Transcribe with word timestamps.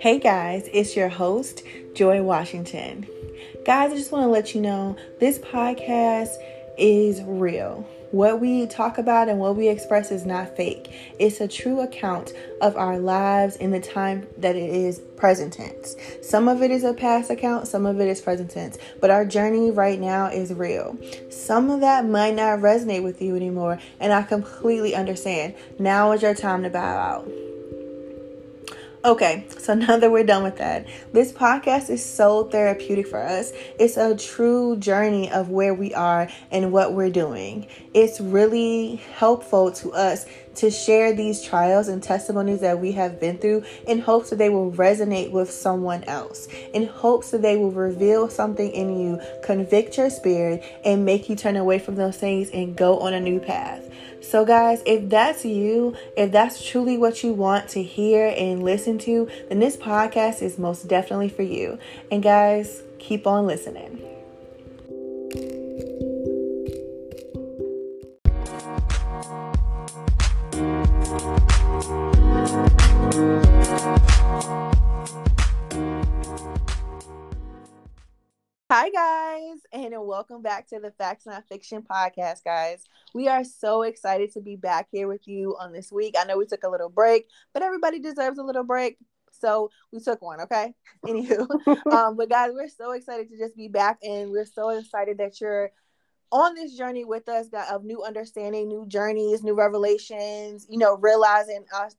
Hey 0.00 0.18
guys, 0.18 0.66
it's 0.72 0.96
your 0.96 1.10
host, 1.10 1.62
Joy 1.92 2.22
Washington. 2.22 3.06
Guys, 3.66 3.92
I 3.92 3.96
just 3.96 4.10
want 4.10 4.24
to 4.24 4.28
let 4.28 4.54
you 4.54 4.62
know 4.62 4.96
this 5.18 5.38
podcast 5.38 6.30
is 6.78 7.20
real. 7.22 7.86
What 8.10 8.40
we 8.40 8.66
talk 8.66 8.96
about 8.96 9.28
and 9.28 9.38
what 9.38 9.56
we 9.56 9.68
express 9.68 10.10
is 10.10 10.24
not 10.24 10.56
fake. 10.56 10.90
It's 11.18 11.42
a 11.42 11.46
true 11.46 11.80
account 11.80 12.32
of 12.62 12.78
our 12.78 12.98
lives 12.98 13.56
in 13.56 13.72
the 13.72 13.78
time 13.78 14.26
that 14.38 14.56
it 14.56 14.70
is 14.70 15.00
present 15.16 15.52
tense. 15.52 15.96
Some 16.22 16.48
of 16.48 16.62
it 16.62 16.70
is 16.70 16.82
a 16.82 16.94
past 16.94 17.30
account, 17.30 17.68
some 17.68 17.84
of 17.84 18.00
it 18.00 18.08
is 18.08 18.22
present 18.22 18.50
tense, 18.50 18.78
but 19.02 19.10
our 19.10 19.26
journey 19.26 19.70
right 19.70 20.00
now 20.00 20.28
is 20.28 20.54
real. 20.54 20.96
Some 21.28 21.68
of 21.68 21.80
that 21.80 22.06
might 22.06 22.34
not 22.34 22.60
resonate 22.60 23.02
with 23.02 23.20
you 23.20 23.36
anymore, 23.36 23.78
and 24.00 24.14
I 24.14 24.22
completely 24.22 24.94
understand. 24.94 25.56
Now 25.78 26.12
is 26.12 26.22
your 26.22 26.34
time 26.34 26.62
to 26.62 26.70
bow 26.70 26.96
out. 26.96 27.30
Okay, 29.02 29.46
so 29.58 29.72
now 29.74 29.96
that 29.96 30.10
we're 30.10 30.24
done 30.24 30.42
with 30.42 30.58
that, 30.58 30.86
this 31.12 31.32
podcast 31.32 31.88
is 31.88 32.04
so 32.04 32.44
therapeutic 32.44 33.06
for 33.06 33.18
us. 33.18 33.52
It's 33.78 33.96
a 33.96 34.14
true 34.14 34.76
journey 34.76 35.30
of 35.30 35.48
where 35.48 35.72
we 35.72 35.94
are 35.94 36.28
and 36.50 36.70
what 36.70 36.92
we're 36.92 37.10
doing. 37.10 37.66
It's 37.94 38.20
really 38.20 38.96
helpful 39.14 39.72
to 39.72 39.92
us 39.92 40.26
to 40.56 40.70
share 40.70 41.14
these 41.14 41.42
trials 41.42 41.88
and 41.88 42.02
testimonies 42.02 42.60
that 42.60 42.78
we 42.78 42.92
have 42.92 43.18
been 43.18 43.38
through 43.38 43.64
in 43.86 44.00
hopes 44.00 44.28
that 44.30 44.36
they 44.36 44.50
will 44.50 44.70
resonate 44.72 45.30
with 45.30 45.50
someone 45.50 46.04
else, 46.04 46.46
in 46.74 46.86
hopes 46.86 47.30
that 47.30 47.40
they 47.40 47.56
will 47.56 47.70
reveal 47.70 48.28
something 48.28 48.70
in 48.70 49.00
you, 49.00 49.20
convict 49.42 49.96
your 49.96 50.10
spirit, 50.10 50.62
and 50.84 51.06
make 51.06 51.30
you 51.30 51.36
turn 51.36 51.56
away 51.56 51.78
from 51.78 51.94
those 51.94 52.18
things 52.18 52.50
and 52.50 52.76
go 52.76 52.98
on 52.98 53.14
a 53.14 53.20
new 53.20 53.40
path. 53.40 53.88
So, 54.22 54.44
guys, 54.44 54.82
if 54.86 55.08
that's 55.08 55.44
you, 55.44 55.96
if 56.16 56.30
that's 56.30 56.64
truly 56.64 56.98
what 56.98 57.24
you 57.24 57.32
want 57.32 57.68
to 57.70 57.82
hear 57.82 58.32
and 58.36 58.62
listen 58.62 58.98
to, 58.98 59.28
then 59.48 59.60
this 59.60 59.76
podcast 59.76 60.42
is 60.42 60.58
most 60.58 60.88
definitely 60.88 61.30
for 61.30 61.42
you. 61.42 61.78
And, 62.10 62.22
guys, 62.22 62.82
keep 62.98 63.26
on 63.26 63.46
listening. 63.46 64.00
Hi, 78.72 78.88
guys, 78.88 79.58
and 79.72 79.92
welcome 79.98 80.42
back 80.42 80.68
to 80.68 80.78
the 80.78 80.92
Facts 80.92 81.26
Not 81.26 81.42
Fiction 81.48 81.82
podcast, 81.82 82.44
guys. 82.44 82.84
We 83.12 83.26
are 83.26 83.42
so 83.42 83.82
excited 83.82 84.32
to 84.34 84.40
be 84.40 84.54
back 84.54 84.86
here 84.92 85.08
with 85.08 85.26
you 85.26 85.56
on 85.58 85.72
this 85.72 85.90
week. 85.90 86.14
I 86.16 86.22
know 86.22 86.38
we 86.38 86.46
took 86.46 86.62
a 86.62 86.68
little 86.68 86.88
break, 86.88 87.26
but 87.52 87.64
everybody 87.64 87.98
deserves 87.98 88.38
a 88.38 88.44
little 88.44 88.62
break. 88.62 88.96
So 89.32 89.70
we 89.92 89.98
took 89.98 90.22
one, 90.22 90.42
okay? 90.42 90.72
Anywho, 91.04 91.48
um, 91.92 92.16
but 92.16 92.30
guys, 92.30 92.52
we're 92.54 92.68
so 92.68 92.92
excited 92.92 93.28
to 93.30 93.38
just 93.38 93.56
be 93.56 93.66
back, 93.66 93.98
and 94.04 94.30
we're 94.30 94.46
so 94.46 94.68
excited 94.68 95.18
that 95.18 95.40
you're 95.40 95.72
on 96.30 96.54
this 96.54 96.76
journey 96.76 97.04
with 97.04 97.28
us 97.28 97.48
of 97.72 97.82
new 97.82 98.04
understanding, 98.04 98.68
new 98.68 98.86
journeys, 98.86 99.42
new 99.42 99.56
revelations, 99.56 100.68
you 100.70 100.78
know, 100.78 100.96
realizing 100.96 101.64
us 101.74 101.96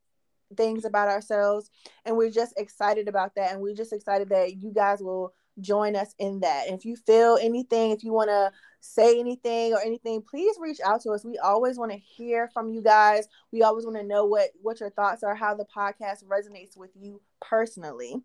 things 0.55 0.85
about 0.85 1.09
ourselves. 1.09 1.69
And 2.05 2.15
we're 2.15 2.31
just 2.31 2.53
excited 2.55 3.09
about 3.09 3.35
that. 3.35 3.51
And 3.51 3.59
we're 3.59 3.75
just 3.75 3.91
excited 3.91 4.29
that 4.29 4.55
you 4.55 4.71
guys 4.73 5.01
will 5.01 5.33
join 5.59 5.95
us 5.95 6.15
in 6.19 6.39
that. 6.41 6.67
If 6.67 6.85
you 6.85 6.95
feel 6.95 7.37
anything, 7.41 7.91
if 7.91 8.03
you 8.03 8.13
want 8.13 8.29
to 8.29 8.51
say 8.79 9.19
anything 9.19 9.73
or 9.73 9.81
anything, 9.81 10.21
please 10.21 10.55
reach 10.59 10.79
out 10.83 11.01
to 11.01 11.11
us. 11.11 11.23
We 11.23 11.37
always 11.37 11.77
want 11.77 11.91
to 11.91 11.97
hear 11.97 12.49
from 12.53 12.69
you 12.69 12.81
guys. 12.81 13.27
We 13.51 13.63
always 13.63 13.85
want 13.85 13.97
to 13.97 14.03
know 14.03 14.25
what 14.25 14.49
what 14.61 14.79
your 14.79 14.89
thoughts 14.89 15.23
are, 15.23 15.35
how 15.35 15.55
the 15.55 15.65
podcast 15.65 16.23
resonates 16.25 16.77
with 16.77 16.91
you 16.95 17.21
personally. 17.41 18.15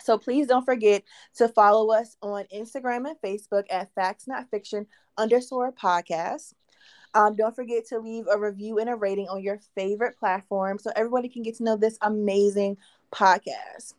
So 0.00 0.18
please 0.18 0.46
don't 0.48 0.64
forget 0.64 1.04
to 1.36 1.48
follow 1.48 1.92
us 1.92 2.16
on 2.20 2.44
Instagram 2.54 3.08
and 3.08 3.16
Facebook 3.22 3.64
at 3.70 3.94
Facts 3.94 4.26
Not 4.26 4.50
Fiction 4.50 4.86
underscore 5.16 5.72
podcast. 5.72 6.54
Um, 7.14 7.36
don't 7.36 7.54
forget 7.54 7.86
to 7.88 8.00
leave 8.00 8.24
a 8.28 8.38
review 8.38 8.78
and 8.78 8.90
a 8.90 8.96
rating 8.96 9.28
on 9.28 9.40
your 9.40 9.60
favorite 9.76 10.18
platform 10.18 10.80
so 10.80 10.90
everybody 10.96 11.28
can 11.28 11.42
get 11.42 11.56
to 11.56 11.62
know 11.62 11.76
this 11.76 11.96
amazing 12.02 12.76
podcast. 13.12 13.94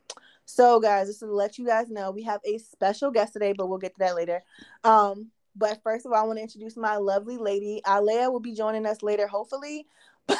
So, 0.45 0.79
guys, 0.79 1.07
just 1.07 1.19
to 1.19 1.25
let 1.25 1.57
you 1.57 1.65
guys 1.65 1.89
know, 1.89 2.11
we 2.11 2.23
have 2.23 2.41
a 2.45 2.57
special 2.59 3.11
guest 3.11 3.33
today, 3.33 3.53
but 3.53 3.67
we'll 3.67 3.79
get 3.79 3.93
to 3.95 3.99
that 3.99 4.15
later. 4.15 4.43
Um, 4.83 5.31
but 5.55 5.81
first 5.83 6.05
of 6.05 6.11
all, 6.11 6.23
I 6.23 6.25
want 6.25 6.37
to 6.37 6.43
introduce 6.43 6.77
my 6.77 6.97
lovely 6.97 7.37
lady. 7.37 7.81
Alea 7.85 8.29
will 8.29 8.39
be 8.39 8.53
joining 8.53 8.85
us 8.85 9.01
later, 9.01 9.27
hopefully. 9.27 9.87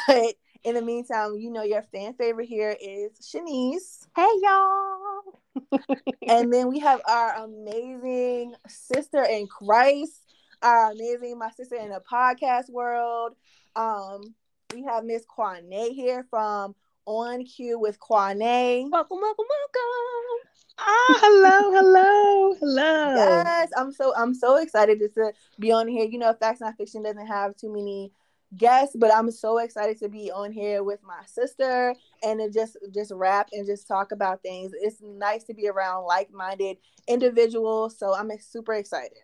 But 0.08 0.34
in 0.64 0.74
the 0.74 0.82
meantime, 0.82 1.36
you 1.36 1.52
know 1.52 1.62
your 1.62 1.84
fan 1.84 2.16
favorite 2.16 2.48
here 2.48 2.76
is 2.82 3.12
Shanice. 3.22 4.08
Hey 4.16 4.28
y'all. 4.42 5.78
and 6.28 6.52
then 6.52 6.70
we 6.70 6.80
have 6.80 7.02
our 7.08 7.44
amazing 7.44 8.56
sister 8.68 9.24
in 9.24 9.46
Christ, 9.46 10.24
our 10.64 10.92
amazing 10.92 11.38
my 11.38 11.52
sister 11.52 11.76
in 11.76 11.90
the 11.90 12.02
podcast 12.12 12.72
world. 12.72 13.36
Um, 13.76 14.34
we 14.74 14.82
have 14.86 15.06
Miss 15.06 15.24
Kwane 15.26 15.94
here 15.94 16.26
from 16.32 16.74
on 17.06 17.46
cue 17.46 17.80
with 17.80 18.00
Kwane. 18.00 18.90
Welcome, 18.92 19.20
welcome, 19.22 19.46
welcome. 19.50 20.50
Ah, 20.78 21.20
hello, 21.22 21.72
hello, 21.72 22.56
hello. 22.60 23.16
Yes, 23.16 23.70
I'm 23.78 23.92
so 23.92 24.14
I'm 24.16 24.34
so 24.34 24.58
excited 24.58 25.00
just 25.00 25.16
to 25.16 25.32
be 25.60 25.72
on 25.72 25.88
here. 25.88 26.06
You 26.06 26.20
know, 26.20 26.34
Facts 26.34 26.60
Not 26.60 26.76
Fiction 26.78 27.04
doesn't 27.04 27.28
have 27.28 27.56
too 27.56 27.72
many 27.72 28.12
guests, 28.58 28.96
but 28.98 29.14
I'm 29.14 29.32
so 29.32 29.60
excited 29.60 29.98
to 30.00 30.10
be 30.10 30.32
on 30.32 30.52
here 30.52 30.84
with 30.84 31.00
my 31.04 31.22
sister 31.26 31.96
and 32.24 32.40
to 32.40 32.50
just 32.50 32.78
just 32.94 33.12
rap 33.14 33.50
and 33.54 33.66
just 33.66 33.88
talk 33.88 34.12
about 34.12 34.42
things. 34.42 34.72
It's 34.74 35.02
nice 35.02 35.44
to 35.46 35.54
be 35.54 35.70
around 35.70 36.06
like-minded 36.06 36.78
individuals, 37.08 37.98
so 37.98 38.14
I'm 38.14 38.30
super 38.40 38.74
excited. 38.74 39.18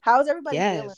How's 0.00 0.28
everybody 0.28 0.56
yes. 0.56 0.80
feeling? 0.80 0.96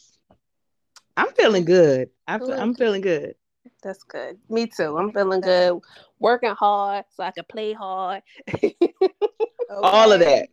I'm 1.17 1.33
feeling 1.35 1.65
good. 1.65 2.11
I'm, 2.27 2.43
I'm 2.51 2.75
feeling 2.75 3.03
good. 3.03 3.35
That's 3.85 4.03
good. 4.03 4.39
Me 4.49 4.67
too. 4.67 4.97
I'm 4.97 5.13
feeling 5.13 5.43
good. 5.43 5.79
Working 6.19 6.55
hard 6.55 7.05
so 7.15 7.23
I 7.23 7.31
can 7.31 7.45
play 7.45 7.75
hard. 7.75 8.23
okay. 8.53 8.75
All 9.71 10.11
of 10.11 10.21
that. 10.21 10.49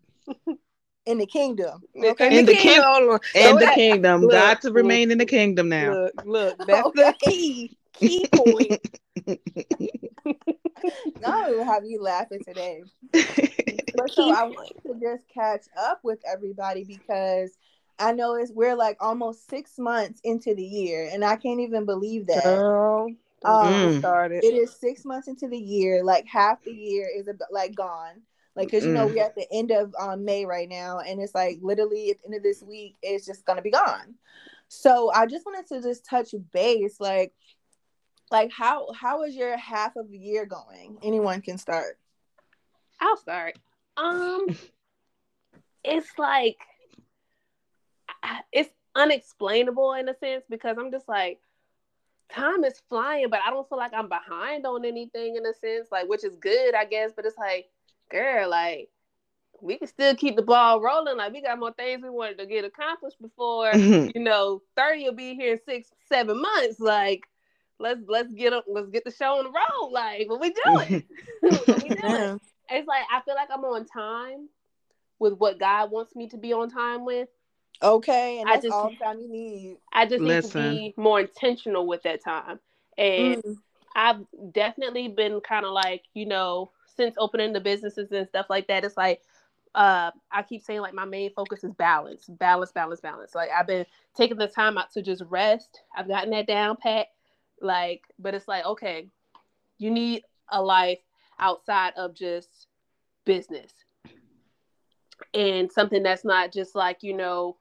In 1.06 1.18
the 1.18 1.26
kingdom. 1.26 1.82
Okay. 1.98 2.38
In, 2.38 2.46
the, 2.46 2.54
kingdom. 2.54 3.20
In 3.34 3.56
the 3.56 3.72
kingdom. 3.74 4.22
Look, 4.22 4.32
Got 4.32 4.62
to 4.62 4.68
look, 4.68 4.76
remain 4.76 5.12
in 5.12 5.18
the 5.18 5.26
kingdom 5.26 5.70
now. 5.70 5.94
Look, 5.94 6.26
look 6.26 6.58
that's 6.68 6.88
okay. 6.88 7.04
the 7.04 7.16
key. 7.22 7.78
Key 7.94 8.28
point. 8.36 9.00
I 11.26 11.52
will 11.52 11.64
have 11.64 11.86
you 11.86 12.02
laughing 12.02 12.42
today. 12.46 12.84
but 13.14 14.12
so 14.12 14.30
I 14.34 14.44
want 14.44 14.74
to 14.86 14.94
just 15.02 15.28
catch 15.34 15.66
up 15.78 16.02
with 16.04 16.20
everybody 16.30 16.84
because 16.84 17.52
I 18.02 18.12
know 18.12 18.36
it's 18.36 18.52
we're 18.52 18.76
like 18.76 18.98
almost 19.00 19.50
six 19.50 19.78
months 19.78 20.20
into 20.24 20.56
the 20.56 20.64
year, 20.64 21.10
and 21.12 21.24
I 21.24 21.36
can't 21.36 21.60
even 21.60 21.86
believe 21.86 22.28
that. 22.28 22.44
Girl, 22.44 23.10
um, 23.44 23.74
mm. 23.74 24.00
started. 24.00 24.44
It 24.44 24.54
is 24.54 24.76
six 24.76 25.06
months 25.06 25.28
into 25.28 25.48
the 25.48 25.58
year. 25.58 26.04
Like 26.04 26.26
half 26.26 26.64
the 26.64 26.72
year 26.72 27.08
is 27.16 27.30
like 27.52 27.76
gone. 27.76 28.22
Like, 28.56 28.70
cause 28.70 28.84
you 28.84 28.92
know 28.92 29.08
mm. 29.08 29.16
we're 29.16 29.24
at 29.24 29.36
the 29.36 29.48
end 29.52 29.72
of 29.72 29.94
um, 29.98 30.26
May 30.26 30.46
right 30.46 30.68
now, 30.68 31.00
and 31.00 31.22
it's 31.22 31.34
like 31.34 31.60
literally 31.62 32.12
at 32.12 32.20
the 32.20 32.26
end 32.28 32.36
of 32.36 32.44
this 32.44 32.62
week, 32.62 32.96
it's 33.02 33.26
just 33.26 33.46
gonna 33.46 33.62
be 33.62 33.72
gone. 33.72 34.16
So 34.68 35.12
I 35.12 35.26
just 35.26 35.46
wanted 35.46 35.68
to 35.68 35.82
just 35.82 36.06
touch 36.06 36.34
base, 36.52 37.00
like, 37.00 37.34
like 38.30 38.52
how 38.52 38.92
how 38.94 39.24
is 39.24 39.36
your 39.36 39.56
half 39.58 39.96
of 39.96 40.12
the 40.12 40.18
year 40.18 40.46
going? 40.46 40.98
Anyone 41.02 41.42
can 41.42 41.58
start. 41.58 41.98
I'll 43.00 43.18
start. 43.18 43.58
Um, 43.98 44.48
it's 45.84 46.12
like 46.18 46.58
it's 48.52 48.70
unexplainable 48.96 49.94
in 49.94 50.10
a 50.10 50.16
sense 50.18 50.44
because 50.50 50.78
I'm 50.78 50.92
just 50.92 51.08
like 51.08 51.40
time 52.32 52.64
is 52.64 52.82
flying, 52.90 53.30
but 53.30 53.42
I 53.46 53.50
don't 53.50 53.68
feel 53.68 53.78
like 53.78 53.94
I'm 53.94 54.10
behind 54.10 54.66
on 54.66 54.86
anything 54.86 55.36
in 55.36 55.46
a 55.46 55.54
sense, 55.54 55.88
like 55.92 56.08
which 56.08 56.24
is 56.24 56.36
good, 56.38 56.76
I 56.76 56.86
guess. 56.86 57.12
But 57.16 57.26
it's 57.26 57.38
like, 57.38 57.68
girl, 58.10 58.50
like 58.50 58.90
we 59.62 59.78
can 59.78 59.88
still 59.88 60.16
keep 60.16 60.36
the 60.36 60.42
ball 60.42 60.82
rolling. 60.82 61.18
Like 61.18 61.34
we 61.34 61.42
got 61.42 61.60
more 61.60 61.74
things 61.74 62.02
we 62.02 62.10
wanted 62.10 62.38
to 62.40 62.46
get 62.46 62.66
accomplished 62.66 63.22
before, 63.22 63.72
mm-hmm. 63.72 64.10
you 64.16 64.24
know, 64.24 64.62
30 64.76 65.06
will 65.06 65.14
be 65.14 65.36
here 65.36 65.54
in 65.54 65.60
six, 65.66 65.90
seven 66.10 66.42
months. 66.42 66.80
Like, 66.80 67.24
let's 67.80 68.02
let's 68.08 68.34
get 68.34 68.54
up, 68.54 68.66
let's 68.68 68.90
get 68.90 69.04
the 69.04 69.12
show 69.12 69.38
on 69.38 69.46
the 69.46 69.52
road. 69.52 69.92
Like, 69.92 70.30
what 70.30 70.42
we 70.42 70.54
doing? 70.66 71.04
what 71.42 71.84
we 71.84 71.90
doing? 71.90 72.00
Yeah. 72.04 72.38
It's 72.70 72.88
like 72.88 73.04
I 73.12 73.22
feel 73.22 73.36
like 73.36 73.50
I'm 73.52 73.66
on 73.66 73.86
time 73.86 74.50
with 75.20 75.34
what 75.34 75.60
God 75.60 75.92
wants 75.92 76.16
me 76.16 76.30
to 76.30 76.38
be 76.38 76.54
on 76.54 76.70
time 76.70 77.06
with. 77.06 77.28
Okay, 77.84 78.40
and 78.40 78.50
that's 78.50 78.60
I 78.60 78.62
just, 78.68 78.74
all 78.74 78.92
time 78.96 79.20
you 79.20 79.30
need. 79.30 79.78
I 79.92 80.06
just 80.06 80.22
Listen. 80.22 80.72
need 80.72 80.92
to 80.92 80.96
be 80.96 81.02
more 81.02 81.22
intentional 81.22 81.88
with 81.88 82.04
that 82.04 82.24
time. 82.24 82.60
And 82.98 83.44
mm. 83.44 83.58
I've 83.96 84.24
definitely 84.52 85.08
been 85.08 85.42
kind 85.42 85.66
of 85.66 85.72
like, 85.72 86.04
you 86.14 86.26
know, 86.26 86.72
since 86.96 87.16
opening 87.18 87.54
the 87.54 87.60
businesses 87.60 88.12
and 88.12 88.28
stuff 88.28 88.48
like 88.50 88.68
that, 88.68 88.84
it's 88.84 88.98
like 88.98 89.22
uh 89.74 90.12
I 90.30 90.44
keep 90.44 90.64
saying 90.64 90.82
like 90.82 90.94
my 90.94 91.06
main 91.06 91.32
focus 91.34 91.64
is 91.64 91.74
balance, 91.74 92.26
balance, 92.28 92.72
balance, 92.72 93.02
balance. 93.02 93.34
Like 93.34 93.50
I've 93.58 93.68
been 93.68 93.86
taking 94.16 94.38
the 94.38 94.48
time 94.48 94.78
out 94.78 94.92
to 94.92 95.02
just 95.02 95.24
rest. 95.30 95.82
I've 95.96 96.08
gotten 96.08 96.32
that 96.32 96.48
down 96.48 96.78
pat. 96.78 97.08
Like, 97.62 98.04
but 98.20 98.34
it's 98.34 98.48
like, 98.48 98.66
okay, 98.66 99.08
you 99.78 99.90
need 99.90 100.24
a 100.50 100.62
life 100.62 101.00
outside 101.40 101.94
of 101.96 102.14
just 102.14 102.68
business 103.26 103.72
and 105.34 105.72
something 105.72 106.04
that's 106.04 106.26
not 106.26 106.52
just 106.52 106.76
like 106.76 107.04
you 107.04 107.14
know 107.14 107.56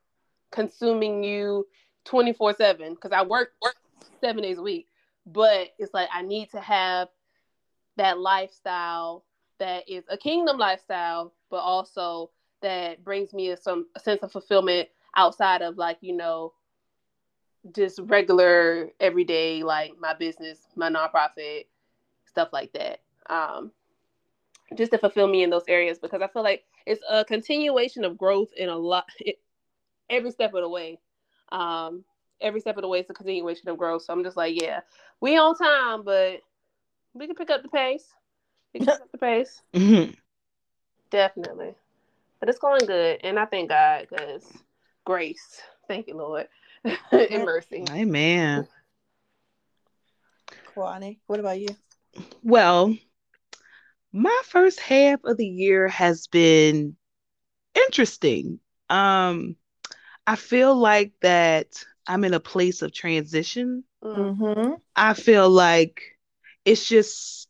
consuming 0.51 1.23
you 1.23 1.67
24 2.05 2.55
7 2.55 2.95
because 2.95 3.13
i 3.13 3.23
work, 3.23 3.53
work 3.63 3.77
seven 4.21 4.43
days 4.43 4.59
a 4.59 4.63
week 4.63 4.87
but 5.27 5.69
it's 5.79 5.95
like 5.95 6.09
i 6.13 6.23
need 6.23 6.51
to 6.51 6.61
have 6.61 7.09
that 7.97 8.19
lifestyle 8.19 9.25
that 9.59 9.89
is 9.89 10.05
a 10.09 10.17
kingdom 10.17 10.59
lifestyle 10.59 11.33
but 11.51 11.59
also 11.59 12.31
that 12.63 13.05
brings 13.05 13.33
me 13.33 13.51
a, 13.51 13.57
some 13.57 13.87
a 13.97 14.01
sense 14.01 14.23
of 14.23 14.33
fulfillment 14.33 14.89
outside 15.17 15.63
of 15.63 15.77
like 15.77 15.99
you 16.01 16.17
know 16.17 16.53
just 17.75 17.99
regular 18.05 18.91
everyday 19.01 19.63
like 19.63 19.93
my 20.01 20.15
business 20.15 20.61
my 20.77 20.89
nonprofit 20.89 21.67
stuff 22.25 22.49
like 22.53 22.73
that 22.73 23.01
um 23.29 23.71
just 24.77 24.93
to 24.93 24.99
fulfill 24.99 25.27
me 25.27 25.43
in 25.43 25.51
those 25.51 25.65
areas 25.69 25.99
because 25.99 26.23
i 26.23 26.29
feel 26.29 26.43
like 26.43 26.65
it's 26.87 27.03
a 27.11 27.25
continuation 27.25 28.05
of 28.05 28.17
growth 28.17 28.49
in 28.57 28.69
a 28.69 28.77
lot 28.77 29.05
every 30.11 30.31
step 30.31 30.55
of 30.55 30.63
the 30.63 30.69
way. 30.69 30.99
Um 31.53 32.05
every 32.41 32.61
step 32.61 32.77
of 32.77 32.83
the 32.83 32.89
way 32.89 33.01
it's 33.01 33.11
a 33.11 33.15
continuation 33.15 33.69
of 33.69 33.77
growth. 33.79 34.03
So 34.03 34.13
i'm 34.13 34.25
just 34.25 34.37
like 34.37 34.61
yeah 34.61 34.81
we 35.21 35.37
on 35.37 35.57
time 35.57 36.03
but 36.05 36.41
we 37.15 37.27
can 37.27 37.37
pick 37.37 37.51
up 37.51 37.63
the 37.63 37.69
pace. 37.69 38.05
We 38.73 38.81
can 38.81 38.87
pick 38.87 39.01
up 39.03 39.13
the 39.13 39.19
pace. 39.19 39.63
Mhm. 39.75 40.17
definitely. 41.11 41.75
But 42.39 42.49
it's 42.49 42.59
going 42.59 42.87
good 42.87 43.21
and 43.23 43.39
i 43.39 43.45
thank 43.47 43.69
god 43.69 44.07
because 44.09 44.45
grace. 45.05 45.61
Thank 45.89 46.07
you 46.09 46.17
lord. 46.17 46.49
And 47.13 47.45
mercy. 47.45 47.85
Amen. 47.91 48.67
Kwani, 50.75 51.19
what 51.27 51.41
about 51.41 51.61
you? 51.61 51.69
Well, 52.43 52.97
my 54.13 54.43
first 54.45 54.81
half 54.81 55.21
of 55.25 55.37
the 55.37 55.47
year 55.47 55.89
has 55.89 56.27
been 56.27 56.97
interesting. 57.75 58.61
Um, 58.89 59.57
I 60.31 60.37
feel 60.37 60.77
like 60.77 61.11
that 61.23 61.85
I'm 62.07 62.23
in 62.23 62.35
a 62.35 62.39
place 62.39 62.83
of 62.83 62.93
transition. 62.93 63.83
Mm. 64.05 64.39
Mm-hmm. 64.39 64.75
I 64.95 65.15
feel 65.15 65.51
like 65.51 66.03
it's 66.65 66.89
just 66.89 67.49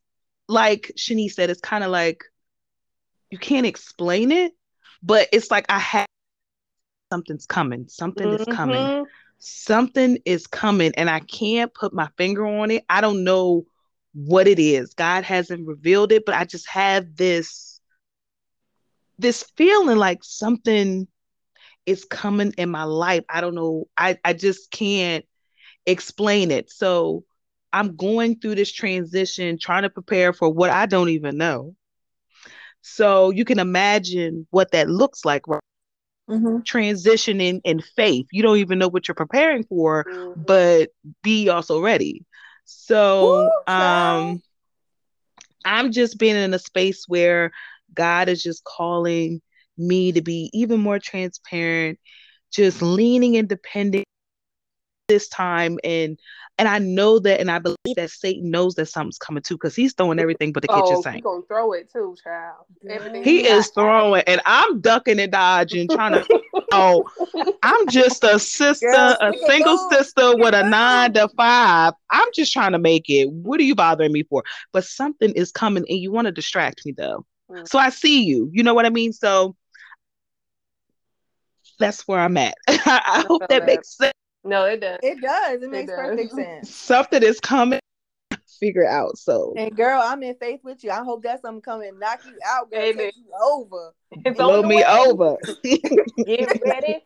like 0.48 0.90
Shanice 0.96 1.32
said, 1.32 1.50
it's 1.50 1.60
kind 1.60 1.84
of 1.84 1.90
like 1.90 2.24
you 3.28 3.36
can't 3.36 3.66
explain 3.66 4.32
it, 4.32 4.52
but 5.02 5.28
it's 5.30 5.50
like 5.50 5.66
I 5.68 5.78
have 5.78 6.06
something's 7.12 7.44
coming. 7.44 7.86
Something 7.88 8.32
is 8.32 8.46
coming. 8.46 8.86
Mhm. 8.86 9.06
Something 9.40 10.16
is 10.24 10.46
coming, 10.46 10.92
and 10.96 11.10
I 11.10 11.20
can't 11.20 11.74
put 11.74 11.92
my 11.92 12.08
finger 12.16 12.46
on 12.46 12.70
it. 12.70 12.86
I 12.88 13.02
don't 13.02 13.24
know 13.24 13.66
what 14.14 14.48
it 14.48 14.58
is. 14.58 14.94
God 14.94 15.24
hasn't 15.24 15.66
revealed 15.66 16.12
it, 16.12 16.24
but 16.24 16.34
I 16.34 16.46
just 16.46 16.66
have 16.70 17.14
this 17.14 17.78
this 19.18 19.42
feeling 19.54 19.98
like 19.98 20.24
something 20.24 21.06
is 21.86 22.04
coming 22.04 22.52
in 22.58 22.70
my 22.70 22.84
life. 22.84 23.24
I 23.28 23.40
don't 23.40 23.54
know. 23.54 23.86
I 23.96 24.18
I 24.24 24.32
just 24.32 24.70
can't 24.70 25.24
explain 25.86 26.50
it. 26.50 26.70
So 26.70 27.24
I'm 27.72 27.96
going 27.96 28.38
through 28.40 28.56
this 28.56 28.72
transition, 28.72 29.58
trying 29.58 29.82
to 29.82 29.90
prepare 29.90 30.32
for 30.32 30.50
what 30.52 30.70
I 30.70 30.86
don't 30.86 31.10
even 31.10 31.36
know. 31.38 31.74
So 32.82 33.30
you 33.30 33.44
can 33.44 33.58
imagine 33.58 34.46
what 34.50 34.72
that 34.72 34.88
looks 34.88 35.24
like, 35.24 35.46
right? 35.48 35.60
Mm-hmm. 36.28 36.58
Transitioning 36.62 37.60
in 37.64 37.80
faith. 37.80 38.26
You 38.32 38.42
don't 38.42 38.58
even 38.58 38.78
know 38.78 38.88
what 38.88 39.08
you're 39.08 39.14
preparing 39.14 39.64
for, 39.64 40.06
Mhm. 40.06 40.46
but 40.46 40.90
be 41.22 41.48
also 41.48 41.80
ready. 41.80 42.24
So 42.64 43.50
child. 43.66 44.38
um 44.38 44.42
I'm 45.64 45.92
just 45.92 46.18
being 46.18 46.36
in 46.36 46.54
a 46.54 46.58
space 46.58 47.04
where 47.08 47.50
God 47.94 48.28
is 48.28 48.42
just 48.42 48.64
calling 48.64 49.40
me 49.80 50.12
to 50.12 50.22
be 50.22 50.50
even 50.52 50.80
more 50.80 50.98
transparent, 50.98 51.98
just 52.52 52.82
leaning 52.82 53.36
and 53.36 53.48
depending 53.48 54.04
this 55.08 55.28
time 55.28 55.78
and 55.82 56.18
and 56.56 56.68
I 56.68 56.78
know 56.78 57.18
that 57.20 57.40
and 57.40 57.50
I 57.50 57.58
believe 57.58 57.96
that 57.96 58.10
Satan 58.10 58.50
knows 58.50 58.76
that 58.76 58.86
something's 58.86 59.18
coming 59.18 59.42
too 59.42 59.54
because 59.56 59.74
he's 59.74 59.92
throwing 59.92 60.20
everything 60.20 60.52
but 60.52 60.62
the 60.62 60.68
kitchen 60.68 60.84
oh 60.84 60.96
he 60.96 61.02
sink. 61.02 61.24
gonna 61.24 61.42
throw 61.48 61.72
it 61.72 61.90
too 61.92 62.14
child 62.22 62.64
Everything 62.88 63.24
He 63.24 63.42
got- 63.42 63.50
is 63.58 63.68
throwing 63.70 64.22
and 64.28 64.40
I'm 64.46 64.80
ducking 64.80 65.18
and 65.18 65.32
dodging, 65.32 65.88
trying 65.88 66.12
to 66.24 66.24
oh 66.72 67.10
I'm 67.62 67.88
just 67.88 68.22
a 68.24 68.38
sister, 68.38 68.86
Girl, 68.86 69.16
a 69.20 69.32
single 69.46 69.72
move, 69.76 69.92
sister 69.92 70.30
stick 70.30 70.38
with 70.38 70.54
a 70.54 70.62
nine 70.62 71.12
to 71.14 71.28
five. 71.36 71.92
I'm 72.10 72.28
just 72.32 72.52
trying 72.52 72.72
to 72.72 72.78
make 72.78 73.10
it. 73.10 73.30
What 73.30 73.60
are 73.60 73.64
you 73.64 73.74
bothering 73.74 74.12
me 74.12 74.22
for? 74.22 74.44
But 74.72 74.84
something 74.84 75.32
is 75.32 75.50
coming 75.52 75.84
and 75.88 75.98
you 75.98 76.10
want 76.12 76.26
to 76.26 76.32
distract 76.32 76.86
me 76.86 76.92
though. 76.92 77.26
Mm. 77.50 77.68
So 77.68 77.78
I 77.78 77.90
see 77.90 78.22
you. 78.22 78.48
You 78.52 78.62
know 78.62 78.74
what 78.74 78.86
I 78.86 78.90
mean? 78.90 79.12
So 79.12 79.56
that's 81.80 82.06
where 82.06 82.20
I'm 82.20 82.36
at. 82.36 82.54
I 82.68 83.24
hope 83.26 83.40
feel 83.42 83.48
that 83.48 83.48
that. 83.48 83.66
makes 83.66 83.96
sense. 83.96 84.12
no 84.44 84.64
it 84.64 84.80
does 84.80 84.98
It 85.02 85.20
does. 85.20 85.62
It 85.62 85.70
makes 85.70 85.90
does. 85.90 85.98
perfect 85.98 86.32
sense. 86.34 86.74
Something 86.74 87.22
is 87.22 87.40
coming. 87.40 87.80
Figure 88.60 88.82
it 88.82 88.88
out. 88.88 89.16
So 89.18 89.54
And 89.56 89.74
girl, 89.74 90.00
I'm 90.04 90.22
in 90.22 90.34
faith 90.36 90.60
with 90.62 90.84
you. 90.84 90.90
I 90.90 91.02
hope 91.02 91.22
that's 91.22 91.42
something 91.42 91.62
coming 91.62 91.98
knock 91.98 92.20
you 92.26 92.38
out, 92.46 92.70
girl. 92.70 92.80
Amen. 92.80 93.06
Take 93.06 93.16
you 93.16 93.32
over. 93.42 93.92
it's 94.12 94.36
blow 94.36 94.62
on 94.62 94.68
me 94.68 94.76
way. 94.76 94.84
over. 94.84 95.36
get 95.64 96.60
ready 96.64 96.98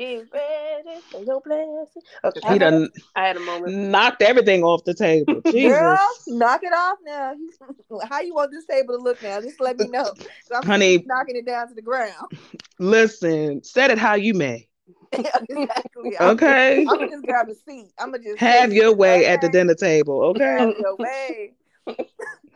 get 0.00 0.26
ready 0.32 1.00
for 1.10 1.22
your 1.24 1.40
blessing 1.42 2.02
okay 2.24 2.40
he 2.48 2.54
I, 2.54 2.58
done 2.58 2.88
I 3.14 3.26
had 3.26 3.36
a 3.36 3.40
moment 3.40 3.74
knocked 3.90 4.22
everything 4.22 4.62
off 4.62 4.84
the 4.84 4.94
table. 4.94 5.40
Jesus. 5.50 5.78
Girl, 5.78 6.08
knock 6.28 6.62
it 6.62 6.72
off 6.72 6.98
now. 7.04 7.34
How 8.08 8.20
you 8.20 8.34
want 8.34 8.50
this 8.52 8.66
table 8.66 8.96
to 8.96 9.02
look 9.02 9.22
now? 9.22 9.40
Just 9.40 9.60
let 9.60 9.78
me 9.78 9.88
know. 9.88 10.12
I'm 10.54 10.64
Honey. 10.64 11.04
Knocking 11.06 11.36
it 11.36 11.46
down 11.46 11.68
to 11.68 11.74
the 11.74 11.82
ground. 11.82 12.32
Listen, 12.78 13.62
set 13.62 13.90
it 13.90 13.98
how 13.98 14.14
you 14.14 14.32
may. 14.34 14.66
exactly. 15.12 16.18
Okay. 16.18 16.80
I'm 16.80 16.86
gonna 16.86 17.10
just 17.10 17.24
grab 17.24 17.48
a 17.48 17.54
seat. 17.54 17.92
I'm 17.98 18.12
gonna 18.12 18.22
just 18.22 18.38
Have 18.38 18.72
your 18.72 18.94
way 18.94 19.26
at 19.26 19.40
the 19.40 19.48
dinner 19.48 19.74
table, 19.74 20.22
okay? 20.26 20.44
Have 20.44 20.74
your 20.78 20.96
way. 20.96 21.52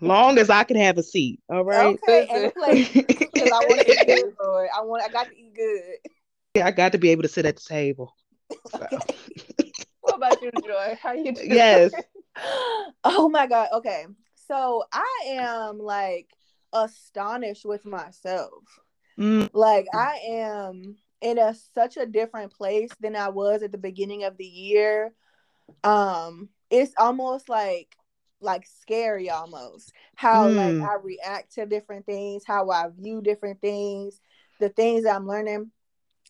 Long 0.00 0.38
as 0.38 0.50
I 0.50 0.64
can 0.64 0.76
have 0.76 0.98
a 0.98 1.02
seat, 1.02 1.40
all 1.48 1.64
right? 1.64 1.98
Okay, 2.08 2.28
and 2.30 2.52
plate 2.54 2.92
because 2.94 3.50
I 3.50 3.66
want 3.66 3.80
to 3.80 3.90
eat 3.90 4.06
good, 4.06 4.34
Lord. 4.42 4.68
I 4.76 4.82
want. 4.82 5.02
I 5.02 5.08
got 5.08 5.28
to 5.28 5.36
eat 5.36 5.54
good. 5.54 6.12
I 6.62 6.70
got 6.70 6.92
to 6.92 6.98
be 6.98 7.10
able 7.10 7.22
to 7.22 7.28
sit 7.28 7.46
at 7.46 7.56
the 7.56 7.62
table. 7.62 8.14
So, 8.70 8.86
what 10.00 10.16
about 10.16 10.40
you 10.40 10.52
joy 10.52 10.96
how 11.02 11.12
you 11.12 11.32
doing 11.32 11.50
yes. 11.50 11.92
oh 13.04 13.28
my 13.28 13.46
god. 13.46 13.68
Okay, 13.72 14.06
so 14.34 14.84
I 14.92 15.24
am 15.30 15.78
like 15.78 16.28
astonished 16.72 17.64
with 17.64 17.84
myself. 17.84 18.62
Mm, 19.18 19.50
like 19.52 19.86
I 19.92 20.20
am 20.28 20.96
in 21.20 21.38
a 21.38 21.54
such 21.74 21.96
a 21.96 22.06
different 22.06 22.52
place 22.52 22.94
than 23.00 23.16
I 23.16 23.30
was 23.30 23.62
at 23.62 23.72
the 23.72 23.78
beginning 23.78 24.24
of 24.24 24.36
the 24.36 24.46
year. 24.46 25.12
Um, 25.82 26.50
it's 26.70 26.92
almost 26.98 27.48
like 27.48 27.96
like 28.40 28.66
scary 28.66 29.30
almost 29.30 29.92
how 30.16 30.50
Mm. 30.50 30.56
like 30.56 30.76
I 30.88 30.96
react 31.02 31.54
to 31.54 31.66
different 31.66 32.06
things, 32.06 32.44
how 32.46 32.70
I 32.70 32.88
view 32.88 33.22
different 33.22 33.60
things, 33.60 34.20
the 34.60 34.68
things 34.68 35.06
I'm 35.06 35.26
learning. 35.26 35.70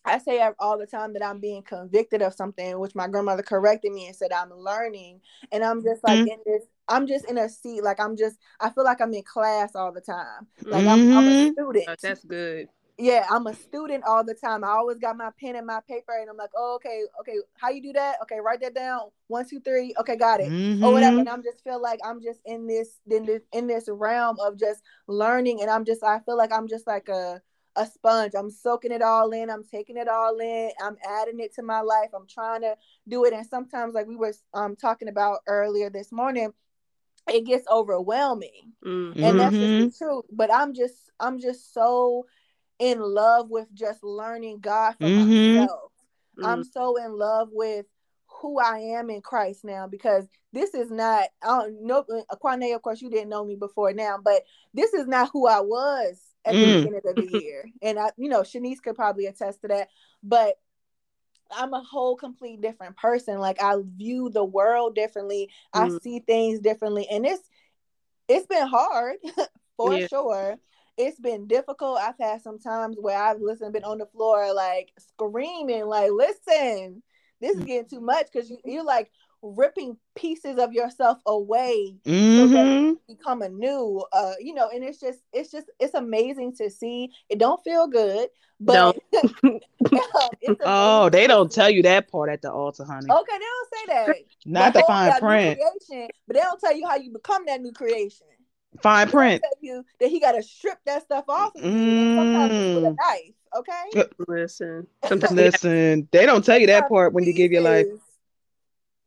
I 0.05 0.19
say 0.19 0.41
all 0.59 0.79
the 0.79 0.87
time 0.87 1.13
that 1.15 1.25
I'm 1.25 1.41
being 1.41 1.63
convicted 1.63 2.23
of 2.23 2.35
something, 2.35 2.79
which 2.79 2.95
my 2.95 3.09
grandmother 3.09 3.43
corrected 3.43 3.93
me 3.93 4.07
and 4.07 4.17
said 4.17 4.33
I'm 4.33 4.51
learning, 4.53 5.21
and 5.53 5.65
I'm 5.65 5.83
just 5.83 6.05
like 6.05 6.21
Mm. 6.21 6.33
in 6.33 6.39
this. 6.47 6.65
I'm 6.89 7.07
just 7.07 7.25
in 7.31 7.39
a 7.39 7.49
seat, 7.49 7.83
like 7.83 8.01
I'm 8.01 8.17
just. 8.17 8.39
I 8.61 8.71
feel 8.71 8.85
like 8.85 9.01
I'm 9.01 9.15
in 9.15 9.23
class 9.23 9.75
all 9.75 9.93
the 9.93 10.01
time. 10.03 10.47
Like 10.65 10.87
I'm, 10.87 11.01
I'm 11.17 11.27
a 11.29 11.31
Mhm. 11.31 11.53
student. 11.53 11.87
Oh, 11.89 11.95
that's 12.01 12.25
good 12.25 12.69
Yeah, 12.97 13.27
I'm 13.29 13.47
a 13.49 13.55
student 13.55 14.05
all 14.05 14.23
the 14.23 14.35
time. 14.35 14.63
I 14.63 14.69
always 14.69 14.99
got 14.99 15.17
my 15.17 15.31
pen 15.41 15.57
and 15.57 15.67
my 15.67 15.81
paper, 15.89 16.13
and 16.21 16.31
I'm 16.31 16.37
like, 16.37 16.51
oh, 16.57 16.77
okay, 16.77 17.03
okay, 17.21 17.39
how 17.57 17.71
you 17.71 17.83
do 17.83 17.93
that? 17.95 18.19
Okay, 18.23 18.39
write 18.41 18.61
that 18.61 18.75
down. 18.75 19.11
One, 19.27 19.49
two, 19.49 19.61
three. 19.61 19.95
Okay, 19.99 20.17
got 20.17 20.41
it. 20.41 20.55
Or 20.81 20.93
whatever. 20.93 21.19
Mhm. 21.19 21.21
And 21.21 21.29
I'm 21.29 21.43
just 21.43 21.65
feel 21.65 21.81
like 21.83 21.99
I'm 22.05 22.23
just 22.23 22.41
in 22.45 22.67
this, 22.69 23.01
in 23.11 23.25
this, 23.27 23.43
in 23.53 23.67
this 23.67 23.89
realm 23.89 24.37
of 24.41 24.57
just 24.59 24.81
learning, 25.09 25.61
and 25.61 25.71
I'm 25.71 25.85
just, 25.85 26.05
I 26.05 26.21
feel 26.21 26.37
like 26.37 26.53
I'm 26.53 26.69
just 26.69 26.87
like 26.87 27.09
a, 27.09 27.43
a 27.77 27.87
sponge. 27.87 28.35
I'm 28.37 28.51
soaking 28.51 28.93
it 28.93 29.03
all 29.03 29.31
in. 29.33 29.51
I'm 29.51 29.65
taking 29.65 29.97
it 29.97 30.09
all 30.09 30.39
in. 30.39 30.71
I'm 30.83 30.97
adding 31.09 31.41
it 31.41 31.55
to 31.55 31.63
my 31.63 31.81
life. 31.81 32.11
I'm 32.15 32.27
trying 32.27 32.63
to 32.63 32.77
do 33.09 33.25
it, 33.25 33.33
and 33.33 33.47
sometimes, 33.47 33.95
like 33.95 34.07
we 34.07 34.17
were 34.17 34.35
um 34.53 34.77
talking 34.77 35.09
about 35.09 35.41
earlier 35.47 35.91
this 35.91 36.13
morning, 36.13 36.53
it 37.29 37.47
gets 37.47 37.67
overwhelming 37.69 38.73
mm. 38.85 39.13
and 39.23 39.39
that's 39.41 39.59
just 39.59 39.79
the 39.79 39.93
truth 39.97 40.25
but 40.31 40.53
i'm 40.53 40.75
just 40.75 41.11
i'm 41.21 41.41
just 41.41 41.73
so 41.73 42.27
in 42.79 43.01
love 43.01 43.49
with 43.51 43.73
just 43.75 44.03
learning 44.03 44.59
god 44.61 44.93
for 44.99 45.09
Mhm. 45.09 45.55
myself 45.55 45.93
Mm. 46.39 46.47
i'm 46.47 46.65
so 46.65 46.97
in 46.97 47.17
love 47.17 47.49
with 47.53 47.87
who 48.27 48.59
i 48.59 48.79
am 48.79 49.11
in 49.11 49.23
christ 49.23 49.65
now 49.65 49.87
because 49.87 50.29
this 50.53 50.75
is 50.75 50.91
not 50.91 51.29
i 51.43 51.47
don't 51.47 51.83
know 51.83 52.05
Aquane, 52.31 52.75
of 52.75 52.83
course 52.83 53.01
you 53.01 53.09
didn't 53.09 53.29
know 53.29 53.45
me 53.45 53.55
before 53.57 53.93
now 53.93 54.19
but 54.23 54.43
this 54.75 54.93
is 54.93 55.07
not 55.07 55.31
who 55.33 55.47
i 55.47 55.61
was 55.61 56.21
at 56.45 56.53
the 56.55 56.61
Mm. 56.61 56.77
beginning 56.85 57.01
of 57.07 57.17
the 57.17 57.39
year 57.41 57.71
and 57.83 57.99
i 57.99 58.11
you 58.17 58.29
know 58.29 58.41
shanice 58.43 58.83
could 58.83 58.95
probably 58.97 59.27
attest 59.27 59.61
to 59.63 59.69
that 59.69 59.89
but 60.23 60.57
I'm 61.57 61.75
a 61.75 61.83
whole 61.83 62.17
complete 62.17 62.61
different 62.61 62.97
person. 62.97 63.39
Like 63.39 63.63
I 63.63 63.77
view 63.97 64.31
the 64.31 64.45
world 64.45 64.95
differently. 64.95 65.51
I 65.73 65.89
Mm. 65.89 66.03
see 66.03 66.21
things 66.21 66.59
differently. 66.61 67.07
And 67.11 67.25
it's 67.27 67.49
it's 68.29 68.47
been 68.47 68.67
hard 68.67 69.17
for 69.77 69.99
Yeah. 69.99 70.07
sure. 70.09 70.57
it's 70.97 71.19
been 71.21 71.47
difficult. 71.47 71.99
I've 71.99 72.19
had 72.19 72.41
some 72.41 72.59
times 72.59 72.97
where 73.01 73.21
I've 73.21 73.41
listened, 73.41 73.73
been 73.73 73.85
on 73.85 73.99
the 73.99 74.07
floor 74.07 74.53
like 74.55 74.93
screaming, 74.99 75.87
like, 75.87 76.11
listen, 76.13 77.03
this 77.41 77.57
is 77.57 77.65
getting 77.65 77.89
too 77.89 78.01
much 78.01 78.27
because 78.33 78.49
you, 78.49 78.59
you're 78.65 78.85
like 78.85 79.11
ripping 79.45 79.97
pieces 80.17 80.59
of 80.59 80.73
yourself 80.73 81.19
away 81.27 81.97
so 82.29 82.49
that 82.49 82.67
Mm-hmm. 82.67 82.95
you 83.09 83.17
become 83.17 83.43
a 83.43 83.49
new 83.49 84.03
uh 84.13 84.35
you 84.41 84.55
know 84.55 84.69
and 84.73 84.85
it's 84.85 85.01
just 85.01 85.21
it's 85.33 85.51
just 85.51 85.71
it's 85.81 85.95
amazing 85.95 86.55
to 86.55 86.71
see 86.71 87.11
it 87.29 87.39
don't 87.39 87.63
feel 87.65 87.87
good 87.89 88.29
but 88.61 88.97
it's 90.41 90.61
Oh, 90.65 91.09
they 91.11 91.27
don't 91.27 91.51
tell 91.51 91.71
you 91.71 91.83
that 91.83 92.11
part 92.11 92.31
at 92.31 92.43
the 92.43 92.53
altar, 92.53 92.85
honey. 92.85 93.09
okay 93.11 93.39
they 93.39 93.39
don't 93.39 93.69
say 93.73 93.95
that 93.95 94.17
Not 94.47 94.75
the 94.75 94.81
the 94.81 94.87
fine 94.87 95.15
print. 95.17 95.59
creation 95.59 96.09
but 96.27 96.35
they 96.37 96.41
don't 96.43 96.61
tell 96.61 96.77
you 96.77 96.87
how 96.87 96.97
you 96.97 97.11
become 97.13 97.45
that 97.47 97.61
new 97.61 97.73
creation 97.73 98.27
Fine 98.83 99.09
they 99.09 99.13
print. 99.13 99.43
tell 99.43 99.53
you 99.61 99.85
that 100.01 100.09
he 100.09 100.21
got 100.21 100.33
to 100.33 100.43
strip 100.43 100.79
that 100.87 101.03
stuff 101.03 101.25
off 101.29 101.53
of 101.57 101.63
you 101.71 102.09
sometimes 102.15 102.55
with 102.73 102.85
a 102.85 102.93
Mm. 102.93 102.97
knife 102.99 103.35
okay 103.57 103.97
Listen, 104.29 104.87
sometimes 105.03 105.33
Listen, 105.37 106.09
they 106.13 106.27
don't 106.27 106.45
tell 106.45 106.59
you 106.59 106.67
that 106.69 106.89
part 106.89 107.13
when 107.13 107.25
you 107.25 107.33
give 107.33 107.53
your 107.53 107.63
life. 107.63 107.87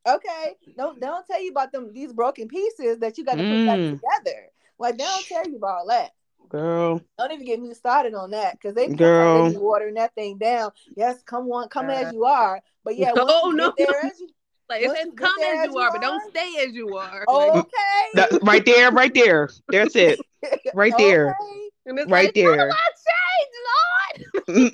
Pieces. 0.08 0.22
Okay, 0.26 0.54
don't 0.78 1.00
they 1.00 1.08
don't 1.08 1.26
tell 1.28 1.42
you 1.42 1.52
about 1.52 1.72
them 1.72 1.92
these 1.94 2.14
broken 2.14 2.48
pieces 2.48 3.00
that 3.00 3.18
you 3.18 3.26
got 3.26 3.36
to 3.36 3.44
put 3.44 3.66
back 3.66 3.80
Mm. 3.80 4.00
together. 4.00 4.48
Like 4.80 4.98
they 4.98 5.04
don't 5.04 5.26
tell 5.26 5.48
you 5.50 5.58
about 5.58 5.78
all 5.80 5.88
that. 5.88 6.12
Girl, 6.50 7.02
Don't 7.18 7.32
even 7.34 7.46
get 7.46 7.62
me 7.62 7.74
started 7.74 8.14
on 8.14 8.32
that 8.32 8.54
because 8.54 8.74
they 8.74 8.88
Girl. 8.88 9.50
they 9.52 9.58
watering 9.58 9.96
that 9.96 10.16
thing 10.16 10.38
down. 10.38 10.72
Yes, 10.96 11.22
come 11.24 11.52
on, 11.52 11.68
come 11.68 11.90
as 11.90 12.08
Uh, 12.08 12.12
you 12.14 12.24
are. 12.26 12.62
But 12.86 12.96
yeah, 12.96 13.12
once 13.14 13.28
No, 13.30 13.50
you 13.50 13.56
no, 13.58 13.74
get 13.74 13.90
there 13.90 14.02
no. 14.04 14.10
as 14.10 14.20
you 14.22 14.30
like 14.70 14.82
it 14.82 14.92
says 14.96 15.08
come 15.18 15.32
there 15.40 15.56
as 15.56 15.60
as 15.60 15.66
you 15.68 15.72
you 15.74 15.80
are, 15.80 15.92
but 15.92 16.02
don't 16.02 16.30
stay 16.30 16.56
as 16.66 16.74
you 16.74 16.96
are. 16.98 17.26
Like, 17.28 17.50
okay, 17.56 17.70
That- 18.14 18.40
right 18.44 18.66
there, 18.66 18.92
right 18.92 19.14
there. 19.14 19.50
That's 19.68 19.96
it. 19.96 20.20
Right 20.74 20.94
there. 20.98 21.32
Okay. 21.32 21.70
and 21.88 22.00
it's 22.00 22.10
Right 22.12 22.26
like, 22.28 22.34
there. 22.36 22.70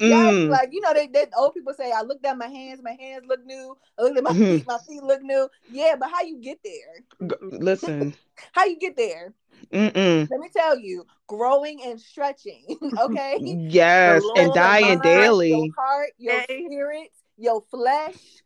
Yes, 0.01 0.35
like 0.47 0.69
you 0.71 0.81
know, 0.81 0.93
they, 0.93 1.07
they 1.07 1.25
old 1.37 1.53
people 1.53 1.73
say, 1.73 1.91
I 1.91 2.01
looked 2.01 2.25
at 2.25 2.37
my 2.37 2.47
hands, 2.47 2.81
my 2.83 2.93
hands 2.99 3.25
look 3.27 3.45
new. 3.45 3.77
I 3.97 4.03
looked 4.03 4.17
at 4.17 4.23
my 4.23 4.33
Mhm. 4.33 4.45
feet, 4.45 4.63
my 4.67 4.77
feet 4.87 5.03
look 5.03 5.21
new. 5.21 5.49
Yeah, 5.69 5.95
but 5.99 6.09
how 6.11 6.23
you 6.23 6.39
get 6.41 6.59
there? 6.63 7.03
G- 7.27 7.35
Listen. 7.41 8.13
How 8.53 8.65
you 8.65 8.77
get 8.79 8.95
there? 8.97 9.33
Mm-mm. 9.71 10.29
Let 10.29 10.39
me 10.39 10.49
tell 10.55 10.77
you, 10.77 11.05
growing 11.27 11.81
and 11.83 11.99
stretching. 11.99 12.65
Okay. 12.99 13.41
Yes, 13.41 14.29
and 14.35 14.53
dying 14.53 14.99
mind, 14.99 15.01
daily. 15.01 15.49
Your 15.49 15.67
heart, 15.77 16.09
your 16.17 16.41
Okay. 16.41 16.65
spirit, 16.67 17.09
your 17.37 17.61
flesh. 17.71 18.43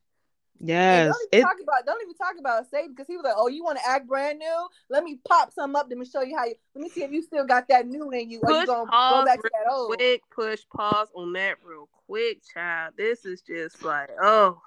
And 0.60 0.68
Yes. 0.70 1.08
don't 1.08 1.34
even 1.34 1.40
It 1.40 1.42
talk 1.42 1.58
about 1.62 1.86
don't 1.86 2.02
even 2.02 2.16
talk 2.16 2.36
about 2.40 2.70
Satan 2.70 2.92
because 2.92 3.08
he 3.08 3.16
was 3.18 3.24
like, 3.24 3.34
Oh, 3.36 3.48
you 3.48 3.64
want 3.64 3.78
to 3.78 3.88
act 3.88 4.08
brand 4.08 4.40
new? 4.40 4.68
Let 4.90 5.04
me 5.04 5.20
pop 5.28 5.52
some 5.54 5.76
up. 5.76 5.88
Let 5.90 5.98
me 5.98 6.06
show 6.06 6.22
you 6.22 6.36
how 6.38 6.46
you 6.46 6.56
let 6.76 6.82
me 6.82 6.90
see 6.90 7.04
if 7.04 7.12
you 7.12 7.22
still 7.22 7.46
got 7.46 7.68
that 7.68 7.88
new 7.88 8.10
in 8.12 8.30
you 8.32 8.42
or 8.42 8.52
you 8.52 8.58
Push 8.60 8.68
gonna 8.68 8.86
go 8.86 8.92
pause 8.92 9.26
back 9.26 9.42
to 9.42 9.50
that 9.54 9.72
old. 9.72 9.96
quick, 9.98 10.22
push 10.34 10.62
pause 10.76 11.08
on 11.14 11.34
that 11.34 11.58
real 11.64 11.90
quick, 12.08 12.42
child. 12.54 12.94
This 12.98 13.26
is 13.26 13.42
just 13.42 13.84
like, 13.84 14.10
oh, 14.22 14.62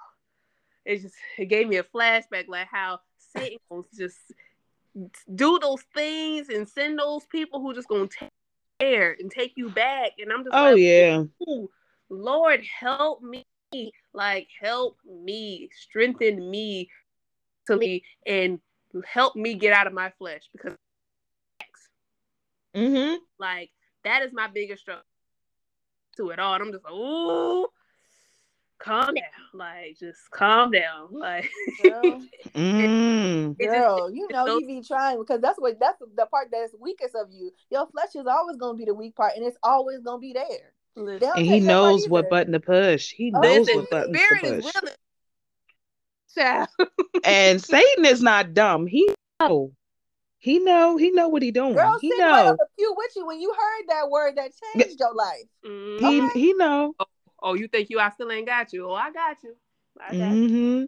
it 0.85 1.01
just 1.01 1.15
it 1.37 1.45
gave 1.45 1.67
me 1.67 1.77
a 1.77 1.83
flashback, 1.83 2.47
like 2.47 2.67
how 2.71 2.99
Satan 3.35 3.57
will 3.69 3.85
just 3.97 4.19
do 5.35 5.57
those 5.59 5.81
things 5.93 6.49
and 6.49 6.67
send 6.67 6.99
those 6.99 7.25
people 7.25 7.61
who 7.61 7.73
just 7.73 7.87
gonna 7.87 8.07
take 8.07 8.29
care 8.79 9.15
and 9.19 9.31
take 9.31 9.53
you 9.55 9.69
back, 9.69 10.11
and 10.19 10.31
I'm 10.31 10.43
just 10.43 10.53
oh 10.53 10.71
like, 10.71 10.77
yeah. 10.77 11.23
Lord, 12.09 12.61
help 12.79 13.21
me. 13.23 13.45
Like, 14.13 14.47
help 14.59 14.97
me, 15.05 15.69
strengthen 15.73 16.49
me 16.49 16.89
to 17.67 17.77
me, 17.77 18.03
and 18.25 18.59
help 19.05 19.35
me 19.35 19.53
get 19.53 19.73
out 19.73 19.87
of 19.87 19.93
my 19.93 20.11
flesh 20.17 20.49
because, 20.51 20.75
Mm-hmm. 22.75 23.15
like, 23.37 23.69
that 24.03 24.21
is 24.23 24.31
my 24.33 24.47
biggest 24.47 24.81
struggle 24.83 25.03
to 26.17 26.29
it 26.29 26.39
all. 26.39 26.53
And 26.53 26.63
I'm 26.63 26.71
just 26.71 26.83
like, 26.85 26.93
ooh, 26.93 27.67
calm 28.79 29.13
down. 29.13 29.23
Like, 29.53 29.97
just 29.99 30.29
calm 30.31 30.71
down. 30.71 31.09
Like, 31.11 31.49
Girl, 31.83 32.21
Mm. 32.55 33.55
It 33.59 33.65
just- 33.65 33.75
girl, 33.75 34.09
you 34.11 34.27
know 34.31 34.45
so- 34.45 34.59
you 34.59 34.67
be 34.67 34.81
trying 34.81 35.19
because 35.19 35.41
that's 35.41 35.59
what 35.59 35.79
that's 35.79 35.99
the 36.15 36.25
part 36.27 36.47
that's 36.51 36.73
weakest 36.79 37.15
of 37.15 37.27
you. 37.31 37.51
Your 37.69 37.87
flesh 37.87 38.15
is 38.15 38.25
always 38.25 38.57
gonna 38.57 38.77
be 38.77 38.85
the 38.85 38.93
weak 38.93 39.15
part, 39.15 39.33
and 39.35 39.45
it's 39.45 39.57
always 39.63 39.99
gonna 40.01 40.19
be 40.19 40.33
there. 40.33 40.73
They 40.95 41.01
listen, 41.01 41.29
And 41.37 41.45
he 41.45 41.55
you 41.55 41.61
that 41.61 41.67
part 41.67 41.67
knows 41.67 42.09
what 42.09 42.19
either. 42.25 42.29
button 42.29 42.53
to 42.53 42.59
push. 42.59 43.11
He 43.11 43.31
Oh, 43.33 43.39
knows 43.39 43.67
listen, 43.67 43.75
what 43.81 43.89
buttons 43.89 44.17
spirit 44.17 44.43
to 44.43 44.61
push. 44.61 44.73
willing. 44.75 44.95
Child. 46.35 46.69
And 47.23 47.61
Satan 47.61 48.05
is 48.05 48.21
not 48.21 48.53
dumb. 48.53 48.87
He 48.87 49.13
know. 49.39 49.71
He 50.39 50.59
know. 50.59 50.97
He 50.97 51.11
know 51.11 51.27
what 51.29 51.41
he 51.43 51.51
doing. 51.51 51.73
Girl, 51.75 51.97
he 52.01 52.09
sitting 52.09 52.25
right 52.25 52.43
know. 52.43 52.49
on 52.51 52.57
the 52.57 52.67
pew 52.77 52.93
with 52.97 53.11
you 53.15 53.27
when 53.27 53.39
you 53.39 53.53
heard 53.53 53.85
that 53.89 54.09
word 54.09 54.35
that 54.37 54.51
changed 54.75 54.99
your 54.99 55.13
life. 55.13 55.45
Mhm. 55.65 55.99
He 55.99 56.21
Okay. 56.21 56.39
he 56.39 56.53
know. 56.53 56.95
Oh, 57.43 57.53
you 57.53 57.67
think 57.67 57.89
you 57.89 57.99
I 57.99 58.09
still 58.11 58.31
ain't 58.31 58.47
got 58.47 58.71
you? 58.73 58.89
Oh, 58.89 58.93
I 58.93 59.11
got 59.11 59.37
you. 59.43 59.55
I 59.99 60.15
got. 60.15 60.31
Mm-hmm. 60.33 60.85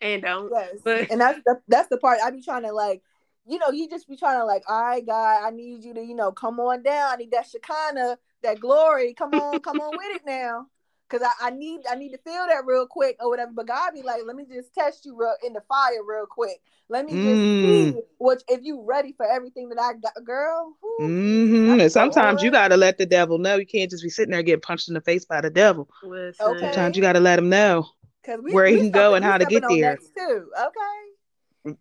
And 0.00 0.22
don't. 0.22 0.50
Yes, 0.52 0.80
But- 0.82 1.10
and 1.10 1.20
that's 1.20 1.40
the 1.44 1.60
that's 1.68 1.88
the 1.88 1.98
part 1.98 2.18
I 2.22 2.30
be 2.30 2.42
trying 2.42 2.62
to 2.62 2.72
like, 2.72 3.02
you 3.46 3.58
know, 3.58 3.70
you 3.70 3.88
just 3.88 4.08
be 4.08 4.16
trying 4.16 4.38
to 4.38 4.44
like, 4.44 4.64
all 4.68 4.82
right, 4.82 5.04
God, 5.06 5.44
I 5.44 5.50
need 5.50 5.84
you 5.84 5.94
to, 5.94 6.02
you 6.04 6.14
know, 6.14 6.32
come 6.32 6.58
on 6.60 6.82
down. 6.82 7.12
I 7.12 7.16
need 7.16 7.30
that 7.30 7.46
Shekinah, 7.46 8.18
that 8.42 8.60
glory. 8.60 9.14
Come 9.14 9.34
on, 9.34 9.60
come 9.60 9.80
on 9.80 9.96
with 9.96 10.16
it 10.16 10.22
now. 10.26 10.66
Cause 11.08 11.22
I, 11.24 11.48
I 11.48 11.50
need 11.50 11.80
I 11.90 11.96
need 11.96 12.10
to 12.12 12.18
feel 12.18 12.46
that 12.46 12.64
real 12.66 12.86
quick 12.86 13.16
or 13.20 13.28
whatever. 13.28 13.50
But 13.52 13.66
God 13.66 13.94
be 13.94 14.02
like, 14.02 14.22
let 14.24 14.36
me 14.36 14.44
just 14.48 14.72
test 14.72 15.04
you 15.04 15.16
real 15.16 15.34
in 15.44 15.52
the 15.54 15.60
fire 15.62 16.04
real 16.06 16.24
quick. 16.24 16.60
Let 16.88 17.04
me 17.04 17.14
just 17.14 17.24
Mm. 17.24 17.92
see 17.94 18.00
what 18.18 18.44
if 18.48 18.60
you 18.62 18.80
ready 18.86 19.12
for 19.12 19.26
everything 19.26 19.70
that 19.70 19.80
I 19.80 19.94
got, 19.94 20.24
girl. 20.24 20.76
whew, 20.80 21.08
Mm-hmm. 21.08 21.80
And 21.80 21.90
sometimes 21.92 22.42
you 22.44 22.52
gotta 22.52 22.76
let 22.76 22.96
the 22.96 23.06
devil 23.06 23.38
know. 23.38 23.56
You 23.56 23.66
can't 23.66 23.90
just 23.90 24.04
be 24.04 24.08
sitting 24.08 24.30
there 24.30 24.42
getting 24.44 24.60
punched 24.60 24.86
in 24.86 24.94
the 24.94 25.00
face 25.00 25.24
by 25.24 25.40
the 25.40 25.50
devil. 25.50 25.88
Listen. 26.04 26.46
Okay. 26.46 26.60
Sometimes 26.60 26.96
you 26.96 27.02
gotta 27.02 27.18
let 27.20 27.40
him 27.40 27.48
know. 27.48 27.88
Cause 28.24 28.38
we, 28.44 28.52
where 28.52 28.66
he 28.66 28.76
can 28.76 28.90
go 28.92 29.14
and 29.14 29.24
how 29.24 29.36
to 29.36 29.46
get 29.46 29.64
there. 29.68 29.96
too. 30.16 30.50
Okay. 30.56 31.76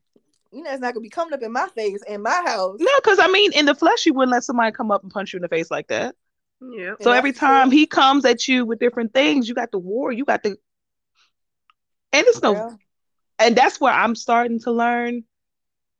You 0.51 0.63
know, 0.63 0.71
it's 0.71 0.81
not 0.81 0.95
gonna 0.95 1.03
be 1.03 1.09
coming 1.09 1.33
up 1.33 1.43
in 1.43 1.51
my 1.51 1.67
face 1.67 2.01
in 2.07 2.23
my 2.23 2.41
house. 2.47 2.77
No, 2.79 2.91
because 3.03 3.19
I 3.19 3.27
mean, 3.27 3.53
in 3.53 3.65
the 3.67 3.75
flesh, 3.75 4.07
you 4.07 4.13
wouldn't 4.15 4.31
let 4.31 4.43
somebody 4.43 4.71
come 4.71 4.89
up 4.89 5.03
and 5.03 5.11
punch 5.11 5.33
you 5.33 5.37
in 5.37 5.43
the 5.43 5.47
face 5.47 5.69
like 5.69 5.87
that. 5.89 6.15
Yeah. 6.61 6.95
So 7.01 7.11
every 7.11 7.31
time 7.31 7.69
true. 7.69 7.77
he 7.77 7.85
comes 7.85 8.25
at 8.25 8.47
you 8.47 8.65
with 8.65 8.79
different 8.79 9.13
things, 9.13 9.47
you 9.47 9.55
got 9.55 9.71
the 9.71 9.79
war, 9.79 10.11
you 10.11 10.25
got 10.25 10.43
the, 10.43 10.49
and 12.11 12.27
it's 12.27 12.41
no, 12.41 12.53
Girl. 12.53 12.79
and 13.37 13.55
that's 13.55 13.79
where 13.79 13.93
I'm 13.93 14.15
starting 14.15 14.59
to 14.61 14.71
learn 14.71 15.23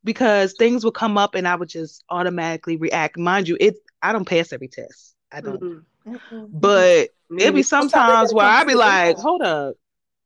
because 0.03 0.55
things 0.57 0.83
will 0.83 0.91
come 0.91 1.17
up 1.17 1.35
and 1.35 1.47
I 1.47 1.55
would 1.55 1.69
just 1.69 2.03
automatically 2.09 2.77
react. 2.77 3.17
Mind 3.17 3.47
you, 3.47 3.57
it 3.59 3.75
I 4.01 4.11
don't 4.11 4.27
pass 4.27 4.51
every 4.51 4.67
test. 4.67 5.15
I 5.31 5.41
don't, 5.41 5.61
Mhm. 5.61 5.85
Mm-mm. 6.07 6.49
but 6.51 7.09
Me 7.29 7.43
it'd 7.43 7.55
be 7.55 7.63
sometimes 7.63 8.33
where 8.33 8.45
I'd 8.45 8.67
be 8.67 8.75
like, 8.75 9.17
hold 9.17 9.41
up, 9.41 9.75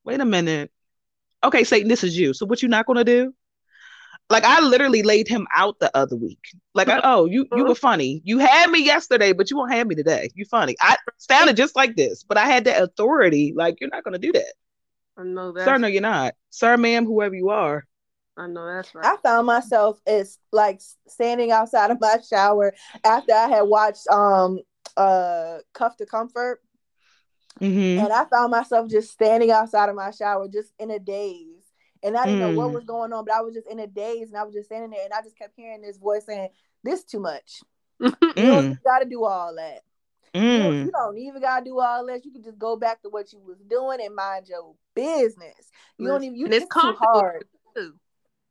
wait 0.04 0.20
a 0.20 0.25
minute. 0.25 0.72
Okay, 1.44 1.63
Satan, 1.63 1.90
this 1.90 2.04
is 2.04 2.18
you. 2.18 2.34
So 2.34 2.46
what 2.46 2.62
you 2.62 2.70
not 2.70 2.86
gonna 2.86 3.04
do? 3.04 3.34
Like 4.30 4.44
I 4.46 4.62
literally 4.62 5.03
laid 5.03 5.27
him 5.27 5.48
out 5.56 5.80
the 5.80 5.96
other 5.96 6.15
week. 6.15 6.39
Like, 6.74 6.89
I, 6.89 7.01
oh, 7.03 7.25
you 7.25 7.48
you 7.51 7.65
were 7.65 7.75
funny. 7.75 8.22
You 8.24 8.39
had 8.39 8.70
me 8.72 8.84
yesterday, 8.84 9.32
but 9.34 9.51
you 9.51 9.58
won't 9.58 9.74
have 9.74 9.86
me 9.88 9.96
today. 9.96 10.30
You 10.34 10.46
funny. 10.46 10.75
I 10.82 10.98
sounded 11.18 11.56
just 11.56 11.75
like 11.75 11.96
this, 11.96 12.24
but 12.24 12.38
I 12.38 12.46
had 12.46 12.65
that 12.65 12.82
authority. 12.82 13.53
Like, 13.56 13.80
you're 13.80 13.92
not 13.92 14.03
gonna 14.03 14.18
do 14.18 14.32
that, 14.32 14.53
I 15.18 15.24
know 15.24 15.51
that. 15.51 15.65
sir. 15.65 15.77
No, 15.77 15.88
you're 15.88 16.01
not, 16.01 16.34
sir, 16.50 16.77
ma'am, 16.77 17.06
whoever 17.06 17.36
you 17.36 17.50
are. 17.50 17.86
I 18.36 18.48
know 18.48 18.65
that's 18.65 18.96
right. 18.96 19.06
I 19.06 19.18
found 19.22 19.46
myself 19.46 20.00
as 20.08 20.39
like 20.51 20.82
standing 21.08 21.51
outside 21.51 21.92
of 21.92 22.01
my 22.01 22.18
shower 22.27 22.74
after 23.03 23.34
I 23.34 23.48
had 23.48 23.62
watched 23.63 24.08
um 24.08 24.60
uh 24.98 25.60
Cuff 25.74 25.98
to 25.98 26.06
Comfort, 26.06 26.62
hmm 27.60 28.00
and 28.00 28.12
I 28.12 28.25
found 28.25 28.51
myself 28.51 28.89
just 28.89 29.12
standing 29.12 29.51
outside 29.51 29.89
of 29.89 29.96
my 29.96 30.12
shower, 30.12 30.48
just 30.48 30.74
in 30.80 30.89
a 30.92 31.00
daze. 31.00 31.62
And 32.04 32.18
I 32.18 32.26
didn't 32.26 32.40
know 32.40 32.50
what 32.52 32.70
Mm. 32.70 32.74
was 32.74 32.84
going 32.84 33.14
on, 33.14 33.24
but 33.26 33.34
I 33.34 33.42
was 33.42 33.54
just 33.54 33.68
in 33.68 33.80
a 33.80 33.88
daze, 33.88 34.28
and 34.30 34.38
I 34.38 34.44
was 34.44 34.54
just 34.54 34.68
standing 34.68 34.90
there, 34.92 35.06
and 35.06 35.14
I 35.14 35.22
just 35.22 35.38
kept 35.38 35.56
hearing 35.56 35.82
this 35.82 35.98
voice 35.98 36.26
saying, 36.26 36.50
"This 36.84 37.04
too 37.04 37.20
much. 37.20 37.62
You 38.36 38.48
don't 38.48 38.66
Mm. 38.74 38.84
got 38.84 39.00
to 39.00 39.06
do 39.06 39.24
all 39.26 39.56
that. 39.56 39.82
You, 40.34 40.42
don't, 40.42 40.74
Mm. 40.74 40.86
you 40.86 40.92
don't 40.92 41.18
even 41.18 41.42
got 41.42 41.60
to 41.60 41.66
do 41.66 41.80
all 41.80 42.06
that. 42.08 42.26
You 42.26 42.32
can 42.32 42.44
just 42.44 42.58
go 42.58 42.76
back 42.76 43.02
to 43.04 43.10
what 43.10 43.32
you 43.32 43.40
was 43.40 43.60
doing 43.70 44.00
and 44.04 44.16
mind 44.16 44.48
your 44.50 44.74
business. 44.96 45.72
You 45.98 46.08
don't 46.08 46.24
even. 46.24 46.36
You 46.36 46.46
and 46.46 46.54
it's 46.56 46.64
it's 46.66 46.74
too 46.74 46.80
comfortable 46.82 47.20
hard. 47.20 47.46
too. 47.76 47.94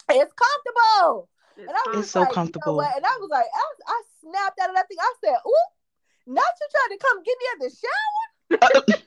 It's 0.08 0.32
comfortable." 0.32 1.28
It's 1.56 1.68
And 1.68 1.76
I 1.76 1.96
was 1.96 2.10
so 2.10 2.20
like, 2.20 2.30
you 2.30 2.34
know 2.34 2.34
comfortable. 2.34 2.80
And 2.80 3.04
I 3.04 3.18
was 3.20 3.28
like, 3.30 3.44
I, 3.52 3.64
I 3.86 4.02
snapped 4.20 4.58
out 4.62 4.70
of 4.70 4.76
that 4.76 4.88
thing. 4.88 4.98
I 5.00 5.14
said, 5.22 5.36
"Ooh, 5.46 6.32
not 6.32 6.44
you 6.60 6.66
trying 6.70 6.98
to 6.98 7.04
come 7.04 7.22
get 7.22 7.38
me 7.38 7.46
at 7.52 7.60
the 7.60 8.78
shower?" 8.80 8.98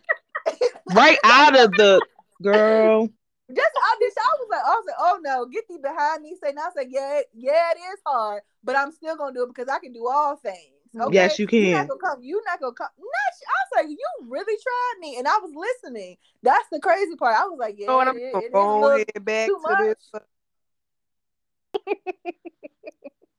right 0.96 1.18
out 1.24 1.58
of 1.58 1.72
the 1.76 2.02
girl. 2.42 3.10
Just 3.54 3.72
I 3.78 3.96
just 4.02 4.18
I 4.18 4.32
was 4.40 4.48
like, 4.50 4.62
I 4.66 4.70
was 4.70 4.86
like, 4.88 4.96
oh 5.00 5.20
no, 5.22 5.46
get 5.46 5.68
thee 5.68 5.78
behind 5.82 6.24
me. 6.24 6.36
Say, 6.42 6.50
I 6.50 6.70
said, 6.76 6.88
yeah, 6.90 7.22
yeah, 7.34 7.72
it 7.72 7.80
is 7.94 8.00
hard, 8.06 8.42
but 8.64 8.76
I'm 8.76 8.92
still 8.92 9.16
gonna 9.16 9.34
do 9.34 9.44
it 9.44 9.50
because 9.54 9.70
I 9.70 9.78
can 9.80 9.94
do 9.94 10.08
all 10.08 10.36
things. 10.36 10.74
Okay? 11.00 11.14
Yes, 11.14 11.38
you 11.38 11.46
can. 11.46 11.60
You're 11.62 11.72
not 11.72 11.88
can. 11.88 11.98
gonna 12.00 12.16
come. 12.16 12.24
You're 12.24 12.44
not 12.46 12.60
gonna 12.60 12.74
come. 12.74 12.88
Not. 12.98 13.06
I 13.06 13.58
was 13.78 13.86
like, 13.86 13.90
you 13.90 13.98
really 14.32 14.58
tried 14.64 15.00
me, 15.00 15.18
and 15.20 15.28
I 15.28 15.38
was 15.44 15.52
listening. 15.54 16.18
That's 16.42 16.68
the 16.72 16.80
crazy 16.80 17.16
part. 17.18 17.38
I 17.38 17.46
was 17.46 17.60
like, 17.60 17.76
yeah, 17.78 17.88
Oh, 17.90 18.00
and 18.00 18.10
I'm 18.10 18.18
it, 18.18 18.32
gonna 18.32 18.46
it 18.46 18.48
is 18.48 18.54
a 18.54 18.58
go 18.58 18.80
little, 18.80 19.04
back 19.22 19.48
too 19.48 19.60
to 19.68 19.76
this. 19.84 20.12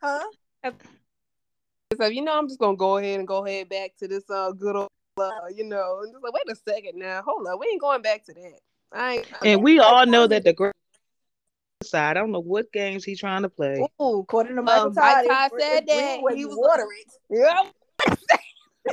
huh? 0.03 0.25
So 2.01 2.07
you 2.07 2.23
know, 2.23 2.39
I'm 2.39 2.49
just 2.49 2.61
gonna 2.61 2.77
go 2.77 2.99
ahead 2.99 3.19
and 3.19 3.27
go 3.29 3.45
ahead 3.47 3.69
back 3.69 3.97
to 3.99 4.09
this 4.09 4.29
uh 4.31 4.53
good 4.53 4.77
old, 4.77 4.91
uh, 5.19 5.31
you 5.55 5.65
know, 5.65 6.01
and 6.03 6.13
just 6.13 6.23
like 6.23 6.33
wait 6.33 6.51
a 6.51 6.57
second 6.69 6.99
now, 6.99 7.23
hold 7.23 7.47
up, 7.47 7.59
we 7.59 7.67
ain't 7.69 7.81
going 7.81 8.03
back 8.03 8.25
to 8.27 8.35
that. 8.35 8.61
I. 8.93 9.25
And 9.45 9.63
we 9.63 9.79
all 9.79 10.07
know 10.07 10.27
that 10.27 10.45
the 10.45 10.53
great 10.53 10.73
side. 11.83 12.17
I 12.17 12.21
don't 12.21 12.33
know 12.33 12.41
what 12.41 12.73
games 12.73 13.05
he's 13.05 13.21
trying 13.21 13.43
to 13.43 13.49
play. 13.49 13.87
Ooh, 14.01 14.21
According 14.21 14.57
to 14.57 14.63
Michael 14.63 14.87
Um, 14.89 14.95
Mike 14.95 15.27
Todd, 15.27 15.27
Todd 15.27 15.51
it's- 15.55 15.61
said 15.73 15.83
it's 15.87 15.93
that. 15.93 16.35
He 16.37 16.45
was- 16.47 16.57
water 16.57 16.87
it. 16.91 17.13
yeah, 17.31 17.71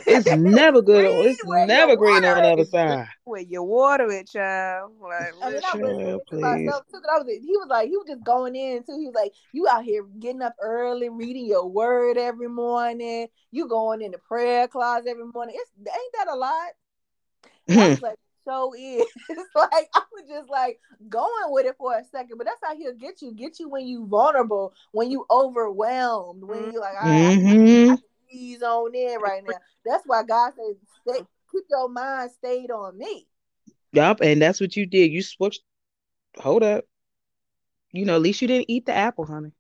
It's 0.08 0.26
never 0.36 0.82
good. 0.82 1.06
on 1.06 1.28
It's 1.28 1.40
never 1.46 1.92
you 1.92 1.98
green 1.98 2.26
on 2.26 2.42
the 2.42 2.50
other 2.54 2.66
side. 2.66 3.08
where 3.26 3.42
you 3.42 3.62
water 3.64 4.10
it, 4.12 4.28
child. 4.28 4.94
Like, 5.00 5.14
I 5.14 5.32
mean, 5.32 5.44
I 5.44 5.52
was 5.54 5.62
Child, 5.62 5.82
listening 5.82 6.08
to 6.08 6.20
please. 6.28 6.42
myself 6.42 6.84
too. 6.92 7.00
'cause 7.00 7.10
I 7.14 7.18
was, 7.20 7.28
he 7.28 7.58
was 7.58 7.68
like, 7.70 7.90
he 7.90 7.98
was 7.98 8.08
just 8.08 8.24
going 8.24 8.56
in 8.56 8.84
too. 8.84 8.98
He 8.98 9.06
was 9.06 9.14
like, 9.16 9.34
you 9.54 9.68
out 9.68 9.84
here 9.84 10.04
getting 10.20 10.42
up 10.42 10.56
early, 10.60 11.10
reading 11.10 11.46
your 11.46 11.68
word 11.68 12.18
every 12.18 12.50
morning. 12.50 13.28
You 13.52 13.68
going 13.68 14.02
in 14.02 14.12
the 14.12 14.18
prayer 14.18 14.68
closet 14.68 15.08
every 15.10 15.26
morning. 15.28 15.56
It's 15.58 15.72
ain't 15.80 16.14
that 16.18 16.28
a 16.28 16.36
lot? 16.36 16.70
I 17.70 17.90
was 17.90 18.02
like, 18.02 18.18
so 18.46 18.74
is. 18.74 19.06
It's 19.30 19.50
like 19.56 19.90
I 19.96 20.02
was 20.14 20.28
just 20.28 20.50
like 20.50 20.80
going 21.10 21.30
with 21.48 21.66
it 21.66 21.76
for 21.78 21.94
a 21.94 22.04
second, 22.04 22.38
but 22.38 22.46
that's 22.46 22.60
how 22.64 22.76
he'll 22.76 22.94
get 22.94 23.22
you. 23.22 23.34
Get 23.34 23.60
you 23.60 23.70
when 23.70 23.88
you 23.88 24.06
vulnerable, 24.08 24.74
when 24.92 25.12
you 25.12 25.26
overwhelmed, 25.30 26.44
when 26.44 26.72
you 26.72 26.80
like, 26.80 26.96
right, 26.96 27.36
hmm 27.36 27.94
ease 28.34 28.64
on 28.64 28.94
in 28.96 29.20
right 29.20 29.44
now. 29.46 29.54
That's 29.86 30.04
why 30.06 30.24
God 30.24 30.54
says, 30.56 30.76
stay, 31.08 31.24
keep 31.52 31.64
your 31.70 31.88
mind 31.90 32.32
stayed 32.32 32.72
on 32.72 32.98
me. 32.98 33.28
Yup, 33.92 34.22
and 34.22 34.42
that's 34.42 34.60
what 34.60 34.76
you 34.76 34.86
did. 34.86 35.12
You 35.12 35.22
switched. 35.22 35.62
Hold 36.40 36.64
up. 36.64 36.86
You 37.92 38.06
know, 38.06 38.16
at 38.16 38.22
least 38.22 38.42
you 38.42 38.48
didn't 38.48 38.70
eat 38.70 38.88
the 38.88 38.94
apple, 38.94 39.26
honey. 39.26 39.52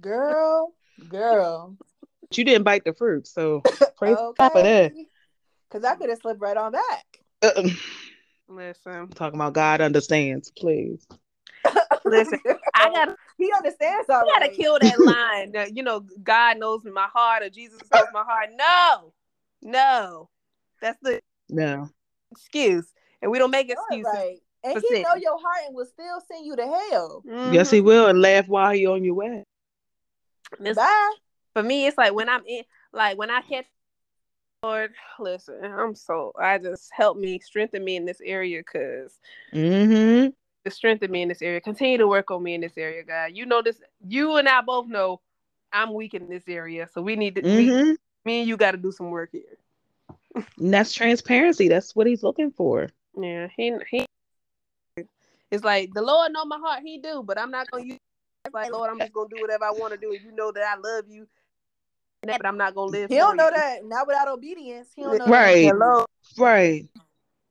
Girl, 0.00 0.74
girl. 1.08 1.76
But 2.20 2.36
you 2.36 2.44
didn't 2.44 2.64
bite 2.64 2.84
the 2.84 2.92
fruit, 2.92 3.28
so 3.28 3.62
praise 3.96 4.16
God 4.36 4.50
for 4.50 4.62
that. 4.62 4.92
Cause 5.70 5.84
I 5.84 5.94
could 5.94 6.10
have 6.10 6.18
slipped 6.18 6.40
right 6.40 6.56
on 6.56 6.72
back. 6.72 7.04
Uh, 7.42 7.68
listen, 8.48 9.08
talking 9.08 9.38
about 9.38 9.52
God 9.54 9.80
understands, 9.80 10.50
please. 10.56 11.06
listen. 12.04 12.40
I 12.74 12.90
gotta, 12.90 13.16
he 13.38 13.52
understands 13.56 14.08
I 14.08 14.14
already. 14.14 14.30
gotta 14.32 14.48
kill 14.52 14.78
that 14.78 15.00
line. 15.06 15.52
That, 15.52 15.76
you 15.76 15.82
know, 15.82 16.04
God 16.22 16.58
knows 16.58 16.82
my 16.84 17.08
heart 17.12 17.42
or 17.42 17.50
Jesus 17.50 17.80
knows 17.92 18.06
my 18.12 18.22
heart. 18.22 18.50
No, 18.56 19.12
no, 19.62 20.28
that's 20.80 20.98
the 21.02 21.20
No. 21.48 21.88
excuse, 22.32 22.92
and 23.22 23.30
we 23.30 23.38
don't 23.38 23.50
make 23.50 23.68
You're 23.68 23.76
excuses. 23.78 24.04
right. 24.12 24.36
And 24.64 24.74
he 24.80 24.88
sin. 24.88 25.02
know 25.02 25.14
your 25.14 25.38
heart 25.38 25.62
and 25.66 25.76
will 25.76 25.86
still 25.86 26.20
send 26.26 26.44
you 26.44 26.56
to 26.56 26.66
hell. 26.90 27.22
Yes, 27.52 27.70
he 27.70 27.80
Mhm. 27.80 27.84
will, 27.84 28.06
and 28.08 28.20
laugh 28.20 28.48
while 28.48 28.72
he 28.72 28.86
on 28.86 29.04
your 29.04 29.14
way. 29.14 29.44
Bye. 30.74 31.14
for 31.52 31.62
me, 31.62 31.86
it's 31.86 31.96
like 31.98 32.12
when 32.14 32.28
I'm 32.28 32.44
in, 32.46 32.64
like 32.92 33.16
when 33.18 33.30
I 33.30 33.40
catch. 33.42 33.66
Lord, 34.66 34.94
listen, 35.20 35.64
I'm 35.64 35.94
so 35.94 36.32
I 36.40 36.58
just 36.58 36.90
help 36.92 37.16
me 37.16 37.38
strengthen 37.38 37.84
me 37.84 37.94
in 37.94 38.04
this 38.04 38.20
area, 38.20 38.64
cause 38.64 39.20
Mm-hmm. 39.54 40.30
to 40.64 40.70
strengthen 40.70 41.12
me 41.12 41.22
in 41.22 41.28
this 41.28 41.40
area. 41.40 41.60
Continue 41.60 41.98
to 41.98 42.08
work 42.08 42.32
on 42.32 42.42
me 42.42 42.54
in 42.54 42.60
this 42.60 42.76
area, 42.76 43.04
God. 43.04 43.30
You 43.32 43.46
know 43.46 43.62
this. 43.62 43.80
You 44.04 44.36
and 44.38 44.48
I 44.48 44.60
both 44.62 44.88
know 44.88 45.20
I'm 45.72 45.94
weak 45.94 46.14
in 46.14 46.28
this 46.28 46.42
area, 46.48 46.88
so 46.92 47.00
we 47.00 47.14
need 47.14 47.36
to. 47.36 47.42
Mm-hmm. 47.42 47.92
me 48.24 48.40
and 48.40 48.48
you 48.48 48.56
got 48.56 48.72
to 48.72 48.76
do 48.76 48.90
some 48.90 49.10
work 49.10 49.30
here. 49.30 49.44
And 50.58 50.74
that's 50.74 50.92
transparency. 50.92 51.68
That's 51.68 51.94
what 51.94 52.08
he's 52.08 52.24
looking 52.24 52.50
for. 52.50 52.88
Yeah, 53.16 53.46
he 53.56 53.72
he. 53.88 54.06
It's 55.52 55.62
like 55.62 55.94
the 55.94 56.02
Lord 56.02 56.32
know 56.32 56.44
my 56.44 56.58
heart. 56.58 56.82
He 56.82 56.98
do, 56.98 57.22
but 57.24 57.38
I'm 57.38 57.52
not 57.52 57.70
gonna 57.70 57.84
use. 57.84 57.98
It's 58.44 58.52
like 58.54 58.72
Lord, 58.72 58.90
I'm 58.90 58.98
just 58.98 59.12
gonna 59.12 59.28
do 59.30 59.40
whatever 59.40 59.64
I 59.64 59.70
want 59.70 59.92
to 59.92 59.98
do. 59.98 60.12
And 60.12 60.20
you 60.24 60.32
know 60.32 60.50
that 60.50 60.64
I 60.64 60.74
love 60.76 61.04
you, 61.08 61.28
but 62.26 62.46
I'm 62.46 62.56
not 62.56 62.74
gonna 62.74 62.90
live. 62.90 63.10
He 63.10 63.16
don't 63.16 63.36
know 63.36 63.46
you. 63.46 63.54
that. 63.54 63.84
Not 63.84 64.06
without 64.06 64.28
obedience. 64.28 64.88
He 64.94 65.02
don't 65.02 65.18
know 65.18 65.26
Right. 65.26 65.62
that. 65.62 66.06
Right. 66.38 66.84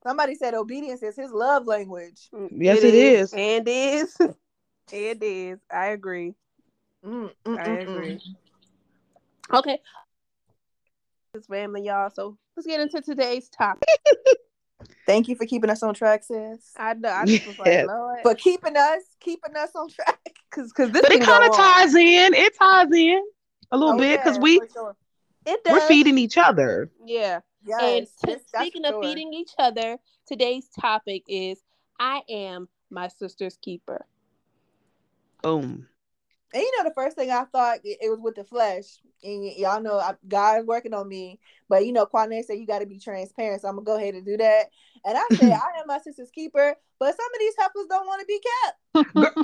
Somebody 0.04 0.36
said 0.36 0.54
obedience 0.54 1.02
is 1.02 1.16
his 1.16 1.32
love 1.32 1.66
language. 1.66 2.30
Yes, 2.52 2.84
it 2.84 2.94
is. 2.94 3.34
and 3.34 3.68
is, 3.68 4.16
and 4.94 5.24
is. 5.24 5.60
I 5.72 5.88
agree. 5.88 6.36
Mm, 7.04 7.32
mm, 7.46 7.60
I 7.60 7.70
mm, 7.70 7.82
agree. 7.82 8.20
mm. 9.52 9.58
Okay. 9.58 9.80
It's 11.34 11.48
family, 11.48 11.84
y'all. 11.86 12.10
So 12.12 12.38
let's 12.56 12.68
get 12.68 12.80
into 12.80 13.02
today's 13.02 13.50
topic. 13.50 13.88
Thank 15.08 15.28
you 15.28 15.36
for 15.36 15.46
keeping 15.46 15.70
us 15.70 15.84
on 15.84 15.94
track, 15.94 16.24
sis. 16.24 16.72
I 16.78 16.94
know. 16.94 17.10
I 17.10 17.26
just 17.26 17.46
was 17.46 17.56
Yeah. 17.66 17.82
like, 17.82 17.88
Lord, 17.88 18.20
For 18.24 18.36
keeping 18.36 18.76
us, 18.78 19.02
keeping 19.20 19.56
us 19.56 19.72
on 19.76 19.90
track. 19.90 20.20
because 20.50 20.72
because 20.72 20.92
this 20.92 21.02
But 21.02 21.12
it 21.12 21.22
kind 21.22 21.44
go 21.44 21.46
of 21.48 21.52
on. 21.52 21.58
ties 21.58 21.96
in. 21.96 22.34
It 22.34 22.58
ties 22.58 22.92
in 22.92 23.22
a 23.72 23.78
little 23.78 23.96
Oh, 23.96 23.98
bit 23.98 24.20
because 24.20 24.38
yeah, 24.38 24.42
we 24.42 24.62
sure. 24.74 24.96
It 25.46 25.60
we're 25.70 25.82
feeding 25.82 26.18
each 26.18 26.38
other. 26.38 26.90
Yeah. 27.04 27.42
Yes, 27.66 27.82
and 27.82 28.08
t- 28.38 28.44
speaking 28.46 28.84
for 28.84 28.96
of 28.96 29.04
feeding 29.04 29.34
each 29.34 29.52
other, 29.58 29.98
today's 30.28 30.68
topic 30.70 31.24
is 31.28 31.64
I 32.00 32.22
am 32.30 32.68
my 32.90 33.08
sister's 33.08 33.58
keeper. 33.58 34.06
Boom. 35.42 35.88
And 36.54 36.62
you 36.62 36.72
know, 36.78 36.84
the 36.88 36.94
first 36.94 37.16
thing 37.18 37.32
I 37.32 37.44
thought 37.46 37.80
it, 37.84 37.98
it 38.02 38.10
was 38.10 38.20
with 38.20 38.36
the 38.36 38.44
flesh, 38.44 39.00
and 39.26 39.42
y- 39.42 39.56
y'all 39.58 39.82
know 39.82 39.98
I, 40.00 40.14
God's 40.28 40.66
working 40.68 40.94
on 40.94 41.08
me. 41.08 41.40
But 41.68 41.86
you 41.86 41.92
know, 41.92 42.06
Kwane 42.06 42.44
said 42.44 42.60
you 42.60 42.68
got 42.68 42.80
to 42.80 42.86
be 42.86 43.00
transparent, 43.00 43.62
so 43.62 43.68
I'm 43.68 43.76
gonna 43.76 43.86
go 43.86 43.98
ahead 43.98 44.14
and 44.16 44.26
do 44.26 44.38
that. 44.38 44.66
And 45.04 45.18
I 45.18 45.24
said 45.36 45.52
I 45.52 45.80
am 45.82 45.88
my 45.88 46.00
sister's 46.00 46.32
keeper, 46.32 46.76
but 47.00 47.16
some 47.16 47.26
of 47.34 47.40
these 47.40 47.54
heifers 47.58 47.88
don't 47.90 48.06
want 48.08 48.22
to 48.22 48.26
be 48.28 48.40
kept. 48.40 49.42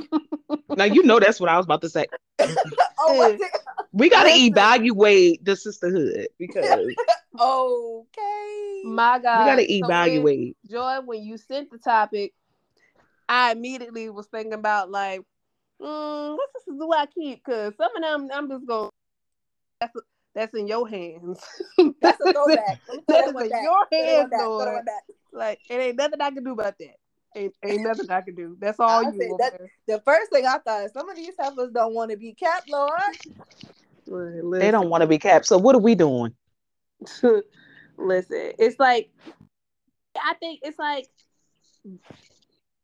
Now 0.76 0.84
you 0.84 1.02
know 1.02 1.18
that's 1.20 1.40
what 1.40 1.50
I 1.50 1.56
was 1.56 1.66
about 1.66 1.82
to 1.82 1.88
say. 1.88 2.06
oh, 2.40 3.16
what's 3.16 3.42
it? 3.42 3.50
We 3.92 4.08
got 4.08 4.24
to 4.24 4.30
evaluate 4.30 5.44
the 5.44 5.54
sisterhood 5.56 6.28
because 6.38 6.64
okay. 7.40 8.82
My 8.84 9.18
God. 9.18 9.38
We 9.40 9.44
got 9.44 9.56
to 9.56 9.62
So 9.62 9.68
when- 9.68 9.84
evaluate. 9.84 10.56
Joy, 10.70 11.00
when 11.04 11.22
you 11.22 11.36
sent 11.36 11.70
the 11.70 11.78
topic, 11.78 12.32
I 13.28 13.52
immediately 13.52 14.08
was 14.10 14.26
thinking 14.26 14.52
about 14.54 14.90
like, 14.90 15.20
mm, 15.80 16.30
what 16.36 16.48
sisters 16.56 16.78
do 16.78 16.92
I 16.92 17.06
keep? 17.06 17.44
Because 17.44 17.74
some 17.76 17.94
of 17.96 18.02
them, 18.02 18.28
I'm 18.32 18.48
just 18.48 18.66
going. 18.66 18.90
That's 19.82 19.96
that's 20.34 20.54
in 20.54 20.66
your 20.68 20.88
hands. 20.88 21.40
That's 22.00 22.20
a 22.20 22.32
throwback. 22.32 22.78
Let 22.88 22.96
me 22.96 23.02
throw 23.06 23.16
That 23.16 23.34
that 23.34 23.46
is 23.46 23.52
in 23.52 23.62
your 23.62 23.86
Throw 23.90 24.06
that 24.06 24.14
one 24.14 24.16
hands, 24.16 24.30
back. 24.30 24.40
Throw 24.40 24.58
that 24.58 24.66
Lord. 24.66 24.84
Like 25.32 25.60
it 25.68 25.74
ain't 25.74 25.96
nothing 25.96 26.20
I 26.20 26.30
can 26.30 26.44
do 26.44 26.52
about 26.52 26.78
that. 26.78 26.96
Ain't, 27.36 27.54
ain't 27.64 27.82
nothing 27.86 28.10
I 28.10 28.20
can 28.20 28.34
do. 28.34 28.56
That's 28.60 28.78
all 28.80 29.04
I 29.04 29.10
you. 29.12 29.18
said 29.18 29.30
that- 29.38 29.60
The 29.88 30.00
first 30.04 30.30
thing 30.30 30.46
I 30.46 30.58
thought, 30.58 30.84
is 30.84 30.92
some 30.92 31.08
of 31.08 31.16
these 31.16 31.34
heifers 31.38 31.70
don't 31.72 31.94
want 31.94 32.10
to 32.12 32.16
be 32.16 32.32
capped, 32.34 32.70
Lord. 32.70 32.92
there. 34.06 34.42
They 34.60 34.70
don't 34.70 34.88
want 34.88 35.02
to 35.02 35.06
be 35.06 35.18
capped. 35.18 35.46
So 35.46 35.58
what 35.58 35.74
are 35.74 35.80
we 35.80 35.94
doing? 35.94 36.34
Listen. 37.00 37.42
Listen, 37.98 38.52
it's 38.58 38.78
like 38.78 39.10
I 40.16 40.34
think 40.34 40.60
it's 40.62 40.78
like 40.78 41.08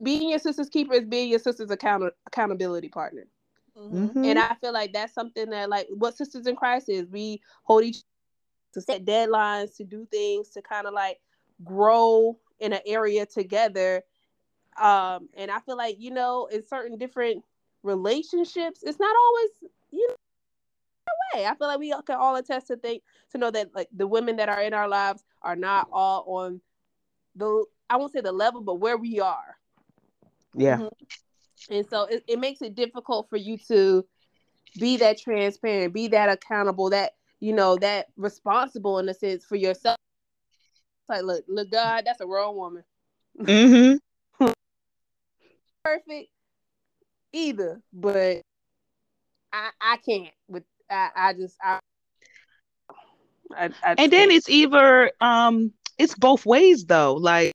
being 0.03 0.31
your 0.31 0.39
sister's 0.39 0.69
keeper 0.69 0.95
is 0.95 1.05
being 1.07 1.29
your 1.29 1.39
sister's 1.39 1.71
account- 1.71 2.13
accountability 2.27 2.89
partner. 2.89 3.25
Mhm. 3.79 4.14
Mhm. 4.14 4.25
And 4.25 4.38
I 4.38 4.55
feel 4.61 4.73
like 4.73 4.93
that's 4.93 5.14
something 5.14 5.51
that 5.51 5.71
like 5.71 5.88
what 5.91 6.17
sisters 6.17 6.47
in 6.47 6.57
Christ 6.57 6.88
is. 6.88 7.07
We 7.09 7.41
hold 7.62 7.85
each 7.85 8.03
to 8.75 8.81
set 8.81 9.05
deadlines, 9.05 9.77
to 9.77 9.85
do 9.85 10.07
things, 10.07 10.51
to 10.51 10.62
kind 10.62 10.87
of 10.87 10.95
like 10.95 11.21
grow 11.64 12.38
in 12.61 12.73
an 12.73 12.81
area 12.87 13.25
together. 13.27 14.03
Um, 14.81 15.29
and 15.35 15.51
I 15.51 15.61
feel 15.61 15.77
like, 15.77 15.97
you 15.99 16.11
know, 16.11 16.47
in 16.47 16.67
certain 16.67 16.99
different 16.99 17.45
relationships, 17.83 18.83
it's 18.83 18.99
not 19.01 19.14
always, 19.17 19.51
you 19.91 20.09
know, 20.09 20.14
way. 21.35 21.47
I 21.47 21.55
feel 21.55 21.67
like 21.67 21.79
we 21.79 21.95
can 22.07 22.17
all 22.17 22.37
attest 22.37 22.69
to 22.69 22.77
think 22.77 23.03
to 23.33 23.38
know 23.38 23.51
that 23.51 23.75
like 23.75 23.88
the 23.93 24.07
women 24.07 24.37
that 24.37 24.49
are 24.49 24.61
in 24.61 24.75
our 24.75 24.88
lives 24.88 25.25
are 25.43 25.57
not 25.57 25.88
all 25.93 26.25
on 26.27 26.61
the 27.37 27.64
I 27.91 27.97
won't 27.97 28.12
say 28.12 28.21
the 28.21 28.33
level, 28.33 28.61
but 28.61 28.77
where 28.77 28.97
we 28.97 29.21
are. 29.21 29.57
yeah. 30.55 30.79
Mhm. 30.79 30.91
And 31.71 31.87
so 31.88 32.05
it, 32.05 32.25
it 32.27 32.38
makes 32.38 32.62
it 32.62 32.75
difficult 32.75 33.29
for 33.29 33.37
you 33.37 33.59
to 33.68 34.05
be 34.79 34.97
that 34.99 35.18
transparent, 35.18 35.94
be 35.94 36.09
that 36.09 36.29
accountable, 36.29 36.90
that 36.90 37.12
you 37.40 37.53
know, 37.53 37.77
that 37.77 38.07
responsible 38.16 38.99
in 38.99 39.09
a 39.09 39.14
sense 39.14 39.44
for 39.44 39.57
yourself. 39.57 39.97
It's 41.03 41.09
like, 41.09 41.23
look, 41.23 41.44
look, 41.49 41.71
God, 41.71 42.03
that's 42.05 42.21
a 42.21 42.27
wrong 42.27 42.57
woman. 42.57 42.85
Mm-hmm. 43.40 44.47
Perfect 45.85 46.31
either, 47.33 47.81
but 47.92 48.42
I 49.53 49.71
I 49.81 49.97
can't 49.99 50.35
with 50.49 50.64
I, 50.90 51.11
I 51.14 51.33
just 51.35 51.57
I, 51.62 51.79
I, 53.57 53.71
I 53.83 53.94
And 53.97 54.12
then 54.12 54.31
can't. 54.31 54.33
it's 54.33 54.49
either 54.49 55.12
um 55.21 55.73
it's 55.99 56.14
both 56.14 56.44
ways 56.44 56.85
though. 56.87 57.14
Like 57.14 57.53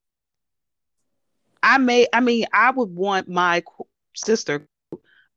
I 1.62 1.78
may 1.78 2.08
I 2.14 2.20
mean 2.20 2.46
I 2.54 2.72
would 2.72 2.90
want 2.90 3.28
my 3.28 3.64
sister 4.16 4.68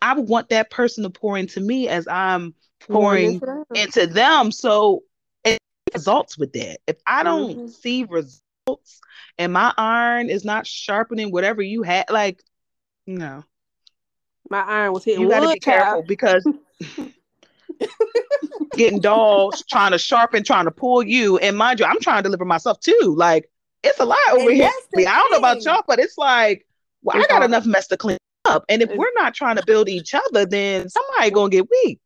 I 0.03 0.13
would 0.15 0.29
want 0.29 0.51
that 0.51 0.71
person 0.71 1.05
to 1.05 1.11
pour 1.11 1.39
into 1.39 1.61
me 1.61 1.89
as 1.89 2.07
I'm 2.07 2.55
pouring 2.81 3.01
Pouring 3.01 3.35
into 3.35 3.47
them. 3.47 3.65
into 3.75 4.07
them. 4.07 4.53
So 4.53 5.03
it 5.45 5.59
results 5.95 6.37
with 6.39 6.53
that. 6.53 6.81
If 6.87 6.99
I 7.07 7.23
don't 7.23 7.59
Mhm. 7.59 7.71
see 7.71 8.05
results 8.05 9.01
and 9.39 9.53
my 9.53 9.73
iron 9.77 10.29
is 10.29 10.45
not 10.45 10.67
sharpening 10.67 11.31
whatever 11.33 11.63
you 11.63 11.83
had, 11.83 12.11
like 12.11 12.43
no, 13.07 13.45
my 14.51 14.61
iron 14.61 14.93
was 14.93 15.05
hitting 15.05 15.23
you 15.23 15.29
got 15.29 15.41
to 15.41 15.47
wood, 15.47 15.55
be 15.55 15.61
careful 15.61 16.03
child. 16.03 16.07
because 16.09 16.47
getting 18.73 19.01
dolls, 19.01 19.65
trying 19.69 19.93
to 19.93 19.99
sharpen, 19.99 20.45
trying 20.45 20.67
to 20.67 20.71
pull 20.71 21.03
you. 21.03 21.39
And 21.39 21.57
mind 21.57 21.81
you, 21.81 21.87
I'm 21.87 22.01
trying 22.01 22.19
to 22.19 22.23
deliver 22.25 22.45
myself 22.45 22.81
too. 22.81 23.15
Like 23.17 23.51
it's 23.83 23.99
a 24.01 24.05
lot 24.05 24.19
over 24.33 24.51
And 24.51 24.57
here. 24.59 24.71
I 24.97 25.03
don't 25.17 25.31
know 25.33 25.39
about 25.39 25.65
y'all, 25.65 25.83
but 25.87 25.99
it's 25.99 26.19
like, 26.19 26.67
well, 27.03 27.17
I 27.17 27.21
got 27.21 27.37
hard. 27.39 27.45
enough 27.45 27.67
mess 27.67 27.87
to 27.89 27.97
clean 27.97 28.19
up. 28.49 28.65
And 28.69 28.83
if 28.83 28.91
we're 28.95 29.13
not 29.17 29.35
trying 29.35 29.57
to 29.57 29.65
build 29.67 29.89
each 29.89 30.15
other, 30.15 30.47
then 30.47 30.89
somebody 30.89 31.31
gonna 31.31 31.51
get 31.51 31.67
weak. 31.71 32.01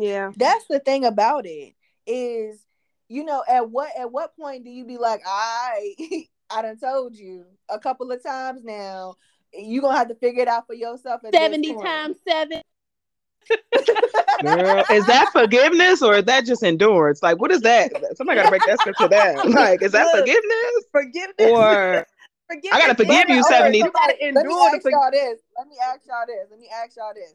Yeah. 0.00 0.32
That's 0.36 0.64
the 0.68 0.80
thing 0.80 1.04
about 1.04 1.46
it 1.46 1.74
is, 2.06 2.60
you 3.08 3.24
know, 3.24 3.42
at 3.48 3.70
what 3.70 3.90
at 3.98 4.10
what 4.10 4.36
point 4.36 4.64
do 4.64 4.70
you 4.70 4.84
be 4.84 4.98
like, 4.98 5.22
I 5.26 5.94
I 6.50 6.62
done 6.62 6.78
told 6.78 7.16
you 7.16 7.44
a 7.68 7.78
couple 7.78 8.10
of 8.12 8.22
times 8.22 8.62
now. 8.64 9.14
You 9.52 9.80
gonna 9.80 9.96
have 9.96 10.08
to 10.08 10.14
figure 10.16 10.42
it 10.42 10.48
out 10.48 10.66
for 10.66 10.74
yourself. 10.74 11.22
At 11.24 11.34
70 11.34 11.74
times 11.82 12.16
seven. 12.28 12.62
Girl, 14.42 14.84
is 14.90 15.06
that 15.06 15.30
forgiveness 15.32 16.02
or 16.02 16.16
is 16.16 16.24
that 16.24 16.44
just 16.44 16.62
endurance? 16.62 17.22
Like, 17.22 17.40
what 17.40 17.50
is 17.52 17.60
that? 17.62 17.92
Somebody 18.16 18.38
gotta 18.38 18.50
break 18.50 18.62
that 18.66 18.80
scripture 18.80 19.08
down. 19.08 19.52
Like, 19.56 19.82
is 19.82 19.92
that 19.92 20.04
Look. 20.06 20.20
forgiveness 20.20 20.84
Forgiveness. 20.92 21.50
or 21.50 22.06
forgiveness. 22.48 22.72
I 22.72 22.80
gotta 22.80 22.94
forgive 22.94 23.28
you 23.28 23.40
Okay, 23.40 23.48
70 23.48 23.80
so 23.80 23.86
You 23.86 23.92
gotta 23.92 24.06
let 24.06 24.20
me 24.20 24.28
endure 24.28 24.70
to 24.70 24.76
ask 24.76 24.84
y'all 24.84 25.10
this. 25.10 25.40
Let 25.56 25.68
me 25.68 25.76
ask 25.82 26.00
y'all 26.06 26.26
this. 26.26 26.46
Let 26.50 26.58
me 26.60 26.68
ask 26.72 26.96
y'all 26.96 27.14
this. 27.14 27.34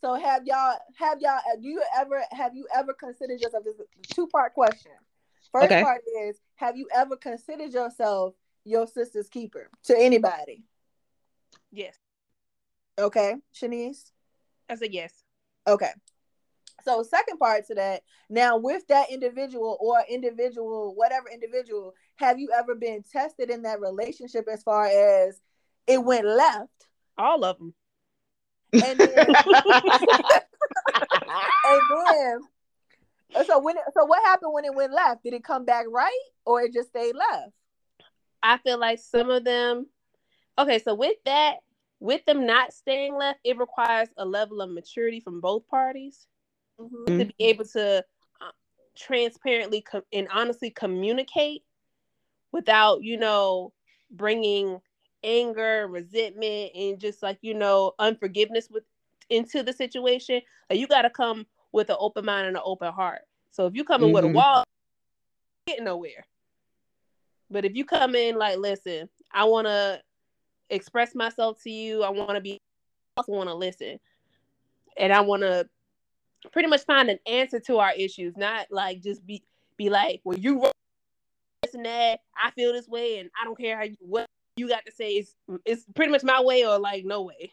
So 0.00 0.14
have 0.14 0.46
y'all 0.46 0.78
have 0.98 1.20
y'all 1.20 1.38
uh, 1.38 1.56
do 1.60 1.68
you 1.68 1.82
ever 1.98 2.22
have 2.30 2.54
you 2.54 2.66
ever 2.76 2.92
considered 2.92 3.40
yourself 3.40 3.64
this 3.64 3.76
two 4.14 4.26
part 4.28 4.54
question. 4.54 4.92
First 5.52 5.66
Okay. 5.66 5.82
part 5.82 6.02
is 6.22 6.36
have 6.56 6.76
you 6.76 6.88
ever 6.94 7.16
considered 7.16 7.72
yourself 7.72 8.34
your 8.64 8.86
sister's 8.86 9.28
keeper 9.28 9.70
to 9.84 9.96
anybody? 9.98 10.64
Yes. 11.72 11.96
Okay, 12.98 13.36
Shanice. 13.54 14.10
I 14.68 14.76
said 14.76 14.92
yes. 14.92 15.12
Okay. 15.66 15.90
So 16.84 17.02
second 17.02 17.38
part 17.38 17.66
to 17.66 17.74
that, 17.74 18.02
now 18.30 18.58
with 18.58 18.86
that 18.88 19.10
individual 19.10 19.76
or 19.80 20.04
individual, 20.08 20.94
whatever 20.94 21.28
individual, 21.28 21.94
have 22.16 22.38
you 22.38 22.50
ever 22.56 22.74
been 22.74 23.02
tested 23.10 23.50
in 23.50 23.62
that 23.62 23.80
relationship 23.80 24.46
as 24.50 24.62
far 24.62 24.86
as 24.86 25.40
it 25.86 26.02
went 26.02 26.26
left? 26.26 26.70
All 27.18 27.44
of 27.44 27.58
them. 27.58 27.74
And 28.72 28.98
then 28.98 29.08
and 31.64 31.80
then 31.90 32.40
so 33.46 33.58
when 33.58 33.76
it, 33.76 33.82
so 33.94 34.04
what 34.04 34.22
happened 34.24 34.52
when 34.52 34.64
it 34.64 34.74
went 34.74 34.92
left? 34.92 35.22
Did 35.22 35.34
it 35.34 35.44
come 35.44 35.64
back 35.64 35.86
right 35.90 36.12
or 36.44 36.62
it 36.62 36.72
just 36.72 36.88
stayed 36.88 37.14
left? 37.14 37.52
I 38.42 38.58
feel 38.58 38.78
like 38.78 38.98
some 38.98 39.30
of 39.30 39.44
them. 39.44 39.86
Okay, 40.58 40.78
so 40.78 40.94
with 40.94 41.16
that, 41.24 41.56
with 42.00 42.24
them 42.24 42.46
not 42.46 42.72
staying 42.72 43.14
left, 43.16 43.40
it 43.44 43.58
requires 43.58 44.08
a 44.16 44.24
level 44.24 44.60
of 44.60 44.70
maturity 44.70 45.20
from 45.20 45.40
both 45.40 45.66
parties 45.68 46.26
Mhm. 46.78 47.06
to 47.18 47.24
be 47.24 47.34
able 47.40 47.64
to 47.64 48.04
uh, 48.40 48.50
transparently 48.94 49.80
com- 49.80 50.04
and 50.12 50.28
honestly 50.30 50.70
communicate 50.70 51.64
without, 52.56 53.02
you 53.02 53.18
know, 53.18 53.72
bringing 54.10 54.80
anger, 55.22 55.86
resentment, 55.88 56.72
and 56.74 56.98
just 56.98 57.22
like 57.22 57.38
you 57.42 57.54
know, 57.54 57.92
unforgiveness 57.98 58.68
with 58.70 58.84
into 59.28 59.62
the 59.62 59.72
situation. 59.72 60.40
Like 60.70 60.78
you 60.78 60.86
got 60.86 61.02
to 61.02 61.10
come 61.10 61.46
with 61.72 61.90
an 61.90 61.96
open 62.00 62.24
mind 62.24 62.46
and 62.46 62.56
an 62.56 62.62
open 62.64 62.92
heart. 62.92 63.22
So 63.50 63.66
if 63.66 63.74
you 63.74 63.84
come 63.84 64.02
in 64.02 64.12
with 64.12 64.24
a 64.24 64.28
Mhm. 64.28 64.34
wall, 64.34 64.64
get 65.66 65.82
nowhere. 65.82 66.24
But 67.50 67.64
if 67.64 67.74
you 67.74 67.84
come 67.84 68.14
in 68.14 68.36
like, 68.36 68.58
listen, 68.58 69.08
I 69.32 69.44
want 69.44 69.66
to 69.66 70.00
express 70.70 71.14
myself 71.14 71.62
to 71.62 71.70
you. 71.70 72.02
I 72.02 72.10
want 72.10 72.30
to 72.30 72.40
be, 72.40 72.54
I 73.16 73.20
also 73.20 73.32
want 73.32 73.48
to 73.48 73.54
listen, 73.54 74.00
and 74.96 75.12
I 75.12 75.20
want 75.20 75.42
to 75.42 75.68
pretty 76.52 76.68
much 76.68 76.84
find 76.84 77.10
an 77.10 77.18
answer 77.26 77.60
to 77.60 77.78
our 77.78 77.92
issues, 77.92 78.36
not 78.36 78.66
like 78.70 79.02
just 79.02 79.24
be 79.26 79.42
be 79.76 79.90
like, 79.90 80.20
well, 80.24 80.38
you 80.38 80.70
and 81.76 81.86
that. 81.86 82.20
I 82.42 82.50
feel 82.50 82.72
this 82.72 82.88
way, 82.88 83.18
and 83.18 83.30
I 83.40 83.44
don't 83.44 83.56
care 83.58 83.76
how 83.76 83.84
you, 83.84 83.96
what 84.00 84.26
you 84.56 84.68
got 84.68 84.84
to 84.86 84.92
say. 84.92 85.10
It's 85.12 85.34
it's 85.64 85.84
pretty 85.94 86.10
much 86.10 86.24
my 86.24 86.42
way 86.42 86.66
or 86.66 86.78
like 86.78 87.04
no 87.04 87.22
way. 87.22 87.52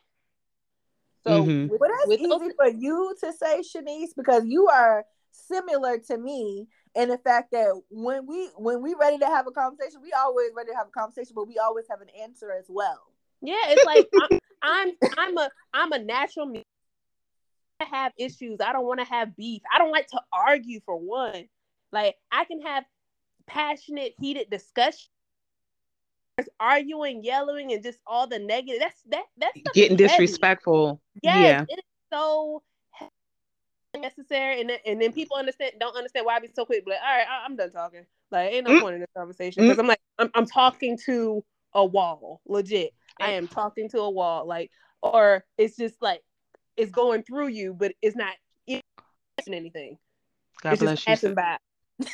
So 1.26 1.44
Mhm. 1.46 1.70
with, 1.70 1.80
Well, 1.80 1.90
that's 1.90 2.08
with 2.08 2.20
easy 2.20 2.56
for 2.58 2.68
you 2.68 3.16
to 3.22 3.34
say, 3.34 3.62
Shanice, 3.62 4.16
because 4.16 4.46
you 4.46 4.68
are 4.68 5.06
similar 5.32 5.98
to 5.98 6.18
me 6.18 6.68
in 6.96 7.10
the 7.10 7.18
fact 7.18 7.52
that 7.52 7.80
when 7.90 8.26
we 8.26 8.48
when 8.58 8.82
we 8.82 8.94
ready 8.94 9.18
to 9.20 9.26
have 9.26 9.48
a 9.48 9.52
conversation, 9.52 10.02
we 10.02 10.12
always 10.12 10.52
ready 10.56 10.72
to 10.72 10.78
have 10.78 10.88
a 10.88 10.92
conversation, 10.92 11.34
but 11.36 11.48
we 11.48 11.58
always 11.58 11.86
have 11.90 12.02
an 12.02 12.10
answer 12.22 12.52
as 12.52 12.66
well. 12.70 13.12
Yeah, 13.42 13.56
it's 13.68 13.86
like 13.86 14.08
I'm, 14.20 14.30
I'm 14.62 14.92
I'm 15.18 15.38
a 15.38 15.50
I'm 15.74 15.92
a 15.92 16.00
natural. 16.00 16.48
mu- 16.48 16.62
I 17.80 17.86
have 17.86 18.14
issues. 18.18 18.60
I 18.62 18.72
don't 18.72 18.86
want 18.86 19.00
to 19.00 19.06
have 19.06 19.36
beef. 19.36 19.62
I 19.74 19.78
don't 19.80 19.92
like 19.92 20.08
to 20.08 20.22
argue 20.32 20.80
for 20.86 20.98
one. 20.98 21.50
Like 21.92 22.16
I 22.32 22.46
can 22.46 22.62
have 22.62 22.86
passionate, 23.48 24.14
heated 24.20 24.50
discussion. 24.50 25.10
Arguing, 26.60 27.24
yelling, 27.24 27.74
and 27.74 27.84
just 27.84 28.00
all 28.08 28.26
the 28.28 28.40
negative. 28.40 28.80
That's 28.80 29.02
that. 29.10 29.26
That's 29.38 29.60
getting 29.74 29.98
heavy. 29.98 30.08
disrespectful. 30.08 31.00
Yes, 31.22 31.42
Yeah. 31.42 31.66
it 31.70 31.80
is 31.80 31.84
so 32.12 32.64
necessary, 33.96 34.60
and 34.62 34.70
then, 34.70 34.80
and 34.86 35.02
then 35.02 35.14
people 35.14 35.38
understand 35.38 35.74
don't 35.80 35.96
understand 35.96 36.26
why 36.26 36.36
I 36.36 36.40
be 36.40 36.50
so 36.54 36.66
quick. 36.66 36.84
Like, 36.88 36.98
all 37.06 37.18
right, 37.18 37.28
I, 37.30 37.46
I'm 37.46 37.56
done 37.56 37.72
talking. 37.72 38.06
Like, 38.32 38.52
ain't 38.52 38.66
no 38.66 38.72
Mm. 38.72 38.80
point 38.80 38.96
in 38.96 39.02
this 39.02 39.10
conversation 39.16 39.64
because 39.64 39.78
I'm 39.78 39.88
like, 39.88 40.00
I'm, 40.18 40.32
I'm 40.34 40.46
talking 40.48 40.98
to 41.06 41.44
a 41.74 41.86
wall, 41.86 42.42
legit. 42.48 42.94
I 43.20 43.34
am 43.34 43.48
talking 43.48 43.90
to 43.90 44.00
a 44.00 44.10
wall, 44.10 44.48
like, 44.48 44.72
or 45.04 45.46
it's 45.58 45.78
just 45.78 46.02
like 46.02 46.22
it's 46.76 46.92
going 46.92 47.22
through 47.24 47.50
you, 47.50 47.76
but 47.76 47.94
it's 48.02 48.16
not 48.16 48.34
anything. 49.48 49.98
God 50.62 50.74
it's 50.74 50.82
bless 50.82 51.06
just 51.08 51.24
you. 51.24 51.36
by. 51.36 51.58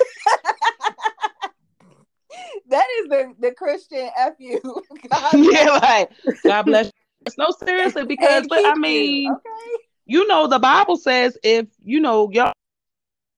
that 2.69 2.88
is 2.99 3.10
the 3.10 3.34
the 3.39 3.51
Christian 3.51 4.10
fu. 4.38 4.60
God 5.10 5.34
yeah, 5.34 5.79
like 5.82 6.12
God 6.43 6.63
bless 6.63 6.86
you. 6.88 7.34
No, 7.38 7.47
seriously, 7.63 8.05
because 8.05 8.47
but 8.47 8.60
I 8.60 8.62
keep 8.62 8.75
you, 8.75 8.82
mean, 8.82 9.32
okay. 9.32 9.84
you 10.05 10.27
know, 10.27 10.47
the 10.47 10.60
Bible 10.60 10.97
says 10.97 11.38
if 11.43 11.67
you 11.84 11.99
know 11.99 12.29
y'all 12.32 12.53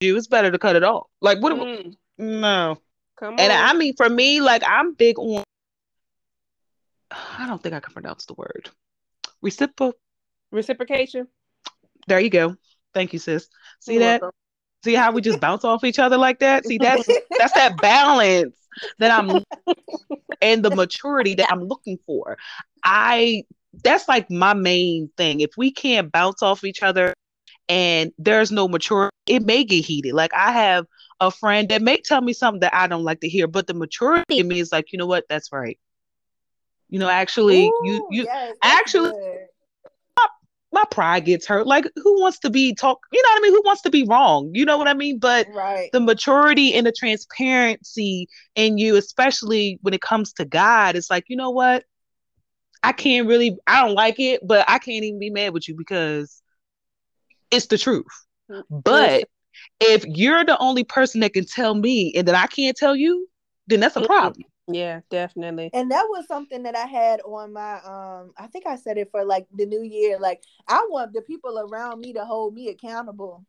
you, 0.00 0.16
it's 0.16 0.26
better 0.26 0.50
to 0.50 0.58
cut 0.58 0.76
it 0.76 0.84
off. 0.84 1.06
Like 1.20 1.40
what? 1.40 1.52
Mm, 1.52 1.94
No, 2.18 2.78
come 3.18 3.34
on. 3.34 3.40
and 3.40 3.52
on. 3.52 3.58
I 3.58 3.72
mean, 3.78 3.94
for 3.96 4.08
me, 4.08 4.40
like 4.40 4.62
I'm 4.66 4.94
big 4.94 5.18
on. 5.18 5.44
I 7.10 7.46
don't 7.46 7.62
think 7.62 7.74
I 7.74 7.80
can 7.80 7.92
pronounce 7.92 8.26
the 8.26 8.34
word. 8.34 8.70
Reciprocal. 9.42 9.98
Reciprocation. 10.50 11.28
There 12.06 12.20
you 12.20 12.30
go. 12.30 12.56
Thank 12.94 13.12
you, 13.12 13.18
sis. 13.18 13.48
See 13.80 13.94
You're 13.94 14.00
that? 14.00 14.20
welcome. 14.22 14.36
See 14.84 14.94
how 14.94 15.12
we 15.12 15.20
just 15.20 15.40
bounce 15.40 15.64
off 15.64 15.84
each 15.84 15.98
other 16.00 16.18
like 16.18 16.40
that? 16.40 16.66
See, 16.66 16.78
that's 16.78 17.06
that's 17.38 17.52
that 17.52 17.80
balance 17.80 18.56
that 18.98 19.10
I'm 19.10 19.42
and 20.40 20.64
the 20.64 20.70
maturity 20.70 21.34
that 21.34 21.50
I'm 21.50 21.64
looking 21.64 21.98
for. 22.06 22.36
I 22.84 23.44
that's 23.84 24.08
like 24.08 24.30
my 24.30 24.54
main 24.54 25.10
thing. 25.16 25.40
If 25.40 25.52
we 25.56 25.70
can't 25.70 26.12
bounce 26.12 26.42
off 26.42 26.64
each 26.64 26.82
other 26.82 27.14
and 27.68 28.12
there's 28.18 28.52
no 28.52 28.68
maturity, 28.68 29.16
it 29.26 29.44
may 29.44 29.64
get 29.64 29.84
heated. 29.84 30.14
Like 30.14 30.34
I 30.34 30.52
have 30.52 30.86
a 31.20 31.30
friend 31.30 31.68
that 31.68 31.80
may 31.80 31.98
tell 31.98 32.20
me 32.20 32.32
something 32.32 32.60
that 32.60 32.74
I 32.74 32.86
don't 32.86 33.04
like 33.04 33.20
to 33.20 33.28
hear, 33.28 33.46
but 33.46 33.66
the 33.66 33.74
maturity 33.74 34.38
in 34.38 34.48
me 34.48 34.60
is 34.60 34.72
like, 34.72 34.92
you 34.92 34.98
know 34.98 35.06
what, 35.06 35.24
that's 35.28 35.52
right. 35.52 35.78
You 36.90 36.98
know, 36.98 37.08
actually, 37.08 37.62
you 37.84 37.94
Ooh, 37.94 38.08
you 38.10 38.24
yes, 38.24 38.54
actually 38.62 39.12
good. 39.12 39.46
My 40.72 40.84
pride 40.90 41.26
gets 41.26 41.46
hurt. 41.46 41.66
Like 41.66 41.86
who 41.96 42.20
wants 42.20 42.38
to 42.40 42.50
be 42.50 42.74
talk, 42.74 43.00
you 43.12 43.22
know 43.22 43.28
what 43.30 43.38
I 43.38 43.42
mean? 43.42 43.52
Who 43.52 43.62
wants 43.64 43.82
to 43.82 43.90
be 43.90 44.04
wrong? 44.04 44.50
You 44.54 44.64
know 44.64 44.78
what 44.78 44.88
I 44.88 44.94
mean? 44.94 45.18
But 45.18 45.46
right. 45.52 45.90
the 45.92 46.00
maturity 46.00 46.74
and 46.74 46.86
the 46.86 46.92
transparency 46.92 48.28
in 48.54 48.78
you, 48.78 48.96
especially 48.96 49.78
when 49.82 49.94
it 49.94 50.00
comes 50.00 50.32
to 50.34 50.44
God, 50.44 50.96
it's 50.96 51.10
like, 51.10 51.24
you 51.28 51.36
know 51.36 51.50
what? 51.50 51.84
I 52.82 52.92
can't 52.92 53.28
really, 53.28 53.56
I 53.66 53.86
don't 53.86 53.94
like 53.94 54.18
it, 54.18 54.46
but 54.46 54.64
I 54.68 54.78
can't 54.78 55.04
even 55.04 55.20
be 55.20 55.30
mad 55.30 55.52
with 55.52 55.68
you 55.68 55.76
because 55.76 56.42
it's 57.50 57.66
the 57.66 57.78
truth. 57.78 58.06
But 58.70 59.28
if 59.80 60.04
you're 60.06 60.44
the 60.44 60.58
only 60.58 60.84
person 60.84 61.20
that 61.20 61.34
can 61.34 61.46
tell 61.46 61.74
me 61.74 62.12
and 62.16 62.26
that 62.26 62.34
I 62.34 62.46
can't 62.46 62.76
tell 62.76 62.96
you, 62.96 63.28
then 63.66 63.80
that's 63.80 63.96
a 63.96 64.00
problem. 64.06 64.44
Yeah, 64.68 65.00
definitely. 65.10 65.70
and 65.74 65.90
that 65.90 66.06
was 66.08 66.26
something 66.28 66.62
that 66.62 66.76
I 66.76 66.86
had 66.86 67.20
on 67.22 67.52
my 67.52 67.74
um 67.84 68.32
I 68.38 68.46
think 68.46 68.66
I 68.66 68.76
said 68.76 68.96
it 68.96 69.10
for 69.10 69.24
like 69.24 69.46
the 69.54 69.66
new 69.66 69.82
year 69.82 70.18
like 70.20 70.42
I 70.68 70.86
want 70.88 71.12
the 71.12 71.22
people 71.22 71.58
around 71.58 72.00
me 72.00 72.12
to 72.12 72.24
hold 72.24 72.54
me 72.54 72.68
accountable 72.68 73.44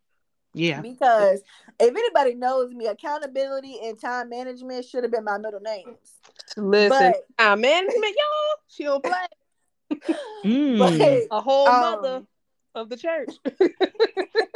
Yeah. 0.56 0.82
because 0.82 1.42
if 1.80 1.96
anybody 1.96 2.34
knows 2.34 2.74
me 2.74 2.88
accountability 2.88 3.80
and 3.84 4.00
time 4.00 4.30
management 4.30 4.86
should 4.86 5.04
have 5.04 5.12
been 5.12 5.24
my 5.24 5.38
middle 5.38 5.60
names 5.60 6.20
Listen, 6.58 7.14
but 7.14 7.28
time 7.38 7.62
management, 7.62 8.16
y'all. 8.16 8.58
She 8.68 8.84
don't 8.84 9.04
play. 9.04 9.28
Mm. 10.44 10.80
but 11.30 11.38
A 11.38 11.42
whole 11.42 11.68
Um, 11.68 11.80
mother 11.80 12.24
of 12.76 12.90
the 12.90 12.98
church. 12.98 13.30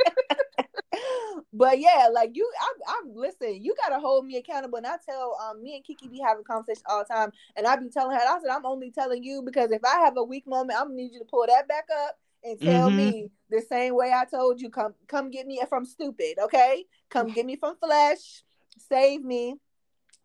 but 1.54 1.80
yeah, 1.80 2.10
like 2.14 2.32
you, 2.36 2.50
I'm, 2.62 2.96
I'm 3.06 3.16
listen. 3.16 3.64
You 3.64 3.76
gotta 3.84 4.00
hold 4.00 4.26
me 4.26 4.38
accountable, 4.38 4.78
and 4.78 4.88
I 4.88 4.96
tell 5.06 5.38
um 5.44 5.62
me 5.62 5.76
and 5.76 5.84
Kiki 5.84 6.08
be 6.08 6.20
having 6.20 6.44
conversations 6.44 6.84
all 6.88 7.04
the 7.08 7.14
time, 7.14 7.32
and 7.56 7.66
I 7.68 7.76
be 7.76 7.90
telling 7.90 8.16
her, 8.16 8.22
I 8.22 8.40
said 8.42 8.52
I'm 8.52 8.66
only 8.66 8.92
telling 8.92 9.24
you 9.24 9.42
because 9.44 9.72
if 9.72 9.84
I 9.86 10.00
have 10.00 10.18
a 10.18 10.24
weak 10.24 10.48
moment, 10.48 10.80
I'm 10.80 10.88
gonna 10.88 10.96
need 10.98 11.14
you 11.14 11.20
to 11.20 11.26
pull 11.26 11.46
that 11.48 11.68
back 11.68 11.86
up 12.06 12.18
and 12.44 12.60
tell 12.60 12.90
Mhm. 12.90 12.92
me 12.92 13.32
the 13.50 13.62
same 13.62 13.96
way 13.96 14.12
I 14.14 14.26
told 14.26 14.62
you, 14.62 14.70
come 14.70 14.94
come 15.08 15.30
get 15.32 15.48
me 15.48 15.62
from 15.70 15.86
stupid, 15.86 16.38
okay? 16.44 16.86
Come 17.10 17.32
get 17.32 17.46
me 17.46 17.56
from 17.56 17.76
flesh, 17.78 18.44
save 18.78 19.24
me. 19.24 19.56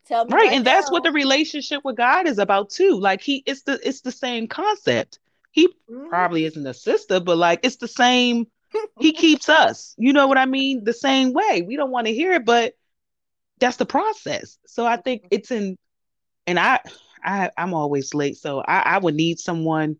Tell 0.06 0.24
me 0.26 0.34
right 0.34 0.38
right 0.38 0.52
and 0.52 0.64
that's 0.64 0.90
what 0.90 1.02
the 1.02 1.12
relationship 1.12 1.82
with 1.84 1.96
god 1.96 2.26
is 2.26 2.38
about 2.38 2.70
too 2.70 2.98
like 2.98 3.22
he 3.22 3.42
it's 3.46 3.62
the 3.62 3.78
it's 3.86 4.00
the 4.02 4.12
same 4.12 4.46
concept 4.46 5.18
he 5.50 5.68
Mhm. 5.88 6.08
probably 6.08 6.44
isn't 6.44 6.66
a 6.66 6.74
sister 6.74 7.20
but 7.20 7.36
like 7.36 7.60
it's 7.62 7.76
the 7.76 7.88
same 7.88 8.46
he 8.98 9.12
keeps 9.12 9.48
us 9.48 9.94
you 9.98 10.12
know 10.12 10.26
what 10.26 10.38
i 10.38 10.46
mean 10.46 10.84
the 10.84 10.92
same 10.92 11.32
way 11.32 11.62
we 11.66 11.76
don't 11.76 11.90
want 11.90 12.06
to 12.06 12.14
hear 12.14 12.32
it 12.32 12.44
but 12.44 12.74
that's 13.58 13.76
the 13.76 13.86
process 13.86 14.58
so 14.66 14.86
i 14.86 14.96
think 14.96 15.26
it's 15.30 15.50
in 15.50 15.76
and 16.46 16.58
i 16.58 16.80
i 17.24 17.50
i'm 17.56 17.74
always 17.74 18.14
late 18.14 18.36
so 18.36 18.60
i 18.60 18.80
i 18.80 18.98
would 18.98 19.14
need 19.14 19.38
someone 19.38 19.96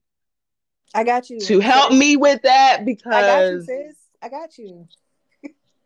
I 0.94 1.04
got 1.04 1.30
you. 1.30 1.40
to 1.40 1.60
help 1.60 1.92
me 1.92 2.16
with 2.16 2.42
that 2.42 2.84
because 2.84 3.14
I 3.14 3.22
got 3.22 3.50
you, 3.50 3.62
sis. 3.62 3.96
I 4.22 4.28
got 4.28 4.58
you. 4.58 4.88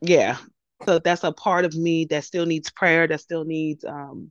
yeah 0.01 0.37
so 0.85 0.99
that's 0.99 1.25
a 1.25 1.33
part 1.33 1.65
of 1.65 1.75
me 1.75 2.05
that 2.07 2.25
still 2.25 2.45
needs 2.45 2.71
prayer 2.71 3.07
that 3.07 3.21
still 3.21 3.45
needs 3.45 3.85
um 3.85 4.31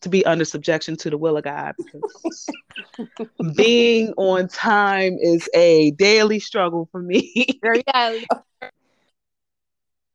to 0.00 0.08
be 0.08 0.24
under 0.24 0.44
subjection 0.44 0.96
to 0.96 1.10
the 1.10 1.18
will 1.18 1.36
of 1.36 1.44
god 1.44 1.74
being 3.56 4.12
on 4.16 4.48
time 4.48 5.16
is 5.20 5.48
a 5.54 5.90
daily 5.92 6.38
struggle 6.38 6.88
for 6.90 7.02
me 7.02 7.58
Girl, 7.62 7.76
you 7.76 7.82
gotta 7.92 8.24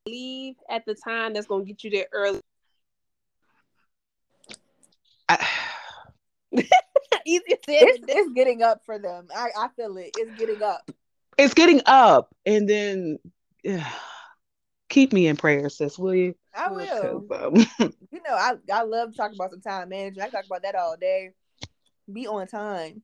leave 0.06 0.56
at 0.70 0.86
the 0.86 0.96
time 0.96 1.34
that's 1.34 1.48
gonna 1.48 1.66
get 1.66 1.84
you 1.84 1.90
there 1.90 2.08
early. 2.12 2.40
I- 5.30 5.48
Easier 7.26 7.58
said 7.66 7.76
It's, 7.82 8.06
it's 8.08 8.34
getting 8.34 8.64
up 8.64 8.82
for 8.86 9.00
them. 9.00 9.28
I, 9.34 9.50
I 9.58 9.68
feel 9.76 9.98
it. 9.98 10.12
It's 10.18 10.38
getting 10.38 10.62
up. 10.62 10.90
it's 11.38 11.54
getting 11.54 11.82
up 11.86 12.36
and 12.46 12.70
then 12.70 13.18
yeah, 13.64 13.90
keep 14.94 15.12
me 15.12 15.26
in 15.28 15.36
prayer 15.36 15.68
sis 15.70 15.98
will 15.98 16.14
you 16.14 16.36
I 16.56 16.70
will. 16.72 17.26
um, 17.32 17.56
You 18.12 18.22
know, 18.28 18.36
I, 18.36 18.54
I 18.72 18.84
love 18.84 19.16
talking 19.18 19.36
about 19.36 19.50
some 19.50 19.62
time 19.62 19.90
management. 19.90 20.28
I 20.28 20.30
talk 20.30 20.46
about 20.46 20.62
that 20.62 20.76
all 20.76 20.96
day. 20.96 21.32
Be 22.12 22.28
on 22.28 22.46
time. 22.46 23.02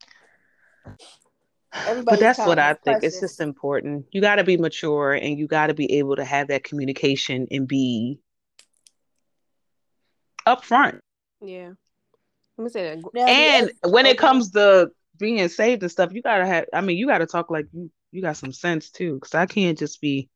but 2.05 2.19
that's 2.19 2.37
what 2.37 2.47
what 2.49 2.59
is 2.59 2.63
i 2.63 2.73
think 2.73 3.03
it's 3.03 3.19
just 3.19 3.39
important 3.39 4.05
you 4.11 4.21
got 4.21 4.35
to 4.35 4.43
be 4.43 4.57
mature 4.57 5.13
and 5.13 5.39
you 5.39 5.47
got 5.47 5.67
to 5.67 5.73
be 5.73 5.93
able 5.97 6.15
to 6.15 6.25
have 6.25 6.49
that 6.49 6.63
communication 6.63 7.47
and 7.49 7.67
be 7.67 8.19
upfront 10.47 10.99
Yeah. 11.41 11.71
Let 12.57 12.63
me 12.65 12.69
say 12.69 12.95
that. 12.95 13.13
Now, 13.13 13.27
and 13.27 13.71
other- 13.83 13.93
when 13.93 14.05
it 14.05 14.17
comes 14.17 14.51
to 14.51 14.91
being 15.17 15.47
saved 15.47 15.81
and 15.81 15.91
stuff, 15.91 16.11
you 16.11 16.21
gotta 16.21 16.45
have. 16.45 16.65
I 16.73 16.81
mean, 16.81 16.97
you 16.97 17.07
gotta 17.07 17.25
talk 17.25 17.49
like 17.49 17.67
you 17.71 17.89
you 18.11 18.21
got 18.21 18.35
some 18.37 18.51
sense 18.51 18.89
too, 18.91 19.15
because 19.15 19.33
I 19.33 19.45
can't 19.45 19.77
just 19.77 20.01
be 20.01 20.27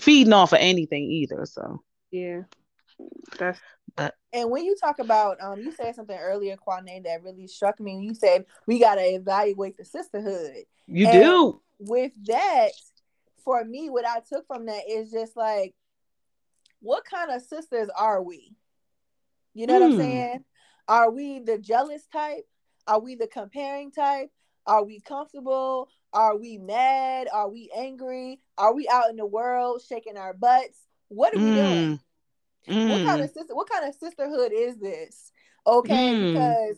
feeding 0.00 0.32
off 0.32 0.52
of 0.52 0.58
anything 0.60 1.04
either. 1.04 1.44
So 1.46 1.82
Yeah. 2.10 2.42
That's 3.38 3.60
And 4.32 4.50
when 4.50 4.64
you 4.64 4.76
talk 4.76 4.98
about, 5.00 5.40
um, 5.40 5.60
you 5.60 5.72
said 5.72 5.94
something 5.94 6.16
earlier, 6.16 6.56
Kwame, 6.56 7.02
that 7.04 7.22
really 7.22 7.46
struck 7.46 7.80
me. 7.80 7.98
You 8.00 8.14
said 8.14 8.46
we 8.66 8.78
got 8.78 8.96
to 8.96 9.02
evaluate 9.02 9.76
the 9.76 9.84
sisterhood. 9.84 10.64
you 10.86 11.06
And- 11.06 11.22
do. 11.22 11.62
With 11.78 12.12
that, 12.26 12.72
for 13.44 13.64
me, 13.64 13.88
what 13.88 14.04
I 14.06 14.20
took 14.20 14.46
from 14.46 14.66
that 14.66 14.82
is 14.88 15.10
just 15.10 15.34
like, 15.36 15.74
what 16.80 17.04
kind 17.04 17.30
of 17.30 17.40
sisters 17.42 17.88
are 17.96 18.22
we? 18.22 18.54
You 19.54 19.66
know 19.66 19.74
what 19.74 19.82
I'm 19.84 19.92
Hmm. 19.92 19.98
saying? 19.98 20.44
Are 20.88 21.10
we 21.10 21.38
the 21.40 21.58
jealous 21.58 22.06
type? 22.06 22.46
Are 22.86 23.00
we 23.00 23.14
the 23.14 23.26
comparing 23.26 23.92
type? 23.92 24.30
Are 24.70 24.84
we 24.84 25.00
comfortable? 25.00 25.88
Are 26.12 26.36
we 26.36 26.56
mad? 26.58 27.26
Are 27.32 27.48
we 27.48 27.72
angry? 27.76 28.40
Are 28.56 28.72
we 28.72 28.86
out 28.88 29.10
in 29.10 29.16
the 29.16 29.26
world 29.26 29.82
shaking 29.86 30.16
our 30.16 30.32
butts? 30.32 30.78
What 31.08 31.34
are 31.34 31.38
we 31.38 31.50
doing? 31.50 31.98
Mm. 32.68 32.88
what 32.88 33.02
kind 33.04 33.20
Mm. 33.20 33.24
of 33.24 33.30
sister 33.30 33.54
what 33.54 33.68
kind 33.68 33.88
of 33.88 33.94
sisterhood 33.96 34.52
is 34.54 34.76
this 34.76 35.32
okay 35.66 36.12
Mm. 36.12 36.34
because 36.34 36.76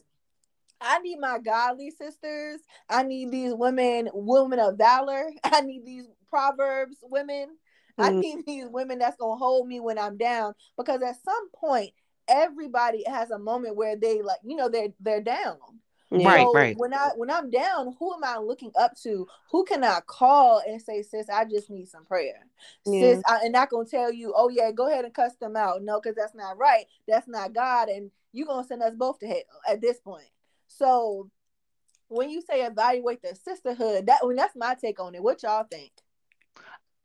i 0.81 0.99
need 1.01 1.19
my 1.19 1.39
godly 1.39 1.91
sisters 1.91 2.61
i 2.89 3.03
need 3.03 3.31
these 3.31 3.53
women 3.53 4.09
women 4.15 4.59
of 4.59 4.79
valor 4.79 5.29
i 5.45 5.61
need 5.61 5.85
these 5.85 6.07
proverbs 6.31 6.97
women 7.03 7.49
i 7.99 8.11
Mm. 8.11 8.21
need 8.21 8.47
these 8.47 8.67
women 8.69 8.99
that's 9.01 9.17
gonna 9.17 9.37
hold 9.37 9.67
me 9.69 9.81
when 9.81 9.99
i'm 9.99 10.17
down 10.17 10.55
because 10.79 11.03
at 11.03 11.23
some 11.25 11.51
point 11.51 11.91
everybody 12.29 13.05
has 13.07 13.31
a 13.33 13.39
moment 13.39 13.77
where 13.77 13.97
they 13.97 14.23
like 14.23 14.39
you 14.45 14.57
know 14.57 14.69
they're 14.69 14.95
they're 15.01 15.21
down 15.21 15.59
yeah. 16.13 16.29
Right, 16.29 16.41
so 16.45 16.53
right. 16.53 16.77
when 16.77 16.93
I 16.95 17.11
when 17.17 17.31
I'm 17.31 17.51
down, 17.51 17.95
who 17.99 18.13
am 18.15 18.25
I 18.25 18.39
looking 18.39 18.73
up 18.79 18.93
to? 19.03 19.27
Who 19.51 19.65
can 19.65 19.83
I 19.85 20.01
call 20.07 20.63
and 20.67 20.81
say, 20.81 21.03
sis, 21.03 21.29
I 21.29 21.45
just 21.45 21.71
need 21.71 21.89
some 21.89 22.05
prayer. 22.05 22.47
Yeah. 22.85 23.01
Sis, 23.01 23.23
I, 23.27 23.41
and 23.45 23.53
not 23.53 23.71
gonna 23.71 23.89
tell 23.89 24.13
you, 24.13 24.33
oh 24.37 24.49
yeah, 24.49 24.71
go 24.71 24.89
ahead 24.89 25.05
and 25.05 25.15
cuss 25.15 25.35
them 25.37 25.57
out. 25.57 25.83
No, 25.83 26.01
because 26.01 26.17
that's 26.17 26.35
not 26.35 26.59
right. 26.59 26.85
That's 27.09 27.29
not 27.29 27.55
God, 27.55 27.89
and 27.89 28.11
you're 28.33 28.47
gonna 28.47 28.67
send 28.67 28.83
us 28.83 28.95
both 28.95 29.19
to 29.21 29.27
hell 29.27 29.43
at 29.69 29.81
this 29.81 29.99
point. 30.01 30.29
So 30.69 31.31
when 32.09 32.31
you 32.31 32.43
say 32.43 32.65
evaluate 32.65 33.23
the 33.23 33.35
sisterhood, 33.35 34.07
that 34.07 34.25
when 34.27 34.37
that's 34.37 34.57
my 34.57 34.75
take 34.75 35.01
on 35.01 35.15
it. 35.15 35.23
What 35.23 35.43
y'all 35.43 35.65
think? 35.71 35.93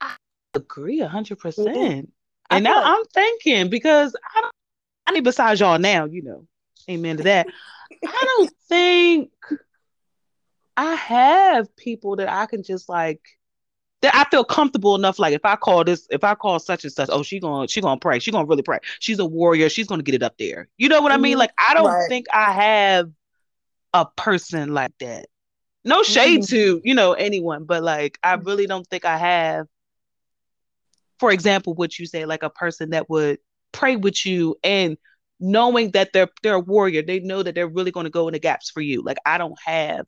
I 0.02 0.16
agree 0.54 1.00
a 1.02 1.08
hundred 1.08 1.38
Yeah. 1.38 1.42
percent. 1.44 2.12
I 2.50 2.56
And 2.58 2.64
now 2.64 2.76
like- 2.82 2.86
I'm 2.86 3.06
thinking 3.14 3.70
because 3.70 4.16
I 4.36 4.42
don't. 4.42 4.54
I 5.06 5.14
mean, 5.14 5.24
besides 5.24 5.62
y'all 5.62 5.80
now, 5.80 6.04
you 6.06 6.22
know, 6.22 6.46
amen 6.90 7.18
to 7.18 7.24
that. 7.24 7.48
I 8.06 8.24
don't 8.38 8.52
think 8.68 9.32
I 10.76 10.96
have 10.96 11.76
people 11.76 12.16
that 12.18 12.30
I 12.30 12.46
can 12.46 12.64
just 12.64 12.88
like 12.90 13.22
that 14.02 14.14
I 14.16 14.26
feel 14.30 14.44
comfortable 14.44 14.96
enough. 14.96 15.18
Like 15.20 15.34
if 15.34 15.44
I 15.44 15.56
call 15.56 15.84
this, 15.84 16.08
if 16.12 16.24
I 16.24 16.36
call 16.36 16.60
such 16.60 16.84
and 16.84 16.94
such, 16.94 17.10
oh, 17.12 17.24
she 17.24 17.40
gonna 17.40 17.68
she 17.68 17.82
gonna 17.82 18.00
pray. 18.00 18.20
She 18.20 18.32
gonna 18.32 18.46
really 18.46 18.62
pray. 18.62 18.80
She's 19.00 19.20
a 19.20 19.26
warrior. 19.26 19.70
She's 19.70 19.88
gonna 19.88 20.04
get 20.04 20.16
it 20.16 20.24
up 20.24 20.38
there. 20.38 20.68
You 20.78 20.90
know 20.90 21.02
what 21.02 21.12
I 21.12 21.18
mean? 21.18 21.36
Mhm. 21.36 21.40
Like 21.40 21.52
I 21.58 21.74
don't 21.74 21.86
Right. 21.88 22.08
think 22.08 22.28
I 22.34 22.52
have 22.52 23.10
a 23.94 24.06
person 24.06 24.74
like 24.74 24.92
that. 25.00 25.28
No 25.84 26.04
shade 26.04 26.42
Mhm. 26.42 26.50
to 26.50 26.82
you 26.84 26.94
know 26.94 27.14
anyone, 27.14 27.64
but 27.66 27.82
like 27.84 28.20
I 28.24 28.34
really 28.36 28.68
don't 28.68 28.86
think 28.88 29.06
I 29.06 29.18
have. 29.18 29.68
For 31.20 31.32
example, 31.32 31.74
what 31.74 31.98
you 31.98 32.06
say, 32.06 32.26
like 32.26 32.44
a 32.44 32.50
person 32.50 32.92
that 32.92 33.10
would 33.10 33.40
pray 33.72 33.96
with 33.96 34.26
you 34.26 34.58
and 34.64 34.98
knowing 35.40 35.92
that 35.92 36.14
they're 36.14 36.30
they're 36.44 36.56
a 36.56 36.60
warrior, 36.60 37.02
they 37.02 37.20
know 37.20 37.44
that 37.44 37.56
they're 37.56 37.68
really 37.68 37.92
going 37.92 38.06
to 38.06 38.10
go 38.10 38.28
in 38.28 38.34
the 38.34 38.40
gaps 38.40 38.70
for 38.70 38.82
you. 38.82 39.02
Like 39.04 39.18
I 39.26 39.38
don't 39.38 39.60
have 39.66 40.06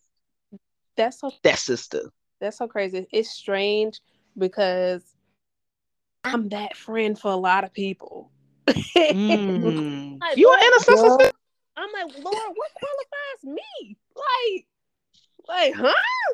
That's 0.95 1.19
so 1.19 1.31
that 1.43 1.59
sister. 1.59 2.11
that's 2.39 2.57
so 2.57 2.67
crazy. 2.67 3.07
It's 3.11 3.29
strange 3.29 4.01
because 4.37 5.03
I'm 6.23 6.49
that 6.49 6.75
friend 6.75 7.17
for 7.17 7.31
a 7.31 7.35
lot 7.35 7.63
of 7.63 7.73
people. 7.73 8.31
Mm. 8.67 9.95
Like, 10.21 10.37
You 10.37 10.47
Lord, 10.47 10.59
an 10.59 10.67
intercessor? 10.67 11.01
Well, 11.01 11.19
sis? 11.21 11.31
I'm 11.77 11.89
like, 11.93 12.13
Lord, 12.15 12.49
what 12.55 12.71
qualifies 12.75 13.55
me? 13.55 13.97
Like, 14.15 14.65
like, 15.47 15.73
huh? 15.75 16.33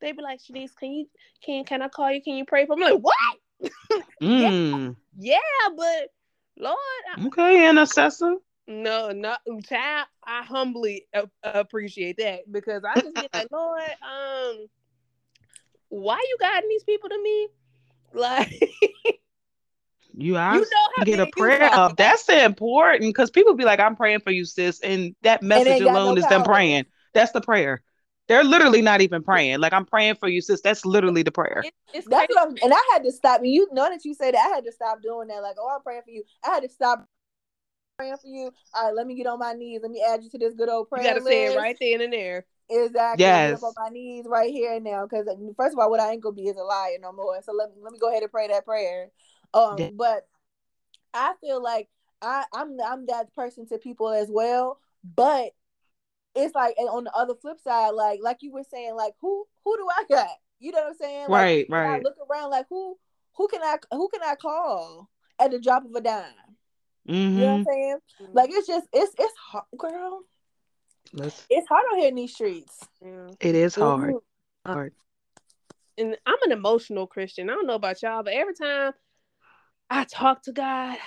They 0.00 0.12
be 0.12 0.22
like, 0.22 0.40
Shanice, 0.40 0.74
can 0.78 0.90
you 0.90 1.06
can 1.44 1.64
can 1.64 1.82
I 1.82 1.88
call 1.88 2.10
you? 2.10 2.22
Can 2.22 2.36
you 2.36 2.46
pray 2.46 2.64
for 2.64 2.76
me? 2.76 2.86
I'm 2.86 2.92
like, 2.94 3.02
what? 3.02 4.02
Mm. 4.22 4.96
Yeah, 5.18 5.38
but 5.76 6.08
Lord, 6.58 6.76
I, 7.10 7.16
Okay, 7.26 7.68
intercessor. 7.68 8.36
no, 8.66 9.10
not 9.10 9.40
child. 9.64 10.06
I 10.24 10.42
humbly 10.42 11.06
a- 11.14 11.28
appreciate 11.44 12.16
that 12.18 12.50
because 12.50 12.84
I 12.84 12.98
just 12.98 13.16
get 13.16 13.30
like, 13.34 13.48
Lord, 13.52 13.82
um, 14.02 14.66
why 15.88 16.16
you 16.18 16.36
guiding 16.40 16.68
these 16.68 16.84
people 16.84 17.08
to 17.08 17.22
me? 17.22 17.48
Like, 18.14 18.48
You 20.16 20.34
you 20.34 20.36
are 20.36 20.58
know 20.60 20.64
how 20.96 21.04
get 21.04 21.20
a 21.20 21.26
prayer 21.26 21.64
up. 21.64 21.96
That's 21.96 22.28
important 22.30 23.02
because 23.02 23.30
people 23.30 23.54
be 23.54 23.64
like, 23.64 23.80
"I'm 23.80 23.96
praying 23.96 24.20
for 24.20 24.30
you, 24.30 24.44
sis," 24.46 24.80
and 24.80 25.14
that 25.22 25.42
message 25.42 25.68
ain't 25.68 25.84
got 25.84 25.92
no 25.92 25.98
alone 26.00 26.18
is 26.18 26.26
them 26.26 26.42
praying. 26.44 26.86
That's 27.12 27.32
the 27.32 27.40
prayer. 27.42 27.82
They're 28.28 28.44
literally 28.44 28.82
not 28.82 29.00
even 29.00 29.22
praying. 29.22 29.60
Like 29.60 29.72
I'm 29.72 29.84
praying 29.84 30.16
for 30.16 30.28
you, 30.28 30.40
sis. 30.40 30.60
That's 30.60 30.84
literally 30.84 31.22
the 31.22 31.30
prayer. 31.30 31.62
It- 31.64 31.74
it's 31.92 32.06
That's 32.08 32.34
what 32.34 32.62
and 32.62 32.74
I 32.74 32.80
had 32.92 33.04
to 33.04 33.12
stop. 33.12 33.42
You 33.44 33.68
know 33.72 33.88
that 33.88 34.04
you 34.04 34.12
say 34.12 34.30
that 34.32 34.38
I 34.38 34.54
had 34.54 34.64
to 34.64 34.72
stop 34.72 35.00
doing 35.00 35.28
that. 35.28 35.40
Like, 35.40 35.56
oh, 35.58 35.74
I'm 35.74 35.82
praying 35.82 36.02
for 36.04 36.10
you. 36.10 36.24
I 36.44 36.50
had 36.50 36.62
to 36.62 36.68
stop 36.68 37.06
praying 37.96 38.16
for 38.16 38.26
you. 38.26 38.50
All 38.74 38.86
right, 38.86 38.94
let 38.94 39.06
me 39.06 39.14
get 39.14 39.26
on 39.26 39.38
my 39.38 39.52
knees. 39.52 39.80
Let 39.82 39.90
me 39.90 40.04
add 40.06 40.22
you 40.22 40.30
to 40.30 40.38
this 40.38 40.54
good 40.54 40.68
old 40.68 40.88
prayer. 40.88 41.04
You 41.04 41.08
gotta 41.10 41.24
say 41.24 41.46
it 41.46 41.56
right 41.56 41.76
then 41.80 42.00
and 42.00 42.12
there. 42.12 42.44
Exactly. 42.68 43.22
Yes. 43.22 43.62
up 43.62 43.62
on 43.62 43.74
my 43.76 43.88
knees 43.90 44.26
right 44.28 44.52
here 44.52 44.74
and 44.74 44.84
now. 44.84 45.06
Because 45.06 45.26
first 45.56 45.74
of 45.74 45.78
all, 45.78 45.88
what 45.90 46.00
I 46.00 46.10
ain't 46.12 46.22
gonna 46.22 46.34
be 46.34 46.48
is 46.48 46.56
a 46.56 46.62
liar 46.64 46.98
no 47.00 47.12
more. 47.12 47.40
So 47.42 47.52
let 47.52 47.70
me 47.70 47.76
let 47.80 47.92
me 47.92 47.98
go 47.98 48.10
ahead 48.10 48.22
and 48.22 48.30
pray 48.32 48.48
that 48.48 48.64
prayer. 48.64 49.10
Um, 49.54 49.78
Yeah. 49.78 49.90
but 49.94 50.26
I 51.14 51.34
feel 51.40 51.62
like 51.62 51.88
I 52.20 52.44
I'm 52.52 52.76
I'm 52.80 53.06
that 53.06 53.32
person 53.34 53.66
to 53.68 53.78
people 53.78 54.10
as 54.10 54.28
well. 54.30 54.80
But 55.14 55.52
it's 56.36 56.54
like 56.54 56.74
and 56.78 56.88
on 56.88 57.04
the 57.04 57.12
other 57.14 57.34
flip 57.34 57.58
side, 57.60 57.90
like 57.90 58.20
like 58.22 58.38
you 58.40 58.52
were 58.52 58.64
saying, 58.70 58.94
like 58.94 59.14
who 59.20 59.46
who 59.64 59.76
do 59.76 59.86
I 59.96 60.04
got? 60.08 60.28
You 60.58 60.72
know 60.72 60.78
what 60.80 60.88
I'm 60.88 60.94
saying? 60.96 61.28
Like, 61.28 61.30
Right, 61.30 61.66
when 61.68 61.80
I 61.80 61.92
right. 61.94 62.02
look 62.04 62.16
around, 62.30 62.50
like 62.50 62.66
who 62.68 62.96
who 63.36 63.48
can 63.48 63.62
I 63.62 63.76
who 63.92 64.08
can 64.08 64.22
I 64.22 64.34
call 64.36 65.08
at 65.38 65.50
the 65.50 65.58
drop 65.60 65.84
of 65.84 65.94
a 65.94 66.00
dime? 66.00 66.24
You 67.04 67.14
know 67.14 67.46
what 67.46 67.52
I'm 67.52 67.58
Mm-hmm. 67.58 67.70
saying? 67.70 67.98
Like 68.32 68.50
it's 68.52 68.66
just 68.66 68.86
it's 68.92 69.14
it's 69.18 69.34
hard, 69.36 69.64
girl. 69.76 70.20
Let's, 71.12 71.46
It's 71.48 71.68
hard 71.68 71.84
out 71.92 71.98
here 71.98 72.08
in 72.08 72.14
these 72.16 72.34
streets. 72.34 72.78
Yeah. 73.04 73.28
it 73.40 73.54
is 73.54 73.74
hard. 73.74 74.14
Mhm. 74.14 74.20
Hard. 74.66 74.92
and 75.98 76.16
I'm 76.26 76.42
an 76.44 76.52
emotional 76.52 77.06
Christian. 77.06 77.48
I 77.48 77.54
don't 77.54 77.66
know 77.66 77.74
about 77.74 78.02
y'all, 78.02 78.22
but 78.22 78.32
every 78.34 78.54
time 78.54 78.92
I 79.88 80.04
talk 80.04 80.42
to 80.42 80.52
God, 80.52 80.98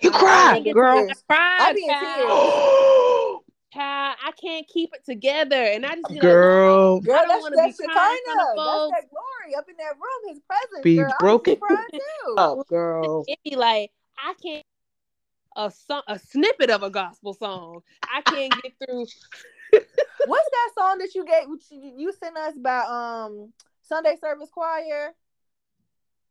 You 0.00 0.10
I 0.14 0.18
cried, 0.18 0.64
get 0.64 0.74
girl. 0.74 1.08
I 1.10 1.14
cried, 1.26 1.58
I 1.60 1.72
be 1.72 1.86
in 1.86 1.94
tears. 1.94 2.78
Child, 4.32 4.38
I 4.38 4.40
can't 4.40 4.68
keep 4.68 4.90
it 4.94 5.04
together, 5.04 5.62
and 5.62 5.84
I 5.84 5.94
just 5.94 6.08
be 6.08 6.14
like, 6.14 6.22
Girl, 6.22 7.00
Girl, 7.00 7.14
I 7.14 7.18
don't 7.20 7.28
that's 7.28 7.42
wanna 7.42 7.56
that's 7.56 7.76
be 7.78 7.84
crying 7.88 8.18
in 8.26 8.32
of 8.32 8.46
Shekinah. 8.46 8.64
That's 8.64 9.02
that 9.02 9.10
glory 9.10 9.54
up 9.56 9.68
in 9.68 9.76
that 9.78 9.94
room. 9.94 10.34
His 10.34 10.40
presence. 10.40 10.82
Be 10.82 10.96
girl. 10.96 11.12
I 11.12 11.20
broken 11.20 11.54
was 11.54 11.60
crying 11.60 12.00
too. 12.26 12.34
up, 12.38 12.66
girl. 12.68 13.24
It'd 13.28 13.38
be 13.44 13.56
like 13.56 13.90
I 14.18 14.34
can't 14.42 14.64
a 15.56 15.70
song, 15.70 16.02
a 16.08 16.18
snippet 16.18 16.70
of 16.70 16.82
a 16.82 16.90
gospel 16.90 17.34
song. 17.34 17.80
I 18.02 18.22
can't 18.22 18.54
get 18.62 18.72
through. 18.78 19.06
What's 20.26 20.50
that 20.50 20.70
song 20.78 20.98
that 20.98 21.14
you 21.14 21.24
gave 21.24 21.44
you, 21.70 21.92
you 21.96 22.12
sent 22.12 22.36
us 22.36 22.54
by 22.56 22.80
um 22.80 23.52
Sunday 23.82 24.16
Service 24.20 24.50
Choir? 24.52 25.14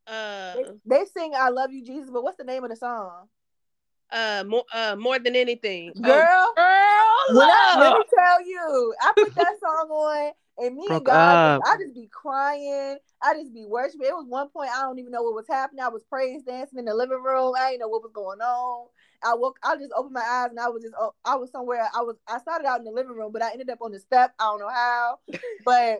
Uh, 0.07 0.55
They, 0.55 0.63
they 0.85 1.05
sing 1.05 1.33
"I 1.35 1.49
Love 1.49 1.71
You, 1.71 1.83
Jesus," 1.83 2.09
but 2.09 2.23
what's 2.23 2.37
the 2.37 2.43
name 2.43 2.63
of 2.63 2.69
the 2.69 2.75
song? 2.75 3.27
Uh, 4.11 4.43
more, 4.47 4.65
uh, 4.73 4.95
more 4.97 5.19
than 5.19 5.35
anything, 5.35 5.93
Oh, 5.97 6.01
Girl, 6.01 6.53
girl, 6.55 7.37
when 7.37 7.49
I, 7.49 7.77
let 7.79 7.93
me 7.97 8.05
tell 8.13 8.45
you, 8.45 8.93
I 9.01 9.11
put 9.15 9.35
that 9.35 9.55
song 9.61 9.89
on, 9.89 10.31
and 10.57 10.75
me 10.75 10.87
and 10.89 11.05
God, 11.05 11.61
up. 11.61 11.63
I 11.65 11.77
just 11.81 11.93
be 11.95 12.09
crying. 12.11 12.97
I 13.23 13.33
just 13.35 13.53
be 13.53 13.65
worshiping. 13.65 14.07
It 14.07 14.15
was 14.15 14.25
one 14.27 14.49
point 14.49 14.69
I 14.75 14.81
don't 14.81 14.99
even 14.99 15.11
know 15.11 15.23
what 15.23 15.35
was 15.35 15.47
happening. 15.47 15.83
I 15.83 15.89
was 15.89 16.01
praise 16.09 16.41
dancing 16.43 16.79
in 16.79 16.85
the 16.85 16.93
living 16.93 17.21
room. 17.23 17.53
I 17.57 17.71
didn't 17.71 17.81
know 17.81 17.87
what 17.87 18.03
was 18.03 18.11
going 18.13 18.39
on. 18.41 18.87
I 19.23 19.35
woke. 19.35 19.57
I 19.63 19.75
just 19.75 19.91
opened 19.95 20.13
my 20.13 20.21
eyes 20.21 20.49
and 20.49 20.59
I 20.59 20.67
was 20.69 20.81
just. 20.81 20.95
oh, 20.99 21.13
I 21.23 21.35
was 21.35 21.51
somewhere. 21.51 21.87
I 21.95 22.01
was. 22.01 22.15
I 22.27 22.39
started 22.39 22.67
out 22.67 22.79
in 22.79 22.85
the 22.85 22.91
living 22.91 23.13
room, 23.13 23.31
but 23.31 23.43
I 23.43 23.51
ended 23.51 23.69
up 23.69 23.81
on 23.81 23.91
the 23.91 23.99
step. 23.99 24.33
I 24.39 24.43
don't 24.45 24.59
know 24.59 24.69
how, 24.69 25.19
but 25.63 25.99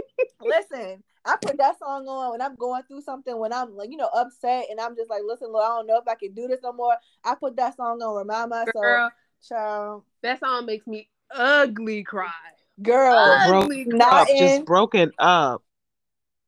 listen. 0.40 1.02
I 1.24 1.36
put 1.40 1.56
that 1.58 1.78
song 1.78 2.06
on 2.08 2.32
when 2.32 2.42
I'm 2.42 2.56
going 2.56 2.82
through 2.84 3.02
something, 3.02 3.38
when 3.38 3.52
I'm 3.52 3.76
like, 3.76 3.90
you 3.90 3.96
know, 3.96 4.08
upset, 4.14 4.66
and 4.70 4.80
I'm 4.80 4.96
just 4.96 5.08
like, 5.10 5.22
listen, 5.24 5.52
Lord, 5.52 5.64
I 5.64 5.68
don't 5.68 5.86
know 5.86 5.98
if 5.98 6.08
I 6.08 6.14
can 6.16 6.32
do 6.34 6.48
this 6.48 6.60
no 6.62 6.72
more. 6.72 6.96
I 7.24 7.34
put 7.34 7.56
that 7.56 7.76
song 7.76 8.02
on, 8.02 8.16
remind 8.16 8.50
myself, 8.50 8.74
girl. 8.74 9.10
child, 9.46 10.02
That 10.22 10.40
song 10.40 10.66
makes 10.66 10.86
me 10.86 11.08
ugly 11.30 12.02
cry. 12.02 12.30
girl, 12.82 13.16
Ugly 13.16 13.84
Broke 13.84 14.00
not 14.00 14.22
up, 14.22 14.28
in- 14.28 14.36
just 14.38 14.64
broken 14.64 15.12
up. 15.18 15.62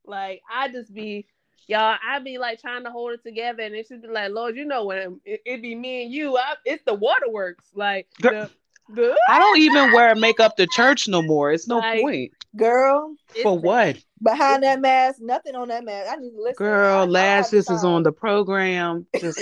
Like 0.06 0.42
I 0.52 0.68
just 0.68 0.92
be 0.92 1.26
y'all, 1.66 1.96
I 2.06 2.18
be 2.18 2.38
like 2.38 2.60
trying 2.60 2.84
to 2.84 2.90
hold 2.90 3.12
it 3.12 3.22
together, 3.22 3.62
and 3.62 3.74
it 3.74 3.86
should 3.86 4.02
be 4.02 4.08
like, 4.08 4.32
Lord, 4.32 4.56
you 4.56 4.64
know 4.64 4.84
when 4.84 5.20
it, 5.24 5.40
it 5.46 5.62
be 5.62 5.74
me 5.74 6.04
and 6.04 6.12
you, 6.12 6.36
I, 6.36 6.54
it's 6.64 6.82
the 6.84 6.94
waterworks, 6.94 7.64
like 7.74 8.06
Girl. 8.20 8.32
the 8.32 8.50
the 8.88 9.16
I 9.28 9.38
don't 9.38 9.58
even 9.58 9.92
wear 9.92 10.14
makeup 10.14 10.56
to 10.56 10.66
church 10.66 11.08
no 11.08 11.22
more. 11.22 11.52
It's 11.52 11.66
no 11.68 11.78
Like, 11.78 12.02
point. 12.02 12.32
girl, 12.56 13.14
For 13.42 13.58
what? 13.58 13.96
behind 14.22 14.62
that 14.62 14.80
mask, 14.80 15.18
nothing 15.20 15.54
on 15.54 15.68
that 15.68 15.84
mask. 15.84 16.10
I 16.12 16.16
need 16.16 16.30
to 16.30 16.42
listen. 16.42 16.64
I- 16.66 16.68
I 16.68 16.70
Girl, 16.70 17.00
don't 17.04 17.10
last 17.12 17.50
this 17.50 17.70
is 17.70 17.84
on 17.84 18.02
the 18.02 18.12
program. 18.12 19.06
Just 19.20 19.40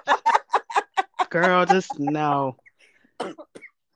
girl, 1.30 1.66
just 1.66 1.98
no. 1.98 2.56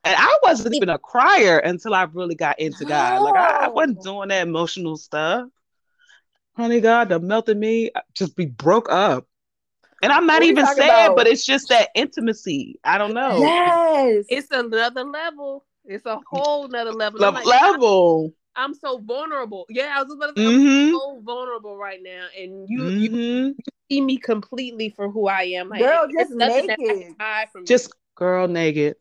And 0.03 0.15
I 0.17 0.37
wasn't 0.41 0.75
even 0.75 0.89
a 0.89 0.97
crier 0.97 1.59
until 1.59 1.93
I 1.93 2.03
really 2.03 2.35
got 2.35 2.59
into 2.59 2.85
God. 2.85 3.21
Like 3.21 3.35
I, 3.35 3.65
I 3.65 3.67
wasn't 3.69 4.01
doing 4.01 4.29
that 4.29 4.47
emotional 4.47 4.97
stuff. 4.97 5.47
Honey 6.57 6.81
God, 6.81 7.09
the 7.09 7.19
melted 7.19 7.57
me, 7.57 7.91
just 8.13 8.35
be 8.35 8.45
broke 8.45 8.91
up. 8.91 9.25
And 10.01 10.11
I'm 10.11 10.25
not 10.25 10.43
even 10.43 10.65
talking 10.65 10.83
sad, 10.83 11.05
about? 11.05 11.15
but 11.15 11.27
it's 11.27 11.45
just 11.45 11.69
that 11.69 11.89
intimacy. 11.95 12.79
I 12.83 12.97
don't 12.97 13.13
know. 13.13 13.39
Yes. 13.39 14.25
it's 14.29 14.49
another 14.51 15.03
level. 15.03 15.65
It's 15.85 16.05
a 16.05 16.19
whole 16.29 16.67
nother 16.67 16.91
level. 16.91 17.23
I'm 17.23 17.33
like, 17.33 17.45
level. 17.45 18.33
I'm 18.55 18.73
so 18.73 18.97
vulnerable. 18.99 19.65
Yeah, 19.69 19.93
I 19.95 20.01
was 20.03 20.09
just 20.09 20.17
about 20.17 20.35
to 20.35 20.41
say, 20.41 20.45
Mm-hmm. 20.47 20.87
I'm 20.87 20.91
so 20.91 21.21
vulnerable 21.23 21.77
right 21.77 21.99
now, 22.03 22.27
and 22.37 22.69
you 22.69 22.91
you 22.97 23.09
Mm-hmm. 23.11 23.51
see 23.89 24.01
me 24.01 24.17
completely 24.17 24.89
for 24.89 25.09
who 25.09 25.27
I 25.27 25.43
am. 25.43 25.69
Like, 25.69 25.81
Girl, 25.81 26.07
just 26.11 26.31
nothing 26.31 26.67
that 26.67 26.79
I 26.89 26.93
naked. 26.93 27.03
can 27.03 27.15
hide 27.19 27.49
from 27.51 27.65
Just 27.65 27.93
girl 28.15 28.47
naked. 28.47 28.95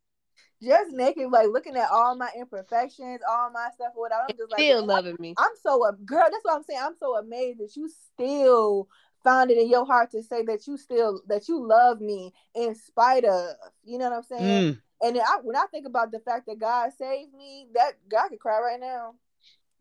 Just 0.63 0.91
naked, 0.93 1.31
like 1.31 1.49
looking 1.49 1.77
at 1.77 1.89
all 1.91 2.15
my 2.17 2.29
imperfections, 2.37 3.21
all 3.29 3.51
my 3.51 3.69
stuff 3.75 3.93
or 3.97 4.03
whatever. 4.03 4.23
I'm 4.25 4.29
you. 4.29 4.37
just 4.37 4.51
like, 4.51 4.61
still 4.61 4.87
man, 4.87 4.87
loving 4.87 5.17
me. 5.19 5.35
I'm 5.39 5.53
so 5.63 5.87
a 5.87 5.93
girl. 5.95 6.27
That's 6.31 6.45
what 6.45 6.55
I'm 6.57 6.63
saying. 6.65 6.81
I'm 6.83 6.97
so 7.01 7.17
amazed 7.17 7.61
that 7.61 7.75
you 7.77 7.89
still 7.89 8.89
found 9.23 9.51
it 9.51 9.59
in 9.59 9.69
your 9.69 9.85
heart 9.85 10.11
to 10.13 10.23
say 10.23 10.45
that 10.45 10.67
you 10.67 10.77
still 10.77 11.23
that 11.29 11.49
you 11.49 11.67
love 11.67 12.01
me 12.01 12.33
in 12.55 12.75
spite 12.75 13.25
of. 13.25 13.55
You 13.85 13.99
know 13.99 14.11
what 14.11 14.17
I'm 14.17 14.23
saying? 14.23 14.73
Mm. 14.75 14.79
And 15.03 15.17
then 15.17 15.23
I, 15.23 15.39
when 15.43 15.57
I 15.57 15.65
think 15.71 15.87
about 15.87 16.13
the 16.13 16.21
fact 16.21 16.47
that 16.47 16.59
God 16.59 16.91
saved 16.99 17.33
me, 17.33 17.69
that 17.75 17.93
God 18.09 18.29
could 18.29 18.41
cry 18.41 18.61
right 18.61 18.81
now, 18.81 19.15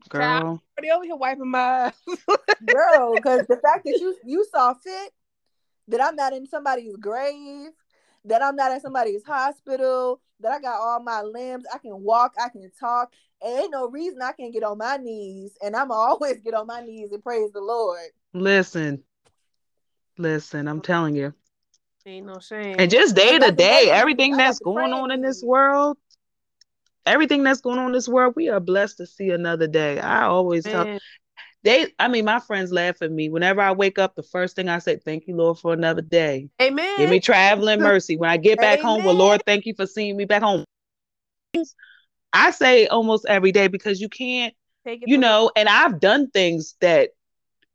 Girl. 0.07 0.61
Already 0.77 0.91
over 0.91 1.03
here 1.03 1.15
wiping 1.15 1.51
my 1.51 1.91
girl. 2.65 3.17
Because 3.17 3.45
the 3.47 3.57
fact 3.57 3.83
that 3.85 3.97
you 3.99 4.15
you 4.23 4.45
saw 4.51 4.73
fit 4.73 5.11
that 5.89 6.01
I'm 6.01 6.15
not 6.15 6.33
in 6.33 6.47
somebody's 6.47 6.95
grave, 6.95 7.71
that 8.25 8.41
I'm 8.41 8.55
not 8.55 8.71
in 8.71 8.79
somebody's 8.79 9.23
hospital, 9.23 10.21
that 10.39 10.51
I 10.51 10.59
got 10.59 10.79
all 10.79 11.01
my 11.01 11.21
limbs, 11.21 11.65
I 11.73 11.79
can 11.79 12.01
walk, 12.01 12.33
I 12.39 12.49
can 12.49 12.71
talk, 12.79 13.11
and 13.41 13.59
ain't 13.59 13.71
no 13.71 13.89
reason 13.89 14.21
I 14.21 14.31
can't 14.31 14.53
get 14.53 14.63
on 14.63 14.77
my 14.77 14.97
knees, 14.97 15.57
and 15.61 15.75
I'm 15.75 15.91
always 15.91 16.41
get 16.41 16.53
on 16.53 16.67
my 16.67 16.81
knees 16.81 17.11
and 17.11 17.23
praise 17.23 17.51
the 17.51 17.61
Lord. 17.61 18.07
Listen. 18.33 19.03
Listen, 20.19 20.67
I'm 20.67 20.81
telling 20.81 21.15
you. 21.15 21.33
Ain't 22.05 22.25
no 22.25 22.39
shame. 22.39 22.75
And 22.77 22.91
just 22.91 23.15
day 23.15 23.39
to 23.39 23.51
day, 23.51 23.89
everything 23.89 24.35
that's 24.35 24.59
going 24.59 24.91
on 24.91 25.11
in 25.11 25.21
this 25.21 25.41
world, 25.41 25.97
everything 27.05 27.43
that's 27.43 27.61
going 27.61 27.79
on 27.79 27.87
in 27.87 27.91
this 27.93 28.09
world, 28.09 28.33
we 28.35 28.49
are 28.49 28.59
blessed 28.59 28.97
to 28.97 29.05
see 29.05 29.29
another 29.29 29.67
day. 29.67 29.99
I 29.99 30.23
always 30.23 30.65
tell 30.65 30.99
they, 31.63 31.93
I 31.99 32.09
mean, 32.09 32.25
my 32.25 32.39
friends 32.39 32.71
laugh 32.71 33.01
at 33.01 33.11
me. 33.11 33.29
Whenever 33.29 33.61
I 33.61 33.71
wake 33.71 33.97
up, 33.97 34.15
the 34.15 34.23
first 34.23 34.55
thing 34.55 34.67
I 34.67 34.79
say, 34.79 34.97
Thank 34.97 35.27
you, 35.27 35.35
Lord, 35.35 35.57
for 35.57 35.71
another 35.71 36.01
day. 36.01 36.49
Amen. 36.61 36.97
Give 36.97 37.09
me 37.09 37.19
traveling 37.21 37.79
mercy. 37.79 38.17
When 38.17 38.29
I 38.29 38.37
get 38.37 38.59
back 38.59 38.81
home, 38.81 39.03
well, 39.05 39.15
Lord, 39.15 39.41
thank 39.45 39.65
you 39.65 39.73
for 39.73 39.85
seeing 39.85 40.17
me 40.17 40.25
back 40.25 40.41
home. 40.41 40.65
I 42.33 42.51
say 42.51 42.87
almost 42.87 43.25
every 43.27 43.51
day 43.53 43.67
because 43.67 44.01
you 44.01 44.09
can't, 44.09 44.53
Take 44.85 45.03
it 45.03 45.09
you 45.09 45.17
know, 45.17 45.51
and 45.55 45.69
I've 45.69 45.99
done 45.99 46.29
things 46.31 46.75
that 46.81 47.11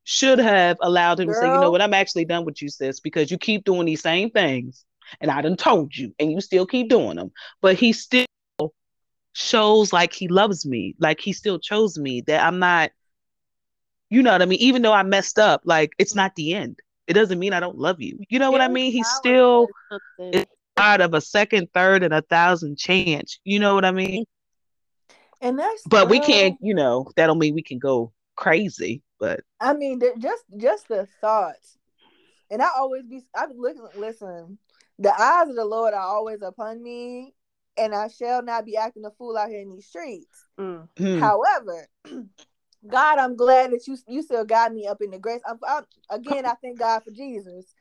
should 0.04 0.38
have 0.38 0.76
allowed 0.80 1.18
him 1.18 1.28
to 1.28 1.34
say, 1.34 1.46
you 1.46 1.60
know 1.60 1.70
what, 1.70 1.80
I'm 1.82 1.94
actually 1.94 2.26
done 2.26 2.44
with 2.44 2.60
you, 2.60 2.68
sis, 2.68 3.00
because 3.00 3.30
you 3.30 3.38
keep 3.38 3.64
doing 3.64 3.86
these 3.86 4.02
same 4.02 4.30
things. 4.30 4.84
And 5.20 5.30
I 5.30 5.42
done 5.42 5.56
told 5.56 5.96
you, 5.96 6.14
and 6.18 6.30
you 6.30 6.40
still 6.40 6.66
keep 6.66 6.88
doing 6.88 7.16
them. 7.16 7.32
But 7.60 7.76
he 7.76 7.92
still 7.92 8.26
shows 9.32 9.92
like 9.92 10.12
he 10.12 10.28
loves 10.28 10.64
me, 10.64 10.94
like 10.98 11.20
he 11.20 11.32
still 11.32 11.58
chose 11.58 11.98
me, 11.98 12.20
that 12.22 12.42
I'm 12.42 12.58
not, 12.58 12.90
you 14.10 14.22
know 14.22 14.32
what 14.32 14.42
I 14.42 14.46
mean? 14.46 14.60
Even 14.60 14.82
though 14.82 14.92
I 14.92 15.02
messed 15.02 15.38
up, 15.38 15.62
like 15.64 15.92
it's 15.98 16.14
not 16.14 16.34
the 16.36 16.54
end. 16.54 16.78
It 17.06 17.14
doesn't 17.14 17.38
mean 17.38 17.52
I 17.52 17.60
don't 17.60 17.78
love 17.78 18.00
you. 18.00 18.18
You 18.28 18.38
know 18.38 18.50
what 18.50 18.60
I 18.60 18.68
mean? 18.68 18.92
He's 18.92 19.08
still 19.08 19.68
out 20.76 21.00
of 21.00 21.14
a 21.14 21.20
second, 21.20 21.68
third, 21.74 22.02
and 22.02 22.14
a 22.14 22.22
thousand 22.22 22.78
chance. 22.78 23.38
You 23.44 23.58
know 23.58 23.74
what 23.74 23.84
I 23.84 23.90
mean? 23.90 24.24
And 25.40 25.58
that's 25.58 25.82
But 25.86 26.08
we 26.08 26.20
can't, 26.20 26.56
you 26.62 26.74
know, 26.74 27.10
that 27.16 27.26
don't 27.26 27.38
mean 27.38 27.54
we 27.54 27.62
can 27.62 27.78
go 27.78 28.12
crazy. 28.36 29.02
But 29.24 29.40
I 29.58 29.72
mean, 29.72 30.02
just 30.18 30.44
just 30.58 30.88
the 30.88 31.08
thoughts, 31.22 31.78
and 32.50 32.60
I 32.60 32.68
always 32.76 33.04
be. 33.04 33.22
I 33.34 33.46
listen. 33.56 33.88
Listen, 33.96 34.58
the 34.98 35.18
eyes 35.18 35.48
of 35.48 35.56
the 35.56 35.64
Lord 35.64 35.94
are 35.94 36.00
always 36.00 36.42
upon 36.42 36.82
me, 36.82 37.32
and 37.78 37.94
I 37.94 38.08
shall 38.08 38.42
not 38.42 38.66
be 38.66 38.76
acting 38.76 39.06
a 39.06 39.10
fool 39.12 39.38
out 39.38 39.48
here 39.48 39.62
in 39.62 39.70
these 39.70 39.86
streets. 39.86 40.44
Mm. 40.58 40.88
hmm, 40.98 41.20
However, 41.20 41.88
God, 42.86 43.18
I'm 43.18 43.34
glad 43.34 43.70
that 43.70 43.86
you 43.86 43.96
you 44.06 44.20
still 44.20 44.44
got 44.44 44.74
me 44.74 44.86
up 44.86 45.00
in 45.00 45.10
the 45.10 45.18
grace. 45.18 45.40
I'm, 45.48 45.58
I'm 45.66 45.84
again, 46.10 46.44
I 46.44 46.52
thank 46.60 46.78
God 46.78 47.02
for 47.02 47.10
Jesus 47.10 47.74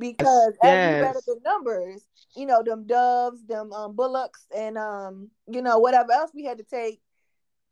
because 0.00 0.54
as 0.60 0.80
we 0.80 1.00
read 1.00 1.16
up 1.16 1.24
the 1.24 1.38
numbers, 1.44 2.04
you 2.34 2.46
know, 2.46 2.64
them 2.64 2.84
doves, 2.84 3.44
them 3.46 3.72
um, 3.72 3.94
bullocks, 3.94 4.44
and 4.56 4.76
um, 4.76 5.30
you 5.46 5.62
know, 5.62 5.78
whatever 5.78 6.10
else 6.10 6.32
we 6.34 6.42
had 6.44 6.58
to 6.58 6.64
take 6.64 7.00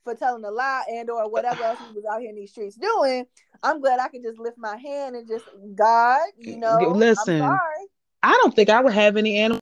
for 0.05 0.15
telling 0.15 0.45
a 0.45 0.51
lie 0.51 0.85
and 0.91 1.11
or 1.11 1.31
whatever 1.31 1.63
else 1.65 1.79
we 1.81 1.95
was 1.95 2.05
out 2.11 2.21
here 2.21 2.31
in 2.31 2.37
these 2.37 2.51
streets 2.51 2.77
doing. 2.77 3.27
I'm 3.63 3.81
glad 3.81 4.01
I 4.01 4.09
can 4.09 4.23
just 4.23 4.39
lift 4.39 4.59
my 4.59 4.77
hand 4.77 5.17
and 5.17 5.27
just 5.29 5.45
God, 5.75 6.21
you 6.39 6.59
know, 6.59 6.79
Listen. 6.95 7.41
I'm 7.43 7.49
sorry. 7.49 7.87
I 8.23 8.33
don't 8.43 8.55
think 8.55 8.71
I 8.71 8.81
would 8.81 8.93
have 8.93 9.17
any 9.17 9.37
animals. 9.37 9.61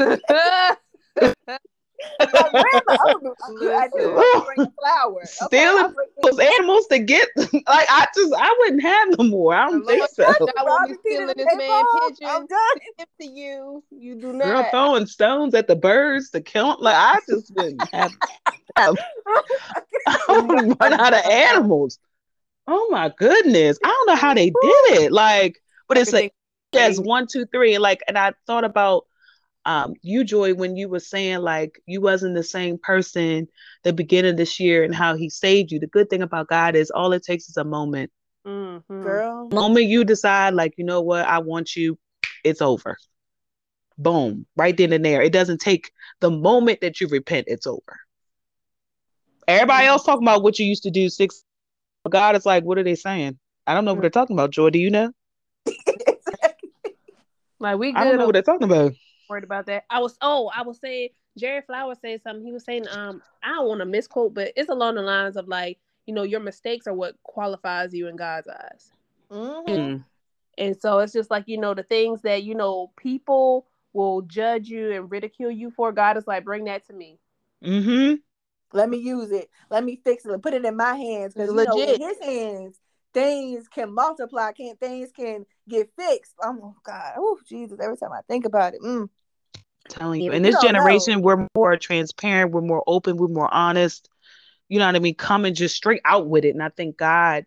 Like, 2.18 2.52
where's 2.52 2.82
the 2.86 2.98
other- 3.06 3.74
I 3.74 3.88
just 3.88 4.46
bring 4.46 4.66
a 4.66 4.72
flower. 4.80 5.20
Okay, 5.42 5.46
Stealing 5.58 5.94
those 6.22 6.38
animals 6.38 6.86
to 6.88 6.98
get 6.98 7.28
like 7.36 7.52
I 7.66 8.06
just 8.14 8.34
I 8.36 8.54
wouldn't 8.60 8.82
have 8.82 9.18
no 9.18 9.24
more. 9.24 9.54
I 9.54 9.66
don't 9.70 9.80
The 9.86 9.92
think 9.92 10.08
so. 10.10 10.24
I 10.24 10.62
won't 10.64 10.88
be 10.90 10.96
stealing 11.08 11.34
this 11.36 11.46
man 11.46 11.84
pigeon. 12.08 12.26
I'm 12.26 12.46
done. 12.46 12.78
Give 12.98 13.06
to 13.20 13.26
you. 13.26 13.84
You 13.90 14.14
do 14.16 14.32
Girl 14.32 14.62
not. 14.62 14.70
throwing 14.70 15.06
stones 15.06 15.54
at 15.54 15.66
the 15.68 15.76
birds 15.76 16.30
to 16.30 16.40
kill 16.40 16.72
'em. 16.72 16.76
Like 16.80 16.96
I 16.96 17.18
just 17.28 17.54
wouldn't 17.54 17.88
have. 17.94 18.12
have 18.76 18.96
I 20.06 20.40
would 20.40 20.76
run 20.80 20.92
out 20.94 21.14
of 21.14 21.24
animals. 21.24 21.98
Oh 22.66 22.88
my 22.90 23.12
goodness! 23.16 23.78
I 23.84 23.88
don't 23.88 24.06
know 24.06 24.16
how 24.16 24.34
they 24.34 24.46
did 24.50 25.02
it. 25.02 25.12
Like, 25.12 25.60
but 25.88 25.98
it's 25.98 26.12
like 26.12 26.32
Everything- 26.74 26.96
yes, 26.96 27.06
one, 27.06 27.26
two, 27.30 27.46
three, 27.46 27.78
like, 27.78 28.02
and 28.08 28.16
I 28.18 28.32
thought 28.46 28.64
about 28.64 29.04
um, 29.66 29.94
you 30.02 30.24
joy 30.24 30.54
when 30.54 30.76
you 30.76 30.88
were 30.88 31.00
saying 31.00 31.38
like 31.38 31.80
you 31.86 32.00
wasn't 32.00 32.34
the 32.34 32.42
same 32.42 32.78
person 32.78 33.48
the 33.82 33.92
beginning 33.92 34.32
of 34.32 34.36
this 34.36 34.60
year 34.60 34.84
and 34.84 34.94
how 34.94 35.16
he 35.16 35.30
saved 35.30 35.72
you 35.72 35.78
the 35.78 35.86
good 35.86 36.10
thing 36.10 36.22
about 36.22 36.48
god 36.48 36.76
is 36.76 36.90
all 36.90 37.12
it 37.12 37.22
takes 37.22 37.48
is 37.48 37.56
a 37.56 37.64
moment. 37.64 38.10
Mm-hmm. 38.46 39.02
Girl. 39.02 39.48
the 39.48 39.54
moment 39.54 39.86
you 39.86 40.04
decide 40.04 40.52
like 40.52 40.74
you 40.76 40.84
know 40.84 41.00
what 41.00 41.24
i 41.24 41.38
want 41.38 41.74
you 41.76 41.98
it's 42.42 42.60
over. 42.60 42.98
Boom. 43.96 44.44
Right 44.54 44.76
then 44.76 44.92
and 44.92 45.04
there. 45.04 45.22
It 45.22 45.32
doesn't 45.32 45.62
take 45.62 45.92
the 46.20 46.30
moment 46.30 46.82
that 46.82 47.00
you 47.00 47.08
repent 47.08 47.46
it's 47.48 47.66
over. 47.66 48.00
Everybody 49.48 49.86
else 49.86 50.04
talking 50.04 50.26
about 50.26 50.42
what 50.42 50.58
you 50.58 50.66
used 50.66 50.82
to 50.82 50.90
do 50.90 51.08
six 51.08 51.42
god 52.10 52.36
is 52.36 52.44
like 52.44 52.64
what 52.64 52.76
are 52.76 52.82
they 52.82 52.96
saying? 52.96 53.38
I 53.66 53.72
don't 53.72 53.86
know 53.86 53.94
what 53.94 54.02
they're 54.02 54.10
talking 54.10 54.36
about 54.36 54.50
joy. 54.50 54.68
Do 54.70 54.78
you 54.78 54.90
know? 54.90 55.10
Like 57.60 57.78
we 57.78 57.94
i 57.94 58.04
don't 58.04 58.12
good 58.12 58.18
know 58.18 58.26
what 58.26 58.32
they're 58.34 58.42
talking 58.42 58.64
about 58.64 58.92
worried 59.28 59.44
about 59.44 59.66
that. 59.66 59.84
I 59.90 60.00
was 60.00 60.16
oh, 60.20 60.50
I 60.54 60.62
was 60.62 60.78
saying 60.80 61.10
Jerry 61.38 61.62
Flower 61.62 61.94
said 62.00 62.22
something. 62.22 62.44
He 62.44 62.52
was 62.52 62.64
saying, 62.64 62.86
um, 62.88 63.22
I 63.42 63.48
don't 63.48 63.68
want 63.68 63.80
to 63.80 63.86
misquote, 63.86 64.34
but 64.34 64.52
it's 64.56 64.68
along 64.68 64.96
the 64.96 65.02
lines 65.02 65.36
of 65.36 65.48
like, 65.48 65.78
you 66.06 66.14
know, 66.14 66.22
your 66.22 66.40
mistakes 66.40 66.86
are 66.86 66.94
what 66.94 67.20
qualifies 67.22 67.92
you 67.92 68.08
in 68.08 68.16
God's 68.16 68.48
eyes. 68.48 68.92
Mhm. 69.30 69.66
Mm. 69.66 70.04
And 70.58 70.80
so 70.80 70.98
it's 71.00 71.12
just 71.12 71.30
like, 71.30 71.44
you 71.48 71.58
know, 71.58 71.74
the 71.74 71.82
things 71.82 72.22
that, 72.22 72.44
you 72.44 72.54
know, 72.54 72.92
people 72.96 73.66
will 73.92 74.22
judge 74.22 74.68
you 74.68 74.92
and 74.92 75.10
ridicule 75.10 75.50
you 75.50 75.70
for. 75.70 75.90
God 75.92 76.16
is 76.16 76.26
like, 76.26 76.44
bring 76.44 76.64
that 76.64 76.86
to 76.86 76.92
me. 76.92 77.18
mm-hmm 77.64 78.14
Let 78.72 78.88
me 78.88 78.98
use 78.98 79.32
it. 79.32 79.50
Let 79.70 79.82
me 79.82 80.00
fix 80.04 80.24
it. 80.24 80.32
And 80.32 80.42
put 80.42 80.54
it 80.54 80.64
in 80.64 80.76
my 80.76 80.94
hands 80.94 81.34
because 81.34 81.50
you 81.50 81.64
know 81.64 81.74
Legit. 81.76 82.00
in 82.00 82.08
his 82.08 82.18
hands 82.20 82.80
things 83.14 83.68
can 83.68 83.94
multiply. 83.94 84.52
Can 84.52 84.76
things 84.76 85.10
can 85.16 85.46
get 85.68 85.88
fixed? 85.96 86.34
I'm 86.42 86.58
Oh 86.62 86.74
God. 86.84 87.14
Oh 87.16 87.38
Jesus. 87.48 87.78
Every 87.80 87.96
time 87.96 88.12
I 88.12 88.20
think 88.28 88.44
about 88.44 88.74
it. 88.74 88.82
Mm. 88.82 89.08
telling 89.88 90.20
you 90.20 90.32
in 90.32 90.42
this 90.42 90.54
don't 90.54 90.64
know. 90.64 90.78
generation 90.80 91.22
we're 91.22 91.46
more 91.54 91.76
transparent 91.76 92.50
we're 92.50 92.60
more 92.60 92.82
open 92.86 93.16
we're 93.16 93.28
more 93.28 93.52
honest 93.52 94.08
you 94.68 94.78
know 94.78 94.86
what 94.86 94.96
i 94.96 94.98
mean 94.98 95.14
coming 95.14 95.54
just 95.54 95.76
straight 95.76 96.00
out 96.06 96.26
with 96.26 96.44
it 96.44 96.54
and 96.54 96.62
i 96.62 96.70
think 96.70 96.96
god 96.96 97.44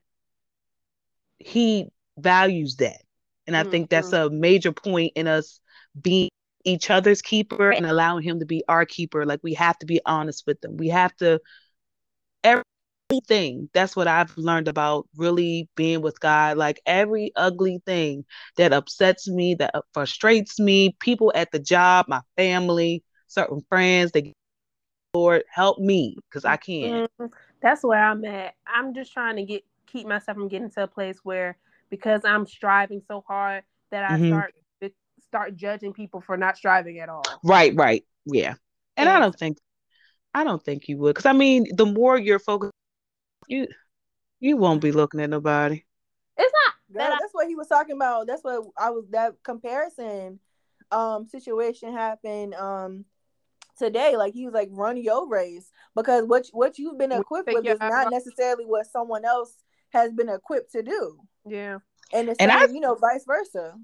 he 1.39 1.87
values 2.19 2.75
that 2.75 3.01
and 3.47 3.57
i 3.57 3.63
think 3.63 3.89
that's 3.89 4.13
a 4.13 4.29
major 4.29 4.71
point 4.71 5.11
in 5.15 5.27
us 5.27 5.59
being 5.99 6.29
each 6.63 6.91
other's 6.91 7.23
keeper 7.23 7.71
and 7.71 7.87
allowing 7.87 8.21
him 8.21 8.39
to 8.39 8.45
be 8.45 8.63
our 8.67 8.85
keeper 8.85 9.25
like 9.25 9.39
we 9.41 9.55
have 9.55 9.77
to 9.79 9.87
be 9.87 9.99
honest 10.05 10.43
with 10.45 10.61
them 10.61 10.77
we 10.77 10.89
have 10.89 11.15
to 11.15 11.39
everything 13.09 13.69
that's 13.73 13.95
what 13.95 14.07
i've 14.07 14.35
learned 14.37 14.67
about 14.67 15.07
really 15.15 15.69
being 15.75 16.01
with 16.01 16.19
god 16.19 16.57
like 16.57 16.81
every 16.85 17.31
ugly 17.35 17.79
thing 17.85 18.25
that 18.57 18.73
upsets 18.73 19.29
me 19.29 19.55
that 19.55 19.73
frustrates 19.93 20.59
me 20.59 20.95
people 20.99 21.31
at 21.35 21.51
the 21.51 21.59
job 21.59 22.05
my 22.07 22.21
family 22.35 23.03
certain 23.27 23.61
friends 23.69 24.11
they 24.11 24.33
lord 25.13 25.43
help 25.49 25.79
me 25.79 26.15
because 26.29 26.45
i 26.45 26.57
can't 26.57 27.03
Mhm. 27.09 27.31
That's 27.61 27.83
where 27.83 28.03
I'm 28.03 28.23
at. 28.25 28.55
I'm 28.67 28.93
just 28.93 29.13
trying 29.13 29.35
to 29.37 29.43
get 29.43 29.63
keep 29.87 30.07
myself 30.07 30.37
from 30.37 30.47
getting 30.47 30.69
to 30.71 30.83
a 30.83 30.87
place 30.87 31.19
where 31.23 31.57
because 31.89 32.25
I'm 32.25 32.45
striving 32.45 33.01
so 33.07 33.23
hard 33.27 33.63
that 33.91 34.03
I 34.03 34.17
Mhm. 34.17 34.27
start 34.27 34.53
start 35.19 35.55
judging 35.55 35.93
people 35.93 36.21
for 36.21 36.37
not 36.37 36.57
striving 36.57 36.99
at 36.99 37.09
all. 37.09 37.23
right 37.43 37.73
right 37.75 38.03
yeah 38.25 38.53
and 38.97 39.09
i 39.09 39.19
don't 39.19 39.37
think 39.37 39.57
i 40.33 40.43
don't 40.43 40.63
think 40.63 40.87
you 40.87 40.97
would 40.97 41.13
because 41.15 41.25
i 41.25 41.33
mean 41.33 41.65
the 41.75 41.85
more 41.85 42.17
you're 42.17 42.39
focused 42.39 42.73
you 43.47 43.67
you 44.39 44.57
won't 44.57 44.81
be 44.81 44.91
looking 44.91 45.19
at 45.21 45.29
nobody 45.29 45.83
It's 46.37 46.53
not 46.65 46.73
Girl, 46.93 47.03
that 47.07 47.13
I- 47.13 47.17
that's 47.19 47.33
what 47.33 47.47
he 47.47 47.55
was 47.55 47.67
talking 47.67 47.95
about. 47.95 48.27
That's 48.27 48.43
what 48.43 48.63
I 48.77 48.89
was 48.91 49.05
that 49.11 49.33
comparison 49.43 50.39
um 50.91 51.27
situation 51.27 51.93
happened 51.93 52.53
um 52.55 53.05
today. 53.77 54.15
Like 54.15 54.33
he 54.33 54.45
was 54.45 54.53
like, 54.53 54.69
run 54.71 54.97
your 54.97 55.27
race 55.27 55.71
because 55.95 56.25
what 56.25 56.45
what 56.53 56.77
you've 56.79 56.97
been 56.97 57.11
equipped 57.11 57.49
with 57.53 57.67
is 57.67 57.79
not 57.79 58.09
necessarily 58.11 58.65
what 58.65 58.85
someone 58.87 59.25
else 59.25 59.53
has 59.89 60.11
been 60.13 60.29
equipped 60.29 60.71
to 60.73 60.83
do. 60.83 61.19
yeah. 61.45 61.79
And 62.13 62.29
it's 62.29 62.39
And 62.39 62.51
same, 62.51 62.69
I- 62.69 62.73
you 62.73 62.79
know, 62.79 62.95
vice 62.95 63.25
versa. 63.25 63.75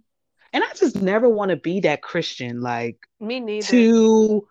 and 0.53 0.63
i 0.63 0.73
just 0.75 1.01
never 1.01 1.27
want 1.27 1.49
to 1.49 1.57
be 1.57 1.79
that 1.81 2.01
christian 2.01 2.61
like 2.61 2.97
Me 3.19 3.39
neither. 3.39 3.67
to 3.67 4.47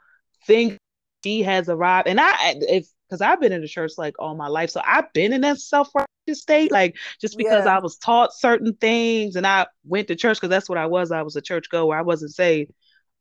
think 0.47 0.79
she 1.25 1.43
has 1.43 1.69
arrived. 1.69 2.09
And 2.09 2.21
I, 2.21 2.35
if 2.69 2.87
because 3.13 3.21
I've 3.21 3.41
been 3.43 3.53
in 3.53 3.61
the 3.61 3.69
church 3.69 3.93
like 3.99 4.15
all 4.19 4.35
my 4.35 4.49
life, 4.49 4.71
so 4.71 4.81
I've 4.87 5.13
been 5.13 5.35
in 5.35 5.43
that 5.43 5.61
self 5.61 5.91
righteous 5.95 6.41
state. 6.41 6.73
Like 6.73 6.97
just 7.21 7.37
because 7.37 7.67
Yeah. 7.67 7.77
I 7.77 7.79
was 7.79 7.99
taught 7.99 8.33
certain 8.33 8.73
things 8.75 9.37
and 9.37 9.47
I 9.47 9.67
went 9.85 10.09
to 10.09 10.17
church 10.17 10.39
because 10.39 10.49
that's 10.49 10.69
what 10.69 10.79
I 10.79 10.87
was. 10.87 11.13
I 11.13 11.21
was 11.21 11.37
a 11.37 11.43
church 11.43 11.69
goer. 11.71 11.95
I 11.95 12.01
wasn't 12.01 12.33
saved. 12.33 12.73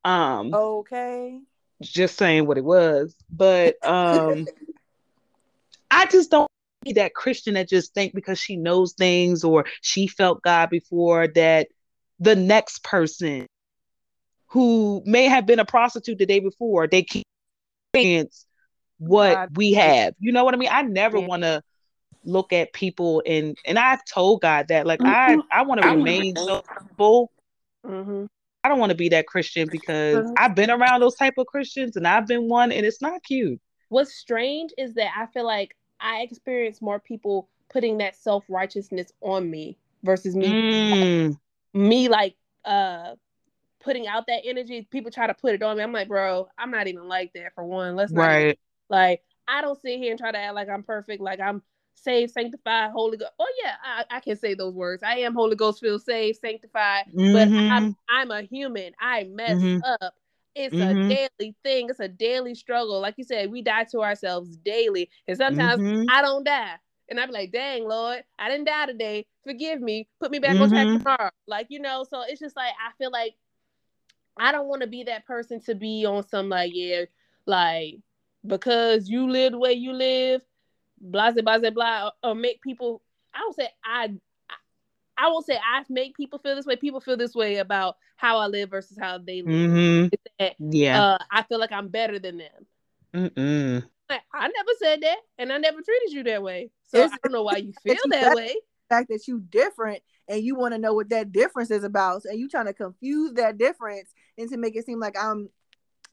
Um, 0.06 0.54
Okay. 0.54 1.42
just 1.82 2.18
saying 2.18 2.48
what 2.48 2.58
it 2.58 2.64
was. 2.64 3.14
But 3.30 3.86
um, 3.86 4.48
I 5.92 6.06
just 6.06 6.32
don't 6.32 6.48
be 6.84 6.94
that 6.94 7.14
Christian 7.14 7.56
that 7.56 7.68
just 7.68 7.94
think 7.94 8.14
because 8.16 8.39
she 8.39 8.56
knows 8.56 8.94
things 8.94 9.44
or 9.44 9.66
she 9.82 10.08
felt 10.08 10.42
God 10.42 10.70
before 10.70 11.28
that 11.28 11.68
the 12.20 12.36
next 12.38 12.84
person 12.86 13.46
who 14.48 15.04
may 15.06 15.26
have 15.26 15.46
been 15.46 15.60
a 15.60 15.66
prostitute 15.66 16.18
the 16.18 16.26
day 16.26 16.39
before 16.39 16.88
they 16.88 17.04
can 17.04 17.24
experience 17.94 18.46
what 19.02 19.41
we 19.56 19.74
have. 19.74 20.14
You 20.20 20.32
know 20.32 20.43
what 20.43 20.54
I 20.54 20.58
mean? 20.58 20.70
I 20.72 20.84
never 20.84 21.20
Yeah. 21.20 21.28
want 21.28 21.43
to 21.43 21.62
look 22.24 22.54
at 22.54 22.74
people 22.74 23.24
and 23.26 23.58
and 23.66 23.80
I've 23.80 24.04
told 24.06 24.41
God 24.41 24.68
that 24.70 24.86
like 24.88 25.02
I 25.04 25.38
I 25.52 25.64
want 25.64 25.80
to 25.80 25.84
remain 25.86 26.38
so 26.38 26.62
full. 26.97 27.32
hmm 27.84 28.26
I 28.64 28.70
don't 28.70 28.80
want 28.80 28.91
to 28.91 28.95
be 28.97 29.10
that 29.10 29.28
Christian 29.28 29.70
because 29.70 30.18
Mhm. 30.18 30.36
I've 30.38 30.56
been 30.56 30.70
around 30.70 31.02
those 31.02 31.16
type 31.16 31.34
of 31.38 31.47
Christians 31.47 31.95
and 31.95 32.08
I've 32.08 32.28
been 32.28 32.47
one 32.47 32.72
and 32.72 32.86
it's 32.86 33.02
not 33.02 33.24
cute. 33.24 33.60
What's 33.89 34.14
strange 34.14 34.72
is 34.78 34.93
that 34.95 35.12
I 35.18 35.28
feel 35.28 35.45
like 35.45 35.76
I 35.99 36.22
experience 36.22 36.82
more 36.82 36.99
people 36.99 37.49
putting 37.70 37.97
that 37.99 38.16
self 38.16 38.45
righteousness 38.49 39.12
on 39.22 39.49
me 39.49 39.78
versus 40.04 40.36
me 40.36 40.56
Mm, 41.04 41.34
me 41.74 42.10
like 42.10 42.36
uh 42.66 43.16
putting 43.82 44.08
out 44.08 44.28
that 44.28 44.41
energy. 44.45 44.88
People 44.91 45.12
try 45.12 45.28
to 45.28 45.34
put 45.34 45.56
it 45.56 45.64
on 45.64 45.78
me. 45.78 45.84
I'm 45.84 45.93
like, 45.93 46.08
bro, 46.08 46.49
I'm 46.58 46.72
not 46.72 46.88
even 46.88 47.08
like 47.08 47.34
that 47.34 47.56
for 47.56 47.64
one. 47.66 47.95
Let's 47.95 48.14
right. 48.14 48.58
Like 48.92 49.24
I 49.48 49.62
don't 49.62 49.80
sit 49.82 49.98
here 50.00 50.12
and 50.12 50.20
try 50.20 50.32
to 50.32 50.38
act 50.38 50.56
like 50.56 50.70
I'm 50.70 50.84
perfect, 50.84 51.22
like 51.22 51.39
I'm 51.39 51.64
saved, 51.96 52.32
sanctified, 52.34 52.92
holy 52.92 53.18
ghost. 53.18 53.32
Oh 53.39 53.52
yeah, 53.64 53.76
I, 53.84 54.06
I 54.18 54.20
can 54.20 54.38
say 54.38 54.54
those 54.54 54.74
words. 54.76 55.04
I 55.04 55.18
am 55.20 55.34
Holy 55.34 55.56
Ghost 55.56 55.80
filled, 55.82 56.04
saved, 56.04 56.39
sanctified, 56.39 57.06
but 57.32 57.50
Mhm. 57.50 57.70
I'm 57.70 57.96
I'm 58.10 58.32
a 58.32 58.42
human. 58.44 58.94
I 59.00 59.24
mess 59.26 59.58
Mhm. 59.58 59.82
up. 60.02 60.16
It's 60.56 60.76
Mhm. 60.76 61.12
a 61.12 61.30
daily 61.39 61.56
thing. 61.64 61.89
It's 61.89 62.00
a 62.00 62.08
daily 62.10 62.56
struggle. 62.56 63.00
Like 63.02 63.16
you 63.18 63.24
said, 63.24 63.52
we 63.52 63.62
die 63.62 63.86
to 63.92 64.02
ourselves 64.02 64.58
daily, 64.58 65.10
and 65.28 65.38
sometimes 65.38 65.82
Mhm. 65.82 66.06
I 66.10 66.22
don't 66.22 66.44
die. 66.44 66.76
And 67.10 67.20
I'd 67.20 67.26
be 67.28 67.34
like, 67.34 67.52
dang, 67.52 67.86
Lord, 67.88 68.24
I 68.39 68.50
didn't 68.50 68.66
die 68.68 68.86
today. 68.86 69.26
Forgive 69.44 69.82
me. 69.82 70.08
Put 70.22 70.32
me 70.32 70.39
back 70.39 70.60
on 70.60 70.70
track 70.70 70.88
Mhm. 70.88 70.94
tomorrow. 70.94 71.30
Like, 71.46 71.68
you 71.70 71.80
know, 71.80 72.06
so 72.10 72.22
it's 72.22 72.39
just 72.39 72.56
like, 72.56 72.72
I 72.80 72.92
feel 72.98 73.12
like 73.12 73.36
I 74.38 74.52
don't 74.52 74.68
want 74.68 74.82
to 74.82 74.88
be 74.88 75.04
that 75.04 75.26
person 75.26 75.60
to 75.62 75.76
be 75.76 76.06
on 76.06 76.26
some, 76.28 76.50
like, 76.50 76.72
yeah, 76.74 77.06
like, 77.46 77.96
because 78.46 79.10
you 79.10 79.30
live 79.30 79.52
the 79.54 79.60
way 79.60 79.74
you 79.74 79.94
live, 79.94 80.42
blah, 81.00 81.32
blah, 81.32 81.58
blah, 81.60 81.70
blah, 81.70 82.12
or 82.24 82.36
make 82.36 82.62
people, 82.62 83.02
I 83.34 83.39
don't 83.39 83.56
say 83.56 83.70
I, 83.84 84.14
I, 84.50 85.26
I 85.26 85.28
won't 85.30 85.46
say 85.46 85.56
I 85.58 85.84
make 85.89 86.16
people 86.16 86.39
feel 86.39 86.56
this 86.56 86.66
way. 86.66 86.76
People 86.76 87.00
feel 87.02 87.18
this 87.18 87.36
way 87.36 87.58
about 87.58 87.98
how 88.18 88.38
I 88.38 88.48
live 88.48 88.70
versus 88.70 88.98
how 89.00 89.18
they 89.18 89.42
live. 89.42 89.72
Mhm. 89.72 90.12
That, 90.39 90.56
Yeah. 90.60 91.02
uh, 91.04 91.18
I 91.32 91.44
feel 91.44 91.60
like 91.60 91.72
I'm 91.72 91.89
better 91.89 92.20
than 92.20 92.38
them. 92.38 92.66
Mm-mm. 93.14 93.84
Like, 94.10 94.22
I 94.34 94.48
never 94.48 94.70
said 94.80 95.02
that, 95.02 95.18
and 95.38 95.52
I 95.54 95.58
never 95.58 95.82
treated 95.82 96.12
you 96.12 96.24
that 96.24 96.44
way. 96.44 96.72
So 96.88 96.98
It's- 96.98 97.12
I 97.14 97.18
don't 97.24 97.34
know 97.34 97.44
why 97.44 97.58
you 97.58 97.74
feel 97.84 97.96
you 98.04 98.10
that 98.12 98.24
said- 98.24 98.36
way. 98.36 98.56
fact 98.89 99.08
that 99.10 99.26
you 99.28 99.39
different 99.39 100.04
and 100.28 100.44
you 100.44 100.54
want 100.56 100.74
to 100.74 100.78
know 100.78 100.94
what 100.94 101.08
that 101.10 101.32
difference 101.32 101.72
is 101.72 101.86
about 101.86 102.26
and 102.26 102.38
you 102.38 102.50
trying 102.50 102.66
to 102.66 102.74
confuse 102.74 103.32
that 103.34 103.58
difference 103.58 104.14
and 104.38 104.50
to 104.50 104.58
make 104.58 104.76
it 104.76 104.86
seem 104.86 105.00
like 105.00 105.16
i'm 105.18 105.48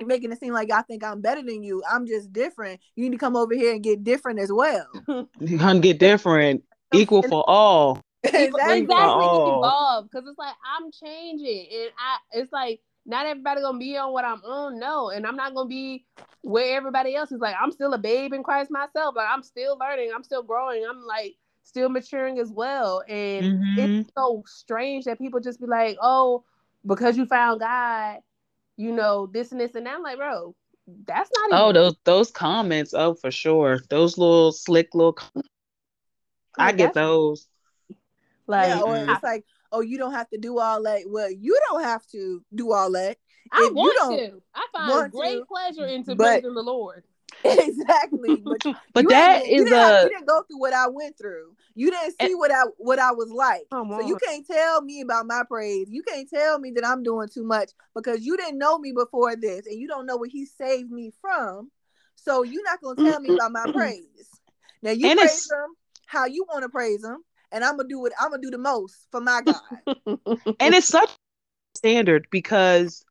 making 0.06 0.30
it 0.32 0.40
seem 0.40 0.52
like 0.52 0.70
i 0.70 0.82
think 0.82 1.02
i'm 1.04 1.20
better 1.20 1.42
than 1.42 1.62
you 1.62 1.82
i'm 1.90 2.06
just 2.06 2.32
different 2.32 2.80
you 2.94 3.04
need 3.04 3.12
to 3.12 3.18
come 3.18 3.36
over 3.36 3.54
here 3.54 3.72
and 3.72 3.82
get 3.82 4.04
different 4.04 4.38
as 4.38 4.52
well 4.52 4.86
You 5.40 5.58
gonna 5.58 5.80
get 5.80 5.98
different. 5.98 6.62
Equal 6.92 7.22
for 7.22 7.44
all. 7.48 8.00
exactly, 8.24 8.86
for 8.86 9.00
all. 9.00 9.58
evolve 9.58 10.10
because 10.10 10.26
it's 10.28 10.38
like 10.38 10.54
I'm 10.64 10.90
changing, 10.90 11.66
and 11.72 11.90
I 11.98 12.16
it's 12.38 12.52
like 12.52 12.80
not 13.06 13.26
everybody 13.26 13.60
gonna 13.60 13.78
be 13.78 13.96
on 13.96 14.12
what 14.12 14.24
I'm 14.24 14.42
on, 14.42 14.78
no, 14.78 15.10
and 15.10 15.26
I'm 15.26 15.36
not 15.36 15.54
gonna 15.54 15.68
be 15.68 16.04
where 16.42 16.76
everybody 16.76 17.14
else 17.14 17.30
is. 17.30 17.40
Like 17.40 17.54
I'm 17.60 17.70
still 17.70 17.92
a 17.94 17.98
babe 17.98 18.32
in 18.32 18.42
Christ 18.42 18.70
myself. 18.70 19.14
Like 19.16 19.28
I'm 19.30 19.42
still 19.42 19.76
learning, 19.78 20.10
I'm 20.14 20.24
still 20.24 20.42
growing, 20.42 20.84
I'm 20.88 21.02
like 21.04 21.36
still 21.62 21.88
maturing 21.88 22.38
as 22.38 22.50
well, 22.50 23.02
and 23.08 23.46
Mhm. 23.46 23.78
it's 24.02 24.10
so 24.16 24.42
strange 24.46 25.04
that 25.04 25.18
people 25.18 25.40
just 25.40 25.60
be 25.60 25.66
like, 25.66 25.96
oh, 26.00 26.44
because 26.86 27.16
you 27.16 27.26
found 27.26 27.60
God, 27.60 28.18
you 28.78 28.92
know 28.92 29.26
this 29.26 29.52
and 29.52 29.60
this 29.60 29.74
and 29.74 29.84
that. 29.84 29.96
I'm 29.96 30.02
like, 30.02 30.16
bro, 30.16 30.54
that's 31.04 31.30
not 31.36 31.50
Oh, 31.52 31.72
those 31.72 31.96
those 32.04 32.30
comments. 32.30 32.94
Oh, 32.94 33.12
for 33.12 33.30
sure. 33.30 33.80
Those 33.90 34.16
little 34.16 34.52
slick 34.52 34.94
little. 34.94 35.12
com- 35.12 35.42
I 36.56 36.66
like, 36.68 36.76
get 36.78 36.94
those. 36.94 37.46
Like, 38.46 38.68
yeah 38.68 38.80
or 38.80 38.94
Mm-mm. 38.94 39.12
it's 39.14 39.22
like 39.22 39.44
oh 39.70 39.80
you 39.82 39.98
don't 39.98 40.12
have 40.12 40.30
to 40.30 40.38
do 40.38 40.58
all 40.58 40.82
that 40.84 41.02
well 41.06 41.30
you 41.30 41.60
don't 41.68 41.82
have 41.82 42.06
to 42.06 42.42
do 42.54 42.72
all 42.72 42.90
that 42.92 43.18
I 43.52 43.58
if 43.64 43.68
you 43.68 43.74
want 43.74 43.96
don't 43.98 44.18
to. 44.18 44.42
I 44.54 44.66
find 44.72 45.12
great 45.12 45.40
to, 45.40 45.44
pleasure 45.44 45.84
into 45.84 46.14
but- 46.14 46.24
praising 46.40 46.54
the 46.54 46.62
Lord. 46.62 47.04
exactly, 47.44 48.42
but 48.44 48.60
But 48.92 49.02
you 49.02 49.08
that 49.08 49.46
you 49.46 49.64
didn't 49.64 49.74
a 49.76 50.02
you 50.02 50.08
didn't 50.10 50.26
go 50.26 50.42
through 50.42 50.58
what 50.58 50.72
I 50.72 50.88
went 50.88 51.16
through. 51.18 51.54
You 51.74 51.90
didn't 51.90 52.14
see 52.20 52.34
what 52.34 52.50
I 52.50 52.62
what 52.78 52.98
I 52.98 53.12
was 53.12 53.30
like. 53.30 53.66
So 53.70 54.00
you 54.00 54.16
can't 54.16 54.46
tell 54.46 54.82
me 54.82 55.00
about 55.00 55.26
my 55.26 55.42
praise. 55.48 55.88
You 55.90 56.02
can't 56.02 56.28
tell 56.28 56.58
me 56.58 56.70
that 56.72 56.86
I'm 56.86 57.02
doing 57.02 57.28
too 57.28 57.44
much 57.44 57.70
because 57.94 58.24
you 58.24 58.36
didn't 58.36 58.58
know 58.58 58.78
me 58.78 58.92
before 58.92 59.34
this 59.36 59.66
and 59.66 59.78
you 59.78 59.88
don't 59.88 60.06
know 60.06 60.16
what 60.16 60.30
he 60.30 60.46
saved 60.46 60.90
me 60.90 61.12
from. 61.20 61.70
So 62.16 62.42
you're 62.42 62.64
not 62.64 62.80
gonna 62.80 63.00
tell 63.00 63.20
me 63.20 63.30
about 63.30 63.52
my 63.52 63.66
praise. 63.72 64.40
Now 64.82 64.90
you 64.92 65.08
And 65.08 65.18
praise 65.18 65.50
him 65.50 65.74
how 66.06 66.26
you 66.26 66.44
want 66.48 66.62
to 66.62 66.68
praise 66.68 67.04
him, 67.04 67.24
and 67.52 67.64
I'm 67.64 67.76
gonna 67.76 67.88
do 67.88 68.04
it. 68.06 68.12
I'm 68.20 68.30
gonna 68.30 68.42
do 68.42 68.50
the 68.50 68.58
most 68.58 69.06
for 69.10 69.20
my 69.20 69.40
God. 69.42 69.60
and 70.60 70.74
it's 70.74 70.88
such 70.88 71.10
standard 71.76 72.26
because 72.30 73.04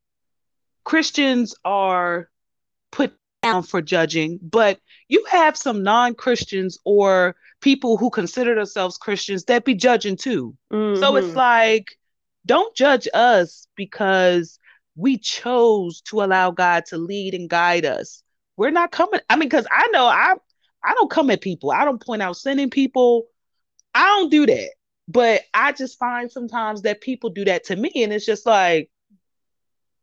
Christians 0.84 1.54
are 1.64 2.28
put 2.90 3.14
down 3.42 3.62
for 3.62 3.80
judging, 3.80 4.38
but 4.42 4.80
you 5.08 5.24
have 5.30 5.56
some 5.56 5.82
non-Christians 5.82 6.78
or 6.84 7.36
people 7.60 7.96
who 7.96 8.10
consider 8.10 8.54
themselves 8.54 8.98
Christians 8.98 9.44
that 9.44 9.64
be 9.64 9.74
judging 9.74 10.16
too. 10.16 10.56
So 10.94 11.16
it's 11.16 11.32
Mhm. 11.32 11.36
like, 11.36 11.98
don't 12.46 12.74
judge 12.74 13.08
us 13.14 13.66
because 13.76 14.58
we 14.96 15.18
chose 15.18 16.00
to 16.02 16.22
allow 16.22 16.50
God 16.50 16.86
to 16.86 16.98
lead 16.98 17.34
and 17.34 17.48
guide 17.48 17.84
us. 17.84 18.22
We're 18.56 18.70
not 18.70 18.90
coming. 18.90 19.20
I 19.30 19.36
mean, 19.36 19.48
because 19.48 19.66
I 19.70 19.88
know 19.88 20.06
I 20.06 20.34
I 20.82 20.94
don't 20.94 21.10
come 21.10 21.30
at 21.30 21.40
people. 21.40 21.70
I 21.70 21.84
don't 21.84 22.04
point 22.04 22.22
out 22.22 22.36
sinning 22.36 22.70
people. 22.70 23.26
I 23.94 24.04
don't 24.04 24.30
do 24.30 24.46
that. 24.46 24.70
But 25.08 25.42
I 25.54 25.72
just 25.72 25.98
find 25.98 26.30
sometimes 26.30 26.82
that 26.82 27.00
people 27.00 27.30
do 27.30 27.44
that 27.46 27.64
to 27.64 27.76
me, 27.76 27.90
and 27.96 28.12
it's 28.12 28.26
just 28.26 28.46
like, 28.46 28.90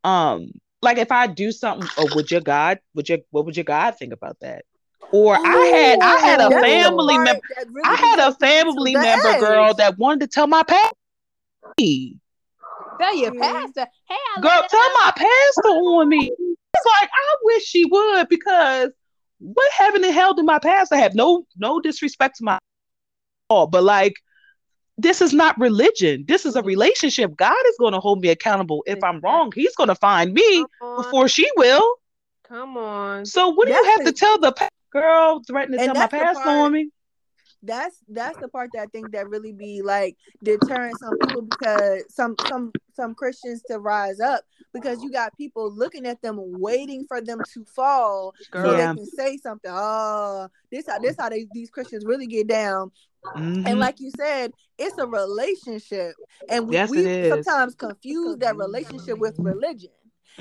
um, 0.04 0.52
like 0.86 0.98
if 0.98 1.12
I 1.12 1.28
do 1.28 1.52
something, 1.52 1.90
oh, 1.98 2.08
would 2.16 2.32
your 2.32 2.42
God, 2.42 2.80
would 2.94 3.10
your 3.10 3.18
what 3.32 3.46
would 3.46 3.58
your 3.58 3.66
God 3.66 3.98
think 3.98 4.14
about 4.14 4.40
that? 4.40 4.64
Or 5.12 5.36
I 5.36 5.66
had 5.76 6.00
I 6.00 6.18
had 6.20 6.40
a 6.40 6.50
family 6.52 7.18
member. 7.18 7.42
really 7.72 7.84
I 7.84 7.96
had 7.96 8.20
a 8.20 8.32
gets 8.32 8.38
people 8.38 8.38
to 8.38 8.74
family 8.74 8.94
member 8.94 9.28
edge. 9.30 9.40
girl 9.40 9.74
that 9.74 9.98
wanted 9.98 10.22
to 10.22 10.28
tell 10.28 10.48
my 10.48 10.64
pastor. 10.64 10.96
Tell 13.00 13.16
your 13.16 13.34
pastor, 13.34 13.88
hey, 14.08 14.16
I 14.38 14.42
Girl, 14.42 14.52
tell 14.52 14.70
that. 14.70 15.12
my 15.18 15.26
pastor 15.26 15.70
on 15.70 16.08
me. 16.08 16.32
It's 16.40 16.86
like 17.02 17.10
I 17.10 17.36
wish 17.44 17.64
she 17.64 17.86
would 17.86 18.30
because 18.30 18.92
what 19.40 19.72
heaven 19.74 20.04
and 20.04 20.14
hell 20.14 20.34
did 20.34 20.46
my 20.46 20.60
pastor 20.60 20.96
have? 20.96 21.14
No, 21.14 21.46
no 21.58 21.80
disrespect 21.82 22.38
to 22.38 22.46
my 22.46 22.60
all, 23.50 23.68
but 23.68 23.84
like 23.84 24.16
this 24.98 25.22
is 25.22 25.34
not 25.34 25.60
religion. 25.60 26.26
This 26.28 26.46
is 26.46 26.56
a 26.56 26.62
relationship. 26.62 27.36
God 27.36 27.56
is 27.68 27.76
going 27.80 27.94
to 27.94 28.00
hold 28.00 28.22
me 28.22 28.30
accountable 28.30 28.84
if 28.88 29.04
I'm 29.04 29.20
wrong. 29.22 29.52
He's 29.54 29.76
going 29.76 29.90
to 29.90 29.96
find 29.96 30.34
me 30.34 30.66
before 30.98 31.28
she 31.28 31.50
will. 31.58 31.96
Come 32.48 32.78
on. 32.78 33.26
So 33.26 33.50
what 33.50 33.66
do 33.68 33.74
you 33.74 33.84
That's 33.84 33.98
have 33.98 34.06
to 34.06 34.12
tell 34.14 34.40
the 34.40 34.52
pa- 34.52 34.70
girl 34.92 35.42
threatening 35.46 35.80
to 35.80 35.86
tell 35.86 35.96
my 35.96 36.08
pastor 36.08 36.50
on 36.50 36.72
me? 36.72 36.90
That's 37.66 38.04
that's 38.08 38.38
the 38.40 38.48
part 38.48 38.72
that 38.74 38.82
I 38.84 38.86
think 38.88 39.12
that 39.14 39.30
really 39.30 39.54
be 39.54 39.82
like 39.82 40.18
deterring 40.44 40.96
some 40.96 41.16
people 41.18 41.42
because 41.42 42.04
some 42.10 42.38
some 42.42 42.74
some 42.94 43.16
Christians 43.16 43.64
to 43.64 43.80
rise 43.80 44.20
up 44.20 44.44
because 44.74 45.02
you 45.04 45.12
got 45.12 45.38
people 45.38 45.72
looking 45.72 46.06
at 46.06 46.22
them 46.22 46.38
waiting 46.40 47.06
for 47.08 47.22
them 47.22 47.44
to 47.54 47.66
fall 47.66 48.36
so 48.56 48.74
Girl. 48.74 48.76
they 48.76 48.88
can 48.88 49.06
say 49.06 49.38
something. 49.38 49.72
Oh, 49.74 50.50
this 50.72 50.88
how 50.88 51.00
this 51.00 51.16
how 51.18 51.30
they, 51.30 51.46
these 51.52 51.70
Christians 51.70 52.06
really 52.06 52.28
get 52.28 52.48
down. 52.48 52.92
Mhm. 53.36 53.66
And 53.66 53.80
like 53.80 54.00
you 54.00 54.12
said, 54.12 54.54
it's 54.78 54.98
a 54.98 55.08
relationship, 55.08 56.16
and 56.50 56.68
we, 56.68 56.76
Yes, 56.76 56.90
we 56.90 57.10
sometimes 57.22 57.76
confuse 57.76 58.38
that 58.38 58.58
relationship 58.58 59.18
with 59.20 59.40
religion 59.40 59.92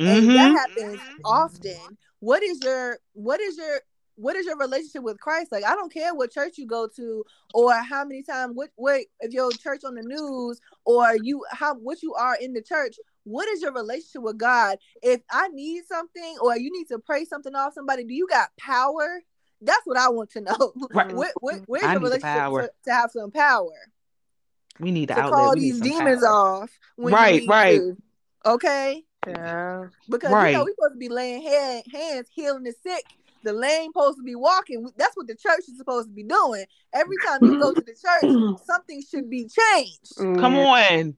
and 0.07 0.25
Mhm. 0.25 0.35
that 0.35 0.51
happens 0.53 1.11
often 1.25 1.97
what 2.21 2.43
is 2.43 2.63
your 2.63 2.99
what 3.13 3.41
is 3.41 3.57
your 3.57 3.81
what 4.17 4.37
is 4.37 4.47
your 4.47 4.57
relationship 4.57 5.03
with 5.03 5.19
christ 5.19 5.51
like 5.53 5.65
i 5.65 5.75
don't 5.75 5.93
care 5.93 6.15
what 6.15 6.31
church 6.31 6.57
you 6.57 6.67
go 6.67 6.87
to 6.87 7.25
or 7.53 7.73
how 7.75 8.05
many 8.05 8.23
times 8.23 8.53
what 8.55 8.71
what 8.77 9.01
if 9.21 9.33
your 9.33 9.51
church 9.53 9.81
on 9.85 9.95
the 9.95 10.03
news 10.03 10.61
or 10.85 11.17
you 11.23 11.45
how 11.51 11.75
what 11.75 12.03
you 12.03 12.15
are 12.15 12.37
in 12.41 12.53
the 12.53 12.63
church 12.63 12.97
what 13.25 13.49
is 13.49 13.61
your 13.63 13.73
relationship 13.73 14.23
with 14.23 14.39
god 14.39 14.79
if 15.03 15.21
i 15.31 15.49
need 15.49 15.83
something 15.87 16.37
or 16.41 16.57
you 16.57 16.71
need 16.73 16.87
to 16.87 16.99
pray 16.99 17.25
something 17.25 17.55
off 17.55 17.73
somebody 17.75 18.05
do 18.05 18.15
you 18.15 18.27
got 18.29 18.49
power 18.59 19.21
that's 19.63 19.85
what 19.85 19.97
i 19.97 20.09
want 20.09 20.31
to 20.31 20.41
know 20.41 20.73
Right. 20.93 21.13
what, 21.15 21.33
what, 21.41 21.61
where's 21.67 21.85
I 21.85 21.93
your 21.93 22.01
the 22.01 22.05
relationship 22.07 22.23
power. 22.39 22.63
to, 22.63 22.71
to 22.85 22.93
have 22.93 23.11
some 23.11 23.31
power 23.31 23.73
We 24.79 24.91
need 24.91 25.09
to 25.09 25.15
to 25.15 25.21
outlet. 25.23 25.41
call 25.41 25.55
We 25.55 25.61
these 25.61 25.81
demons 25.81 26.23
power. 26.23 26.33
off 26.33 26.79
when 26.97 27.15
Right, 27.15 27.41
need 27.41 27.49
right. 27.49 27.79
to. 27.79 27.97
okay 28.47 29.05
Yeah. 29.27 29.87
because 30.09 30.31
you 30.31 30.53
know 30.53 30.65
we're 30.65 30.75
supposed 30.75 30.95
to 30.95 30.99
be 30.99 31.09
laying 31.09 31.43
hand, 31.43 31.85
hands, 31.91 32.29
healing 32.31 32.63
the 32.65 32.75
sick. 32.83 33.05
The 33.45 33.53
lame 33.53 33.91
supposed 33.93 34.17
to 34.19 34.23
be 34.25 34.35
walking. 34.35 34.89
That's 34.97 35.17
what 35.17 35.27
the 35.27 35.35
church 35.37 35.61
is 35.69 35.77
supposed 35.77 36.09
to 36.09 36.15
be 36.15 36.25
doing. 36.25 36.65
Every 36.93 37.17
time 37.27 37.39
you 37.43 37.61
go 37.61 37.73
to 37.75 37.81
the 37.81 37.93
church, 37.93 38.61
something 38.67 39.03
should 39.09 39.29
be 39.31 39.43
changed. 39.49 40.17
Mm. 40.19 40.41
Come 40.41 40.57
on. 40.57 41.17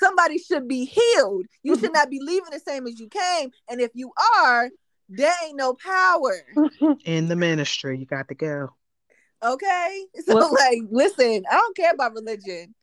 Somebody 0.00 0.38
should 0.38 0.66
be 0.66 0.86
healed. 0.86 1.46
You 1.62 1.78
should 1.78 1.92
not 1.94 2.08
be 2.10 2.18
leaving 2.20 2.50
the 2.50 2.60
same 2.60 2.86
as 2.86 2.98
you 2.98 3.08
came. 3.08 3.50
And 3.68 3.80
if 3.80 3.90
you 3.94 4.10
are, 4.42 4.70
there 5.10 5.34
ain't 5.44 5.56
no 5.56 5.74
power. 5.74 6.32
In 7.04 7.28
the 7.28 7.36
ministry, 7.36 7.98
you 7.98 8.06
got 8.06 8.28
to 8.28 8.34
go. 8.34 8.70
Okay. 9.44 10.04
So 10.26 10.34
Well- 10.36 10.52
like, 10.54 10.80
listen, 10.90 11.44
I 11.50 11.54
don't 11.56 11.76
care 11.76 11.92
about 11.92 12.14
religion. 12.14 12.74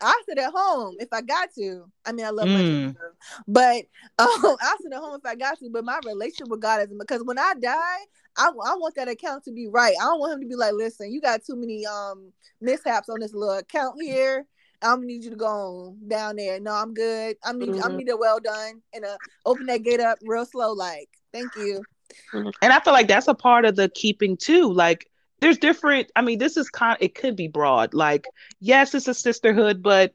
I 0.00 0.20
sit 0.28 0.38
at 0.38 0.52
home 0.54 0.96
if 0.98 1.08
I 1.12 1.22
got 1.22 1.52
to. 1.54 1.84
I 2.04 2.12
mean, 2.12 2.26
I 2.26 2.30
love 2.30 2.50
my 2.50 2.62
Mm. 2.62 2.64
children, 2.64 3.12
but 3.46 3.84
um, 4.18 4.56
I 4.60 4.76
sit 4.80 4.92
at 4.92 4.98
home 4.98 5.14
if 5.14 5.26
I 5.26 5.34
got 5.34 5.58
to. 5.60 5.70
But 5.70 5.84
my 5.84 6.00
relationship 6.04 6.48
with 6.48 6.60
God 6.60 6.82
isn't 6.82 6.98
because 6.98 7.22
when 7.24 7.38
I 7.38 7.54
die, 7.60 7.98
I, 8.36 8.48
I 8.48 8.76
want 8.76 8.94
that 8.96 9.08
account 9.08 9.44
to 9.44 9.52
be 9.52 9.66
right. 9.68 9.94
I 10.00 10.04
don't 10.04 10.20
want 10.20 10.34
him 10.34 10.40
to 10.42 10.46
be 10.48 10.56
like, 10.56 10.72
listen, 10.74 11.10
you 11.12 11.20
got 11.20 11.44
too 11.44 11.56
many 11.56 11.86
um 11.86 12.32
mishaps 12.60 13.08
on 13.08 13.20
this 13.20 13.34
little 13.34 13.56
account 13.56 14.00
here. 14.02 14.46
I'm 14.82 14.96
gonna 14.96 15.06
need 15.06 15.24
you 15.24 15.30
to 15.30 15.36
go 15.36 15.46
on 15.46 16.08
down 16.08 16.36
there. 16.36 16.60
No, 16.60 16.72
I'm 16.72 16.94
good. 16.94 17.36
I'm 17.44 17.58
need 17.58 17.78
I'm 17.82 17.94
Mhm. 17.94 17.96
need 17.96 18.08
it 18.08 18.18
well 18.18 18.40
done 18.40 18.82
and 18.92 19.04
uh, 19.04 19.18
open 19.44 19.66
that 19.66 19.82
gate 19.82 20.00
up 20.00 20.18
real 20.22 20.44
slow, 20.46 20.72
like. 20.72 21.08
Thank 21.32 21.56
you. 21.56 21.86
And 22.32 22.72
I 22.72 22.80
feel 22.80 22.92
like 22.92 23.08
that's 23.08 23.28
a 23.28 23.34
part 23.34 23.64
of 23.64 23.76
the 23.76 23.88
keeping 23.88 24.36
too. 24.36 24.72
Like 24.72 25.08
there's 25.40 25.58
different, 25.58 26.10
I 26.16 26.22
mean, 26.22 26.38
this 26.38 26.56
is 26.56 26.70
kind 26.70 26.96
it 27.00 27.14
could 27.14 27.36
be 27.36 27.48
broad. 27.48 27.94
Like, 27.94 28.26
yes, 28.60 28.94
it's 28.94 29.08
a 29.08 29.14
sisterhood, 29.14 29.82
but 29.82 30.12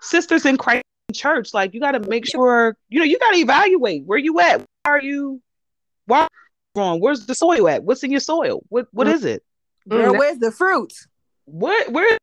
sisters 0.00 0.44
in 0.44 0.56
Christ 0.56 0.84
church, 1.12 1.52
like 1.54 1.74
you 1.74 1.80
gotta 1.80 2.00
make 2.00 2.26
sure, 2.26 2.76
you 2.88 2.98
know, 2.98 3.04
you 3.04 3.18
gotta 3.18 3.38
evaluate 3.38 4.04
where 4.04 4.18
you 4.18 4.38
at. 4.40 4.60
Why 4.60 4.66
are 4.92 5.00
you 5.02 5.40
why 6.06 6.22
you 6.22 6.28
wrong? 6.80 7.00
Where's 7.00 7.26
the 7.26 7.34
soil 7.34 7.68
at? 7.68 7.82
What's 7.82 8.02
in 8.04 8.10
your 8.10 8.20
soil? 8.20 8.62
What 8.68 8.86
what 8.92 9.06
Mm. 9.06 9.14
is 9.14 9.24
it? 9.24 9.42
Girl, 9.88 10.14
Mm, 10.14 10.18
where's 10.18 10.38
the 10.38 10.52
fruit? 10.52 10.92
What 11.46 11.90
where 11.90 12.18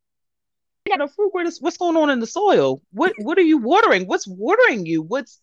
where 0.86 0.98
the 0.98 1.08
fruit? 1.08 1.34
Where 1.34 1.44
this, 1.44 1.60
what's 1.60 1.78
going 1.78 1.98
on 1.98 2.10
in 2.10 2.20
the 2.20 2.28
soil? 2.28 2.82
What 2.92 3.14
what 3.20 3.38
are 3.38 3.42
you 3.42 3.58
watering? 3.58 4.08
What's 4.08 4.28
watering 4.28 4.86
you? 4.86 5.02
What's 5.02 5.42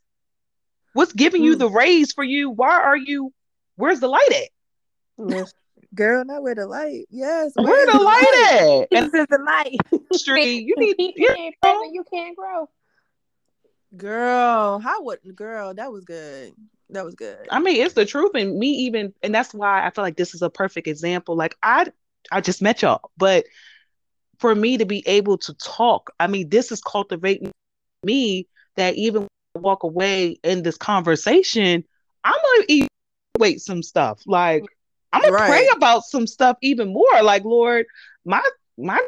what's 0.94 1.12
giving 1.12 1.42
you 1.42 1.56
Mm. 1.56 1.58
the 1.58 1.68
rays 1.68 2.12
for 2.12 2.24
you? 2.24 2.50
Why 2.50 2.80
are 2.80 2.96
you 2.96 3.32
where's 3.76 4.00
the 4.00 4.08
light 4.08 4.30
at? 4.30 4.48
Yes. 5.28 5.52
Girl, 5.94 6.24
not 6.24 6.42
where 6.42 6.54
the 6.54 6.66
light. 6.66 7.06
Yes. 7.10 7.52
Where 7.54 7.86
is 7.86 7.92
the 7.92 8.00
light 8.00 8.50
at? 8.52 8.88
And 8.98 9.12
This 9.12 9.20
is 9.20 9.26
the 9.28 9.38
light. 9.38 9.76
Street, 10.12 10.66
you 10.66 10.74
need 10.78 10.96
you 10.98 11.12
you 11.16 11.34
ain't 11.36 11.54
know, 11.62 11.82
you 11.92 12.04
can't 12.12 12.36
grow. 12.36 12.68
Girl, 13.96 14.80
how 14.80 15.02
would 15.04 15.20
girl? 15.36 15.74
That 15.74 15.92
was 15.92 16.04
good. 16.04 16.52
That 16.90 17.04
was 17.04 17.14
good. 17.14 17.46
I 17.50 17.60
mean, 17.60 17.80
it's 17.82 17.94
the 17.94 18.04
truth, 18.04 18.32
and 18.34 18.58
me 18.58 18.68
even, 18.68 19.14
and 19.22 19.34
that's 19.34 19.54
why 19.54 19.86
I 19.86 19.90
feel 19.90 20.04
like 20.04 20.16
this 20.16 20.34
is 20.34 20.42
a 20.42 20.50
perfect 20.50 20.86
example. 20.88 21.36
Like 21.36 21.56
I, 21.62 21.86
I 22.32 22.40
just 22.40 22.60
met 22.60 22.82
y'all, 22.82 23.10
but 23.16 23.46
for 24.38 24.54
me 24.54 24.76
to 24.78 24.84
be 24.84 25.02
able 25.06 25.38
to 25.38 25.54
talk, 25.54 26.12
I 26.18 26.26
mean, 26.26 26.48
this 26.48 26.72
is 26.72 26.80
cultivating 26.80 27.52
me 28.04 28.48
that 28.76 28.96
even 28.96 29.22
when 29.22 29.28
I 29.56 29.58
walk 29.60 29.84
away 29.84 30.38
in 30.42 30.62
this 30.62 30.76
conversation, 30.76 31.84
I'm 32.24 32.34
gonna 32.34 32.86
evaluate 33.38 33.60
some 33.60 33.82
stuff. 33.82 34.22
Like 34.26 34.64
I'm 35.14 35.20
gonna 35.22 35.32
Right. 35.32 35.48
pray 35.48 35.68
about 35.76 36.02
some 36.04 36.26
stuff 36.26 36.56
even 36.62 36.92
more. 36.92 37.22
Like 37.22 37.44
Lord, 37.44 37.86
my 38.24 38.42
my 38.76 39.00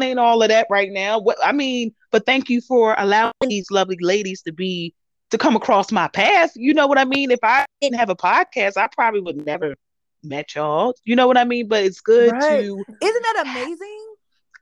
ain't 0.00 0.18
all 0.18 0.42
of 0.42 0.48
that 0.48 0.66
right 0.70 0.90
now. 0.90 1.18
What 1.18 1.36
I 1.44 1.52
mean, 1.52 1.94
but 2.10 2.24
thank 2.26 2.48
you 2.48 2.60
for 2.60 2.94
allowing 2.98 3.32
these 3.42 3.70
lovely 3.70 3.98
ladies 4.00 4.42
to 4.42 4.52
be 4.52 4.94
to 5.30 5.38
come 5.38 5.56
across 5.56 5.92
my 5.92 6.08
path. 6.08 6.52
You 6.56 6.74
know 6.74 6.86
what 6.86 6.98
I 6.98 7.04
mean? 7.04 7.30
If 7.30 7.40
I 7.42 7.66
didn't 7.80 7.98
have 7.98 8.10
a 8.10 8.16
podcast, 8.16 8.76
I 8.76 8.88
probably 8.88 9.20
would 9.20 9.44
never 9.44 9.74
met 10.22 10.54
y'all. 10.54 10.94
You 11.04 11.16
know 11.16 11.26
what 11.26 11.36
I 11.38 11.44
mean? 11.44 11.68
But 11.68 11.84
it's 11.84 12.00
good 12.00 12.30
Right. 12.30 12.48
to 12.48 12.84
Isn't 13.00 13.22
that 13.22 13.44
amazing? 13.46 14.06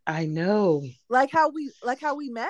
I 0.07 0.27
know. 0.27 0.85
Like 1.09 1.31
how 1.31 1.51
we 1.51 1.71
like 1.83 2.01
how 2.01 2.17
we 2.17 2.29
met? 2.31 2.49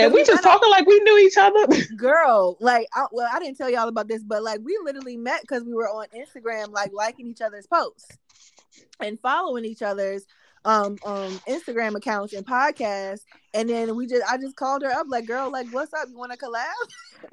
And 0.00 0.12
we 0.12 0.20
we 0.20 0.26
just 0.26 0.42
met 0.42 0.50
up- 0.52 0.60
talking 0.60 0.70
like 0.70 0.86
we 0.86 1.00
knew 1.00 1.18
each 1.18 1.36
other. 1.38 1.66
Girl, 1.96 2.56
like 2.60 2.86
I, 2.94 3.06
well, 3.12 3.28
I 3.32 3.38
didn't 3.38 3.56
tell 3.56 3.70
y'all 3.70 3.88
about 3.88 4.08
this, 4.08 4.22
but 4.22 4.42
like 4.42 4.60
we 4.62 4.78
literally 4.84 5.16
met 5.16 5.42
because 5.42 5.64
we 5.64 5.74
were 5.74 5.88
on 5.88 6.06
Instagram, 6.16 6.70
like 6.72 6.92
liking 6.92 7.26
each 7.26 7.40
other's 7.40 7.66
posts 7.66 8.18
and 9.00 9.18
following 9.20 9.64
each 9.64 9.82
other's 9.82 10.26
um 10.66 10.98
um 11.06 11.40
Instagram 11.48 11.96
accounts 11.96 12.32
and 12.32 12.46
podcasts. 12.46 13.24
And 13.54 13.68
then 13.68 13.96
we 13.96 14.06
just 14.06 14.22
I 14.30 14.36
just 14.36 14.56
called 14.56 14.82
her 14.82 14.90
up 14.90 15.06
like, 15.08 15.26
girl, 15.26 15.50
like 15.50 15.68
what's 15.72 15.94
up? 15.94 16.08
You 16.10 16.18
wanna 16.18 16.36
collab? 16.36 16.64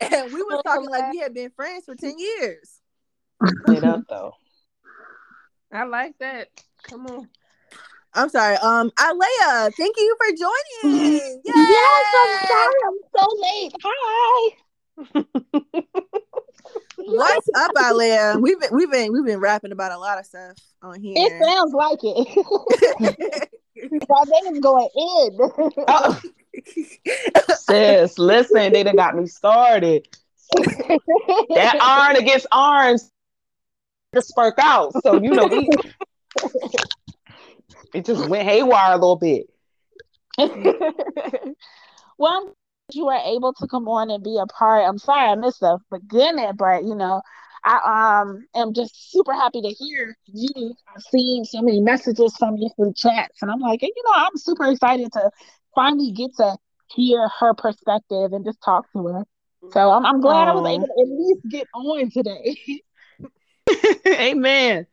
and 0.00 0.32
we 0.32 0.42
was 0.42 0.62
talking 0.64 0.88
like 0.88 1.12
we 1.12 1.18
had 1.18 1.34
been 1.34 1.50
friends 1.50 1.84
for 1.84 1.94
10 1.94 2.18
years. 2.18 2.80
It 3.68 3.84
up 3.84 4.02
though. 4.08 4.32
I 5.72 5.84
like 5.84 6.16
that. 6.18 6.48
Come 6.82 7.06
on. 7.06 7.28
I'm 8.18 8.28
sorry. 8.30 8.56
Um, 8.56 8.90
Alea, 8.98 9.70
thank 9.76 9.96
you 9.96 10.16
for 10.18 10.26
joining. 10.36 10.98
Yay! 11.04 11.40
Yes, 11.44 12.04
I'm 12.16 12.48
sorry. 12.48 12.74
I'm 12.86 12.98
so 13.16 13.24
late. 13.40 13.72
Hi. 13.84 14.50
What's 16.98 17.48
up, 17.56 17.70
Alea? 17.84 18.36
We've 18.40 18.58
been 18.58 18.70
we've 18.72 18.90
been 18.90 19.12
we've 19.12 19.24
been 19.24 19.38
rapping 19.38 19.70
about 19.70 19.92
a 19.92 19.98
lot 19.98 20.18
of 20.18 20.26
stuff 20.26 20.56
on 20.82 21.00
here. 21.00 21.14
It 21.16 21.44
sounds 21.44 21.72
like 21.72 22.00
it. 22.02 23.48
My 24.08 24.24
name's 24.42 24.58
going 24.58 24.88
in. 24.96 25.38
Oh, 25.86 26.20
sis, 27.54 28.18
listen, 28.18 28.72
they 28.72 28.82
done 28.82 28.96
got 28.96 29.14
me 29.14 29.28
started. 29.28 30.08
That 30.56 31.78
iron 31.80 32.16
against 32.16 32.48
arms 32.50 33.12
to 34.12 34.22
spark 34.22 34.58
out. 34.58 34.92
So 35.04 35.22
you 35.22 35.30
know 35.30 35.46
we 35.46 35.70
it 37.94 38.04
just 38.04 38.28
went 38.28 38.48
haywire 38.48 38.92
a 38.92 38.96
little 38.96 39.16
bit. 39.16 39.48
well, 40.38 42.32
I'm 42.32 42.44
glad 42.44 42.54
you 42.92 43.06
were 43.06 43.14
able 43.14 43.52
to 43.54 43.66
come 43.66 43.88
on 43.88 44.10
and 44.10 44.22
be 44.22 44.38
a 44.40 44.46
part. 44.46 44.84
I'm 44.86 44.98
sorry 44.98 45.30
I 45.30 45.34
missed 45.34 45.60
the 45.60 45.78
beginning, 45.90 46.52
but 46.56 46.84
you 46.84 46.94
know, 46.94 47.22
I 47.64 48.20
um 48.22 48.46
am 48.54 48.72
just 48.72 49.10
super 49.10 49.32
happy 49.32 49.60
to 49.62 49.68
hear 49.68 50.16
you. 50.26 50.74
I've 50.94 51.02
seen 51.02 51.44
so 51.44 51.60
many 51.62 51.80
messages 51.80 52.36
from 52.36 52.56
you 52.56 52.70
through 52.76 52.94
chats, 52.96 53.42
and 53.42 53.50
I'm 53.50 53.60
like, 53.60 53.82
you 53.82 53.92
know, 54.06 54.12
I'm 54.14 54.36
super 54.36 54.70
excited 54.70 55.12
to 55.12 55.30
finally 55.74 56.12
get 56.12 56.36
to 56.36 56.56
hear 56.94 57.28
her 57.40 57.54
perspective 57.54 58.32
and 58.32 58.44
just 58.44 58.60
talk 58.62 58.90
to 58.92 59.06
her. 59.06 59.24
So 59.72 59.90
I'm 59.90 60.06
I'm 60.06 60.20
glad 60.20 60.48
I 60.48 60.52
was 60.52 60.64
able 60.66 60.86
to 60.86 61.02
at 61.02 61.08
least 61.08 61.48
get 61.48 61.68
on 61.74 62.10
today. 62.10 62.56
Amen. 64.06 64.86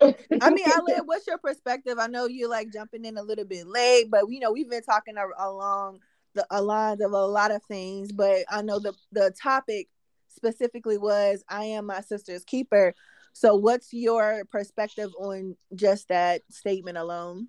I 0.00 0.50
mean, 0.50 0.66
Alea, 0.66 1.02
what's 1.04 1.26
your 1.26 1.38
perspective? 1.38 1.98
I 1.98 2.06
know 2.06 2.26
you're 2.26 2.48
like 2.48 2.72
jumping 2.72 3.04
in 3.04 3.18
a 3.18 3.22
little 3.22 3.44
bit 3.44 3.66
late, 3.66 4.10
but 4.10 4.24
you 4.28 4.40
know 4.40 4.52
we've 4.52 4.70
been 4.70 4.82
talking 4.82 5.14
along 5.38 6.00
the 6.34 6.62
lines 6.62 7.00
of 7.00 7.12
a 7.12 7.26
lot 7.26 7.50
of 7.50 7.62
things. 7.64 8.12
But 8.12 8.44
I 8.48 8.62
know 8.62 8.78
the 8.78 8.94
the 9.12 9.32
topic 9.40 9.88
specifically 10.28 10.98
was 10.98 11.44
I 11.48 11.64
am 11.64 11.86
my 11.86 12.00
sister's 12.00 12.44
keeper. 12.44 12.94
So, 13.32 13.54
what's 13.54 13.92
your 13.92 14.44
perspective 14.50 15.10
on 15.18 15.56
just 15.74 16.08
that 16.08 16.42
statement 16.50 16.98
alone? 16.98 17.48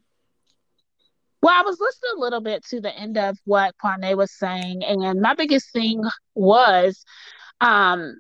Well, 1.41 1.53
I 1.53 1.63
was 1.63 1.79
listening 1.79 2.11
a 2.17 2.19
little 2.19 2.41
bit 2.41 2.63
to 2.65 2.81
the 2.81 2.95
end 2.95 3.17
of 3.17 3.37
what 3.45 3.73
Kwame 3.83 4.15
was 4.15 4.31
saying, 4.31 4.83
and 4.83 5.21
my 5.21 5.33
biggest 5.33 5.71
thing 5.71 6.03
was, 6.35 7.03
um, 7.61 8.19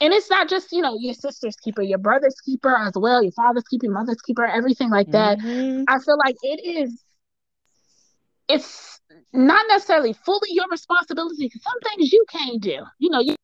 and 0.00 0.12
it's 0.12 0.30
not 0.30 0.48
just 0.48 0.72
you 0.72 0.80
know 0.80 0.96
your 0.98 1.14
sister's 1.14 1.56
keeper, 1.56 1.82
your 1.82 1.98
brother's 1.98 2.36
keeper 2.44 2.74
as 2.76 2.92
well, 2.96 3.22
your 3.22 3.32
father's 3.32 3.64
keeper, 3.64 3.86
your 3.86 3.94
mother's 3.94 4.20
keeper, 4.22 4.44
everything 4.44 4.90
like 4.90 5.10
that. 5.10 5.38
Mhm. 5.38 5.84
I 5.88 5.98
feel 5.98 6.18
like 6.18 6.36
it 6.42 6.60
is, 6.64 7.04
it's 8.48 9.00
not 9.32 9.64
necessarily 9.68 10.12
fully 10.12 10.48
your 10.50 10.68
responsibility 10.70 11.46
because 11.46 11.62
some 11.62 11.80
things 11.80 12.12
you 12.12 12.24
can't 12.28 12.60
do. 12.60 12.84
You 12.98 13.10
know, 13.10 13.20
you 13.20 13.34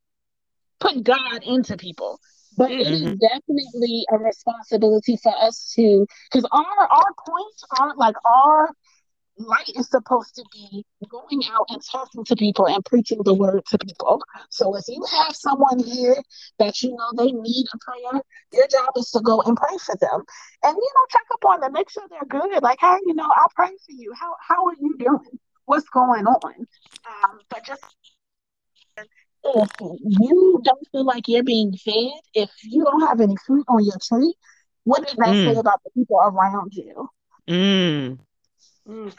put 0.80 1.02
God 1.02 1.42
into 1.42 1.76
people, 1.76 2.18
but 2.56 2.70
it 2.72 2.88
is 2.88 3.02
definitely 3.02 4.04
a 4.12 4.18
responsibility 4.18 5.16
for 5.22 5.32
us 5.36 5.72
to 5.76 6.06
because 6.30 6.48
our 6.52 6.88
our 6.90 7.12
points 7.26 7.64
aren't 7.78 7.98
like 7.98 8.16
our 8.24 8.70
light 9.38 9.70
is 9.76 9.88
supposed 9.88 10.34
to 10.36 10.44
be 10.52 10.84
going 11.08 11.42
out 11.50 11.66
and 11.70 11.80
talking 11.90 12.24
to 12.24 12.36
people 12.36 12.66
and 12.66 12.84
preaching 12.84 13.20
the 13.24 13.34
word 13.34 13.62
to 13.66 13.78
people. 13.78 14.22
So 14.50 14.76
if 14.76 14.84
you 14.88 15.04
have 15.10 15.34
someone 15.34 15.78
here 15.80 16.16
that 16.58 16.82
you 16.82 16.90
know 16.90 17.10
they 17.16 17.32
need 17.32 17.66
a 17.72 17.78
prayer, 17.78 18.22
your 18.52 18.66
job 18.68 18.90
is 18.96 19.10
to 19.12 19.20
go 19.20 19.40
and 19.42 19.56
pray 19.56 19.76
for 19.84 19.96
them. 20.00 20.22
And 20.64 20.76
you 20.76 20.90
know, 20.94 21.06
check 21.10 21.24
up 21.32 21.44
on 21.46 21.60
them, 21.60 21.72
make 21.72 21.90
sure 21.90 22.04
they're 22.10 22.24
good. 22.28 22.62
Like, 22.62 22.78
hey, 22.80 22.96
you 23.06 23.14
know, 23.14 23.28
I'll 23.36 23.52
pray 23.54 23.68
for 23.68 23.92
you. 23.92 24.12
How 24.18 24.34
how 24.46 24.66
are 24.66 24.74
you 24.80 24.96
doing? 24.98 25.38
What's 25.66 25.88
going 25.88 26.26
on? 26.26 26.54
Um, 27.06 27.40
but 27.48 27.64
just 27.64 27.82
if 29.44 29.70
you 30.02 30.60
don't 30.64 30.88
feel 30.92 31.04
like 31.04 31.28
you're 31.28 31.42
being 31.44 31.72
fed, 31.72 32.20
if 32.34 32.50
you 32.64 32.84
don't 32.84 33.06
have 33.06 33.20
any 33.20 33.36
fruit 33.46 33.64
on 33.68 33.84
your 33.84 33.98
tree, 34.02 34.34
what 34.84 35.06
does 35.06 35.16
that 35.16 35.36
say 35.36 35.54
Mm. 35.54 35.58
about 35.58 35.82
the 35.84 35.90
people 35.90 36.18
around 36.18 36.74
you? 36.74 37.08
Mm. 37.48 38.18
Mm. 38.88 39.14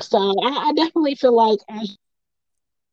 So 0.00 0.18
I, 0.42 0.68
I 0.68 0.72
definitely 0.72 1.14
feel 1.14 1.34
like 1.34 1.58
as 1.68 1.96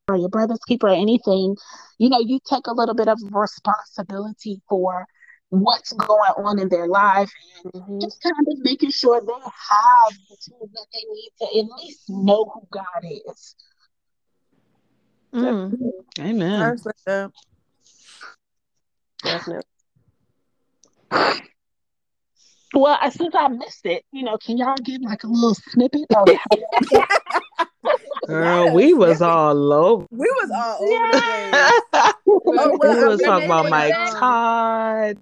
or 0.09 0.17
your 0.17 0.29
brother's 0.29 0.59
keeper 0.67 0.87
or 0.87 0.93
anything, 0.93 1.55
you 1.99 2.09
know, 2.09 2.19
you 2.19 2.39
take 2.43 2.65
a 2.67 2.73
little 2.73 2.95
bit 2.95 3.07
of 3.07 3.19
responsibility 3.31 4.61
for 4.67 5.05
what's 5.49 5.93
going 5.93 6.31
on 6.37 6.59
in 6.59 6.69
their 6.69 6.87
life 6.87 7.31
and 7.73 7.83
Mhm. 7.83 8.01
just 8.01 8.21
kind 8.21 8.33
of 8.47 8.59
making 8.59 8.89
sure 8.91 9.21
they 9.21 9.33
have 9.33 10.13
the 10.29 10.37
tools 10.37 10.69
that 10.73 10.87
they 10.93 11.03
need 11.13 11.31
to 11.39 11.45
at 11.59 11.77
least 11.77 12.09
know 12.09 12.45
who 12.45 12.67
God 12.71 13.03
is. 13.03 13.55
Mm, 15.33 15.77
Amen. 16.19 16.61
I 16.61 16.65
respect 16.69 17.05
that. 17.05 17.31
Definitely. 19.23 19.63
Well, 22.73 22.97
I- 23.01 23.09
since 23.09 23.33
I 23.35 23.47
missed 23.47 23.85
it, 23.85 24.05
you 24.11 24.23
know, 24.23 24.37
can 24.37 24.57
y'all 24.57 24.77
give 24.77 25.01
like 25.01 25.23
a 25.23 25.27
little 25.27 25.55
snippet 25.55 26.05
of 26.15 26.29
Girl, 28.27 28.73
we 28.73 28.93
was 28.93 29.21
all 29.21 29.73
over. 29.73 30.05
We 30.11 30.29
was 30.41 30.51
all 30.51 30.77
over 30.83 31.07
the 31.11 32.13
we 32.45 32.51
Oh, 32.61 32.77
well, 32.77 33.05
I 33.05 33.07
was 33.07 33.21
talking 33.21 33.45
about 33.45 33.65
remember, 33.65 33.69
Mike 33.69 33.93
Todd. 34.19 35.17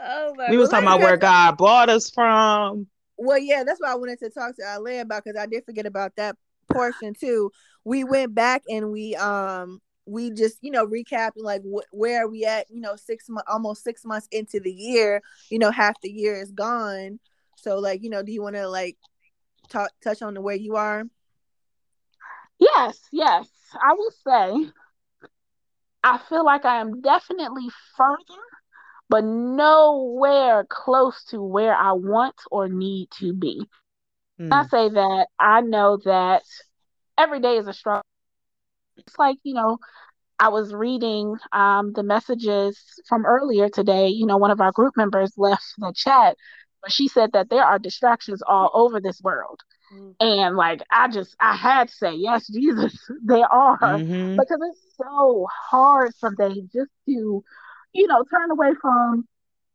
Oh 0.00 0.34
my 0.36 0.50
We 0.50 0.56
was 0.56 0.70
talking 0.70 0.86
about 0.86 1.00
where 1.00 1.16
God 1.16 1.56
brought 1.56 1.88
us 1.88 2.10
from. 2.10 2.86
Well, 3.16 3.38
yeah, 3.38 3.64
that's 3.64 3.80
why 3.80 3.90
I 3.90 3.96
wanted 3.96 4.20
to 4.20 4.30
talk 4.30 4.54
to 4.56 4.62
Alea 4.76 5.02
about 5.02 5.24
because 5.24 5.38
I 5.40 5.46
did 5.46 5.64
forget 5.64 5.86
about 5.86 6.12
that 6.16 6.36
portion 6.70 7.14
too. 7.18 7.50
We 7.84 8.04
went 8.04 8.34
back 8.34 8.62
and 8.68 8.92
we 8.92 9.16
um 9.16 9.80
we 10.08 10.30
just 10.30 10.58
you 10.62 10.70
know 10.70 10.86
recapped 10.86 11.32
like 11.36 11.62
wh- 11.62 11.92
where 11.94 12.24
are 12.24 12.28
we 12.28 12.44
at 12.44 12.70
you 12.70 12.80
know 12.80 12.96
six 12.96 13.28
months 13.28 13.48
almost 13.50 13.84
six 13.84 14.04
months 14.04 14.28
into 14.32 14.60
the 14.60 14.72
year 14.72 15.22
you 15.50 15.58
know 15.58 15.70
half 15.70 16.00
the 16.00 16.10
year 16.10 16.40
is 16.40 16.50
gone 16.50 17.18
so 17.56 17.78
like 17.78 18.02
you 18.02 18.10
know 18.10 18.22
do 18.22 18.32
you 18.32 18.42
want 18.42 18.56
to 18.56 18.68
like 18.68 18.96
talk 19.68 19.90
touch 20.02 20.22
on 20.22 20.34
the 20.34 20.40
where 20.40 20.56
you 20.56 20.76
are 20.76 21.04
Yes, 22.58 23.00
yes. 23.12 23.48
I 23.74 23.92
will 23.94 24.10
say 24.26 24.72
I 26.02 26.18
feel 26.28 26.44
like 26.44 26.64
I 26.64 26.80
am 26.80 27.00
definitely 27.00 27.68
further, 27.96 28.42
but 29.08 29.24
nowhere 29.24 30.64
close 30.68 31.24
to 31.30 31.42
where 31.42 31.74
I 31.74 31.92
want 31.92 32.36
or 32.50 32.68
need 32.68 33.10
to 33.20 33.32
be. 33.32 33.66
Mm. 34.40 34.52
I 34.52 34.66
say 34.66 34.88
that 34.88 35.26
I 35.38 35.60
know 35.60 35.98
that 36.04 36.42
every 37.18 37.40
day 37.40 37.56
is 37.58 37.68
a 37.68 37.72
struggle. 37.72 38.07
It's 38.98 39.18
like, 39.18 39.38
you 39.42 39.54
know, 39.54 39.78
I 40.38 40.48
was 40.48 40.74
reading 40.74 41.36
um, 41.52 41.92
the 41.94 42.02
messages 42.02 42.78
from 43.08 43.26
earlier 43.26 43.68
today. 43.68 44.08
You 44.08 44.26
know, 44.26 44.36
one 44.36 44.50
of 44.50 44.60
our 44.60 44.72
group 44.72 44.96
members 44.96 45.32
left 45.36 45.64
the 45.78 45.92
chat, 45.94 46.36
but 46.82 46.92
she 46.92 47.08
said 47.08 47.32
that 47.32 47.50
there 47.50 47.64
are 47.64 47.78
distractions 47.78 48.42
all 48.46 48.70
over 48.74 49.00
this 49.00 49.20
world. 49.22 49.60
Mm. 49.92 50.14
And 50.20 50.56
like, 50.56 50.82
I 50.90 51.08
just, 51.08 51.36
I 51.40 51.56
had 51.56 51.88
to 51.88 51.94
say, 51.94 52.14
yes, 52.14 52.46
Jesus, 52.48 52.98
there 53.24 53.46
are 53.52 53.78
Mhm. 53.78 54.36
because 54.36 54.60
it's 54.70 54.94
so 54.96 55.46
hard 55.70 56.14
some 56.16 56.34
days 56.34 56.64
just 56.72 56.90
to, 57.06 57.44
you 57.92 58.06
know, 58.06 58.24
turn 58.30 58.50
away 58.50 58.72
from 58.80 59.26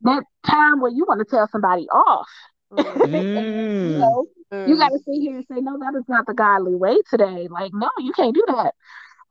that 0.01 0.23
time 0.45 0.81
where 0.81 0.91
you 0.91 1.05
want 1.07 1.19
to 1.19 1.25
tell 1.25 1.47
somebody 1.47 1.87
off. 1.89 2.27
Mm. 2.71 2.83
And, 3.35 3.67
you 3.81 3.97
Mm. 3.97 3.99
know, 3.99 4.25
you 4.65 4.75
Mm. 4.75 4.79
got 4.79 4.89
to 4.89 4.99
sit 4.99 5.21
here 5.21 5.35
and 5.35 5.45
say, 5.47 5.59
no, 5.61 5.77
that 5.79 5.95
is 5.97 6.07
not 6.07 6.25
the 6.25 6.33
godly 6.33 6.75
way 6.75 6.97
today. 7.09 7.47
Like, 7.49 7.73
no, 7.73 7.89
you 7.99 8.11
can't 8.13 8.35
do 8.35 8.43
that. 8.47 8.73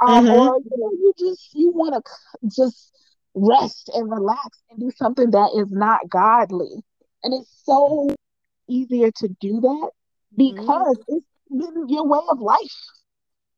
Um, 0.07 0.26
Mhm. 0.26 0.30
or 0.30 0.57
you 0.59 0.76
know, 0.78 0.90
you 0.92 1.12
just 1.18 1.55
you 1.55 1.70
want 1.72 1.94
to 1.94 2.48
just 2.48 2.92
rest 3.34 3.90
and 3.94 4.11
relax 4.11 4.59
and 4.70 4.80
do 4.80 4.90
something 4.96 5.30
that 5.30 5.50
is 5.57 5.70
not 5.70 6.09
godly, 6.09 6.82
and 7.22 7.34
it's 7.34 7.62
so 7.64 8.14
easier 8.68 9.11
to 9.16 9.28
do 9.40 9.61
that 9.61 9.90
because 10.36 10.98
it's 11.09 11.26
been 11.50 11.88
your 11.88 12.07
way 12.07 12.20
of 12.30 12.40
life. 12.40 12.78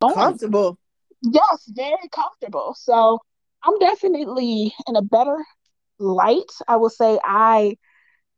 Comfortable 0.01 0.79
Yes, 1.23 1.65
very 1.69 2.09
comfortable. 2.13 2.75
So 2.77 3.19
I'm 3.65 3.79
definitely 3.79 4.75
in 4.87 4.97
a 4.97 5.03
better 5.03 5.39
light. 5.99 6.51
I 6.69 6.77
will 6.77 6.91
say 6.91 7.19
I 7.25 7.77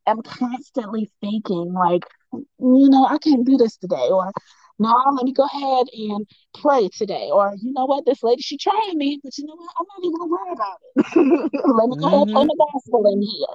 am 0.07 0.23
constantly 0.23 1.11
thinking 1.21 1.73
like, 1.73 2.05
you 2.33 2.89
know, 2.91 3.07
I 3.07 3.19
can't 3.19 3.47
do 3.47 3.57
this 3.57 3.77
today, 3.77 4.09
or 4.11 4.31
no, 4.79 4.95
let 5.15 5.25
me 5.25 5.33
go 5.33 5.45
ahead 5.45 5.87
and 5.93 6.27
pray 6.61 6.89
today, 6.97 7.29
or 7.33 7.55
you 7.61 7.73
know 7.73 7.87
what, 7.87 8.05
this 8.07 8.23
lady 8.23 8.43
she 8.43 8.57
trying 8.59 8.97
me, 8.97 9.19
but 9.23 9.37
you 9.39 9.47
know 9.47 9.55
what, 9.57 9.71
I'm 9.79 9.87
not 9.89 10.05
even 10.05 10.19
gonna 10.19 10.31
worry 10.31 10.53
about 10.53 10.79
it. 10.83 11.53
let 11.77 11.89
me 11.89 11.97
go 12.01 12.07
ahead 12.09 12.21
and 12.23 12.31
play 12.33 12.45
Mhm. 12.45 12.49
the 12.49 12.67
gospel 12.73 13.07
in 13.13 13.23
here. 13.23 13.55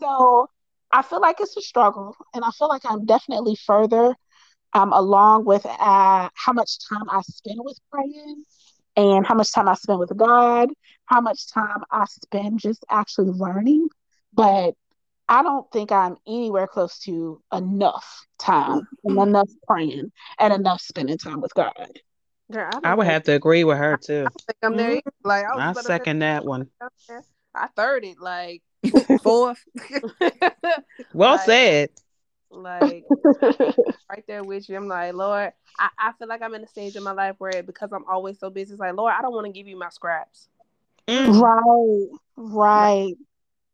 So 0.00 0.48
I 0.92 1.02
feel 1.02 1.20
like 1.20 1.36
it's 1.40 1.56
a 1.56 1.62
struggle, 1.62 2.16
and 2.34 2.44
I 2.44 2.50
feel 2.58 2.68
like 2.68 2.82
I'm 2.84 3.04
definitely 3.06 3.56
further 3.56 4.14
um, 4.74 4.92
along 4.92 5.44
with 5.44 5.64
uh, 5.66 6.28
how 6.34 6.52
much 6.52 6.78
time 6.88 7.08
I 7.10 7.20
spend 7.22 7.60
with 7.62 7.78
praying 7.92 8.44
and 8.96 9.26
how 9.26 9.34
much 9.34 9.52
time 9.52 9.68
I 9.68 9.74
spend 9.74 9.98
with 9.98 10.16
God, 10.16 10.68
how 11.06 11.20
much 11.20 11.52
time 11.52 11.82
I 11.90 12.04
spend 12.06 12.60
just 12.60 12.84
actually 12.90 13.30
learning. 13.30 13.88
But 14.32 14.74
I 15.28 15.42
don't 15.42 15.70
think 15.72 15.90
I'm 15.90 16.16
anywhere 16.26 16.66
close 16.66 16.98
to 17.00 17.40
enough 17.52 18.26
time 18.38 18.86
and 19.04 19.18
enough 19.18 19.48
praying 19.66 20.12
and 20.38 20.52
enough 20.52 20.80
spending 20.80 21.18
time 21.18 21.40
with 21.40 21.54
God. 21.54 21.72
Girl, 22.52 22.70
I, 22.84 22.90
I 22.90 22.94
would 22.94 23.06
have 23.06 23.22
to 23.24 23.32
agree 23.32 23.64
with 23.64 23.78
her 23.78 23.96
too. 23.96 24.26
I 24.26 24.30
think 24.46 24.58
I'm 24.62 24.76
there. 24.76 24.90
either. 24.92 25.02
Like 25.22 25.46
I, 25.46 25.48
I 25.56 25.70
about 25.70 25.76
to 25.76 25.82
second 25.82 26.18
that 26.18 26.44
one. 26.44 26.68
I 27.54 27.68
third 27.68 28.04
it. 28.04 28.20
Like, 28.20 28.62
Fourth. 29.22 29.62
Well 31.14 31.36
Like- 31.36 31.40
said. 31.46 31.90
like 32.50 33.04
right 34.10 34.24
there 34.28 34.44
with 34.44 34.68
you. 34.68 34.76
I'm 34.76 34.86
like, 34.88 35.14
Lord, 35.14 35.52
I, 35.78 35.88
I 35.98 36.12
feel 36.18 36.28
like 36.28 36.42
I'm 36.42 36.54
in 36.54 36.62
a 36.62 36.68
stage 36.68 36.94
in 36.96 37.02
my 37.02 37.12
life 37.12 37.36
where 37.38 37.62
because 37.62 37.92
I'm 37.92 38.04
always 38.08 38.38
so 38.38 38.50
busy, 38.50 38.72
it's 38.72 38.80
like, 38.80 38.94
Lord, 38.94 39.12
I 39.16 39.22
don't 39.22 39.32
want 39.32 39.46
to 39.46 39.52
give 39.52 39.66
you 39.66 39.76
my 39.78 39.88
scraps. 39.88 40.48
Mm, 41.08 41.40
right, 41.40 42.18
right. 42.36 43.14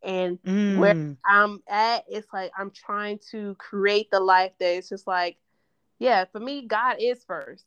And 0.03 0.43
mm. 0.43 1.17
I'm 1.25 1.63
at, 1.69 2.05
it's 2.09 2.29
like 2.33 2.53
I'm 2.59 2.71
trying 2.71 3.21
to 3.31 3.55
create 3.57 4.11
the 4.11 4.21
life 4.21 4.53
that 4.59 4.77
it's 4.77 4.89
just 4.89 5.07
like, 5.07 5.37
yeah, 5.99 6.25
for 6.25 6.41
me, 6.41 6.67
God 6.67 6.97
is 7.01 7.23
first. 7.25 7.65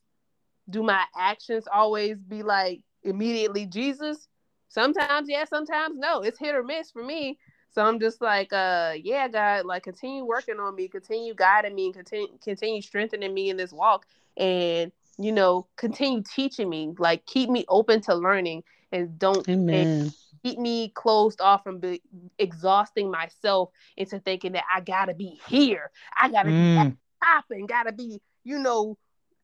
Do 0.69 0.81
my 0.81 1.03
actions 1.15 1.67
always 1.71 2.17
be 2.17 2.41
like 2.41 2.81
immediately 3.03 3.65
Jesus? 3.65 4.27
Sometimes 4.69 5.29
yes, 5.29 5.49
sometimes 5.49 5.97
no. 5.97 6.21
It's 6.21 6.39
hit 6.39 6.55
or 6.55 6.63
miss 6.63 6.89
for 6.89 7.03
me. 7.03 7.37
So 7.73 7.83
I'm 7.83 7.99
just 7.99 8.21
like, 8.21 8.53
uh, 8.53 8.93
yeah, 9.01 9.27
God, 9.27 9.65
like 9.65 9.83
continue 9.83 10.25
working 10.25 10.59
on 10.59 10.75
me, 10.75 10.87
continue 10.87 11.33
guiding 11.33 11.75
me, 11.75 11.85
and 11.85 11.95
continue 11.95 12.27
continue 12.43 12.81
strengthening 12.81 13.33
me 13.33 13.49
in 13.49 13.57
this 13.57 13.71
walk, 13.71 14.05
and 14.37 14.91
you 15.17 15.31
know, 15.31 15.67
continue 15.75 16.23
teaching 16.23 16.69
me, 16.69 16.93
like 16.97 17.25
keep 17.25 17.49
me 17.49 17.65
open 17.67 18.01
to 18.01 18.15
learning, 18.15 18.63
and 18.91 19.17
don't 19.19 19.47
and 19.47 19.59
Amen. 19.69 20.13
Keep 20.43 20.59
me 20.59 20.89
closed 20.89 21.41
off 21.41 21.63
from 21.63 21.79
be, 21.79 22.01
exhausting 22.37 23.11
myself 23.11 23.69
into 23.97 24.19
thinking 24.19 24.53
that 24.53 24.65
I 24.73 24.81
gotta 24.81 25.13
be 25.15 25.39
here, 25.47 25.91
I 26.17 26.29
gotta 26.29 26.53
be 26.53 26.67
Mm. 26.71 26.97
popping, 27.23 27.65
gotta 27.67 27.93
be, 27.93 28.21
you 28.43 28.59
know, 28.59 28.97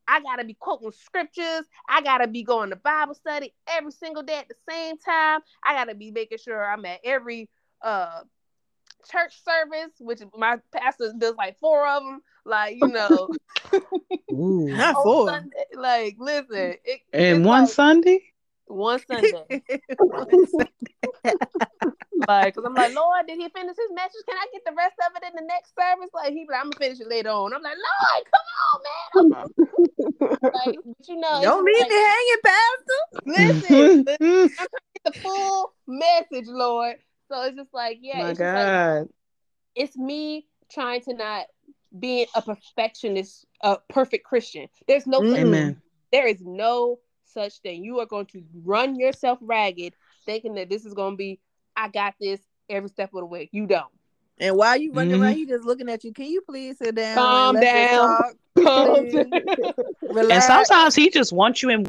I 0.08 0.20
gotta 0.20 0.44
be 0.44 0.54
quoting 0.54 0.92
scriptures, 0.92 1.64
I 1.88 2.02
gotta 2.02 2.26
be 2.28 2.42
going 2.42 2.70
to 2.70 2.76
Bible 2.76 3.14
study 3.14 3.54
every 3.68 3.92
single 3.92 4.22
day 4.22 4.38
at 4.38 4.48
the 4.48 4.56
same 4.68 4.96
time. 4.98 5.40
I 5.64 5.74
gotta 5.74 5.94
be 5.94 6.10
making 6.10 6.38
sure 6.38 6.64
I'm 6.64 6.84
at 6.86 7.00
every 7.04 7.48
uh 7.82 8.22
church 9.10 9.42
service, 9.44 9.92
which 10.00 10.20
my 10.36 10.58
pastor 10.72 11.12
does 11.18 11.34
like 11.36 11.58
four 11.58 11.86
of 11.86 12.02
them. 12.02 12.20
Like, 12.44 12.76
you 12.76 12.88
know, 12.88 13.30
Ooh. 14.32 14.74
Not 14.76 14.98
four. 15.02 15.24
Sunday, 15.24 15.64
like 15.74 16.16
listen, 16.18 16.74
it, 16.84 17.00
And 17.12 17.44
one 17.44 17.66
like 17.66 17.68
Sunday? 17.68 18.29
one 18.74 19.00
Sunday. 19.06 19.62
Like, 22.28 22.54
cause 22.54 22.64
I'm 22.66 22.74
like, 22.74 22.94
Lord, 22.94 23.26
did 23.26 23.38
he 23.38 23.48
finish 23.48 23.76
his 23.76 23.90
message? 23.94 24.22
Can 24.28 24.36
I 24.36 24.46
get 24.52 24.62
the 24.66 24.74
rest 24.76 24.94
of 25.06 25.16
it 25.16 25.26
in 25.26 25.34
the 25.34 25.46
next 25.46 25.72
service? 25.74 26.10
Like, 26.12 26.32
he, 26.32 26.46
like, 26.48 26.58
I'm 26.60 26.70
gonna 26.70 26.76
finish 26.78 27.00
it 27.00 27.08
later 27.08 27.30
on. 27.30 27.54
I'm 27.54 27.62
like, 27.62 27.76
Lord, 27.76 28.24
come 28.34 29.32
on, 29.32 29.32
man. 29.32 29.48
Uh-huh. 30.20 30.50
like, 30.54 30.76
but 30.84 31.08
you 31.08 31.16
know, 31.16 31.40
Don't 31.42 31.66
it's 31.66 31.78
leave 31.78 31.80
like, 31.80 31.90
me 31.90 31.96
hanging, 32.12 32.42
Pastor. 32.44 33.00
listen, 33.26 34.04
listen, 34.04 34.56
get 34.94 35.04
the 35.04 35.12
full 35.20 35.72
message, 35.86 36.46
Lord. 36.46 36.96
So 37.28 37.42
it's 37.42 37.56
just 37.56 37.72
like, 37.72 37.98
yeah, 38.02 38.22
My 38.22 38.30
it's 38.30 38.38
just 38.38 38.54
like 38.54 38.66
God. 38.66 39.08
it's 39.74 39.96
me 39.96 40.46
trying 40.70 41.00
to 41.02 41.14
not 41.14 41.46
be 41.98 42.26
a 42.34 42.42
perfectionist, 42.42 43.46
a 43.62 43.78
perfect 43.88 44.24
Christian. 44.26 44.68
There's 44.86 45.06
no. 45.06 45.24
Amen. 45.24 45.80
there 46.12 46.26
is 46.26 46.40
no 46.42 46.98
such 47.32 47.58
thing. 47.60 47.84
You 47.84 48.00
are 48.00 48.06
going 48.06 48.26
to 48.26 48.42
run 48.64 48.96
yourself 48.98 49.38
ragged 49.40 49.94
thinking 50.26 50.54
that 50.54 50.68
this 50.68 50.84
is 50.84 50.94
going 50.94 51.12
to 51.14 51.16
be, 51.16 51.40
I 51.76 51.88
got 51.88 52.14
this 52.20 52.40
every 52.68 52.88
step 52.88 53.10
of 53.14 53.20
the 53.20 53.26
way. 53.26 53.48
You 53.52 53.66
don't. 53.66 53.90
And 54.38 54.56
while 54.56 54.76
you 54.76 54.92
running 54.92 55.18
Mhm. 55.18 55.22
around, 55.22 55.34
he 55.34 55.46
just 55.46 55.64
looking 55.64 55.88
at 55.88 56.04
you. 56.04 56.12
Can 56.12 56.26
you 56.26 56.40
please 56.42 56.78
sit 56.78 56.94
down? 56.94 57.16
Calm 57.16 57.56
and 57.56 57.62
down. 57.64 58.16
Calm 58.58 59.08
down. 59.10 59.30
And 60.30 60.42
sometimes 60.42 60.94
he 60.94 61.10
just 61.10 61.32
wants 61.32 61.62
you 61.62 61.70
in. 61.70 61.86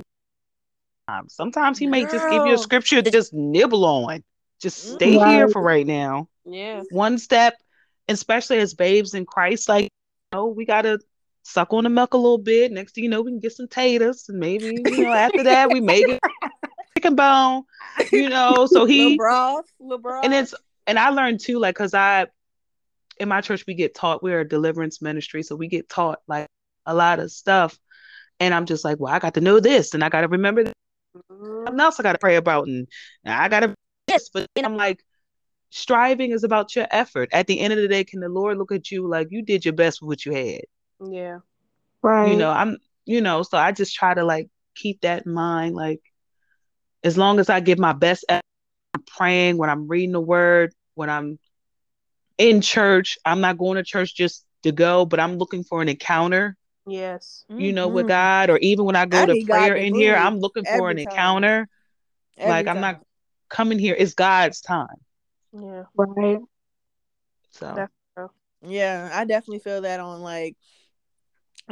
Sometimes 1.28 1.78
he 1.78 1.88
may 1.88 2.06
just 2.06 2.30
give 2.30 2.46
you 2.46 2.54
a 2.54 2.58
scripture 2.58 3.02
to 3.02 3.12
just 3.12 3.34
nibble 3.34 3.84
on. 3.86 4.24
Just 4.62 4.94
stay 4.94 5.18
here 5.18 5.50
for 5.50 5.62
right 5.62 5.86
now. 5.86 6.30
yeah. 6.46 6.84
One 6.92 7.18
step, 7.18 7.56
especially 8.08 8.60
as 8.60 8.74
babes 8.74 9.14
in 9.14 9.26
Christ, 9.26 9.68
like, 9.68 9.84
you 9.84 9.90
know, 10.34 10.46
we 10.48 10.66
got 10.66 10.84
to 10.84 11.00
suck 11.44 11.74
on 11.74 11.84
the 11.84 11.90
milk 11.90 12.14
a 12.14 12.18
little 12.18 12.38
bit. 12.38 12.72
Next 12.72 12.96
thing 12.96 13.04
you 13.04 13.10
know, 13.10 13.22
we 13.22 13.32
can 13.32 13.40
get 13.40 13.54
some 13.54 13.68
taters. 13.68 14.28
And 14.30 14.40
maybe, 14.40 14.68
you 14.86 15.04
know, 15.04 15.12
after 15.12 15.44
that, 15.44 15.72
we 15.72 15.82
may 15.82 16.04
get 16.04 16.20
chicken 16.98 17.16
bone, 17.16 17.64
you 18.12 18.30
know. 18.30 18.66
So 18.66 18.86
he, 18.86 19.04
little 19.04 19.18
broth. 19.18 20.26
and 20.26 20.34
it's, 20.34 20.54
and 20.88 21.00
I 21.00 21.10
learned 21.10 21.40
too, 21.40 21.60
like, 21.60 21.76
because 21.76 21.94
I, 21.94 22.28
in 23.20 23.30
my 23.30 23.42
church, 23.42 23.66
we 23.68 23.74
get 23.74 23.96
taught, 23.96 24.24
we're 24.24 24.42
a 24.42 24.48
deliverance 24.48 25.02
ministry. 25.02 25.44
So 25.44 25.56
we 25.56 25.68
get 25.68 25.90
taught 25.90 26.20
like 26.28 26.48
a 26.86 26.94
lot 26.94 27.20
of 27.20 27.32
stuff. 27.32 27.78
And 28.40 28.54
I'm 28.54 28.66
just 28.66 28.84
like, 28.84 29.00
well, 29.00 29.14
I 29.14 29.20
got 29.20 29.36
to 29.36 29.42
know 29.42 29.60
this 29.60 29.94
and 29.94 30.04
I 30.04 30.10
got 30.10 30.22
to 30.22 30.28
remember 30.28 30.64
this. 30.64 30.74
Mhm. 31.30 31.66
something 31.66 31.80
else 31.80 32.00
I 32.00 32.04
got 32.04 32.14
to 32.14 32.20
pray 32.20 32.38
about. 32.38 32.68
And 32.68 32.88
I 33.26 33.48
got 33.50 33.62
to 33.62 33.76
this. 34.08 34.30
But 34.34 34.48
then 34.56 34.66
I'm 34.66 34.78
like, 34.78 35.04
striving 35.70 36.32
is 36.32 36.44
about 36.44 36.76
your 36.76 36.88
effort. 36.90 37.30
At 37.32 37.48
the 37.48 37.60
end 37.60 37.74
of 37.74 37.80
the 37.80 37.88
day, 37.88 38.04
can 38.04 38.20
the 38.20 38.30
Lord 38.30 38.58
look 38.58 38.72
at 38.72 38.92
you 38.92 39.08
like 39.08 39.28
you 39.30 39.44
did 39.44 39.66
your 39.66 39.74
best 39.74 40.02
with 40.02 40.08
what 40.08 40.26
you 40.26 40.34
had? 40.34 40.62
Yeah. 41.04 41.40
Right. 42.02 42.32
You 42.32 42.38
know, 42.38 42.50
I'm, 42.52 42.78
you 43.06 43.22
know, 43.22 43.44
so 43.44 43.58
I 43.58 43.72
just 43.72 43.96
try 43.96 44.14
to 44.14 44.24
like 44.24 44.50
keep 44.76 45.02
that 45.02 45.26
in 45.26 45.34
mind. 45.34 45.76
Like, 45.76 46.02
as 47.04 47.18
long 47.18 47.40
as 47.40 47.50
I 47.50 47.60
give 47.60 47.80
my 47.80 47.94
best 47.94 48.26
effort, 48.30 48.42
I'm 48.94 49.04
praying, 49.04 49.58
when 49.58 49.70
I'm 49.70 49.88
reading 49.88 50.12
the 50.12 50.22
word, 50.22 50.74
when 50.96 51.10
I'm 51.10 51.40
in 52.38 52.62
church, 52.62 53.18
I'm 53.26 53.42
not 53.42 53.58
going 53.58 53.78
to 53.78 53.84
church 53.84 54.16
just 54.16 54.46
to 54.64 54.72
go, 54.72 55.06
but 55.06 55.20
I'm 55.20 55.38
looking 55.38 55.64
for 55.64 55.82
an 55.82 55.90
encounter, 55.90 56.56
Yes. 56.86 57.46
you 57.50 57.74
know, 57.74 57.88
with 57.88 58.06
Mhm. 58.06 58.10
God, 58.10 58.50
or 58.50 58.58
even 58.60 58.86
when 58.86 58.96
I 58.96 59.06
go 59.06 59.18
I 59.18 59.26
to 59.26 59.34
need 59.34 59.48
God 59.48 59.54
prayer 59.56 59.76
to 59.76 59.82
in 59.82 59.96
here, 59.96 60.16
I'm 60.16 60.40
looking 60.40 60.66
for 60.66 60.90
an 60.90 60.98
time. 60.98 61.08
encounter. 61.08 61.70
Every 62.38 62.50
like, 62.50 62.68
I'm 62.68 62.82
not 62.82 63.04
coming 63.50 63.80
here, 63.80 63.96
it's 63.98 64.14
God's 64.14 64.62
time. 64.62 64.88
Yeah. 65.54 65.84
right. 65.96 66.40
So, 67.52 67.66
That's- 67.76 68.30
Yeah, 68.64 69.10
I 69.12 69.26
definitely 69.26 69.60
feel 69.60 69.82
that 69.82 70.00
on 70.00 70.22
like 70.22 70.56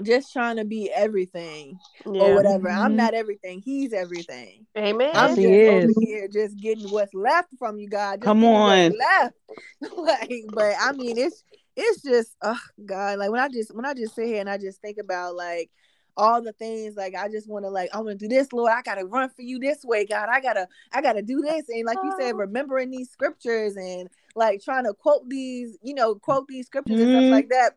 just 0.04 0.32
trying 0.32 0.58
to 0.58 0.66
be 0.66 0.90
everything 0.92 1.80
or 2.06 2.14
Yeah. 2.16 2.36
whatever. 2.36 2.70
I'm 2.70 2.94
Mhm. 2.94 2.98
not 2.98 3.14
everything. 3.14 3.62
He's 3.62 3.94
everything. 3.94 4.66
Amen. 4.78 5.12
I'm 5.16 5.30
Yes, 5.30 5.36
just 5.38 5.48
he 5.48 5.68
over 5.70 5.88
here 6.02 6.28
just 6.28 6.60
getting 6.60 6.90
what's 6.90 7.14
left 7.14 7.50
from 7.58 7.78
you, 7.80 7.90
God. 7.90 8.22
Just 8.22 8.26
Come 8.26 8.42
give 8.42 8.50
me 8.50 8.56
what's 8.58 8.96
on. 8.96 8.98
left. 8.98 9.36
like, 9.98 10.44
but 10.54 10.74
I 10.80 10.92
mean, 10.94 11.18
it's 11.18 11.44
it's 11.76 12.02
just, 12.02 12.36
oh 12.42 12.60
God, 12.86 13.20
like 13.20 13.32
when 13.32 13.40
I 13.40 13.48
just 13.50 13.74
when 13.74 13.86
I 13.86 13.94
just 13.94 14.16
sit 14.16 14.28
here 14.28 14.40
and 14.42 14.50
I 14.50 14.58
just 14.58 14.82
think 14.82 14.98
about 14.98 15.36
like 15.36 15.70
all 16.18 16.42
the 16.42 16.52
things 16.54 16.98
like 16.98 17.16
I 17.16 17.30
just 17.30 17.48
want 17.48 17.64
to 17.64 17.70
like 17.70 17.90
I 17.94 17.98
want 18.00 18.20
to 18.20 18.28
do 18.28 18.34
this, 18.34 18.52
Lord. 18.52 18.72
I 18.74 18.82
gotta 18.82 19.06
run 19.06 19.30
for 19.30 19.42
you 19.42 19.58
this 19.60 19.86
way, 19.86 20.06
God. 20.06 20.28
I 20.30 20.42
gotta 20.42 20.68
I 20.92 21.02
gotta 21.02 21.22
do 21.22 21.42
this, 21.42 21.66
and 21.70 21.86
like 21.86 22.00
you 22.04 22.12
said, 22.18 22.38
remembering 22.38 22.90
these 22.90 23.10
scriptures 23.10 23.78
and 23.78 24.10
like 24.36 24.62
trying 24.62 24.84
to 24.84 24.94
quote 24.94 25.28
these, 25.30 25.78
you 25.82 25.94
know, 25.94 26.16
quote 26.16 26.48
these 26.48 26.66
scriptures 26.66 27.00
and 27.00 27.10
Mhm. 27.10 27.22
stuff 27.22 27.32
like 27.32 27.50
that. 27.50 27.76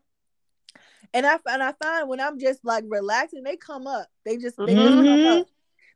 And 1.13 1.25
I 1.25 1.37
and 1.47 1.61
I 1.61 1.73
find 1.73 2.09
when 2.09 2.19
I'm 2.19 2.39
just 2.39 2.63
like 2.65 2.85
relaxing, 2.87 3.43
they 3.43 3.55
come 3.55 3.87
up. 3.87 4.07
They 4.25 4.37
just 4.37 4.57
they 4.65 4.73
just 4.73 4.95
come 4.95 5.25
Mhm. 5.25 5.41
up. 5.41 5.47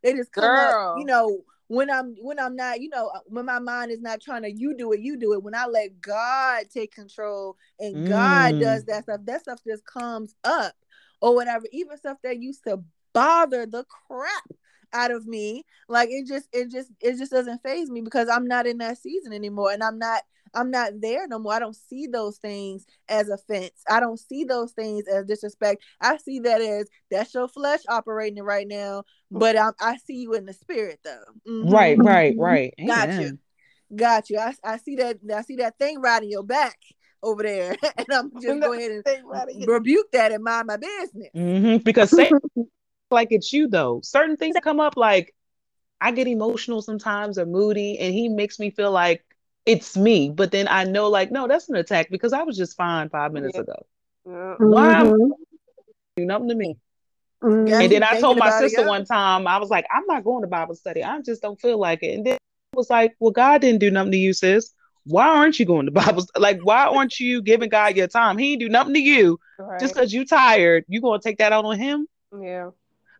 They 0.02 0.12
just 0.12 0.32
come 0.32 0.44
Girl. 0.44 0.92
up. 0.94 0.98
You 1.00 1.06
know, 1.06 1.40
when 1.68 1.90
I'm 1.90 2.14
when 2.22 2.38
I'm 2.38 2.56
not, 2.56 2.80
you 2.80 2.88
know, 2.88 3.10
when 3.26 3.44
my 3.46 3.58
mind 3.58 3.90
is 3.90 4.00
not 4.00 4.20
trying 4.20 4.42
to 4.42 4.50
you 4.50 4.74
do 4.76 4.92
it, 4.92 5.00
you 5.00 5.16
do 5.16 5.34
it. 5.34 5.42
When 5.42 5.54
I 5.54 5.66
let 5.66 6.00
God 6.00 6.66
take 6.72 6.94
control 6.94 7.56
and 7.78 8.06
God 8.06 8.54
Mm. 8.54 8.60
does 8.60 8.84
that 8.84 9.04
stuff, 9.04 9.20
that 9.24 9.40
stuff 9.40 9.60
just 9.66 9.84
comes 9.84 10.34
up 10.44 10.74
or 11.20 11.34
whatever. 11.34 11.66
Even 11.72 11.96
stuff 11.98 12.18
that 12.22 12.40
used 12.40 12.64
to 12.64 12.82
bother 13.12 13.66
the 13.66 13.84
crap 13.84 14.44
out 14.92 15.10
of 15.10 15.26
me, 15.26 15.64
like 15.88 16.08
it 16.10 16.26
just 16.26 16.48
it 16.52 16.70
just 16.70 16.90
it 17.00 17.18
just 17.18 17.32
doesn't 17.32 17.62
phase 17.62 17.90
me 17.90 18.00
because 18.00 18.28
I'm 18.28 18.46
not 18.46 18.66
in 18.66 18.78
that 18.78 18.98
season 18.98 19.32
anymore, 19.32 19.72
and 19.72 19.82
I'm 19.82 19.98
not 19.98 20.22
I'm 20.54 20.70
not 20.70 21.00
there 21.00 21.26
no 21.28 21.38
more. 21.38 21.54
I 21.54 21.58
don't 21.58 21.76
see 21.76 22.06
those 22.06 22.38
things 22.38 22.86
as 23.08 23.28
offense. 23.28 23.82
I 23.88 24.00
don't 24.00 24.18
see 24.18 24.44
those 24.44 24.72
things 24.72 25.06
as 25.08 25.24
disrespect. 25.26 25.82
I 26.00 26.16
see 26.18 26.40
that 26.40 26.60
as 26.60 26.88
that's 27.10 27.34
your 27.34 27.48
flesh 27.48 27.80
operating 27.88 28.42
right 28.42 28.66
now, 28.66 29.04
but 29.30 29.56
I, 29.56 29.70
I 29.80 29.96
see 29.98 30.16
you 30.16 30.34
in 30.34 30.44
the 30.46 30.52
spirit 30.52 31.00
though. 31.04 31.24
Mhm. 31.48 31.72
right, 31.72 31.98
right, 31.98 32.34
right. 32.38 32.74
Got 32.86 33.20
you. 33.20 33.38
Got 33.94 34.30
you. 34.30 34.38
I, 34.38 34.54
I 34.62 34.76
see 34.78 34.96
that. 34.96 35.18
I 35.34 35.42
see 35.42 35.56
that 35.56 35.78
thing 35.78 36.00
riding 36.00 36.30
your 36.30 36.42
back 36.42 36.78
over 37.22 37.42
there, 37.42 37.76
and 37.96 38.06
I'm 38.12 38.30
just 38.42 38.60
go 38.60 38.72
ahead 38.72 39.02
and 39.04 39.68
rebuke 39.68 40.12
that 40.12 40.32
and 40.32 40.44
mind 40.44 40.66
my 40.66 40.76
business. 40.76 41.30
Mhm. 41.34 41.82
Because 41.84 42.12
like 43.10 43.28
it's 43.30 43.52
you 43.52 43.68
though. 43.68 44.00
Certain 44.02 44.36
things 44.36 44.56
come 44.62 44.80
up 44.80 44.96
like 44.96 45.34
I 46.00 46.12
get 46.12 46.28
emotional 46.28 46.82
sometimes 46.82 47.38
or 47.38 47.46
moody, 47.46 47.98
and 47.98 48.12
he 48.12 48.28
makes 48.28 48.58
me 48.58 48.70
feel 48.70 48.92
like 48.92 49.24
it's 49.68 49.96
me. 49.96 50.30
But 50.30 50.50
then 50.50 50.66
I 50.68 50.84
know, 50.84 51.08
like, 51.08 51.30
no, 51.30 51.46
that's 51.46 51.68
an 51.68 51.76
attack 51.76 52.08
because 52.10 52.32
I 52.32 52.42
was 52.42 52.56
just 52.56 52.76
fine 52.76 53.08
five 53.10 53.32
minutes 53.32 53.54
Yeah. 53.56 53.60
ago. 53.62 53.86
Yeah. 54.26 54.54
Why 54.58 54.92
am 54.94 55.06
Mhm. 55.08 55.30
do 56.16 56.24
nothing 56.26 56.48
to 56.48 56.54
me? 56.54 56.76
Mhm. 57.42 57.82
And 57.82 57.92
then 57.92 58.02
I 58.02 58.20
told 58.20 58.38
my 58.38 58.50
sister 58.50 58.86
one 58.86 59.04
time, 59.04 59.46
I 59.46 59.58
was 59.58 59.70
like, 59.70 59.86
I'm 59.94 60.06
not 60.06 60.24
going 60.24 60.42
to 60.42 60.48
Bible 60.48 60.74
study. 60.74 61.04
I 61.04 61.20
just 61.20 61.42
don't 61.42 61.60
feel 61.60 61.78
like 61.78 62.02
it. 62.02 62.14
And 62.14 62.26
then 62.26 62.34
I 62.74 62.76
was 62.76 62.90
like, 62.90 63.14
Well, 63.20 63.30
God 63.30 63.60
didn't 63.60 63.80
do 63.80 63.90
nothing 63.90 64.12
to 64.12 64.18
you, 64.18 64.32
sis. 64.32 64.72
Why 65.04 65.26
aren't 65.28 65.58
you 65.58 65.66
going 65.66 65.86
to 65.86 65.92
Bible? 66.02 66.22
st- 66.22 66.40
Like, 66.40 66.60
why 66.62 66.86
aren't 66.86 67.20
you 67.20 67.42
giving 67.42 67.68
God 67.68 67.96
your 67.96 68.08
time? 68.08 68.38
He 68.38 68.56
didn't 68.56 68.60
do 68.60 68.68
nothing 68.68 68.94
to 68.94 69.00
you. 69.00 69.38
Right. 69.58 69.80
Just 69.80 69.94
because 69.94 70.12
you 70.12 70.24
tired, 70.26 70.84
you 70.88 71.00
gonna 71.00 71.20
take 71.20 71.38
that 71.38 71.52
out 71.52 71.64
on 71.64 71.78
him? 71.78 72.06
yeah. 72.40 72.70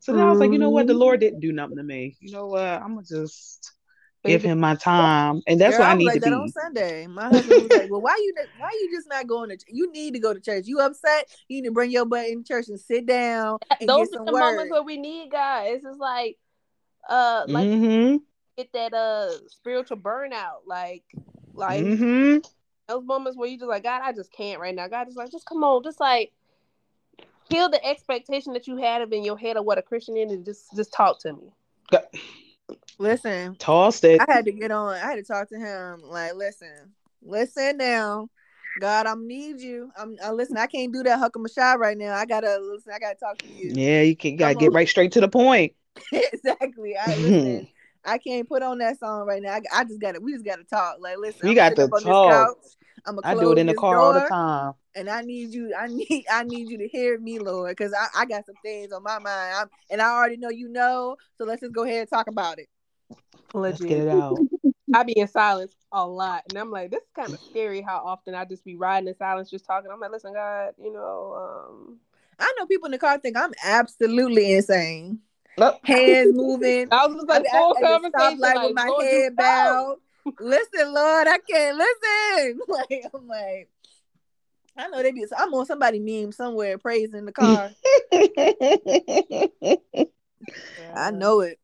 So 0.01 0.13
then 0.13 0.23
I 0.23 0.31
was 0.31 0.41
like, 0.41 0.53
you 0.53 0.59
know 0.59 0.71
what? 0.71 0.87
The 0.87 0.93
Mhm. 0.95 0.99
Lord 1.01 1.21
didn't 1.21 1.41
do 1.41 1.53
nothing 1.53 1.77
to 1.77 1.83
me. 1.83 2.17
You 2.21 2.33
know 2.33 2.47
what? 2.47 2.63
I'm 2.63 2.95
gonna 2.95 3.03
just 3.07 3.73
But 3.73 3.78
give 4.25 4.43
him 4.43 4.61
my 4.61 4.75
time, 4.77 5.43
and 5.47 5.61
that's 5.61 5.77
Girl, 5.77 5.81
what 5.81 5.91
I 5.91 5.95
was 5.95 5.99
need 5.99 6.07
like 6.07 6.15
to 6.15 6.21
that 6.21 6.31
be. 6.31 6.35
on 6.35 6.49
Sunday. 6.51 7.07
My 7.07 7.29
husband 7.29 7.63
was 7.63 7.73
like, 7.73 7.91
"Well, 7.91 8.01
why 8.01 8.17
you 8.19 8.35
not- 8.37 8.49
why 8.57 8.71
you 8.81 8.91
just 8.95 9.09
not 9.09 9.27
going 9.27 9.51
to? 9.51 9.57
ch- 9.57 9.65
You 9.69 9.91
need 9.93 10.15
to 10.15 10.21
go 10.21 10.35
to 10.35 10.41
church. 10.41 10.67
You 10.67 10.81
upset? 10.81 11.29
You 11.49 11.61
need 11.63 11.69
to 11.69 11.73
bring 11.73 11.91
your 11.91 12.05
butt 12.07 12.27
in 12.27 12.45
church 12.45 12.69
and 12.69 12.79
sit 12.81 13.07
down 13.07 13.59
and 13.81 13.89
Those 13.89 14.11
get 14.11 14.21
are 14.21 14.27
the 14.27 14.33
word." 14.33 14.41
moments 14.41 14.73
where 14.73 14.83
we 14.83 14.97
need 14.97 15.31
God. 15.31 15.67
It's 15.67 15.85
just 15.85 16.01
like, 16.01 16.37
uh, 17.09 17.45
like 17.49 17.67
hmm 17.69 18.17
get 18.57 18.73
that 18.73 18.93
uh 18.93 19.31
spiritual 19.49 19.97
burnout. 19.99 20.67
Like, 20.67 21.05
like 21.55 21.85
mm-hmm. 21.85 22.39
those 22.89 23.05
moments 23.05 23.39
where 23.39 23.49
you 23.49 23.57
just 23.57 23.69
like, 23.69 23.85
God, 23.85 24.03
I 24.05 24.13
just 24.13 24.33
can't 24.33 24.61
right 24.61 24.75
now. 24.75 24.89
God 24.89 25.09
is 25.09 25.17
like, 25.17 25.31
just 25.31 25.47
come 25.47 25.63
on, 25.63 25.83
just 25.85 26.01
like 26.01 26.33
kill 27.49 27.71
the 27.71 27.83
expectation 27.87 28.53
that 28.53 28.67
you 28.67 28.77
had 28.77 29.01
of 29.01 29.13
in 29.13 29.25
your 29.25 29.39
head 29.39 29.57
of 29.57 29.65
what 29.65 29.79
a 29.79 29.83
Christian 29.83 30.17
is, 30.17 30.33
and 30.33 30.45
just 30.45 30.75
just 30.77 30.93
talk 30.93 31.21
to 31.21 31.33
me. 31.33 31.53
Listen, 32.99 33.57
Tossed 33.57 34.05
it. 34.05 34.21
I 34.21 34.33
had 34.33 34.45
to 34.47 34.53
get 34.53 34.71
on. 34.71 34.95
I 34.95 34.99
had 34.99 35.17
to 35.17 35.23
talk 35.23 35.49
to 35.51 35.59
him. 35.59 36.03
Like, 36.03 36.35
listen, 36.35 36.93
listen 37.23 37.77
now. 37.77 38.29
God, 38.81 39.07
I'm 39.07 39.27
need 39.27 39.61
you. 39.61 39.91
I'm 39.97 40.17
uh, 40.25 40.33
listen. 40.33 40.57
I 40.57 40.67
can't 40.67 40.93
do 40.93 41.03
that 41.05 41.19
huckam 41.19 41.53
shot 41.53 41.79
right 41.79 41.97
now. 41.97 42.15
I 42.15 42.27
gotta 42.27 42.59
listen. 42.59 42.93
I 42.93 42.99
gotta 42.99 43.17
talk 43.17 43.39
to 43.39 43.49
you. 43.49 43.73
Yeah, 43.75 44.03
you 44.03 44.17
can 44.17 44.37
gotta 44.37 44.55
Come 44.55 44.61
get 44.61 44.69
on. 44.69 44.75
right 44.75 44.89
straight 44.89 45.13
to 45.13 45.21
the 45.21 45.29
point. 45.29 45.75
exactly. 46.13 46.97
I 46.97 47.17
listen. 47.17 47.69
I 48.05 48.17
can't 48.19 48.49
put 48.49 48.63
on 48.63 48.79
that 48.79 48.99
song 48.99 49.27
right 49.27 49.43
now. 49.43 49.53
I, 49.55 49.61
I 49.73 49.85
just 49.85 50.01
gotta. 50.01 50.21
We 50.21 50.33
just 50.33 50.45
gotta 50.45 50.65
talk. 50.65 50.97
Like, 51.01 51.19
listen. 51.19 51.41
We 51.43 51.51
I'm 51.51 51.57
got 51.57 51.77
to 51.77 51.89
talk. 51.89 52.57
I'm 53.07 53.19
I 53.25 53.35
do 53.35 53.53
it 53.53 53.59
in 53.59 53.67
the 53.67 53.75
car 53.75 53.99
all 53.99 54.13
the 54.13 54.27
time. 54.29 54.75
and 54.95 55.09
I 55.09 55.23
need 55.23 55.53
you. 55.53 55.75
I 55.79 55.87
need. 55.91 56.25
I 56.31 56.45
need 56.45 56.69
you 56.69 56.79
to 56.79 56.89
hear 56.89 57.19
me, 57.19 57.39
Lord, 57.39 57.77
because 57.77 57.93
I, 57.93 58.23
I 58.23 58.25
got 58.27 58.47
some 58.47 58.55
things 58.63 58.93
on 58.93 59.03
my 59.03 59.19
mind. 59.19 59.55
I'm, 59.57 59.69
and 59.91 60.01
I 60.01 60.11
already 60.11 60.37
know 60.37 60.51
you 60.51 60.69
know. 60.69 61.17
So 61.37 61.45
let's 61.45 61.61
just 61.61 61.73
go 61.73 61.85
ahead 61.85 62.01
and 62.01 62.09
talk 62.11 62.29
about 62.29 62.59
it. 62.59 62.69
Let's 63.55 63.81
get 63.81 63.99
it 63.99 64.09
out. 64.09 64.39
I 64.95 65.03
be 65.03 65.19
in 65.19 65.29
silence 65.29 65.73
a 65.93 66.07
lot, 66.07 66.45
and 66.49 66.59
I'm 66.59 66.71
like, 66.71 66.91
this 66.91 67.03
is 67.03 67.11
kind 67.15 67.35
of 67.35 67.41
scary. 67.51 67.83
How 67.83 67.99
often 68.05 68.35
I 68.35 68.45
just 68.45 68.65
be 68.65 68.77
riding 68.77 69.09
in 69.09 69.17
silence, 69.17 69.51
just 69.51 69.67
talking. 69.67 69.91
I'm 69.91 70.01
like, 70.01 70.11
listen, 70.11 70.33
God, 70.33 70.75
you 70.83 70.93
know, 70.93 71.69
um, 71.69 71.99
I 72.39 72.55
know 72.59 72.67
people 72.67 72.87
in 72.87 72.93
the 72.93 72.99
car 72.99 73.19
think 73.19 73.37
I'm 73.37 73.53
absolutely 73.65 74.55
insane. 74.55 75.21
Nope. 75.59 75.81
Hands 75.83 76.33
moving. 76.33 76.89
I 76.93 77.07
was 77.07 77.17
just 77.17 77.29
like 77.29 77.47
full 77.51 77.75
the 77.75 77.87
conversation, 77.87 78.41
like, 78.41 78.63
with 78.63 78.75
my 78.75 78.91
head 79.01 79.37
bowed. 79.37 79.97
Listen, 80.41 80.95
Lord, 80.95 81.27
I 81.27 81.39
can't 81.51 81.77
listen. 81.77 82.61
Like 82.69 83.05
I'm 83.15 83.27
like, 83.27 83.69
I 84.77 84.89
know 84.89 85.03
they 85.03 85.13
be. 85.13 85.25
I'm 85.37 85.53
on 85.55 85.67
somebody 85.67 85.99
meme 85.99 86.33
somewhere 86.33 86.77
praising 86.79 87.25
the 87.25 87.33
car. 87.33 87.71
I 90.95 91.11
know 91.11 91.41
it. 91.41 91.59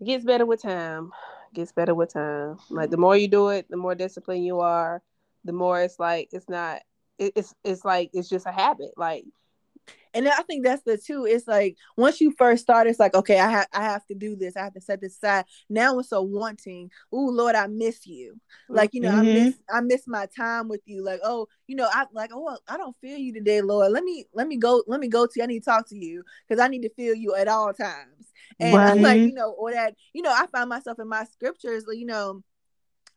It 0.00 0.04
gets 0.04 0.24
better 0.24 0.46
with 0.46 0.62
time. 0.62 1.12
Gets 1.54 1.72
better 1.72 1.94
with 1.94 2.12
time. 2.12 2.58
Like 2.70 2.90
the 2.90 2.96
more 2.96 3.16
you 3.16 3.28
do 3.28 3.48
it, 3.48 3.66
the 3.70 3.76
more 3.76 3.94
disciplined 3.94 4.44
you 4.44 4.60
are. 4.60 5.02
The 5.44 5.52
more 5.52 5.80
it's 5.82 5.98
like 5.98 6.28
it's 6.32 6.48
not. 6.48 6.82
It, 7.18 7.32
it's 7.36 7.54
it's 7.64 7.84
like 7.84 8.10
it's 8.12 8.28
just 8.28 8.46
a 8.46 8.52
habit. 8.52 8.92
Like 8.96 9.24
And 10.12 10.28
I 10.28 10.42
think 10.42 10.64
that's 10.64 10.82
the 10.82 10.98
two. 10.98 11.24
It's 11.26 11.46
like 11.46 11.76
once 11.96 12.20
you 12.20 12.32
first 12.32 12.62
start, 12.62 12.86
it's 12.88 12.98
like, 12.98 13.14
okay, 13.14 13.38
I 13.38 13.48
have 13.50 13.68
I 13.72 13.82
have 13.84 14.04
to 14.06 14.14
do 14.14 14.34
this. 14.36 14.56
I 14.56 14.64
have 14.64 14.74
to 14.74 14.80
set 14.80 15.00
this 15.00 15.16
aside. 15.16 15.44
Now 15.68 15.98
it's 16.00 16.08
so 16.10 16.22
wanting. 16.22 16.90
Oh 17.12 17.26
Lord, 17.26 17.54
I 17.54 17.68
miss 17.68 18.06
you. 18.06 18.40
Like, 18.68 18.90
you 18.92 19.00
know, 19.00 19.10
I 19.10 19.22
Mhm. 19.22 19.32
miss 19.32 19.62
I 19.72 19.80
miss 19.80 20.06
my 20.08 20.26
time 20.36 20.68
with 20.68 20.80
you. 20.86 21.04
Like, 21.04 21.20
oh, 21.22 21.46
you 21.68 21.76
know, 21.76 21.88
I 21.92 22.06
like, 22.12 22.30
oh, 22.34 22.56
I 22.68 22.76
don't 22.76 22.96
feel 23.00 23.18
you 23.18 23.32
today, 23.32 23.60
Lord. 23.62 23.92
Let 23.92 24.02
me 24.04 24.26
let 24.34 24.48
me 24.48 24.56
go, 24.56 24.82
let 24.86 25.00
me 25.00 25.08
go 25.08 25.26
to 25.26 25.32
you. 25.36 25.42
I 25.42 25.46
need 25.46 25.60
to 25.60 25.70
talk 25.70 25.88
to 25.88 25.96
you 25.96 26.24
because 26.48 26.60
I 26.62 26.68
need 26.68 26.82
to 26.82 26.90
feel 26.94 27.14
you 27.14 27.34
at 27.36 27.48
all 27.48 27.72
times. 27.72 28.32
And 28.58 28.82
I'm 28.84 29.00
like, 29.00 29.22
you 29.24 29.32
know, 29.34 29.50
or 29.52 29.72
that, 29.72 29.94
you 30.12 30.22
know, 30.22 30.32
I 30.32 30.46
find 30.48 30.68
myself 30.68 30.98
in 30.98 31.08
my 31.08 31.24
scriptures, 31.24 31.84
you 31.88 32.06
know, 32.06 32.42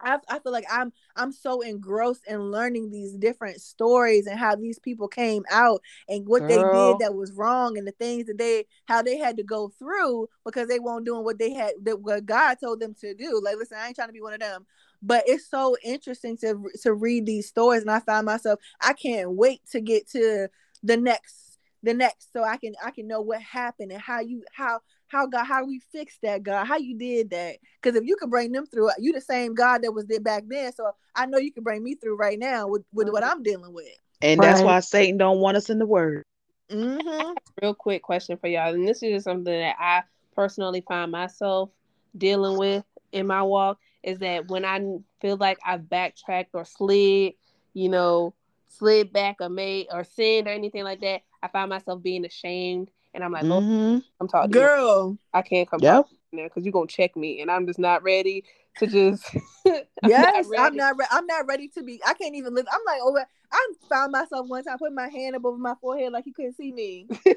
I, 0.03 0.17
I 0.29 0.39
feel 0.39 0.51
like 0.51 0.65
I'm 0.71 0.91
I'm 1.15 1.31
so 1.31 1.61
engrossed 1.61 2.23
in 2.27 2.51
learning 2.51 2.89
these 2.89 3.13
different 3.13 3.61
stories 3.61 4.27
and 4.27 4.37
how 4.37 4.55
these 4.55 4.79
people 4.79 5.07
came 5.07 5.43
out 5.51 5.81
and 6.07 6.27
what 6.27 6.47
they 6.47 6.63
did 6.63 6.99
that 6.99 7.15
was 7.15 7.31
wrong 7.31 7.77
and 7.77 7.87
the 7.87 7.91
things 7.93 8.27
that 8.27 8.37
they 8.37 8.65
how 8.85 9.01
they 9.01 9.17
had 9.17 9.37
to 9.37 9.43
go 9.43 9.69
through 9.79 10.27
because 10.45 10.67
they 10.67 10.79
weren't 10.79 11.05
doing 11.05 11.23
what 11.23 11.39
they 11.39 11.53
had 11.53 11.73
that 11.83 12.01
what 12.01 12.25
God 12.25 12.55
told 12.55 12.79
them 12.79 12.93
to 13.01 13.13
do. 13.13 13.41
Like, 13.43 13.57
listen, 13.57 13.77
I 13.79 13.87
ain't 13.87 13.95
trying 13.95 14.09
to 14.09 14.13
be 14.13 14.21
one 14.21 14.33
of 14.33 14.39
them, 14.39 14.65
but 15.01 15.23
it's 15.25 15.47
so 15.49 15.75
interesting 15.83 16.37
to 16.37 16.69
to 16.81 16.93
read 16.93 17.25
these 17.25 17.47
stories, 17.47 17.81
and 17.81 17.91
I 17.91 17.99
find 17.99 18.25
myself 18.25 18.59
I 18.81 18.93
can't 18.93 19.31
wait 19.31 19.61
to 19.71 19.81
get 19.81 20.09
to 20.11 20.49
the 20.83 20.97
next 20.97 21.52
the 21.83 21.93
next 21.93 22.31
so 22.33 22.43
I 22.43 22.57
can 22.57 22.73
I 22.83 22.91
can 22.91 23.07
know 23.07 23.21
what 23.21 23.41
happened 23.41 23.91
and 23.91 24.01
how 24.01 24.21
you 24.21 24.43
how 24.53 24.79
how 25.07 25.27
God 25.27 25.43
how 25.43 25.65
we 25.65 25.79
fixed 25.91 26.21
that 26.23 26.43
God 26.43 26.65
how 26.65 26.77
you 26.77 26.97
did 26.97 27.29
that 27.31 27.57
because 27.81 27.95
if 27.95 28.05
you 28.05 28.15
can 28.15 28.29
bring 28.29 28.51
them 28.51 28.65
through 28.65 28.89
you 28.99 29.13
the 29.13 29.21
same 29.21 29.53
God 29.53 29.83
that 29.83 29.91
was 29.91 30.05
there 30.05 30.19
back 30.19 30.43
then 30.47 30.73
so 30.73 30.91
I 31.15 31.25
know 31.25 31.37
you 31.37 31.51
can 31.51 31.63
bring 31.63 31.83
me 31.83 31.95
through 31.95 32.17
right 32.17 32.39
now 32.39 32.67
with 32.67 32.83
with 32.93 33.09
what 33.09 33.23
I'm 33.23 33.43
dealing 33.43 33.73
with. 33.73 33.87
And 34.21 34.41
that's 34.41 34.59
Right. 34.59 34.65
why 34.65 34.79
Satan 34.79 35.17
don't 35.17 35.39
want 35.39 35.57
us 35.57 35.69
in 35.69 35.79
the 35.79 35.85
word. 35.85 36.23
Mm-hmm. 36.71 37.33
real 37.61 37.73
quick 37.73 38.01
question 38.01 38.37
for 38.37 38.47
y'all, 38.47 38.73
and 38.73 38.87
this 38.87 39.03
is 39.03 39.11
just 39.11 39.25
something 39.25 39.43
that 39.53 39.75
I 39.77 40.03
personally 40.33 40.83
find 40.87 41.11
myself 41.11 41.69
dealing 42.17 42.57
with 42.57 42.83
in 43.11 43.27
my 43.27 43.43
walk 43.43 43.79
is 44.01 44.19
that 44.19 44.47
when 44.47 44.65
I 44.65 44.79
feel 45.21 45.37
like 45.37 45.59
I've 45.65 45.89
backtracked 45.89 46.51
or 46.53 46.65
slid, 46.65 47.33
you 47.73 47.89
know, 47.89 48.33
slid 48.69 49.13
back 49.13 49.37
or 49.39 49.49
made 49.49 49.87
or 49.91 50.03
sinned 50.03 50.47
or 50.47 50.51
anything 50.51 50.83
like 50.83 51.01
that, 51.01 51.21
I 51.43 51.49
find 51.49 51.69
myself 51.69 52.01
being 52.01 52.25
ashamed, 52.25 52.89
and 53.13 53.23
I'm 53.23 53.31
like, 53.31 53.43
Lord, 53.43 53.65
hmm 53.65 53.99
I'm 54.19 54.27
talking 54.29 54.53
to 54.53 54.59
you. 54.61 54.61
Girl, 54.61 55.17
I 55.33 55.41
can't 55.41 55.69
come 55.69 55.81
Yep. 55.81 56.05
talk 56.05 56.09
now 56.31 56.43
because 56.45 56.63
you're 56.63 56.71
gonna 56.71 56.87
check 56.87 57.15
me, 57.17 57.41
and 57.41 57.51
I'm 57.51 57.67
just 57.67 57.79
not 57.79 58.01
ready 58.01 58.45
to 58.77 58.87
just. 58.87 59.29
I'm 59.65 60.09
yes, 60.09 60.47
not 60.49 60.67
I'm 60.67 60.75
not 60.75 60.97
re- 60.97 61.05
I'm 61.11 61.25
not 61.27 61.45
ready 61.45 61.67
to 61.69 61.83
be. 61.83 62.01
I 62.05 62.13
can't 62.13 62.35
even 62.35 62.55
live. 62.55 62.65
I'm 62.71 62.79
like 62.85 63.01
over. 63.01 63.25
I 63.51 63.67
found 63.89 64.13
myself 64.13 64.47
one 64.47 64.63
time 64.63 64.77
putting 64.79 64.95
my 64.95 65.09
hand 65.09 65.35
above 65.35 65.59
my 65.59 65.75
forehead 65.79 66.11
like 66.13 66.25
you 66.25 66.33
couldn't 66.33 66.55
see 66.55 66.71
me. 66.71 67.07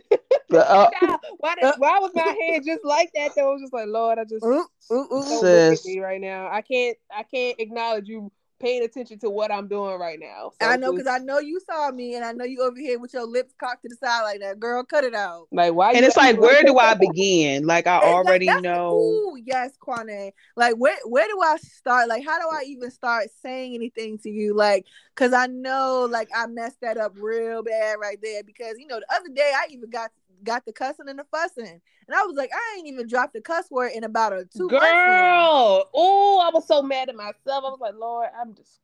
Uh, 0.55 0.89
Child, 0.91 1.21
why, 1.39 1.55
did, 1.57 1.75
why 1.79 1.99
was 1.99 2.13
my 2.15 2.37
hand 2.41 2.65
just 2.65 2.85
like 2.85 3.11
that? 3.17 3.33
Though 3.35 3.51
I 3.51 3.53
was 3.55 3.63
just 3.63 3.73
like, 3.73 3.89
Lord, 3.89 4.19
I 4.19 4.25
just 4.25 4.45
Ooh, 4.45 4.65
ooh, 4.93 5.09
ooh. 5.13 5.23
don't 5.25 5.51
look 5.51 5.65
at 5.69 5.85
Sis. 5.85 5.97
right 5.99 6.21
now. 6.21 6.49
I 6.51 6.63
can't 6.63 6.97
I 7.15 7.25
can't 7.25 7.59
acknowledge 7.59 8.07
you 8.07 8.31
paying 8.59 8.83
attention 8.83 9.19
to 9.21 9.31
what 9.31 9.53
I'm 9.53 9.69
doing 9.69 9.99
right 9.99 10.19
now. 10.19 10.53
So 10.61 10.69
I 10.69 10.77
know 10.77 10.93
because 10.93 11.07
I 11.07 11.19
know 11.19 11.39
you 11.39 11.61
saw 11.61 11.91
me, 11.91 12.15
and 12.15 12.25
I 12.25 12.33
know 12.33 12.45
you 12.45 12.63
over 12.63 12.79
here 12.79 12.99
with 12.99 13.13
your 13.13 13.27
lips 13.27 13.55
cocked 13.59 13.83
to 13.83 13.89
the 13.89 13.97
side 13.97 14.23
like 14.23 14.41
that. 14.41 14.59
Girl, 14.59 14.83
cut 14.85 15.05
it 15.05 15.15
out. 15.15 15.49
like 15.53 15.75
why 15.75 15.93
and 15.93 16.05
it's 16.05 16.17
like, 16.17 16.41
where 16.41 16.63
do 16.63 16.79
I 16.79 16.95
begin? 16.95 17.67
Like 17.67 17.87
I 17.87 17.97
It's 17.99 18.05
like- 18.07 18.15
already 18.15 18.47
know. 18.61 18.97
Ooh, 18.99 19.37
yes, 19.45 19.73
Kwane. 19.81 20.33
Like, 20.57 20.75
where 20.77 20.97
where 21.05 21.27
do 21.29 21.41
I 21.43 21.57
start? 21.59 22.09
Like, 22.09 22.25
how 22.25 22.39
do 22.39 22.47
I 22.51 22.65
even 22.67 22.91
start 22.91 23.27
saying 23.43 23.75
anything 23.75 24.19
to 24.19 24.31
you? 24.31 24.55
Like, 24.55 24.87
cause 25.15 25.33
I 25.33 25.47
know, 25.47 26.09
like, 26.11 26.29
I 26.35 26.47
messed 26.47 26.81
that 26.81 26.97
up 26.99 27.13
real 27.21 27.63
bad 27.63 27.97
right 28.01 28.19
there. 28.23 28.43
Because 28.43 28.77
you 28.79 28.87
know, 28.87 29.01
the 29.01 29.15
other 29.15 29.29
day 29.35 29.53
I 29.55 29.67
even 29.71 29.91
got 29.91 30.11
got 30.47 30.64
the 30.64 30.72
cussing 30.72 31.09
and 31.09 31.18
the 31.18 31.26
fussing, 31.30 31.66
and 32.09 32.14
I 32.14 32.22
was 32.22 32.36
like, 32.36 32.51
I 32.55 32.76
ain't 32.78 32.88
even 32.88 33.07
dropped 33.07 33.34
the 33.34 33.40
cuss 33.40 33.66
word 33.70 33.92
in 33.94 34.05
about 34.05 34.32
a 34.32 34.47
two 34.47 34.68
girl? 34.68 35.88
Oh, 35.92 36.42
I 36.42 36.51
was 36.55 36.66
so 36.66 36.82
mad 36.82 37.09
at 37.09 37.16
myself. 37.16 37.36
I 37.49 37.59
was 37.59 37.80
like, 37.80 37.94
Lord, 37.99 38.28
I'm 38.40 38.55
just 38.55 38.80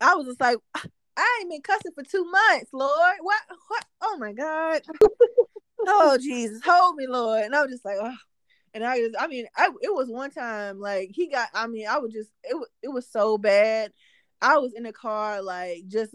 I 0.00 0.14
was 0.14 0.26
just 0.26 0.40
like, 0.40 0.58
I 0.74 1.38
ain't 1.40 1.50
been 1.50 1.62
cussing 1.62 1.92
for 1.92 2.04
two 2.04 2.24
months, 2.24 2.70
Lord. 2.72 3.16
What? 3.20 3.40
What? 3.68 3.84
Oh 4.00 4.16
my 4.18 4.32
God. 4.32 4.82
oh 5.86 6.18
Jesus, 6.20 6.62
hold 6.64 6.96
me, 6.96 7.06
Lord. 7.06 7.44
And 7.44 7.54
I 7.54 7.62
was 7.62 7.70
just 7.70 7.84
like, 7.84 7.96
oh. 8.00 8.14
And 8.74 8.84
I 8.84 8.98
just, 8.98 9.16
I 9.18 9.26
mean, 9.26 9.46
I 9.56 9.70
it 9.80 9.92
was 9.92 10.08
one 10.08 10.30
time 10.30 10.78
like 10.78 11.10
he 11.12 11.28
got. 11.28 11.48
I 11.54 11.66
mean, 11.66 11.88
I 11.88 11.98
was 11.98 12.12
just 12.12 12.30
it 12.44 12.54
was 12.54 12.68
it 12.82 12.88
was 12.88 13.08
so 13.08 13.38
bad. 13.38 13.92
I 14.40 14.58
was 14.58 14.74
in 14.74 14.84
the 14.84 14.92
car 14.92 15.42
like 15.42 15.88
just 15.88 16.14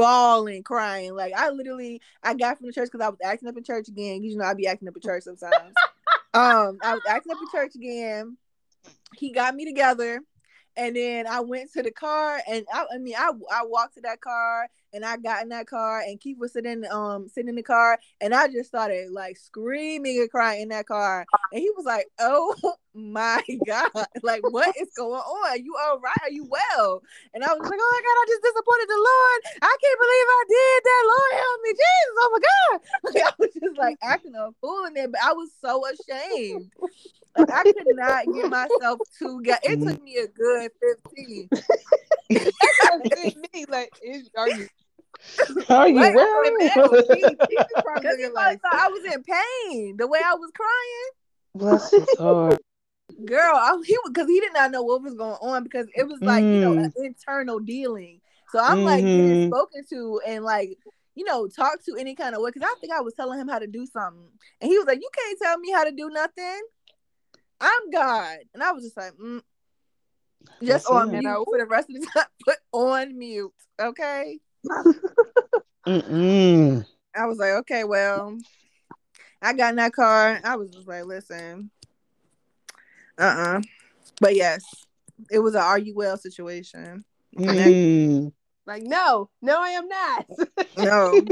bawling, 0.00 0.62
crying. 0.62 1.14
Like 1.14 1.32
I 1.36 1.50
literally, 1.50 2.00
I 2.22 2.34
got 2.34 2.58
from 2.58 2.66
the 2.66 2.72
church 2.72 2.88
because 2.90 3.04
I 3.04 3.08
was 3.08 3.18
acting 3.24 3.48
up 3.48 3.56
in 3.56 3.64
church 3.64 3.88
again. 3.88 4.22
You 4.22 4.36
know, 4.36 4.44
I 4.44 4.54
be 4.54 4.66
acting 4.66 4.88
up 4.88 4.96
in 4.96 5.02
church 5.02 5.24
sometimes. 5.24 5.74
um, 6.34 6.78
I 6.82 6.94
was 6.94 7.02
acting 7.08 7.32
up 7.32 7.38
in 7.40 7.48
church 7.50 7.74
again. 7.74 8.36
He 9.16 9.32
got 9.32 9.54
me 9.54 9.64
together. 9.64 10.20
And 10.76 10.94
then 10.94 11.26
I 11.26 11.40
went 11.40 11.72
to 11.72 11.82
the 11.82 11.90
car, 11.90 12.40
and 12.48 12.64
I, 12.72 12.86
I 12.94 12.98
mean, 12.98 13.14
I 13.18 13.32
I 13.52 13.64
walked 13.64 13.94
to 13.94 14.02
that 14.02 14.20
car, 14.20 14.68
and 14.92 15.04
I 15.04 15.16
got 15.16 15.42
in 15.42 15.48
that 15.50 15.66
car, 15.66 16.00
and 16.00 16.20
Keith 16.20 16.38
was 16.38 16.52
sitting 16.52 16.84
um 16.90 17.28
sitting 17.28 17.48
in 17.48 17.54
the 17.54 17.62
car, 17.62 17.98
and 18.20 18.34
I 18.34 18.48
just 18.48 18.68
started 18.68 19.10
like 19.10 19.36
screaming 19.36 20.18
and 20.18 20.30
crying 20.30 20.62
in 20.62 20.68
that 20.70 20.86
car, 20.86 21.26
and 21.52 21.60
he 21.60 21.70
was 21.76 21.84
like, 21.84 22.06
"Oh 22.18 22.54
my 22.94 23.42
god, 23.66 23.90
like 24.22 24.42
what 24.50 24.74
is 24.80 24.90
going 24.96 25.20
on? 25.20 25.50
Are 25.50 25.56
You 25.56 25.74
all 25.82 25.98
right? 26.00 26.22
Are 26.22 26.30
you 26.30 26.44
well?" 26.44 27.02
And 27.34 27.44
I 27.44 27.52
was 27.52 27.62
like, 27.62 27.80
"Oh 27.80 27.92
my 27.92 28.02
god, 28.02 28.20
I 28.20 28.24
just 28.28 28.42
disappointed 28.42 28.88
the 28.88 28.96
Lord. 28.96 29.40
I 29.62 29.76
can't 29.80 30.00
believe 30.00 30.28
I 30.28 30.44
did 30.48 30.80
that. 30.84 31.02
Lord 31.10 31.32
help 31.40 31.60
me, 31.62 31.70
Jesus! 31.70 32.16
Oh 32.18 32.30
my 32.32 32.40
god!" 32.40 32.80
Like, 33.10 33.24
I 33.24 33.32
was 33.38 33.50
just 33.54 33.78
like 33.78 33.96
acting 34.02 34.34
a 34.34 34.50
fool 34.60 34.84
in 34.86 34.94
there, 34.94 35.08
but 35.08 35.20
I 35.22 35.32
was 35.32 35.50
so 35.60 35.82
ashamed. 35.86 36.72
Like 37.36 37.50
I 37.50 37.62
could 37.62 37.86
not 37.94 38.24
get 38.34 38.50
myself 38.50 39.00
to 39.20 39.42
get. 39.42 39.60
It 39.62 39.80
took 39.80 40.02
me 40.02 40.16
a 40.16 40.26
good 40.26 40.70
fifteen. 40.80 41.48
me 43.54 43.64
like, 43.68 43.92
is, 44.02 44.30
are 44.36 44.48
you? 44.48 44.68
Are 45.68 45.88
you 45.88 45.94
Right, 45.94 46.14
well? 46.14 46.26
I 46.26 46.50
was 46.50 46.58
mad. 46.58 47.16
He- 47.16 47.22
he 47.48 47.56
was 47.56 47.82
probably 47.82 48.00
Because 48.02 48.16
he 48.18 48.24
probably 48.30 48.34
like, 48.34 48.62
thought 48.62 48.74
I 48.74 48.88
was 48.88 49.14
in 49.14 49.22
pain. 49.22 49.96
The 49.96 50.06
way 50.06 50.20
I 50.24 50.34
was 50.34 50.50
crying, 50.54 51.10
Bless 51.54 51.90
his 51.90 52.14
heart. 52.18 52.62
girl, 53.24 53.54
I, 53.54 53.76
he 53.84 53.96
because 54.06 54.28
he 54.28 54.40
did 54.40 54.52
not 54.54 54.70
know 54.70 54.82
what 54.82 55.02
was 55.02 55.14
going 55.14 55.36
on 55.42 55.64
because 55.64 55.86
it 55.94 56.06
was 56.06 56.20
like 56.22 56.44
you 56.50 56.60
know 56.60 56.72
Mm. 56.72 56.84
an 56.84 56.92
internal 56.96 57.58
dealing. 57.58 58.20
So 58.50 58.58
I'm 58.62 58.82
like 58.82 59.02
getting 59.02 59.36
Mhm. 59.36 59.46
spoken 59.48 59.84
to 59.90 60.20
and 60.26 60.44
like 60.44 60.76
you 61.14 61.24
know 61.24 61.48
talk 61.48 61.84
to 61.84 61.96
any 61.96 62.14
kind 62.14 62.34
of 62.34 62.40
way 62.42 62.50
because 62.52 62.68
I 62.68 62.74
think 62.80 62.92
I 62.92 63.00
was 63.00 63.14
telling 63.14 63.38
him 63.38 63.48
how 63.48 63.58
to 63.58 63.66
do 63.66 63.84
something, 63.86 64.28
and 64.60 64.70
he 64.70 64.78
was 64.78 64.86
like, 64.86 65.00
"You 65.00 65.10
can't 65.14 65.38
tell 65.42 65.58
me 65.58 65.70
how 65.72 65.84
to 65.84 65.92
do 65.92 66.08
nothing. 66.10 66.62
I'm 67.60 67.90
God," 67.92 68.38
and 68.54 68.62
I 68.62 68.72
was 68.72 68.84
just 68.84 68.96
like, 68.96 69.12
mm. 69.14 69.42
"Just 70.62 70.86
That's 70.86 70.86
on 70.86 71.14
it. 71.14 71.22
mute 71.22 71.44
for 71.44 71.58
the 71.58 71.66
rest 71.66 71.88
of 71.90 72.00
the 72.00 72.06
time. 72.06 72.26
Put 72.44 72.58
on 72.72 73.18
mute, 73.18 73.52
okay." 73.80 74.40
Mm-mm. 75.86 76.86
I 77.16 77.26
was 77.26 77.38
like, 77.38 77.52
okay, 77.52 77.84
well, 77.84 78.38
I 79.42 79.52
got 79.52 79.70
in 79.70 79.76
that 79.76 79.92
car. 79.92 80.40
I 80.44 80.56
was 80.56 80.70
just 80.70 80.86
like, 80.86 81.04
listen, 81.04 81.70
uh 83.18 83.22
uh 83.22 83.60
But 84.20 84.36
yes, 84.36 84.64
it 85.30 85.38
was 85.40 85.54
an 85.54 85.62
are 85.62 85.78
you 85.78 85.94
well 85.94 86.16
situation. 86.16 87.04
Mm. 87.36 88.32
Like, 88.66 88.82
no, 88.82 89.30
no, 89.42 89.60
I 89.60 89.70
am 89.70 89.88
not. 89.88 90.26
No. 90.76 91.22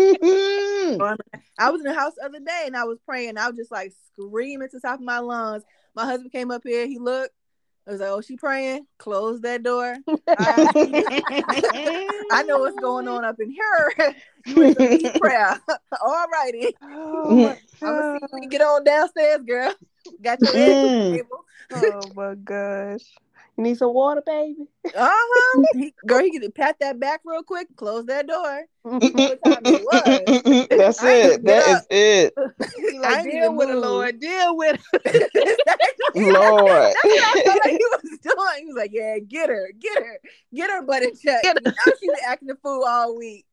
I 1.59 1.71
was 1.71 1.81
in 1.81 1.87
the 1.87 1.95
house 1.95 2.15
the 2.17 2.25
other 2.25 2.41
day 2.41 2.65
and 2.67 2.77
I 2.77 2.85
was 2.85 2.99
praying. 3.07 3.37
I 3.39 3.49
was 3.49 3.57
just 3.57 3.71
like 3.71 3.93
screaming 4.13 4.69
to 4.69 4.77
the 4.77 4.81
top 4.81 4.99
of 4.99 5.05
my 5.05 5.19
lungs. 5.19 5.63
My 5.95 6.05
husband 6.05 6.33
came 6.33 6.51
up 6.51 6.63
here. 6.65 6.87
He 6.87 6.99
looked. 6.99 7.35
I 7.89 7.93
was 7.93 8.01
like, 8.01 8.11
oh, 8.11 8.21
she 8.21 8.37
praying. 8.37 8.87
Close 8.99 9.41
that 9.43 9.63
door. 9.63 9.97
I, 10.37 10.69
I 12.31 12.43
know 12.45 12.59
what's 12.59 12.77
going 12.77 13.09
on 13.09 13.25
up 13.25 13.37
in 13.41 13.51
here. 13.51 14.15
you 14.47 14.61
in 14.63 14.73
some 14.73 14.99
prayer. 15.21 15.59
All 16.05 16.27
righty. 16.33 16.77
oh 16.83 17.59
I'm 17.85 17.95
gonna 17.95 18.05
see 18.13 18.19
god, 18.21 18.29
you 18.33 18.41
when 18.41 18.49
get 18.49 18.61
on 18.63 18.85
downstairs, 18.85 19.41
girl. 19.47 19.75
Got 20.23 20.43
your 20.45 20.57
head 20.57 20.81
to 20.81 20.91
the 20.91 20.97
Mm. 20.97 21.11
table. 21.11 21.45
oh 21.73 22.11
my 22.15 22.35
gosh. 22.35 23.17
You 23.59 23.65
need 23.65 23.77
some 23.77 23.93
water, 23.93 24.23
baby. 24.25 24.69
Uh 24.97 25.07
huh. 25.11 25.63
Girl, 26.07 26.21
he 26.21 26.39
could 26.39 26.55
pat 26.55 26.77
that 26.81 26.99
back 26.99 27.21
real 27.25 27.43
quick, 27.43 27.67
close 27.77 28.07
that 28.07 28.27
door. 28.27 28.65
What 28.83 29.45
time 29.45 29.63
it. 29.67 30.69
That's 30.71 31.03
I 31.03 31.13
it. 31.13 31.45
That 31.45 31.67
get 31.67 31.77
is 31.77 31.87
it. 31.91 32.35
He 32.91 32.99
I 32.99 33.01
like, 33.01 33.25
deal 33.25 33.55
with 33.55 33.69
it, 33.69 33.75
moved. 33.75 33.87
Lord. 33.87 34.21
Deal 34.21 34.57
with 34.57 34.81
it. 34.95 35.59
Lord. 36.15 36.71
That's 36.71 37.05
what 37.05 37.37
I 37.37 37.43
felt 37.45 37.61
like 37.65 37.73
he 37.73 37.87
was 37.91 38.19
doing. 38.23 38.59
He 38.61 38.65
was 38.65 38.77
like, 38.79 38.91
"Yeah, 38.95 39.19
get 39.19 39.51
her, 39.51 39.71
get 39.79 39.99
her, 39.99 40.21
get 40.55 40.71
her 40.71 40.83
butt 40.83 41.03
in 41.03 41.15
check." 41.17 41.43
Get 41.43 41.59
You 41.63 41.71
know 41.71 41.93
she 42.01 42.07
been 42.07 42.17
acting 42.27 42.49
the 42.49 42.57
fool 42.63 42.85
all 42.87 43.15
week, 43.15 43.45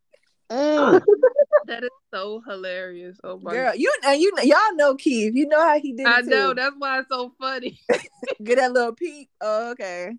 Mm. 0.50 1.02
that 1.68 1.84
is 1.84 1.90
so 2.14 2.42
hilarious. 2.48 3.18
Oh 3.24 3.40
my 3.40 3.52
girl. 3.54 3.76
You 3.76 3.92
and 4.04 4.22
you 4.22 4.32
y'all 4.44 4.76
know 4.76 4.96
Keith. 4.96 5.34
You 5.36 5.48
know 5.48 5.60
how 5.62 5.80
he 5.80 5.94
did 5.94 6.08
it 6.08 6.10
I 6.10 6.22
too. 6.22 6.30
know 6.30 6.54
that's 6.54 6.76
why 6.78 7.00
it's 7.00 7.10
so 7.10 7.34
funny. 7.40 7.80
Get 8.44 8.58
that 8.58 8.72
little 8.72 8.94
peep. 8.94 9.30
Oh, 9.42 9.72
okay. 9.72 10.12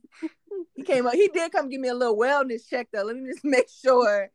He 0.74 0.82
came 0.82 1.06
up. 1.06 1.14
He 1.14 1.28
did 1.28 1.52
come 1.52 1.68
give 1.68 1.80
me 1.80 1.88
a 1.88 1.94
little 1.94 2.16
wellness 2.16 2.68
check 2.68 2.88
though. 2.92 3.02
Let 3.04 3.16
me 3.16 3.30
just 3.30 3.44
make 3.44 3.68
sure 3.68 4.30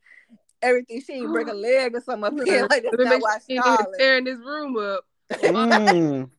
everything. 0.61 1.01
She 1.01 1.13
didn't 1.13 1.31
break 1.31 1.47
a 1.47 1.53
leg 1.53 1.95
or 1.95 2.01
something 2.01 2.39
up 2.39 2.45
here. 2.45 2.67
Like 2.69 2.83
that's 2.83 2.97
Let 2.97 2.99
me 2.99 3.05
not 3.05 3.21
why 3.21 3.31
sure 3.33 3.39
she 3.39 3.45
she 3.47 3.53
ain't 3.53 3.65
even 3.65 3.77
hollering. 3.77 3.99
tearing 3.99 4.23
this 4.25 4.39
room 4.39 4.77
up. 4.77 5.05
Mm. 5.31 6.29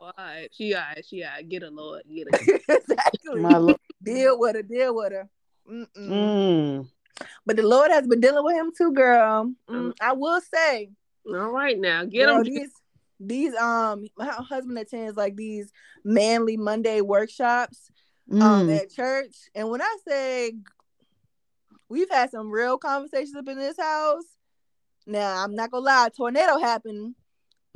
Alright, 0.00 0.50
she 0.54 0.74
alright, 0.74 1.04
she 1.06 1.22
alright. 1.22 1.48
Get 1.48 1.62
a 1.62 1.70
Lord, 1.70 2.02
get 2.12 2.26
her. 2.28 2.76
exactly. 2.76 3.40
My 3.40 3.58
Lord. 3.58 3.76
Deal 4.02 4.38
with 4.38 4.56
her. 4.56 4.62
Deal 4.62 4.94
with 4.94 5.12
her. 5.12 5.28
Mm-mm. 5.70 5.88
Mm. 6.08 6.88
But 7.46 7.56
the 7.56 7.62
Lord 7.66 7.90
has 7.90 8.06
been 8.06 8.20
dealing 8.20 8.44
with 8.44 8.54
him 8.56 8.72
too, 8.76 8.92
girl. 8.92 9.52
Mm, 9.68 9.92
I 10.00 10.12
will 10.12 10.40
say, 10.40 10.90
All 11.26 11.50
right 11.50 11.78
now, 11.78 12.04
get 12.04 12.26
girl, 12.26 12.38
him. 12.38 12.44
these 12.44 12.70
these 13.22 13.54
um 13.56 14.06
my 14.16 14.26
husband 14.26 14.78
attends 14.78 15.16
like 15.16 15.36
these 15.36 15.70
manly 16.04 16.56
Monday 16.56 17.00
workshops 17.02 17.90
um 18.30 18.38
Mm. 18.68 18.76
at 18.80 18.90
church, 18.90 19.36
and 19.54 19.68
when 19.68 19.82
I 19.82 19.96
say 20.06 20.52
we've 21.88 22.10
had 22.10 22.30
some 22.30 22.50
real 22.50 22.78
conversations 22.78 23.34
up 23.34 23.48
in 23.48 23.58
this 23.58 23.76
house. 23.78 24.24
Now 25.06 25.42
I'm 25.44 25.54
not 25.54 25.70
gonna 25.70 25.84
lie, 25.84 26.06
a 26.06 26.10
tornado 26.10 26.58
happened 26.58 27.14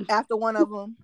after 0.09 0.35
one 0.37 0.55
of 0.55 0.69
them. 0.71 0.95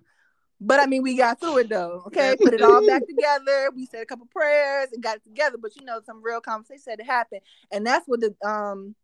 But 0.64 0.78
I 0.78 0.86
mean, 0.86 1.02
we 1.02 1.16
got 1.16 1.40
through 1.40 1.58
it 1.58 1.68
though. 1.68 2.04
Okay, 2.06 2.36
put 2.40 2.54
it 2.54 2.62
all 2.62 2.86
back 2.86 3.04
together. 3.06 3.70
We 3.74 3.84
said 3.86 4.02
a 4.02 4.06
couple 4.06 4.26
prayers 4.26 4.90
and 4.92 5.02
got 5.02 5.16
it 5.16 5.24
together. 5.24 5.58
But 5.58 5.74
you 5.74 5.84
know, 5.84 6.00
some 6.06 6.22
real 6.22 6.40
conversation 6.40 6.84
had 6.86 6.98
to 7.00 7.04
happen, 7.04 7.40
and 7.72 7.84
that's 7.84 8.06
what 8.06 8.20
the 8.20 8.34
um 8.48 8.94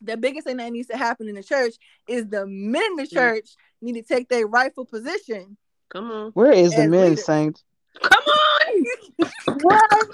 the 0.00 0.16
biggest 0.16 0.46
thing 0.46 0.58
that 0.58 0.70
needs 0.70 0.86
to 0.88 0.96
happen 0.96 1.28
in 1.28 1.34
the 1.34 1.42
church 1.42 1.74
is 2.08 2.28
the 2.28 2.46
men 2.46 2.82
in 2.92 2.96
the 2.96 3.06
church 3.08 3.50
need 3.82 3.94
to 3.94 4.02
take 4.02 4.28
their 4.28 4.46
rightful 4.46 4.84
position. 4.84 5.56
Come 5.90 6.10
on. 6.12 6.30
Where 6.32 6.52
is 6.52 6.74
the 6.74 6.86
men, 6.86 7.10
leaders. 7.10 7.24
saints? 7.24 7.64
Come 8.00 8.22
on. 8.24 8.84
what? 9.62 9.90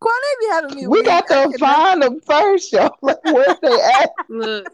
Quan 0.00 0.14
be 0.40 0.46
having 0.50 0.76
me. 0.76 0.86
We 0.86 1.00
weak. 1.00 1.06
got 1.06 1.26
to 1.26 1.58
find 1.58 2.00
them 2.00 2.20
first, 2.20 2.72
y'all. 2.72 2.96
Like, 3.02 3.24
where 3.24 3.58
they 3.60 3.80
at? 3.80 4.10
Look, 4.28 4.72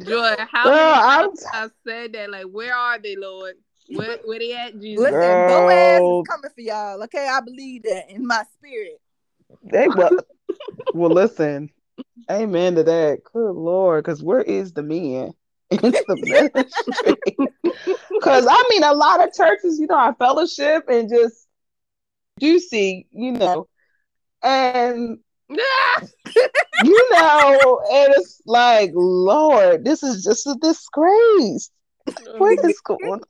Joy, 0.00 0.36
how 0.38 0.64
Girl, 0.64 0.76
many 0.76 1.28
times 1.28 1.44
I 1.52 1.68
said 1.86 2.12
that? 2.12 2.30
Like, 2.30 2.46
where 2.46 2.74
are 2.74 2.98
they, 2.98 3.16
Lord? 3.16 3.54
Where 3.88 4.18
where 4.24 4.38
they 4.38 4.52
at, 4.52 4.80
Jesus? 4.80 5.02
Listen, 5.02 5.18
Girl. 5.18 5.46
Boaz 5.46 6.00
is 6.02 6.26
coming 6.28 6.50
for 6.54 6.60
y'all. 6.60 7.02
Okay, 7.04 7.28
I 7.28 7.40
believe 7.40 7.82
that 7.84 8.10
in 8.10 8.26
my 8.26 8.44
spirit. 8.56 9.00
they 9.62 9.88
well, 9.88 10.10
well 10.92 11.10
listen. 11.10 11.70
Amen 12.30 12.74
to 12.74 12.82
that. 12.84 13.20
Good 13.32 13.52
Lord, 13.52 14.04
because 14.04 14.22
where 14.22 14.42
is 14.42 14.72
the 14.72 14.82
men? 14.82 15.32
in 15.70 15.78
the 15.80 16.50
ministry? 16.54 17.16
Because 18.10 18.46
I 18.50 18.64
mean, 18.70 18.82
a 18.82 18.92
lot 18.94 19.22
of 19.22 19.32
churches, 19.32 19.78
you 19.78 19.86
know, 19.86 19.94
our 19.94 20.14
fellowship 20.14 20.88
and 20.88 21.08
just 21.08 21.46
juicy, 22.40 23.06
you 23.12 23.32
know, 23.32 23.68
and 24.42 25.18
you 26.84 27.10
know, 27.12 27.80
and 27.92 28.14
it's 28.16 28.42
like, 28.44 28.90
Lord, 28.94 29.84
this 29.84 30.02
is 30.02 30.24
just 30.24 30.46
a 30.46 30.56
disgrace. 30.60 31.70
What 32.38 32.64
is 32.64 32.80
going 32.80 33.00
on? 33.04 33.20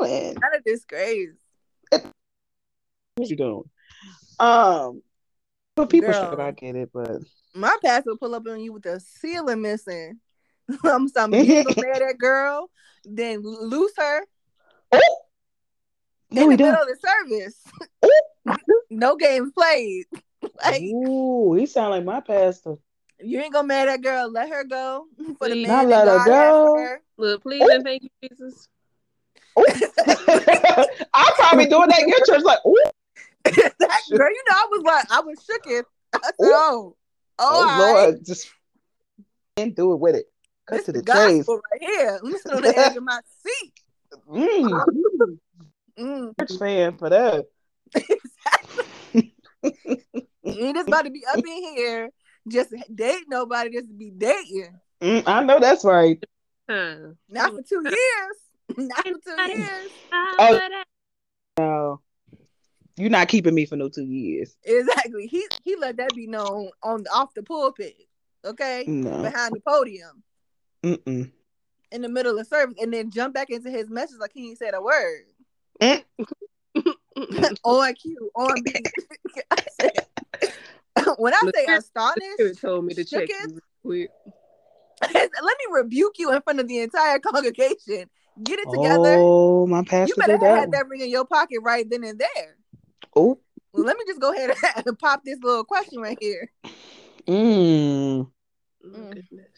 Not 0.00 0.56
a 0.56 0.60
disgrace. 0.64 1.36
What 1.90 3.28
you 3.28 3.36
doing? 3.36 3.64
Um, 4.38 5.02
but 5.74 5.90
people 5.90 6.12
Girl. 6.12 6.30
should 6.30 6.40
I 6.40 6.52
get 6.52 6.76
it, 6.76 6.90
but 6.92 7.20
My 7.54 7.76
pastor 7.84 8.10
will 8.10 8.18
pull 8.18 8.34
up 8.34 8.46
on 8.48 8.60
you 8.60 8.72
with 8.72 8.84
the 8.84 9.00
ceiling 9.00 9.62
missing. 9.62 10.20
I'm 10.84 11.08
sorry, 11.08 11.38
you 11.38 11.54
ain't 11.54 11.66
gonna 11.76 11.98
that 11.98 12.18
girl, 12.18 12.70
then 13.04 13.42
lose 13.42 13.92
her 13.96 14.22
oh, 14.92 15.00
no, 16.30 16.42
in 16.42 16.48
we 16.48 16.56
the 16.56 16.62
don't. 16.62 16.72
middle 16.72 16.82
of 16.82 16.88
the 16.88 17.08
service. 17.08 17.64
no 18.90 19.16
games 19.16 19.50
played. 19.52 20.04
Like 20.64 20.82
Ooh, 20.82 21.54
he 21.54 21.66
sound 21.66 21.90
like 21.90 22.04
my 22.04 22.20
pastor. 22.20 22.76
you 23.20 23.40
ain't 23.40 23.52
gonna 23.52 23.66
marry 23.66 23.90
that 23.90 24.02
girl. 24.02 24.30
Let 24.30 24.48
her 24.50 24.64
go 24.64 25.06
for 25.38 25.48
the 25.48 25.54
Please. 25.54 25.66
man 25.66 25.88
Not 25.88 25.88
let 25.88 26.08
her 26.08 26.18
God 26.18 26.32
has 26.32 26.56
go. 26.56 26.74
her. 26.74 27.00
Look, 27.16 27.42
please 27.42 27.68
and 27.70 27.84
thank 27.84 28.02
you, 28.02 28.10
Jesus. 28.28 28.68
I'm 31.14 31.32
probably 31.34 31.66
doing 31.66 31.88
that 31.88 32.00
in 32.00 32.08
your 32.08 32.24
church, 32.26 32.42
like, 32.44 32.58
ooh, 32.66 32.76
that 33.44 34.02
girl, 34.10 34.30
you 34.30 34.44
know, 34.48 34.54
I 34.54 34.68
was 34.70 34.82
like, 34.84 35.10
I 35.10 35.20
was 35.20 35.38
shooketh. 35.38 35.84
I 36.14 36.18
said, 36.22 36.32
Ooh. 36.42 36.52
oh, 36.52 36.96
oh, 37.38 37.44
oh 37.48 37.54
all 37.54 37.64
right. 37.64 37.78
Lord, 37.78 38.24
just 38.24 38.50
and 39.56 39.74
do 39.74 39.92
it 39.92 40.00
with 40.00 40.14
it. 40.14 40.26
Cut 40.66 40.76
This 40.76 40.86
to 40.86 40.92
the 40.92 41.02
the 41.02 41.12
chase. 41.12 41.48
right 41.48 41.80
here. 41.80 42.12
Let 42.12 42.24
me 42.24 42.38
sit 42.38 42.52
on 42.52 42.62
the 42.62 42.78
edge 42.78 42.96
of 42.96 43.02
my 43.02 43.20
seat. 43.44 43.72
Mm, 44.30 45.38
Mm. 45.98 46.32
church 46.38 46.58
fan 46.60 46.96
for 46.96 47.10
that. 47.10 47.46
You 49.12 49.22
ain't 50.44 50.76
just 50.76 50.86
about 50.86 51.06
to 51.06 51.10
be 51.10 51.24
up 51.26 51.38
in 51.38 51.76
here 51.76 52.10
just 52.48 52.72
date 52.94 53.24
nobody 53.28 53.70
just 53.70 53.96
be 53.96 54.10
dating. 54.16 54.78
Mm, 55.00 55.22
I 55.26 55.44
know 55.44 55.60
that's 55.60 55.84
right. 55.84 56.22
Huh. 56.68 56.96
Not 57.28 57.52
for 57.52 57.62
two 57.62 57.82
years. 57.84 58.36
Not 58.76 59.04
two 59.04 59.52
years. 59.52 59.90
Oh. 60.12 60.60
No, 61.58 62.00
you're 62.96 63.10
not 63.10 63.28
keeping 63.28 63.54
me 63.54 63.66
for 63.66 63.76
no 63.76 63.88
two 63.88 64.04
years. 64.04 64.56
Exactly. 64.64 65.26
He 65.26 65.44
he 65.64 65.74
let 65.76 65.96
that 65.96 66.14
be 66.14 66.26
known 66.26 66.70
on 66.82 67.02
the 67.02 67.10
off 67.10 67.34
the 67.34 67.42
pulpit. 67.42 67.96
okay, 68.44 68.84
No. 68.86 69.22
behind 69.22 69.54
the 69.54 69.60
podium 69.66 70.22
Mm-mm. 70.84 71.30
in 71.90 72.02
the 72.02 72.08
middle 72.08 72.38
of 72.38 72.46
service, 72.46 72.76
and 72.80 72.92
then 72.92 73.10
jump 73.10 73.34
back 73.34 73.50
into 73.50 73.70
his 73.70 73.88
message 73.90 74.18
like 74.20 74.30
he 74.34 74.50
ain't 74.50 74.58
said 74.58 74.74
a 74.74 74.80
word. 74.82 75.24
Mm. 75.80 76.04
on 77.64 77.94
cue, 77.94 78.30
on 78.36 78.62
beat. 78.62 78.86
I 79.50 81.14
when 81.16 81.34
I 81.34 81.40
say 81.54 81.64
astonished, 81.74 82.60
told 82.60 82.84
me 82.84 82.94
to 82.94 83.04
check 83.04 83.28
shooketh, 83.28 83.48
you 83.50 83.60
real 83.84 84.08
quick. 84.10 84.10
let 85.14 85.30
me 85.42 85.64
rebuke 85.72 86.18
you 86.18 86.32
in 86.32 86.42
front 86.42 86.60
of 86.60 86.68
the 86.68 86.80
entire 86.80 87.18
congregation. 87.18 88.08
Get 88.42 88.58
it 88.60 88.68
together. 88.70 89.16
Oh, 89.18 89.66
my 89.66 89.82
pastor 89.82 90.08
you 90.08 90.14
better 90.16 90.38
did 90.38 90.46
have 90.46 90.54
that. 90.54 90.60
had 90.60 90.72
that 90.72 90.88
ring 90.88 91.00
in 91.00 91.10
your 91.10 91.24
pocket 91.24 91.58
right 91.62 91.88
then 91.88 92.04
and 92.04 92.18
there. 92.18 92.56
Oh. 93.16 93.38
Well, 93.72 93.84
let 93.84 93.96
me 93.96 94.04
just 94.06 94.20
go 94.20 94.32
ahead 94.32 94.50
and 94.86 94.98
pop 94.98 95.24
this 95.24 95.38
little 95.42 95.64
question 95.64 96.00
right 96.00 96.18
here. 96.20 96.50
Mm. 97.26 98.30
Mm. 98.84 99.14
goodness. 99.14 99.50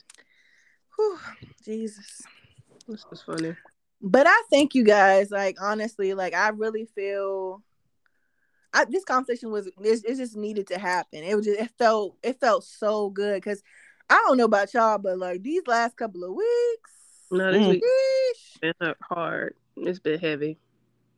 Whew, 0.97 1.19
Jesus. 1.65 2.23
This 2.89 3.07
was 3.11 3.23
funny. 3.23 3.55
But 4.03 4.27
I 4.27 4.43
thank 4.51 4.75
you 4.75 4.83
guys. 4.83 5.31
Like 5.31 5.57
honestly, 5.61 6.15
like 6.15 6.35
I 6.35 6.49
really 6.49 6.87
feel. 6.95 7.63
I, 8.73 8.85
this 8.85 9.05
conversation 9.05 9.51
was 9.51 9.67
it, 9.67 9.75
it 9.83 10.17
just 10.17 10.37
needed 10.37 10.69
to 10.69 10.79
happen. 10.79 11.23
It 11.25 11.35
was 11.35 11.45
just 11.45 11.61
it 11.61 11.71
felt 11.79 12.17
it 12.23 12.41
felt 12.41 12.65
so 12.65 13.11
good 13.11 13.37
because 13.37 13.63
I 14.09 14.23
don't 14.27 14.37
know 14.37 14.45
about 14.45 14.73
y'all, 14.75 14.99
but 14.99 15.19
like 15.19 15.43
these 15.43 15.63
last 15.67 15.97
couple 15.97 16.25
of 16.25 16.33
weeks, 16.35 16.93
No, 17.31 17.53
this 17.53 17.63
Mm. 17.63 17.69
week 17.69 17.85
sheesh, 17.85 18.40
been 18.61 18.75
hard. 19.03 19.55
It's 19.77 19.99
been 19.99 20.19
heavy. 20.21 20.59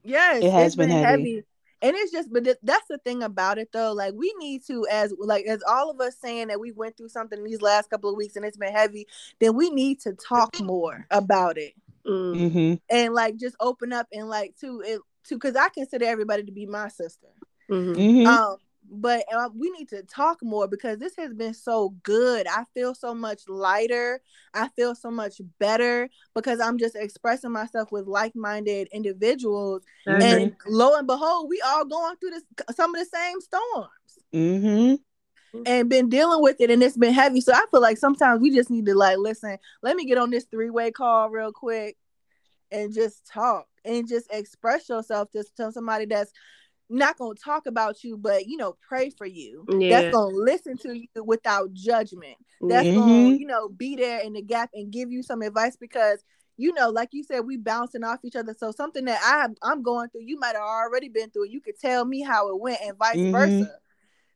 yes, 0.04 0.42
It 0.42 0.50
has 0.50 0.66
it's 0.68 0.76
been 0.76 0.90
heavy. 0.90 1.44
and 1.82 1.96
it's 1.96 2.12
just 2.12 2.32
but 2.32 2.44
th- 2.44 2.56
that's 2.62 2.86
the 2.88 2.98
thing 2.98 3.22
about 3.24 3.58
it 3.58 3.68
though 3.72 3.92
like 3.92 4.14
we 4.14 4.32
need 4.38 4.64
to 4.66 4.86
as 4.90 5.12
like 5.18 5.46
as 5.46 5.60
all 5.68 5.90
of 5.90 6.00
us 6.00 6.16
saying 6.20 6.48
that 6.48 6.60
we 6.60 6.70
went 6.72 6.96
through 6.96 7.08
something 7.08 7.42
these 7.42 7.60
last 7.62 7.90
couple 7.90 8.08
of 8.10 8.16
weeks 8.16 8.36
and 8.36 8.44
it's 8.44 8.56
been 8.56 8.72
heavy 8.72 9.06
then 9.40 9.54
we 9.56 9.68
need 9.70 9.98
to 10.00 10.12
talk 10.12 10.60
more 10.60 11.06
about 11.10 11.58
it 11.58 11.72
Mm. 12.04 12.34
Mm-hmm. 12.36 12.74
and 12.90 13.14
like 13.14 13.36
just 13.36 13.54
open 13.60 13.92
up 13.92 14.08
and 14.12 14.28
like 14.28 14.56
to 14.60 14.80
it 14.84 15.00
to 15.28 15.36
because 15.36 15.54
i 15.54 15.68
consider 15.68 16.04
everybody 16.04 16.42
to 16.42 16.50
be 16.52 16.66
my 16.66 16.88
sister 16.88 17.28
Mhm. 17.70 17.94
Mm-hmm. 17.96 18.26
um 18.26 18.56
but 18.92 19.24
uh, 19.32 19.48
we 19.54 19.70
need 19.70 19.88
to 19.88 20.02
talk 20.02 20.42
more 20.42 20.68
because 20.68 20.98
this 20.98 21.16
has 21.16 21.32
been 21.32 21.54
so 21.54 21.94
good. 22.02 22.46
I 22.46 22.64
feel 22.74 22.94
so 22.94 23.14
much 23.14 23.48
lighter. 23.48 24.20
I 24.52 24.68
feel 24.68 24.94
so 24.94 25.10
much 25.10 25.40
better 25.58 26.10
because 26.34 26.60
i'm 26.60 26.78
just 26.78 26.94
expressing 26.94 27.50
myself 27.50 27.90
with 27.90 28.06
like-minded 28.06 28.88
individuals. 28.92 29.82
Agree. 30.06 30.24
and 30.24 30.56
lo 30.66 30.96
and 30.96 31.06
behold 31.06 31.48
we 31.48 31.60
all 31.64 31.84
going 31.84 32.16
through 32.16 32.30
this 32.30 32.44
some 32.74 32.94
of 32.94 33.00
the 33.00 33.06
same 33.06 33.40
storms. 33.40 33.88
Mm-hmm. 34.34 35.62
and 35.66 35.88
been 35.88 36.08
dealing 36.08 36.42
with 36.42 36.56
it 36.60 36.70
and 36.70 36.82
it's 36.82 36.96
been 36.96 37.14
heavy. 37.14 37.40
So 37.40 37.52
i 37.52 37.64
feel 37.70 37.80
like 37.80 37.98
sometimes 37.98 38.40
we 38.40 38.54
just 38.54 38.70
need 38.70 38.86
to 38.86 38.94
like 38.94 39.18
listen 39.18 39.56
let 39.82 39.96
me 39.96 40.04
get 40.04 40.18
on 40.18 40.30
this 40.30 40.44
three-way 40.44 40.90
call 40.90 41.30
real 41.30 41.52
quick 41.52 41.96
and 42.70 42.92
just 42.92 43.26
talk 43.26 43.66
and 43.84 44.08
just 44.08 44.32
express 44.32 44.88
yourself 44.88 45.30
to, 45.32 45.44
to 45.56 45.72
somebody 45.72 46.06
that's 46.06 46.32
not 46.92 47.16
gonna 47.18 47.34
talk 47.34 47.66
about 47.66 48.04
you 48.04 48.16
but 48.16 48.46
you 48.46 48.56
know 48.56 48.76
pray 48.86 49.10
for 49.10 49.26
you 49.26 49.64
Yeah. 49.68 49.88
that's 50.02 50.10
gonna 50.12 50.34
listen 50.36 50.76
to 50.78 50.96
you 50.98 51.06
without 51.24 51.72
judgment 51.72 52.36
that's 52.68 52.88
Mhm. 52.88 52.94
gonna 52.94 53.36
you 53.38 53.46
know 53.46 53.68
be 53.68 53.96
there 53.96 54.20
in 54.20 54.32
the 54.34 54.42
gap 54.42 54.70
and 54.74 54.92
give 54.92 55.10
you 55.10 55.22
some 55.22 55.42
advice 55.42 55.76
because 55.76 56.22
you 56.58 56.72
know 56.74 56.90
like 56.90 57.08
you 57.12 57.24
said 57.24 57.40
we 57.40 57.56
bouncing 57.56 58.04
off 58.04 58.20
each 58.24 58.36
other 58.36 58.54
so 58.56 58.70
something 58.70 59.06
that 59.06 59.18
i 59.22 59.46
i'm 59.66 59.82
going 59.82 60.08
through 60.10 60.20
you 60.22 60.38
might 60.38 60.54
have 60.54 60.62
already 60.62 61.08
been 61.08 61.30
through 61.30 61.46
you 61.48 61.60
could 61.60 61.78
tell 61.78 62.04
me 62.04 62.20
how 62.20 62.48
it 62.48 62.60
went 62.60 62.78
and 62.84 62.98
vice 62.98 63.16
Mhm. 63.16 63.30
versa 63.32 63.78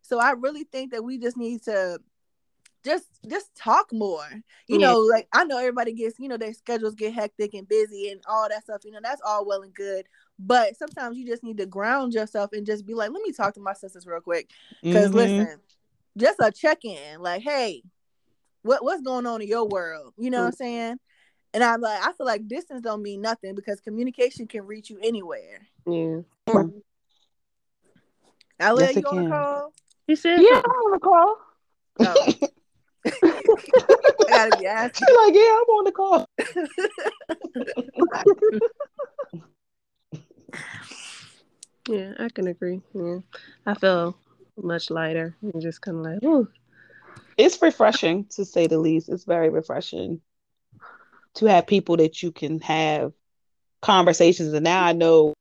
so 0.03 0.19
i 0.19 0.31
really 0.33 0.65
think 0.65 0.93
that 0.93 1.05
we 1.05 1.19
just 1.19 1.37
need 1.37 1.63
to 1.63 2.01
just 2.85 3.07
just 3.29 3.55
talk 3.55 3.93
more 3.93 4.25
you 4.69 4.79
Yeah. 4.79 4.87
know 4.87 5.01
like 5.01 5.29
i 5.33 5.45
know 5.45 5.59
everybody 5.59 5.93
gets 5.93 6.19
you 6.19 6.29
know 6.29 6.37
their 6.37 6.55
schedules 6.55 6.95
get 6.95 7.13
hectic 7.13 7.53
and 7.55 7.69
busy 7.69 8.11
and 8.11 8.21
all 8.29 8.49
that 8.49 8.63
stuff 8.63 8.81
you 8.85 8.93
know 8.93 9.01
that's 9.03 9.21
all 9.27 9.45
well 9.47 9.63
and 9.63 9.75
good 9.75 10.07
but 10.39 10.77
sometimes 10.77 11.17
you 11.17 11.27
just 11.27 11.43
need 11.43 11.57
to 11.59 11.67
ground 11.67 12.13
yourself 12.13 12.51
and 12.53 12.67
just 12.67 12.87
be 12.87 12.95
like 12.95 13.11
let 13.11 13.23
me 13.23 13.33
talk 13.33 13.55
to 13.55 13.61
my 13.61 13.73
sisters 13.73 14.07
real 14.07 14.21
quick 14.21 14.51
because 14.83 15.11
Mhm. 15.11 15.15
listen, 15.15 15.61
just 16.17 16.39
a 16.41 16.51
check 16.51 16.85
in, 16.85 17.21
like, 17.21 17.43
hey, 17.43 17.83
what 18.63 18.83
what's 18.85 19.03
going 19.03 19.27
on 19.27 19.43
in 19.43 19.49
your 19.49 19.69
world? 19.69 20.15
You 20.17 20.31
know 20.31 20.41
what 20.41 20.47
I'm 20.47 20.53
saying? 20.53 20.97
And 21.55 21.65
I'm 21.65 21.81
like, 21.81 22.03
I 22.07 22.13
feel 22.13 22.27
like 22.27 22.47
distance 22.49 22.83
don't 22.83 23.03
mean 23.03 23.23
nothing 23.23 23.55
because 23.55 23.81
communication 23.81 24.47
can 24.47 24.67
reach 24.67 24.91
you 24.91 24.99
anywhere. 25.03 25.67
Yeah. 25.87 26.21
Alia, 28.61 28.87
Yes, 28.87 28.97
it 28.97 29.05
you 29.05 29.09
on 29.09 29.25
the 29.25 29.31
call? 29.31 29.73
He 30.07 30.17
said 30.17 30.41
Yeah. 30.41 30.61
I'm 30.65 30.71
on 30.71 30.91
the 30.93 30.99
call. 30.99 31.37
Oh. 32.01 32.27
I 34.29 34.29
gotta 34.29 34.53
be 34.53 34.67
asking. 34.67 35.07
She's 35.07 35.17
like, 35.17 35.35
yeah, 35.35 35.41
I'm 35.41 35.71
on 35.71 35.85
the 35.85 35.93
call. 35.93 36.29
Yeah, 41.89 42.13
I 42.19 42.29
can 42.29 42.49
agree. 42.49 42.81
Yeah. 42.95 43.19
I 43.65 43.75
feel 43.75 44.17
much 44.57 44.91
lighter 44.91 45.37
and 45.43 45.61
just 45.61 45.81
kind 45.81 45.99
of 45.99 46.03
like, 46.03 46.23
ooh. 46.25 46.49
It's 47.37 47.61
refreshing 47.61 48.25
to 48.31 48.45
say 48.45 48.67
the 48.67 48.79
least. 48.79 49.09
It's 49.09 49.25
very 49.25 49.51
refreshing 49.51 50.21
to 51.35 51.47
have 51.47 51.67
people 51.67 51.97
that 51.99 52.23
you 52.23 52.33
can 52.33 52.61
have 52.61 53.13
conversations. 53.83 54.53
And 54.53 54.65
now 54.65 54.85
I 54.85 54.93
know 54.93 55.35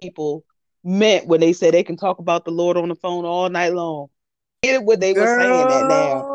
people 0.00 0.44
meant 0.84 1.26
when 1.26 1.40
they 1.40 1.52
said 1.52 1.74
they 1.74 1.82
can 1.82 1.96
talk 1.96 2.18
about 2.20 2.44
the 2.44 2.52
Lord 2.52 2.76
on 2.76 2.88
the 2.88 2.94
phone 2.94 3.24
all 3.24 3.48
night 3.50 3.74
long. 3.74 4.08
Get 4.62 4.84
what 4.84 5.00
they 5.00 5.12
were 5.12 5.26
saying 5.26 5.68
that 5.68 5.86
now. 5.86 6.29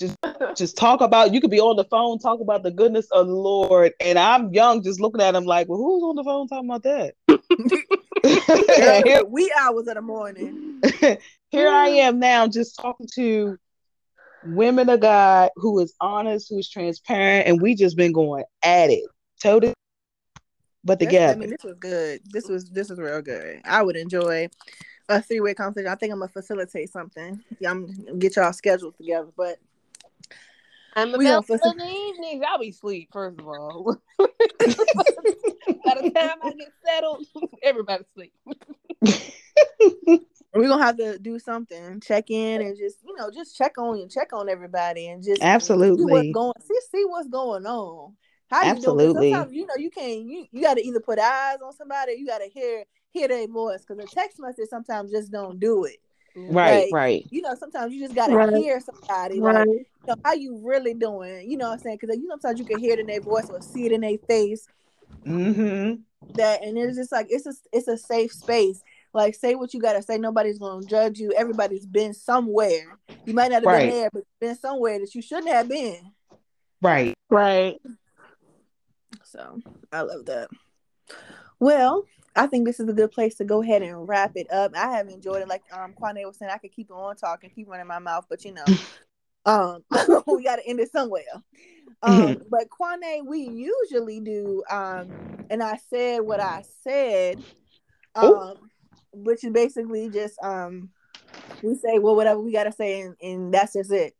Girl. 0.00 0.54
Just 0.56 0.76
talk 0.76 1.00
about 1.00 1.32
you 1.32 1.40
could 1.40 1.50
be 1.50 1.60
on 1.60 1.76
the 1.76 1.84
phone, 1.84 2.18
talk 2.18 2.40
about 2.40 2.62
the 2.62 2.70
goodness 2.70 3.06
of 3.12 3.26
the 3.26 3.34
Lord. 3.34 3.92
And 4.00 4.18
I'm 4.18 4.52
young, 4.52 4.82
just 4.82 5.00
looking 5.00 5.20
at 5.20 5.34
him 5.34 5.44
like, 5.44 5.68
well, 5.68 5.78
who's 5.78 6.02
on 6.02 6.16
the 6.16 6.24
phone 6.24 6.48
talking 6.48 6.68
about 6.68 6.82
that? 6.82 7.14
Girl, 8.80 9.02
here, 9.04 9.24
wee 9.24 9.52
hours 9.58 9.86
of 9.86 9.94
the 9.94 10.02
morning. 10.02 10.80
here 11.00 11.68
I 11.68 11.90
mm. 11.90 11.98
am 11.98 12.18
now 12.18 12.48
just 12.48 12.76
talking 12.76 13.08
to 13.14 13.56
women 14.44 14.88
of 14.88 15.00
God 15.00 15.50
who 15.56 15.78
is 15.80 15.94
honest, 16.00 16.48
who 16.50 16.58
is 16.58 16.68
transparent, 16.68 17.46
and 17.46 17.60
we 17.60 17.74
just 17.74 17.96
been 17.96 18.12
going 18.12 18.44
at 18.62 18.90
it. 18.90 19.04
Totally 19.40 19.74
but 20.84 20.98
This- 20.98 21.08
together. 21.08 21.32
I 21.34 21.36
mean, 21.36 21.50
this 21.50 21.64
was 21.64 21.76
good. 21.78 22.20
This 22.24 22.48
was 22.48 22.70
this 22.70 22.90
was 22.90 22.98
real 22.98 23.22
good. 23.22 23.60
I 23.64 23.82
would 23.82 23.96
enjoy 23.96 24.48
a 25.08 25.22
three 25.22 25.40
way 25.40 25.54
conversation. 25.54 25.90
I 25.90 25.94
think 25.94 26.12
I'm 26.12 26.20
gonna 26.20 26.28
facilitate 26.28 26.90
something. 26.90 27.42
Yeah, 27.58 27.70
I'm 27.70 27.86
gonna 27.86 28.18
get 28.18 28.36
y'all 28.36 28.52
scheduled 28.52 28.96
together. 28.96 29.28
But 29.36 29.58
I'm 30.94 31.12
We 31.12 31.24
gonna 31.24 31.38
available 31.38 31.54
listen- 31.54 31.70
in 31.72 31.86
the 31.86 31.92
evenings. 31.92 32.44
I'll 32.46 32.58
be 32.58 32.70
asleep, 32.70 33.10
first 33.12 33.38
of 33.38 33.46
all. 33.46 33.96
By 34.18 34.26
the 36.02 36.10
time 36.14 36.38
I 36.42 36.52
get 36.54 36.72
settled, 36.84 37.26
everybody's 37.62 38.06
asleep. 38.10 38.32
we're 40.54 40.68
gonna 40.68 40.82
have 40.84 40.96
to 40.98 41.18
do 41.18 41.38
something, 41.38 42.00
check 42.00 42.30
in 42.30 42.60
and 42.62 42.76
just 42.76 42.98
you 43.06 43.14
know, 43.16 43.30
just 43.30 43.56
check 43.56 43.78
on 43.78 43.98
you, 43.98 44.08
check 44.08 44.32
on 44.32 44.48
everybody 44.48 45.08
and 45.08 45.22
just 45.22 45.42
see 45.96 46.04
what's 46.12 46.32
going 46.32 46.52
see, 46.60 46.78
see 46.90 47.04
what's 47.04 47.28
going 47.28 47.66
on. 47.66 48.14
How 48.50 48.64
you 48.64 48.70
doing? 48.70 48.82
'Cause 48.82 48.88
Absolutely. 48.98 49.30
Sometimes 49.32 49.52
you 49.54 49.66
know 49.66 49.74
you 49.76 49.90
can't 49.90 50.22
you, 50.22 50.46
you 50.50 50.60
gotta 50.62 50.80
either 50.82 51.00
put 51.00 51.18
eyes 51.20 51.58
on 51.64 51.72
somebody 51.72 52.14
you 52.14 52.26
gotta 52.26 52.46
hear 52.52 52.84
hear 53.12 53.28
their 53.28 53.46
voice 53.46 53.84
because 53.86 54.02
a 54.04 54.08
text 54.08 54.38
message 54.40 54.68
sometimes 54.68 55.10
just 55.12 55.30
don't 55.30 55.60
do 55.60 55.84
it. 55.84 55.98
Right, 56.36 56.84
Like, 56.84 56.88
right. 56.92 57.26
You 57.30 57.42
know, 57.42 57.54
sometimes 57.54 57.92
you 57.94 58.00
just 58.02 58.14
gotta 58.14 58.34
Right. 58.34 58.54
hear 58.54 58.80
somebody 58.80 59.40
like 59.40 59.56
Right. 59.56 59.66
you 59.68 59.84
know, 60.08 60.14
how 60.24 60.32
you 60.34 60.60
really 60.64 60.94
doing. 60.94 61.50
You 61.50 61.56
know 61.56 61.66
what 61.68 61.74
I'm 61.74 61.78
saying? 61.80 61.98
Because 62.00 62.16
you 62.16 62.26
know 62.26 62.34
sometimes 62.40 62.58
you 62.58 62.64
can 62.64 62.78
hear 62.78 62.94
it 62.94 63.00
in 63.00 63.06
their 63.06 63.20
voice 63.20 63.50
or 63.50 63.60
see 63.60 63.86
it 63.86 63.92
in 63.92 64.00
their 64.00 64.18
face. 64.28 64.66
Mm-hmm. 65.26 66.02
That 66.36 66.62
and 66.62 66.78
it's 66.78 66.96
just 66.96 67.12
like 67.12 67.26
it's 67.30 67.46
a 67.46 67.52
it's 67.72 67.88
a 67.88 67.96
safe 67.98 68.32
space. 68.32 68.82
Like 69.12 69.34
say 69.34 69.54
what 69.54 69.74
you 69.74 69.80
gotta 69.80 70.02
say. 70.02 70.18
Nobody's 70.18 70.58
gonna 70.58 70.86
judge 70.86 71.18
you. 71.18 71.32
Everybody's 71.32 71.86
been 71.86 72.14
somewhere. 72.14 72.98
You 73.26 73.34
might 73.34 73.50
not 73.50 73.62
have 73.62 73.64
Right. 73.64 73.88
been 73.88 74.00
there, 74.00 74.10
but 74.12 74.24
been 74.40 74.56
somewhere 74.56 74.98
that 74.98 75.14
you 75.14 75.22
shouldn't 75.22 75.48
have 75.52 75.68
been. 75.68 76.12
Right. 76.80 77.14
Right. 77.28 77.76
So 79.24 79.60
I 79.92 80.02
love 80.02 80.26
that. 80.26 80.48
Well, 81.58 82.04
I 82.40 82.46
think 82.46 82.64
this 82.66 82.80
is 82.80 82.88
a 82.88 82.94
good 82.94 83.10
place 83.12 83.34
to 83.34 83.44
go 83.44 83.62
ahead 83.62 83.82
and 83.82 84.08
wrap 84.08 84.32
it 84.34 84.50
up. 84.50 84.72
I 84.74 84.92
have 84.96 85.08
enjoyed 85.08 85.42
it. 85.42 85.48
Like 85.48 85.62
um 85.72 85.92
Kwame 85.92 86.24
was 86.24 86.38
saying, 86.38 86.50
I 86.50 86.56
could 86.56 86.72
keep 86.72 86.90
on 86.90 87.14
talking, 87.14 87.50
keep 87.50 87.68
running 87.68 87.86
my 87.86 87.98
mouth, 87.98 88.24
but 88.30 88.42
you 88.46 88.54
know, 88.54 88.64
um 89.44 89.84
we 90.26 90.42
gotta 90.42 90.66
end 90.66 90.80
it 90.80 90.90
somewhere. 90.90 91.22
Um, 92.02 92.38
but 92.48 92.68
Kwane, 92.70 93.26
we 93.26 93.40
usually 93.40 94.20
do 94.20 94.62
um 94.70 95.10
and 95.50 95.62
I 95.62 95.78
said 95.90 96.20
what 96.20 96.40
I 96.40 96.64
said, 96.82 97.36
um, 98.14 98.24
Oh. 98.24 98.56
which 99.12 99.44
is 99.44 99.52
basically 99.52 100.08
just 100.08 100.42
um 100.42 100.88
we 101.62 101.74
say 101.74 101.98
well 101.98 102.16
whatever 102.16 102.40
we 102.40 102.52
gotta 102.52 102.72
say 102.72 103.02
and, 103.02 103.16
and 103.20 103.52
that's 103.52 103.74
just 103.74 103.92
it. 103.92 104.14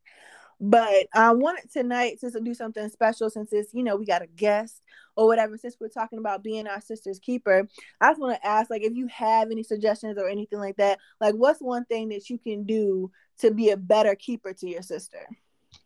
But 0.61 1.07
I 1.15 1.33
wanted 1.33 1.73
tonight 1.73 2.21
to 2.21 2.39
do 2.39 2.53
something 2.53 2.87
special 2.91 3.31
since 3.31 3.51
it's, 3.51 3.73
you 3.73 3.83
know, 3.83 3.97
we 3.97 4.05
got 4.05 4.21
a 4.21 4.27
guest 4.27 4.83
or 5.21 5.27
whatever. 5.27 5.59
Since 5.59 5.77
we're 5.79 5.89
talking 5.89 6.19
about 6.19 6.43
being 6.43 6.67
our 6.67 6.81
sister's 6.81 7.19
keeper, 7.19 7.69
I 8.01 8.11
just 8.11 8.21
want 8.21 8.41
to 8.41 8.47
ask, 8.47 8.71
like, 8.71 8.83
if 8.83 8.95
you 8.95 9.07
have 9.09 9.51
any 9.51 9.63
suggestions 9.63 10.17
or 10.17 10.27
anything 10.27 10.59
like 10.59 10.79
that, 10.79 10.99
like, 11.21 11.35
what's 11.35 11.61
one 11.61 11.85
thing 11.85 12.09
that 12.09 12.31
you 12.31 12.39
can 12.39 12.65
do 12.65 13.11
to 13.41 13.51
be 13.51 13.69
a 13.69 13.77
better 13.77 14.15
keeper 14.15 14.55
to 14.55 14.67
your 14.67 14.81
sister? 14.81 15.29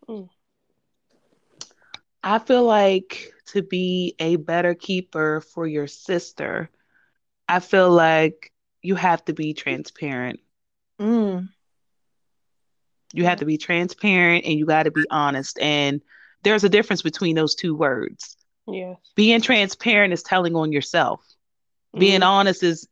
Mm. 0.08 0.28
I 2.22 2.38
feel 2.38 2.62
like 2.62 3.32
to 3.46 3.62
be 3.62 4.14
a 4.20 4.36
better 4.36 4.72
keeper 4.72 5.40
for 5.40 5.66
your 5.66 5.88
sister, 5.88 6.70
I 7.48 7.58
feel 7.58 7.90
like 7.90 8.52
you 8.82 8.94
have 8.94 9.24
to 9.24 9.32
be 9.32 9.52
transparent. 9.52 10.38
Mm. 11.00 11.48
You 13.12 13.24
have 13.24 13.40
to 13.40 13.44
be 13.44 13.58
transparent 13.58 14.44
and 14.44 14.54
you 14.56 14.64
got 14.64 14.84
to 14.84 14.92
be 14.92 15.04
honest. 15.10 15.58
And 15.58 16.02
there's 16.44 16.62
a 16.62 16.68
difference 16.68 17.02
between 17.02 17.34
those 17.34 17.56
two 17.56 17.74
words. 17.74 18.36
Yes. 18.66 18.98
Being 19.16 19.40
transparent 19.40 20.12
is 20.12 20.22
telling 20.22 20.56
on 20.56 20.72
yourself. 20.72 21.24
Being 21.98 22.22
Mhm. 22.22 22.22
honest 22.22 22.62
is 22.62 22.86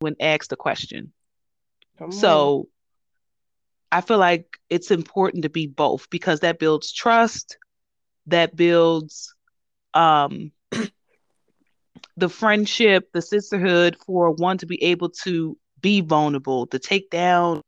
when 0.00 0.16
asked 0.20 0.52
a 0.52 0.56
question. 0.56 1.12
Come 1.98 2.18
on. 2.18 2.18
So 2.18 2.68
I 3.90 4.00
feel 4.00 4.18
like 4.18 4.58
it's 4.70 4.90
important 4.90 5.42
to 5.44 5.48
be 5.50 5.66
both 5.66 6.10
because 6.10 6.40
that 6.40 6.58
builds 6.58 6.92
trust, 6.92 7.56
that 8.26 8.56
builds 8.56 9.34
um 9.94 10.52
the 12.16 12.28
friendship, 12.28 13.10
the 13.12 13.22
sisterhood 13.22 13.96
for 14.06 14.30
one 14.32 14.58
to 14.58 14.66
be 14.66 14.82
able 14.84 15.10
to 15.10 15.56
be 15.80 16.00
vulnerable, 16.00 16.66
to 16.68 16.78
take 16.78 17.10
down 17.10 17.62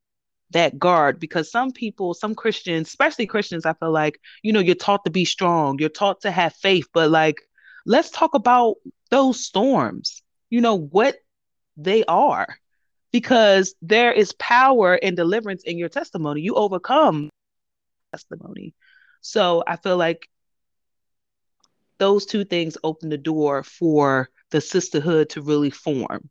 that 0.51 0.79
guard 0.79 1.21
because 1.21 1.51
some 1.51 1.73
people, 1.73 2.15
some 2.15 2.35
Christians, 2.35 2.89
especially 2.89 3.27
Christians, 3.27 3.65
I 3.65 3.75
feel 3.75 3.93
like, 3.93 4.21
you 4.43 4.53
know, 4.53 4.61
you're 4.61 4.75
taught 4.75 5.05
to 5.05 5.11
be 5.11 5.25
strong, 5.25 5.79
you're 5.79 5.89
taught 5.89 6.23
to 6.23 6.31
have 6.31 6.55
faith, 6.55 6.89
but 6.93 7.11
like 7.11 7.41
let's 7.87 8.11
talk 8.11 8.35
about 8.35 8.77
those 9.11 9.45
storms. 9.45 10.23
You 10.51 10.61
know 10.61 10.77
what 10.77 11.17
they 11.77 12.05
are 12.05 12.57
because 13.13 13.75
there 13.83 14.13
is 14.13 14.33
power 14.35 14.95
and 14.95 15.17
deliverance 15.17 15.63
in 15.65 15.79
your 15.79 15.89
testimony. 15.89 16.41
You 16.41 16.55
overcome 16.55 17.31
testimony. 18.13 18.75
So 19.21 19.63
I 19.67 19.77
feel 19.77 19.97
like 19.97 20.29
those 21.99 22.27
two 22.27 22.45
things 22.45 22.77
open 22.83 23.11
the 23.11 23.19
door 23.19 23.63
for 23.63 24.31
the 24.51 24.61
sisterhood 24.61 25.31
to 25.31 25.43
really 25.43 25.71
form. 25.71 26.29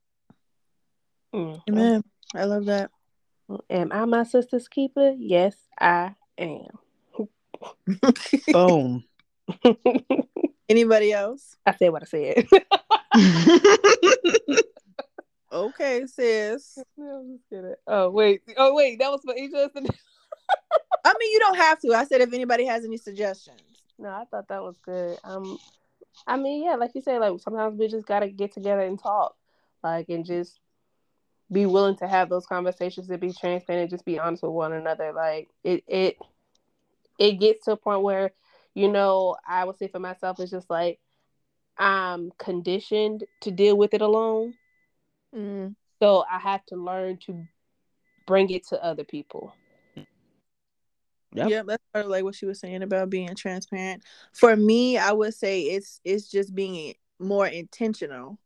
Mm. 1.34 1.62
Amen. 1.70 2.04
I 2.36 2.46
love 2.46 2.66
that. 2.66 2.92
Am 3.70 3.92
I 3.92 4.06
my 4.06 4.24
sister's 4.24 4.68
keeper? 4.68 5.16
Yes, 5.18 5.56
I 5.80 6.16
am. 6.38 6.68
Boom. 8.52 9.04
Anybody 10.70 11.12
else? 11.12 11.58
I 11.66 11.76
said 11.76 11.90
what 11.90 12.04
I 12.04 12.06
said. 12.06 12.48
Okay, 15.52 16.06
sis. 16.06 16.78
No, 16.98 17.06
I'm 17.20 17.32
just 17.34 17.50
kidding. 17.50 17.76
Oh 17.88 18.10
wait. 18.10 18.42
Oh 18.58 18.74
wait. 18.76 19.00
That 19.00 19.12
was 19.12 19.22
for 19.24 19.36
each 19.36 19.52
of 19.54 19.72
us. 19.76 19.90
I 21.04 21.14
mean, 21.20 21.32
you 21.32 21.40
don't 21.40 21.58
have 21.58 21.80
to. 21.80 21.94
I 21.94 22.06
said 22.06 22.22
if 22.22 22.34
anybody 22.34 22.66
has 22.66 22.86
any 22.86 22.98
suggestions. 22.98 23.62
No, 23.98 24.10
I 24.10 24.26
thought 24.30 24.48
that 24.50 24.62
was 24.62 24.78
good. 24.84 25.18
Um, 25.24 25.58
I 26.28 26.38
mean, 26.38 26.64
yeah, 26.64 26.76
like 26.76 26.92
you 26.94 27.02
said, 27.02 27.20
like 27.20 27.40
sometimes 27.40 27.80
we 27.80 27.88
just 27.88 28.06
gotta 28.06 28.30
get 28.30 28.54
together 28.54 28.82
and 28.82 29.00
talk, 29.00 29.36
like, 29.84 30.10
and 30.10 30.26
just 30.26 30.60
be 31.52 31.66
willing 31.66 31.96
to 31.98 32.08
have 32.08 32.30
those 32.30 32.46
conversations 32.46 33.10
and 33.10 33.20
be 33.20 33.34
transparent 33.34 33.84
and 33.84 33.90
just 33.90 34.06
be 34.06 34.20
honest 34.20 34.44
with 34.44 34.52
one 34.52 34.74
another. 34.74 35.12
Like 35.14 35.50
it, 35.64 35.84
it, 35.88 36.18
it 37.18 37.34
gets 37.40 37.66
to 37.66 37.72
a 37.72 37.78
point 37.78 38.02
where, 38.02 38.32
you 38.74 38.88
know, 38.88 39.36
I 39.48 39.66
would 39.66 39.78
say 39.78 39.88
for 39.88 40.00
myself, 40.00 40.40
it's 40.40 40.52
just 40.52 40.70
like 40.70 41.00
I'm 41.78 42.32
conditioned 42.38 43.24
to 43.42 43.52
deal 43.52 43.78
with 43.78 43.94
it 43.94 44.02
alone, 44.02 44.56
Mm. 45.36 45.76
so 46.00 46.26
I 46.30 46.40
have 46.40 46.66
to 46.68 46.76
learn 46.76 47.18
to 47.28 47.48
bring 48.26 48.50
it 48.50 48.68
to 48.70 48.84
other 48.84 49.04
people. 49.04 49.54
Yep. 51.34 51.50
Yeah, 51.50 51.62
that's 51.64 51.84
part 51.94 52.06
of 52.06 52.12
like 52.12 52.24
what 52.24 52.34
she 52.36 52.48
was 52.48 52.60
saying 52.60 52.82
about 52.82 53.12
being 53.12 53.36
transparent. 53.36 54.04
For 54.34 54.56
me, 54.56 54.98
I 54.98 55.12
would 55.12 55.36
say 55.36 55.62
it's 55.62 56.02
it's 56.04 56.30
just 56.30 56.56
being 56.56 56.96
more 57.20 57.46
intentional. 57.46 58.40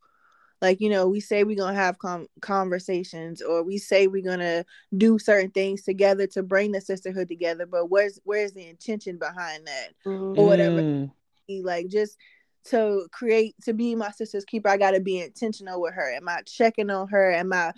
Like 0.63 0.79
you 0.79 0.89
know, 0.89 1.09
we 1.09 1.19
say 1.19 1.43
we're 1.43 1.57
gonna 1.57 1.75
have 1.75 1.99
com- 1.99 2.29
conversations, 2.41 3.41
or 3.41 3.63
we 3.63 3.77
say 3.77 4.07
we're 4.07 4.23
gonna 4.23 4.63
do 4.97 5.19
certain 5.19 5.51
things 5.51 5.83
together 5.83 6.25
to 6.27 6.41
bring 6.41 6.71
the 6.71 6.79
sisterhood 6.79 7.27
together. 7.27 7.65
But 7.65 7.87
where's 7.87 8.17
where's 8.23 8.53
the 8.53 8.69
intention 8.69 9.17
behind 9.17 9.67
that? 9.67 9.89
Mhm. 10.05 10.37
or 10.37 10.45
whatever. 10.45 10.81
Mm. 10.81 11.11
like 11.49 11.89
just 11.89 12.17
to 12.63 13.05
create 13.11 13.53
to 13.65 13.73
be 13.73 13.93
my 13.93 14.09
sister's 14.11 14.45
keeper 14.45 14.69
i 14.69 14.77
got 14.77 14.91
to 14.91 15.01
be 15.01 15.19
intentional 15.19 15.81
with 15.81 15.93
her 15.93 16.13
am 16.13 16.29
i 16.29 16.41
checking 16.45 16.89
on 16.89 17.09
her 17.09 17.29
am 17.33 17.51
i 17.51 17.73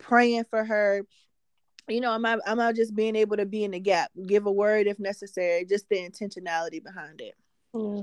praying 0.00 0.44
for 0.48 0.64
her 0.64 1.02
you 1.86 2.00
know 2.00 2.14
am 2.14 2.24
i 2.24 2.38
am 2.46 2.58
i 2.58 2.72
just 2.72 2.94
being 2.94 3.14
able 3.14 3.36
to 3.36 3.44
be 3.44 3.62
in 3.62 3.72
the 3.72 3.78
gap 3.78 4.10
give 4.26 4.46
a 4.46 4.50
word 4.50 4.86
if 4.86 4.98
necessary 4.98 5.66
just 5.66 5.86
the 5.90 5.96
intentionality 5.96 6.82
behind 6.82 7.20
it 7.20 7.34
Yeah. 7.74 8.02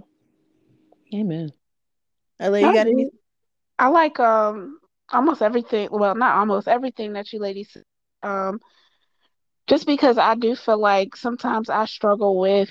Amen. 1.16 1.52
LA, 2.40 2.60
you 2.60 2.74
got 2.74 2.88
any 2.88 3.10
I 3.82 3.90
like 3.90 4.20
um 4.22 4.80
almost 5.12 5.44
everything. 5.44 5.90
Well, 5.92 6.16
not 6.16 6.38
almost 6.38 6.70
everything 6.70 7.14
that 7.14 7.34
you 7.34 7.40
ladies 7.40 7.74
said. 7.74 7.84
Um, 8.24 8.62
just 9.68 9.88
because 9.88 10.18
I 10.18 10.36
do 10.36 10.56
feel 10.56 10.80
like 10.80 11.16
sometimes 11.16 11.70
I 11.70 11.86
struggle 11.86 12.40
with 12.40 12.70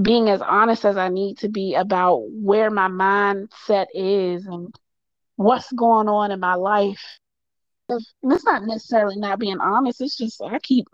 being 0.00 0.28
as 0.30 0.42
honest 0.42 0.84
as 0.86 0.96
I 0.96 1.08
need 1.08 1.38
to 1.38 1.48
be 1.48 1.74
about 1.74 2.22
where 2.30 2.70
my 2.70 2.88
mindset 2.88 3.86
is 3.94 4.46
and 4.46 4.74
what's 5.36 5.72
going 5.72 6.08
on 6.08 6.30
in 6.32 6.40
my 6.40 6.54
life. 6.54 7.18
And 7.88 8.00
it's 8.32 8.44
not 8.44 8.64
necessarily 8.64 9.16
not 9.16 9.38
being 9.38 9.60
honest. 9.60 10.00
It's 10.00 10.16
just 10.16 10.40
I 10.42 10.58
keep 10.60 10.86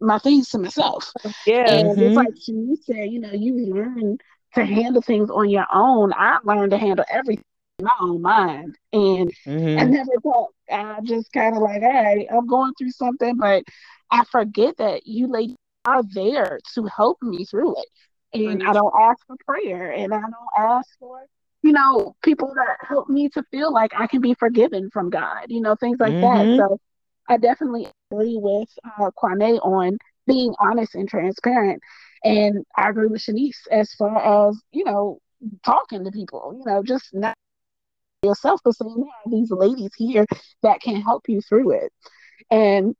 my 0.00 0.18
things 0.18 0.50
to 0.50 0.58
myself. 0.58 1.12
Yeah. 1.46 1.80
And 1.80 2.00
Mhm. 2.00 2.14
it's 2.16 2.16
like 2.16 2.28
you 2.48 2.76
said, 2.82 3.10
you 3.10 3.20
know, 3.20 3.32
you 3.32 3.74
learn 3.74 4.18
to 4.54 4.64
handle 4.64 5.02
things 5.02 5.30
on 5.30 5.48
your 5.50 5.66
own. 5.72 6.12
I 6.12 6.38
learned 6.44 6.72
to 6.72 6.78
handle 6.78 7.04
everything 7.10 7.44
in 7.44 7.51
my 7.82 7.92
own 8.00 8.22
mind. 8.22 8.76
And 8.92 9.30
I 9.76 9.84
Mhm. 9.84 9.96
never 9.96 10.12
thought 10.22 10.50
I 10.70 11.00
just 11.04 11.32
kind 11.32 11.56
of 11.56 11.62
like, 11.62 11.82
all 11.82 11.92
right, 11.92 12.26
I'm 12.32 12.46
going 12.46 12.72
through 12.78 12.90
something, 12.90 13.36
but 13.36 13.64
I 14.10 14.24
forget 14.30 14.76
that 14.78 15.06
you 15.06 15.28
ladies 15.28 15.56
are 15.84 16.02
there 16.14 16.58
to 16.74 16.84
help 16.86 17.18
me 17.22 17.44
through 17.44 17.74
it. 17.78 17.88
And 18.34 18.62
I 18.66 18.72
don't 18.72 18.94
ask 18.98 19.18
for 19.26 19.36
prayer 19.46 19.90
and 19.92 20.12
I 20.14 20.20
don't 20.20 20.68
ask 20.70 20.88
for, 20.98 21.20
you 21.62 21.72
know, 21.72 22.14
people 22.22 22.52
that 22.54 22.76
help 22.86 23.08
me 23.08 23.28
to 23.30 23.42
feel 23.50 23.72
like 23.72 23.92
I 23.98 24.06
can 24.06 24.20
be 24.20 24.34
forgiven 24.34 24.90
from 24.92 25.10
God, 25.10 25.46
you 25.48 25.60
know, 25.60 25.76
things 25.76 25.98
like 26.00 26.16
Mhm. 26.16 26.40
that. 26.40 26.48
So 26.56 26.78
I 27.28 27.38
definitely 27.38 27.86
agree 28.10 28.38
with 28.40 28.68
uh, 28.84 29.10
Kwame 29.20 29.58
on 29.64 29.98
being 30.26 30.54
honest 30.60 30.94
and 30.94 31.08
transparent. 31.08 31.82
And 32.24 32.64
I 32.76 32.88
agree 32.90 33.06
with 33.08 33.22
Shanice 33.22 33.66
as 33.70 33.92
far 33.94 34.48
as, 34.48 34.60
you 34.72 34.84
know, 34.84 35.18
talking 35.64 36.04
to 36.04 36.10
people, 36.10 36.56
you 36.58 36.64
know, 36.70 36.82
just 36.82 37.14
not 37.14 37.36
yourself, 38.22 38.60
but 38.64 38.74
saying 38.74 38.94
there 38.96 39.06
are 39.06 39.30
these 39.30 39.50
ladies 39.50 39.90
here 39.96 40.26
that 40.62 40.80
can 40.80 41.00
help 41.00 41.28
you 41.28 41.40
through 41.40 41.72
it. 41.72 41.92
And 42.50 42.94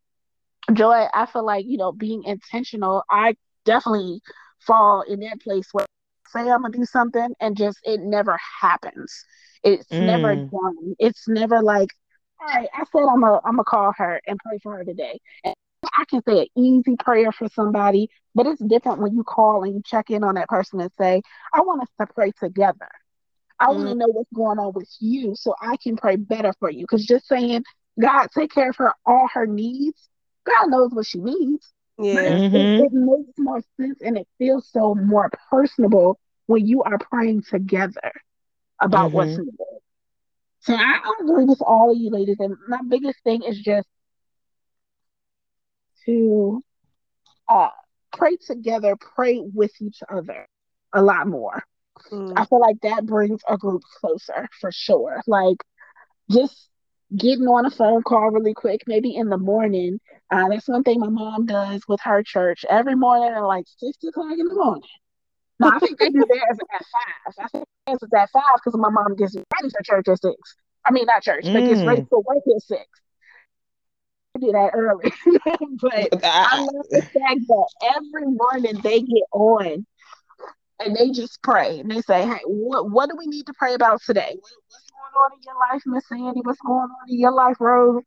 Joy, 0.72 1.06
I 1.12 1.26
feel 1.26 1.44
like, 1.44 1.66
you 1.66 1.76
know, 1.78 1.92
being 1.92 2.22
intentional, 2.24 3.02
I 3.10 3.36
definitely 3.64 4.20
fall 4.60 5.02
in 5.02 5.20
that 5.20 5.40
place 5.40 5.68
where 5.72 5.84
I 5.84 6.44
say 6.44 6.50
I'm 6.50 6.62
gonna 6.62 6.70
do 6.76 6.84
something 6.84 7.34
and 7.40 7.56
just 7.56 7.78
it 7.84 8.00
never 8.00 8.38
happens. 8.60 9.24
It's 9.64 9.98
never 10.00 10.36
Mm. 10.36 10.50
done. 10.50 10.94
It's 10.98 11.28
never 11.28 11.62
like, 11.62 11.90
all 12.40 12.46
right, 12.48 12.68
I 12.74 12.84
said 12.92 13.02
I'm 13.02 13.20
gonna 13.20 13.40
I'm 13.44 13.52
gonna 13.52 13.64
call 13.64 13.92
her 13.96 14.20
and 14.26 14.38
pray 14.44 14.58
for 14.62 14.76
her 14.78 14.84
today. 14.84 15.18
And 15.44 15.54
I 15.98 16.04
can 16.04 16.22
say 16.26 16.42
an 16.42 16.46
easy 16.56 16.96
prayer 16.96 17.32
for 17.32 17.48
somebody, 17.48 18.08
but 18.34 18.46
it's 18.46 18.62
different 18.64 19.00
when 19.00 19.14
you 19.14 19.24
call 19.24 19.64
and 19.64 19.74
you 19.74 19.82
check 19.84 20.10
in 20.10 20.24
on 20.24 20.34
that 20.36 20.48
person 20.48 20.80
and 20.80 20.90
say, 20.98 21.22
I 21.52 21.60
want 21.60 21.82
us 21.82 21.88
to 22.00 22.06
pray 22.06 22.32
together. 22.40 22.88
I 23.62 23.70
want 23.70 23.88
to 23.90 23.94
know 23.98 24.08
what's 24.08 24.32
going 24.34 24.58
on 24.58 24.72
with 24.74 24.90
you 25.00 25.36
so 25.36 25.54
I 25.62 25.76
can 25.82 25.96
pray 25.96 26.16
better 26.16 26.52
for 26.60 26.70
you. 26.70 26.82
Because 26.82 27.06
just 27.06 27.28
saying, 27.28 27.64
God, 28.00 28.28
take 28.36 28.52
care 28.52 28.70
of 28.70 28.76
her, 28.76 28.92
all 29.06 29.28
her 29.34 29.46
needs, 29.46 30.08
God 30.46 30.70
knows 30.70 30.90
what 30.92 31.06
she 31.06 31.20
needs. 31.20 31.72
Yeah. 31.98 32.40
it, 32.52 32.52
Mhm. 32.52 32.78
it, 32.78 32.92
it 32.92 32.92
makes 32.92 33.38
more 33.38 33.62
sense 33.80 34.00
and 34.02 34.18
it 34.18 34.28
feels 34.38 34.68
so 34.70 34.94
more 34.94 35.30
personable 35.50 36.18
when 36.46 36.66
you 36.66 36.82
are 36.82 36.98
praying 36.98 37.42
together 37.48 38.12
about 38.80 39.12
what's 39.12 39.38
Mhm. 39.38 39.38
needed. 39.38 39.56
So 40.60 40.74
I, 40.74 41.00
I 41.04 41.12
agree 41.22 41.44
with 41.44 41.62
all 41.62 41.90
of 41.92 41.98
you 41.98 42.10
ladies. 42.10 42.38
And 42.40 42.56
my 42.68 42.80
biggest 42.88 43.22
thing 43.24 43.42
is 43.42 43.58
just 43.60 43.88
to 46.06 46.62
uh, 47.48 47.68
pray 48.12 48.36
together, 48.36 48.96
pray 48.96 49.40
with 49.40 49.72
each 49.80 50.02
other 50.08 50.46
a 50.92 51.02
lot 51.02 51.26
more. 51.26 51.62
Mm. 52.10 52.32
I 52.36 52.44
feel 52.46 52.60
like 52.60 52.80
that 52.82 53.06
brings 53.06 53.40
a 53.48 53.56
group 53.56 53.82
closer 54.00 54.48
for 54.60 54.70
sure. 54.72 55.20
Like 55.26 55.58
just 56.30 56.68
getting 57.16 57.46
on 57.46 57.66
a 57.66 57.70
phone 57.70 58.02
call 58.02 58.30
really 58.30 58.54
quick, 58.54 58.82
maybe 58.86 59.14
in 59.14 59.28
the 59.28 59.38
morning. 59.38 60.00
Uh, 60.30 60.48
that's 60.48 60.68
one 60.68 60.82
thing 60.82 61.00
my 61.00 61.08
mom 61.08 61.46
does 61.46 61.82
with 61.88 62.00
her 62.02 62.22
church 62.22 62.64
every 62.68 62.94
morning 62.94 63.30
at 63.34 63.40
like 63.40 63.66
six 63.78 63.98
o'clock 64.04 64.32
in 64.38 64.46
the 64.46 64.54
morning. 64.54 64.82
No, 65.60 65.68
I 65.68 65.78
think 65.78 65.98
they 65.98 66.08
do 66.08 66.24
theirs 66.28 66.58
at 66.74 66.84
five. 66.84 67.34
I 67.38 67.48
think 67.48 67.64
theirs 67.86 67.98
is 68.02 68.08
at 68.16 68.30
five 68.30 68.56
because 68.56 68.78
my 68.78 68.88
mom 68.90 69.14
gets 69.16 69.34
ready 69.34 69.70
for 69.70 69.82
church 69.84 70.08
at 70.08 70.20
six. 70.20 70.36
I 70.84 70.90
mean, 70.92 71.04
not 71.06 71.22
church, 71.22 71.44
but 71.52 71.64
gets 71.64 71.82
ready 71.86 72.02
Mm. 72.02 72.08
for 72.08 72.22
work 72.22 72.42
at 72.54 72.62
six. 72.62 72.86
do 74.40 74.50
that 74.52 74.70
early, 74.74 75.12
but 75.80 76.24
I 76.24 76.58
love 76.58 76.86
the 76.90 77.02
fact 77.02 77.40
that 77.46 77.68
every 77.96 78.26
morning 78.26 78.80
they 78.82 79.00
get 79.00 79.24
on 79.32 79.86
and 80.80 80.96
they 80.96 81.10
just 81.10 81.42
pray 81.42 81.80
and 81.80 81.90
they 81.90 82.00
say, 82.02 82.26
"Hey, 82.26 82.40
what 82.46 82.90
what 82.90 83.08
do 83.10 83.16
we 83.16 83.26
need 83.26 83.46
to 83.46 83.52
pray 83.54 83.74
about 83.74 84.00
today? 84.02 84.36
What's 84.40 84.90
going 84.90 85.24
on 85.24 85.32
in 85.36 85.42
your 85.44 85.54
life, 85.72 85.82
Miss 85.86 86.08
Sandy? 86.08 86.40
What's 86.42 86.60
going 86.60 86.88
on 86.90 87.08
in 87.08 87.18
your 87.18 87.32
life, 87.32 87.56
Rose? 87.60 88.02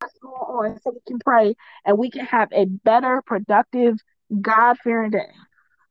What's 0.00 0.18
going 0.18 0.34
on?" 0.72 0.80
So 0.80 0.90
we 0.92 1.00
can 1.06 1.18
pray 1.18 1.54
and 1.84 1.98
we 1.98 2.10
can 2.10 2.24
have 2.26 2.48
a 2.52 2.64
better, 2.66 3.22
productive, 3.24 3.96
God 4.40 4.78
fearing 4.78 5.10
day. 5.10 5.30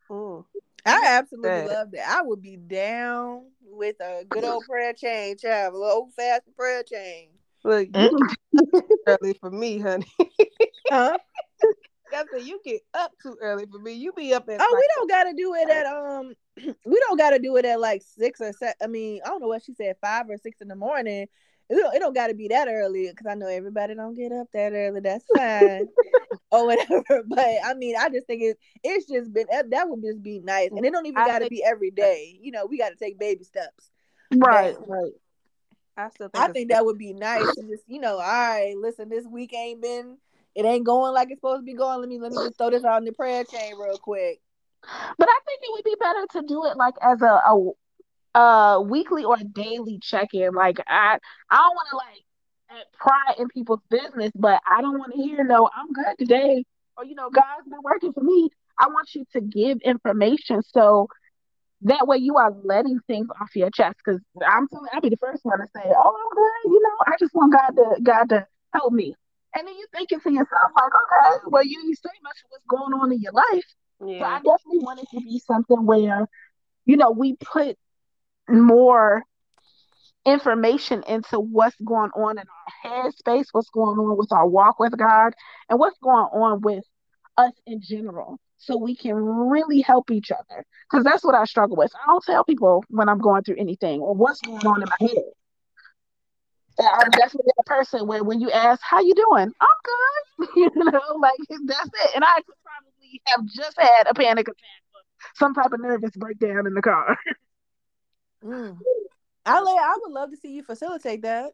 Mm. 0.10 0.46
I 0.86 1.04
absolutely 1.18 1.50
That- 1.50 1.68
love 1.68 1.92
that. 1.92 2.08
I 2.08 2.22
would 2.22 2.42
be 2.42 2.58
down 2.58 3.50
with 3.62 3.96
a 4.02 4.24
good 4.30 4.44
old 4.44 4.64
prayer 4.70 4.94
chain, 4.94 5.36
child, 5.38 5.74
a 5.74 5.78
little 5.78 5.94
old 5.94 6.14
fashioned 6.14 6.56
prayer 6.56 6.84
chain. 6.84 7.30
Look, 7.64 7.88
Mm. 7.90 8.12
you 8.12 8.28
get 8.54 8.74
up 8.76 8.88
too 8.88 8.98
early 9.08 9.34
for 9.40 9.50
me, 9.50 9.80
honey. 9.80 10.06
Huh? 10.90 11.18
That's 12.12 12.32
what 12.32 12.46
you 12.46 12.60
get 12.64 12.82
up 12.94 13.12
too 13.22 13.36
early 13.42 13.66
for 13.72 13.80
me. 13.80 13.94
You 13.94 14.14
be 14.14 14.34
up 14.34 14.48
at 14.50 14.62
Oh, 14.62 14.64
like, 14.64 14.74
we 14.74 14.88
don't 14.96 15.10
gotta 15.10 15.34
do 15.34 15.54
it 15.56 15.70
at 15.70 15.86
um, 15.86 16.34
we 16.86 17.00
don't 17.08 17.18
gotta 17.18 17.40
do 17.40 17.56
it 17.58 17.66
at 17.66 17.80
like 17.80 18.02
six 18.04 18.42
or 18.42 18.54
seven. 18.54 18.76
I 18.82 18.88
mean, 18.88 19.22
I 19.26 19.30
don't 19.30 19.42
know 19.42 19.48
what 19.48 19.64
she 19.64 19.74
said, 19.74 19.96
five 20.02 20.30
or 20.30 20.38
six 20.38 20.62
in 20.62 20.68
the 20.68 20.76
morning. 20.76 21.28
It 21.68 21.76
don't, 21.76 21.96
it 21.96 22.00
don't 22.00 22.14
gotta 22.14 22.36
be 22.36 22.48
that 22.50 22.68
early 22.68 23.10
because 23.10 23.26
I 23.28 23.34
know 23.34 23.48
everybody 23.48 23.96
don't 23.96 24.14
get 24.14 24.32
up 24.32 24.48
that 24.54 24.74
early. 24.74 25.00
That's 25.00 25.26
fine, 25.36 25.88
or 26.52 26.68
whatever. 26.68 27.24
But 27.28 27.46
I 27.66 27.74
mean, 27.74 27.96
I 27.98 28.10
just 28.10 28.28
think 28.28 28.44
it 28.44 28.60
it's 28.84 29.08
just 29.08 29.34
been 29.34 29.48
that, 29.50 29.90
would 29.90 30.04
just 30.04 30.22
be 30.22 30.40
nice, 30.40 30.70
and 30.72 30.86
it 30.86 30.92
don't 30.92 31.08
even 31.08 31.18
I 31.18 31.26
gotta 31.28 31.40
think- 31.46 31.52
be 31.52 31.64
every 31.64 31.90
day. 31.92 32.38
You 32.40 32.52
know, 32.52 32.68
we 32.68 32.78
gotta 32.78 32.96
take 32.96 33.18
baby 33.18 33.44
steps. 33.44 33.90
Right, 34.34 34.76
right. 34.88 35.14
I 35.98 36.10
still 36.10 36.30
think 36.30 36.44
I 36.44 36.52
think 36.52 36.70
that 36.72 36.86
would 36.86 36.98
be 36.98 37.14
nice 37.14 37.56
to 37.56 37.64
just, 37.64 37.84
you 37.88 38.00
know, 38.00 38.16
all 38.16 38.20
right, 38.20 38.76
listen, 38.78 39.08
this 39.08 39.26
week 39.26 39.54
ain't 39.54 39.82
been 39.82 40.18
it 40.56 40.66
ain't 40.66 40.86
going 40.86 41.14
like 41.14 41.30
it's 41.30 41.40
supposed 41.40 41.62
to 41.62 41.66
be 41.66 41.74
going. 41.74 42.00
Let 42.00 42.10
me 42.10 42.20
let 42.20 42.32
me 42.32 42.38
just 42.38 42.58
throw 42.58 42.70
this 42.70 42.84
out 42.84 43.00
in 43.00 43.06
the 43.06 43.12
prayer 43.12 43.44
chain 43.44 43.74
real 43.78 43.98
quick. 43.98 44.40
But 45.18 45.28
I 45.30 45.40
think 45.46 45.62
it 45.64 45.72
would 45.72 45.84
be 45.84 45.96
better 46.00 46.26
to 46.34 46.48
do 46.48 46.66
it 46.66 46.78
like 46.78 46.96
as 47.02 47.22
a 47.22 47.26
a, 47.26 48.40
a 48.40 48.82
weekly 48.82 49.24
or 49.24 49.36
a 49.36 49.44
daily 49.44 50.00
check 50.02 50.30
in. 50.34 50.54
Like 50.54 50.78
I 50.88 51.18
I 51.50 51.56
don't 51.56 51.76
want 51.76 51.88
to 51.92 51.98
like 51.98 52.86
pry 52.94 53.36
in 53.40 53.48
people's 53.50 53.82
business, 53.90 54.32
but 54.36 54.62
I 54.70 54.82
don't 54.82 54.98
want 54.98 55.14
to 55.14 55.22
hear 55.22 55.44
no 55.44 55.70
I'm 55.76 55.92
good 55.92 56.18
today 56.18 56.64
or 56.98 57.06
you 57.06 57.16
know 57.16 57.30
God's 57.30 57.68
been 57.70 57.82
working 57.84 58.14
for 58.14 58.22
me. 58.22 58.50
I 58.80 58.88
want 58.88 59.14
you 59.14 59.26
to 59.34 59.42
give 59.42 59.80
information 59.82 60.62
so 60.64 61.08
that 61.82 62.08
way 62.08 62.18
you 62.18 62.38
are 62.38 62.54
letting 62.64 63.00
things 63.08 63.28
off 63.42 63.56
your 63.56 63.70
chest. 63.70 63.98
Because 64.04 64.22
I'm 64.46 64.68
telling, 64.68 64.90
I'll 64.94 65.02
be 65.02 65.10
the 65.10 65.18
first 65.18 65.44
one 65.44 65.60
to 65.60 65.68
say, 65.76 65.84
"Oh, 65.86 66.16
I'm 66.16 66.36
good." 66.36 66.74
You 66.74 66.82
know, 66.82 66.98
I 67.08 67.16
just 67.20 67.34
want 67.34 67.54
God 67.54 67.72
to 67.76 68.02
God 68.02 68.30
to 68.30 68.48
help 68.74 68.94
me. 68.94 69.16
And 69.58 69.68
then 69.68 69.74
you're 69.78 69.88
thinking 69.94 70.20
to 70.20 70.32
yourself, 70.32 70.72
like, 70.76 70.92
okay, 70.94 71.40
well, 71.48 71.64
you 71.64 71.82
didn't 71.82 71.96
say 71.96 72.10
much 72.24 72.36
of 72.44 72.50
what's 72.50 72.66
going 72.68 72.94
on 72.94 73.12
in 73.12 73.22
your 73.22 73.32
life. 73.32 73.64
Yeah. 74.06 74.20
So 74.20 74.26
I 74.26 74.36
definitely 74.38 74.80
want 74.80 75.00
it 75.00 75.08
to 75.12 75.22
be 75.22 75.40
something 75.40 75.86
where, 75.86 76.28
you 76.86 76.98
know, 76.98 77.12
we 77.12 77.38
put 77.38 77.78
more 78.50 79.24
information 80.26 81.04
into 81.08 81.40
what's 81.40 81.76
going 81.86 82.12
on 82.12 82.38
in 82.38 82.46
our 82.46 83.04
head 83.04 83.14
space, 83.14 83.48
what's 83.54 83.70
going 83.70 83.98
on 83.98 84.18
with 84.18 84.32
our 84.32 84.48
walk 84.48 84.80
with 84.80 84.98
God, 84.98 85.34
and 85.70 85.80
what's 85.80 85.98
going 86.00 86.28
on 86.34 86.62
with 86.62 86.84
us 87.38 87.54
in 87.66 87.82
general. 87.82 88.38
So 88.58 88.78
we 88.78 88.96
can 88.96 89.16
really 89.16 89.82
help 89.82 90.12
each 90.12 90.32
other. 90.32 90.66
Because 90.90 91.06
that's 91.06 91.24
what 91.24 91.36
I 91.36 91.46
struggle 91.46 91.78
with. 91.78 91.92
I 91.96 92.08
don't 92.08 92.24
tell 92.24 92.44
people 92.44 92.84
when 92.90 93.08
I'm 93.08 93.20
going 93.20 93.44
through 93.44 93.58
anything 93.58 94.02
or 94.02 94.14
what's 94.14 94.42
going 94.42 94.66
on 94.66 94.82
in 94.82 94.90
my 94.90 95.08
head. 95.08 95.24
I'm 96.80 97.10
definitely 97.12 97.52
a 97.60 97.64
person 97.64 98.08
where 98.08 98.24
when 98.24 98.42
you 98.42 98.52
ask, 98.52 98.82
how 98.84 99.00
you 99.00 99.14
doing? 99.16 99.52
I'm 99.62 100.48
good. 100.48 100.50
you 100.56 100.72
know, 100.76 101.02
like 101.20 101.40
that's 101.66 101.88
it. 101.88 102.12
And 102.16 102.24
I 102.24 102.36
could 102.36 102.56
probably 102.64 103.22
have 103.26 103.46
just 103.46 103.80
had 103.80 104.08
a 104.08 104.14
panic 104.14 104.48
attack 104.48 104.58
some 105.36 105.54
type 105.54 105.72
of 105.72 105.82
nervous 105.82 106.12
breakdown 106.16 106.68
in 106.68 106.74
the 106.74 106.82
car. 106.82 107.18
Mm. 108.44 108.78
I 109.46 109.58
I 109.58 109.98
would 110.04 110.12
love 110.12 110.30
to 110.30 110.38
see 110.38 110.54
you 110.54 110.64
facilitate 110.64 111.24
that. 111.24 111.54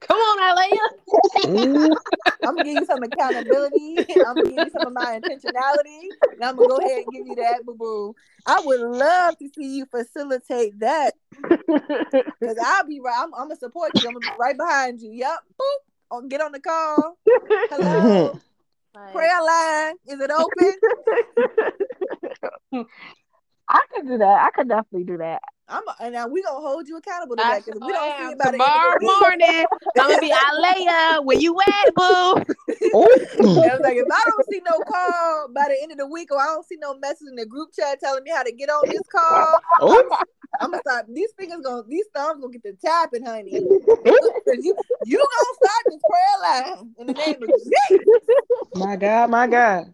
Come 0.00 0.18
on, 0.18 0.58
Alea. 0.58 1.96
I'm 2.42 2.54
gonna 2.54 2.62
give 2.62 2.78
you 2.78 2.86
some 2.86 3.02
accountability. 3.02 4.04
I'm 4.26 4.38
gonna 4.38 4.48
give 4.48 4.62
you 4.62 4.70
some 4.70 4.86
of 4.86 4.92
my 4.92 5.20
intentionality, 5.20 6.08
and 6.34 6.44
I'm 6.44 6.56
gonna 6.56 6.68
go 6.68 6.78
ahead 6.78 7.04
and 7.04 7.12
give 7.12 7.26
you 7.26 7.36
that, 7.36 7.64
boo 7.64 7.74
boo. 7.74 8.14
I 8.46 8.60
would 8.64 8.80
love 8.80 9.38
to 9.38 9.48
see 9.54 9.76
you 9.76 9.86
facilitate 9.86 10.80
that 10.80 11.12
because 11.38 12.56
I'll 12.62 12.86
be 12.86 13.00
right. 13.00 13.16
I'm, 13.18 13.34
I'm 13.34 13.48
gonna 13.48 13.56
support 13.56 13.92
you. 14.00 14.08
I'm 14.08 14.14
gonna 14.14 14.24
be 14.24 14.32
right 14.38 14.56
behind 14.56 15.00
you. 15.00 15.12
Yep. 15.12 15.38
Boop. 15.60 15.90
I'll 16.10 16.22
get 16.22 16.40
on 16.40 16.52
the 16.52 16.60
call. 16.60 17.16
Hello. 17.70 18.38
Prayer 19.12 19.42
line. 19.42 19.94
Is 20.06 20.20
it 20.20 20.30
open? 20.30 20.74
I 23.70 23.80
could 23.94 24.06
do 24.08 24.18
that. 24.18 24.44
I 24.44 24.50
could 24.50 24.68
definitely 24.68 25.04
do 25.04 25.16
that. 25.18 25.40
I'm 25.68 25.84
and 26.00 26.12
now 26.12 26.26
we 26.26 26.42
gonna 26.42 26.58
hold 26.58 26.88
you 26.88 26.96
accountable 26.96 27.36
to 27.36 27.42
I 27.42 27.54
that 27.54 27.64
because 27.64 27.80
we 27.80 27.92
don't 27.92 28.18
see 28.18 28.24
am. 28.24 28.32
it 28.32 28.38
by 28.38 28.50
Tomorrow 28.50 28.96
of 28.96 29.02
morning, 29.02 29.64
I'm 30.00 30.08
gonna 30.08 30.20
be 30.20 30.32
Alea. 30.32 31.20
Where 31.22 31.38
you 31.38 31.56
at, 31.60 31.94
boo? 31.94 32.02
I 32.02 32.90
oh. 32.92 33.08
was 33.38 33.80
like, 33.80 33.96
if 33.96 34.10
I 34.10 34.22
don't 34.26 34.46
see 34.50 34.60
no 34.68 34.80
call 34.80 35.48
by 35.54 35.66
the 35.68 35.76
end 35.80 35.92
of 35.92 35.98
the 35.98 36.08
week, 36.08 36.32
or 36.32 36.40
I 36.40 36.46
don't 36.46 36.66
see 36.66 36.76
no 36.80 36.98
message 36.98 37.28
in 37.28 37.36
the 37.36 37.46
group 37.46 37.70
chat 37.72 38.00
telling 38.00 38.24
me 38.24 38.30
how 38.32 38.42
to 38.42 38.50
get 38.50 38.68
on 38.68 38.88
this 38.88 39.06
call, 39.12 39.60
oh. 39.80 40.18
I'm 40.60 40.72
gonna 40.72 40.80
start. 40.80 41.06
These 41.08 41.32
fingers 41.38 41.60
gonna, 41.64 41.84
these 41.88 42.06
thumbs 42.12 42.40
gonna 42.40 42.52
get 42.52 42.64
to 42.64 42.72
tapping, 42.84 43.24
honey. 43.24 43.52
'Cause 43.54 43.64
you, 44.64 44.76
you 45.04 45.18
gonna 45.18 45.54
start 45.54 45.84
this 45.88 46.02
prayer 46.10 46.38
line 46.42 46.94
in 46.98 47.06
the 47.06 47.12
name 47.14 47.42
of 47.42 47.48
Jesus. 47.48 47.70
my 48.74 48.96
God, 48.96 49.30
my 49.30 49.46
God. 49.46 49.92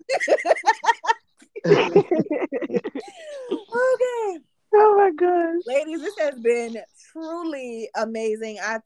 Okay, 3.53 4.41
Oh 4.75 4.95
my 4.99 5.11
gosh. 5.11 5.63
ladies, 5.67 6.01
this 6.01 6.19
has 6.19 6.39
been 6.39 6.79
truly 7.13 7.89
amazing. 7.97 8.59
I 8.63 8.81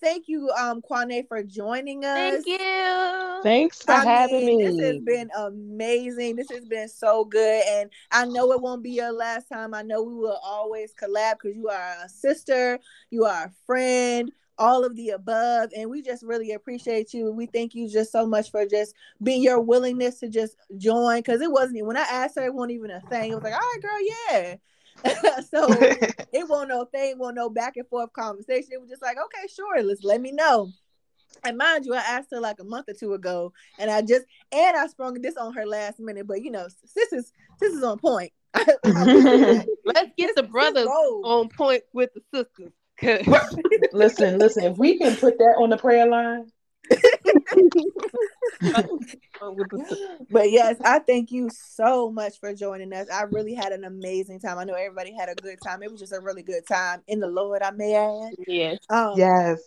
thank 0.00 0.24
you, 0.28 0.50
um, 0.58 0.80
Kwane, 0.82 1.26
for 1.28 1.42
joining 1.42 2.04
us. 2.04 2.44
Thank 2.44 2.46
you. 2.46 3.40
Thanks 3.42 3.82
for 3.82 3.92
I 3.92 4.04
having 4.04 4.46
mean, 4.46 4.58
me. 4.58 4.64
This 4.64 4.80
has 4.80 5.00
been 5.04 5.30
amazing. 5.36 6.36
This 6.36 6.50
has 6.50 6.64
been 6.64 6.88
so 6.88 7.24
good. 7.24 7.62
And 7.68 7.90
I 8.10 8.24
know 8.24 8.52
it 8.52 8.60
won't 8.62 8.82
be 8.82 8.92
your 8.92 9.12
last 9.12 9.48
time. 9.48 9.74
I 9.74 9.82
know 9.82 10.02
we 10.02 10.14
will 10.14 10.38
always 10.42 10.94
collab 10.94 11.34
because 11.42 11.56
you 11.56 11.68
are 11.68 11.94
a 12.04 12.08
sister, 12.08 12.78
you 13.10 13.24
are 13.24 13.46
a 13.46 13.52
friend, 13.66 14.32
all 14.58 14.84
of 14.84 14.96
the 14.96 15.10
above. 15.10 15.70
And 15.76 15.90
we 15.90 16.02
just 16.02 16.22
really 16.22 16.52
appreciate 16.52 17.12
you. 17.12 17.30
We 17.30 17.46
thank 17.46 17.74
you 17.74 17.88
just 17.88 18.12
so 18.12 18.26
much 18.26 18.50
for 18.50 18.66
just 18.66 18.94
being 19.22 19.42
your 19.42 19.60
willingness 19.60 20.20
to 20.20 20.28
just 20.28 20.56
join. 20.78 21.22
Cause 21.22 21.40
it 21.40 21.50
wasn't 21.50 21.76
even 21.76 21.88
when 21.88 21.96
I 21.96 22.02
asked 22.02 22.36
her, 22.36 22.44
it 22.44 22.54
wasn't 22.54 22.72
even 22.72 22.90
a 22.90 23.00
thing. 23.02 23.32
It 23.32 23.34
was 23.34 23.44
like, 23.44 23.54
all 23.54 23.60
right, 23.60 23.82
girl, 23.82 23.98
yeah. 24.30 24.54
so 25.50 25.66
it 26.32 26.48
won't 26.48 26.68
no 26.68 26.84
thing, 26.84 27.18
won't 27.18 27.36
no 27.36 27.50
back 27.50 27.76
and 27.76 27.88
forth 27.88 28.12
conversation. 28.12 28.70
It 28.72 28.80
was 28.80 28.90
just 28.90 29.02
like, 29.02 29.16
okay, 29.16 29.46
sure, 29.52 29.82
let's 29.82 30.04
let 30.04 30.20
me 30.20 30.32
know. 30.32 30.70
And 31.42 31.58
mind 31.58 31.84
you, 31.84 31.94
I 31.94 31.98
asked 31.98 32.30
her 32.30 32.40
like 32.40 32.60
a 32.60 32.64
month 32.64 32.88
or 32.88 32.94
two 32.94 33.14
ago, 33.14 33.52
and 33.78 33.90
I 33.90 34.02
just 34.02 34.24
and 34.52 34.76
I 34.76 34.86
sprung 34.86 35.20
this 35.20 35.36
on 35.36 35.52
her 35.54 35.66
last 35.66 35.98
minute. 35.98 36.26
But 36.26 36.42
you 36.42 36.50
know, 36.50 36.68
this 36.94 37.12
is 37.12 37.32
this 37.58 37.72
is 37.72 37.82
on 37.82 37.98
point. 37.98 38.32
Let's 38.54 38.84
get 38.84 40.34
the 40.36 40.42
Sis 40.42 40.50
brothers 40.50 40.86
on 40.86 41.48
point 41.48 41.82
with 41.92 42.10
the 42.14 42.22
sisters. 42.32 42.72
'Cause- 42.98 43.56
listen, 43.92 44.38
listen. 44.38 44.64
If 44.64 44.78
we 44.78 44.98
can 44.98 45.16
put 45.16 45.38
that 45.38 45.56
on 45.58 45.70
the 45.70 45.76
prayer 45.76 46.06
line, 46.06 46.50
with 49.52 49.70
the 49.70 49.78
sisters. 49.88 50.26
But 50.30 50.50
yes, 50.50 50.76
I 50.84 50.98
thank 51.00 51.30
you 51.30 51.50
so 51.50 52.10
much 52.10 52.38
for 52.40 52.54
joining 52.54 52.92
us. 52.92 53.08
I 53.10 53.22
really 53.22 53.54
had 53.54 53.72
an 53.72 53.84
amazing 53.84 54.40
time. 54.40 54.58
I 54.58 54.64
know 54.64 54.74
everybody 54.74 55.14
had 55.14 55.28
a 55.28 55.34
good 55.34 55.58
time. 55.62 55.82
It 55.82 55.90
was 55.90 56.00
just 56.00 56.12
a 56.12 56.20
really 56.20 56.42
good 56.42 56.66
time 56.66 57.02
in 57.06 57.20
the 57.20 57.28
Lord, 57.28 57.62
I 57.62 57.70
may 57.70 57.94
add. 57.94 58.34
Yes. 58.46 58.78
Um, 58.90 59.18
yes. 59.18 59.60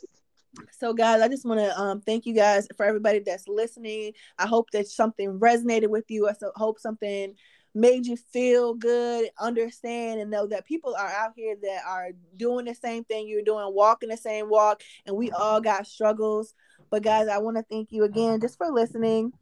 So, 0.72 0.94
guys, 0.94 1.22
I 1.22 1.28
just 1.28 1.45
want 1.45 1.60
to 1.60 1.80
um, 1.80 2.02
thank 2.02 2.26
you 2.26 2.34
guys 2.34 2.68
for 2.78 2.86
everybody 2.86 3.20
that's 3.20 3.48
listening. 3.48 4.14
I 4.38 4.48
hope 4.48 4.72
that 4.72 4.88
something 4.88 5.40
resonated 5.40 5.88
with 5.88 6.06
you. 6.10 6.28
I 6.28 6.34
so, 6.34 6.52
hope 6.56 6.80
something 6.80 7.36
made 7.73 8.06
you 8.06 8.18
feel 8.18 8.73
good, 8.73 9.30
understand, 9.39 10.19
and 10.19 10.31
know 10.31 10.48
that 10.48 10.65
people 10.65 10.95
are 10.95 11.07
out 11.07 11.34
here 11.35 11.56
that 11.61 11.81
are 11.88 12.10
doing 12.35 12.65
the 12.65 12.76
same 12.76 13.03
thing 13.03 13.27
you're 13.27 13.44
doing, 13.44 13.73
walking 13.73 14.10
the 14.10 14.18
same 14.18 14.49
walk, 14.49 14.81
and 15.06 15.15
we 15.15 15.31
all 15.31 15.61
got 15.61 15.88
struggles. 15.88 16.53
But, 16.89 17.03
guys, 17.03 17.27
I 17.27 17.38
want 17.39 17.57
to 17.57 17.64
thank 17.64 17.91
you 17.91 18.03
again 18.03 18.39
just 18.41 18.57
for 18.57 18.72
listening. 18.72 19.34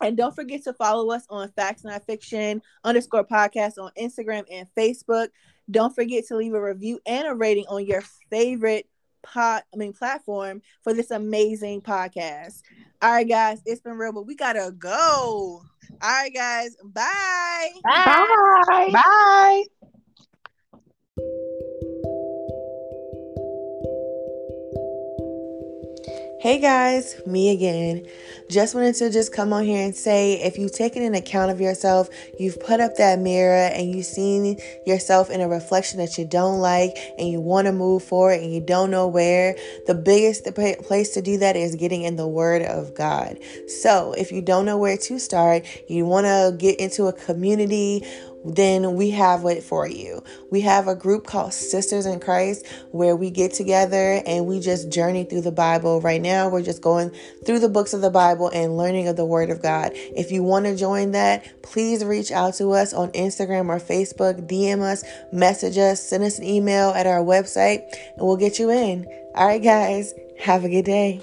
And 0.00 0.16
don't 0.16 0.34
forget 0.34 0.62
to 0.64 0.72
follow 0.72 1.10
us 1.10 1.24
on 1.28 1.50
Facts 1.52 1.82
Not 1.84 2.04
Fiction 2.04 2.62
underscore 2.84 3.24
podcast 3.24 3.78
on 3.78 3.90
Instagram 3.98 4.44
and 4.50 4.68
Facebook. 4.76 5.28
Don't 5.70 5.94
forget 5.94 6.24
to 6.28 6.36
leave 6.36 6.54
a 6.54 6.62
review 6.62 7.00
and 7.04 7.26
a 7.26 7.34
rating 7.34 7.66
on 7.68 7.84
your 7.84 8.02
favorite 8.30 8.88
pod 9.22 9.62
I 9.72 9.76
mean 9.76 9.92
platform 9.92 10.62
for 10.82 10.92
this 10.92 11.10
amazing 11.10 11.82
podcast. 11.82 12.62
All 13.00 13.12
right, 13.12 13.28
guys, 13.28 13.62
it's 13.64 13.80
been 13.80 13.96
real, 13.96 14.12
but 14.12 14.26
we 14.26 14.34
gotta 14.34 14.72
go. 14.76 15.62
All 16.02 16.08
right, 16.08 16.34
guys, 16.34 16.76
bye. 16.84 17.70
Bye. 17.84 18.90
Bye. 18.92 19.64
Hey 26.40 26.60
guys, 26.60 27.20
me 27.26 27.50
again. 27.50 28.06
Just 28.48 28.72
wanted 28.72 28.94
to 28.94 29.10
just 29.10 29.32
come 29.32 29.52
on 29.52 29.64
here 29.64 29.84
and 29.84 29.92
say 29.92 30.34
if 30.34 30.56
you've 30.56 30.70
taken 30.70 31.02
an 31.02 31.16
account 31.16 31.50
of 31.50 31.60
yourself, 31.60 32.08
you've 32.38 32.60
put 32.60 32.78
up 32.78 32.94
that 32.98 33.18
mirror 33.18 33.66
and 33.74 33.92
you've 33.92 34.06
seen 34.06 34.56
yourself 34.86 35.30
in 35.30 35.40
a 35.40 35.48
reflection 35.48 35.98
that 35.98 36.16
you 36.16 36.24
don't 36.24 36.60
like 36.60 36.96
and 37.18 37.26
you 37.26 37.40
want 37.40 37.66
to 37.66 37.72
move 37.72 38.04
forward 38.04 38.40
and 38.40 38.54
you 38.54 38.60
don't 38.60 38.92
know 38.92 39.08
where, 39.08 39.56
the 39.88 39.96
biggest 39.96 40.44
place 40.84 41.10
to 41.14 41.20
do 41.20 41.38
that 41.38 41.56
is 41.56 41.74
getting 41.74 42.02
in 42.02 42.14
the 42.14 42.28
Word 42.28 42.62
of 42.62 42.94
God. 42.94 43.40
So 43.66 44.12
if 44.12 44.30
you 44.30 44.40
don't 44.40 44.64
know 44.64 44.78
where 44.78 44.96
to 44.96 45.18
start, 45.18 45.66
you 45.88 46.06
want 46.06 46.26
to 46.26 46.54
get 46.56 46.78
into 46.78 47.06
a 47.06 47.12
community 47.12 48.06
then 48.44 48.94
we 48.94 49.10
have 49.10 49.44
it 49.44 49.62
for 49.62 49.86
you. 49.88 50.22
We 50.50 50.60
have 50.62 50.88
a 50.88 50.94
group 50.94 51.26
called 51.26 51.52
Sisters 51.52 52.06
in 52.06 52.20
Christ 52.20 52.66
where 52.90 53.16
we 53.16 53.30
get 53.30 53.52
together 53.52 54.22
and 54.26 54.46
we 54.46 54.60
just 54.60 54.90
journey 54.90 55.24
through 55.24 55.42
the 55.42 55.52
Bible. 55.52 56.00
Right 56.00 56.20
now, 56.20 56.48
we're 56.48 56.62
just 56.62 56.82
going 56.82 57.12
through 57.44 57.58
the 57.60 57.68
books 57.68 57.94
of 57.94 58.00
the 58.00 58.10
Bible 58.10 58.48
and 58.48 58.76
learning 58.76 59.08
of 59.08 59.16
the 59.16 59.24
Word 59.24 59.50
of 59.50 59.62
God. 59.62 59.90
If 59.94 60.30
you 60.30 60.42
want 60.42 60.66
to 60.66 60.76
join 60.76 61.12
that, 61.12 61.62
please 61.62 62.04
reach 62.04 62.30
out 62.30 62.54
to 62.54 62.72
us 62.72 62.92
on 62.92 63.10
Instagram 63.12 63.68
or 63.68 63.78
Facebook, 63.78 64.48
DM 64.48 64.80
us, 64.80 65.04
message 65.32 65.78
us, 65.78 66.02
send 66.02 66.24
us 66.24 66.38
an 66.38 66.44
email 66.44 66.90
at 66.90 67.06
our 67.06 67.20
website, 67.20 67.80
and 68.16 68.26
we'll 68.26 68.36
get 68.36 68.58
you 68.58 68.70
in. 68.70 69.06
All 69.34 69.46
right, 69.46 69.62
guys, 69.62 70.14
have 70.40 70.64
a 70.64 70.68
good 70.68 70.84
day. 70.84 71.20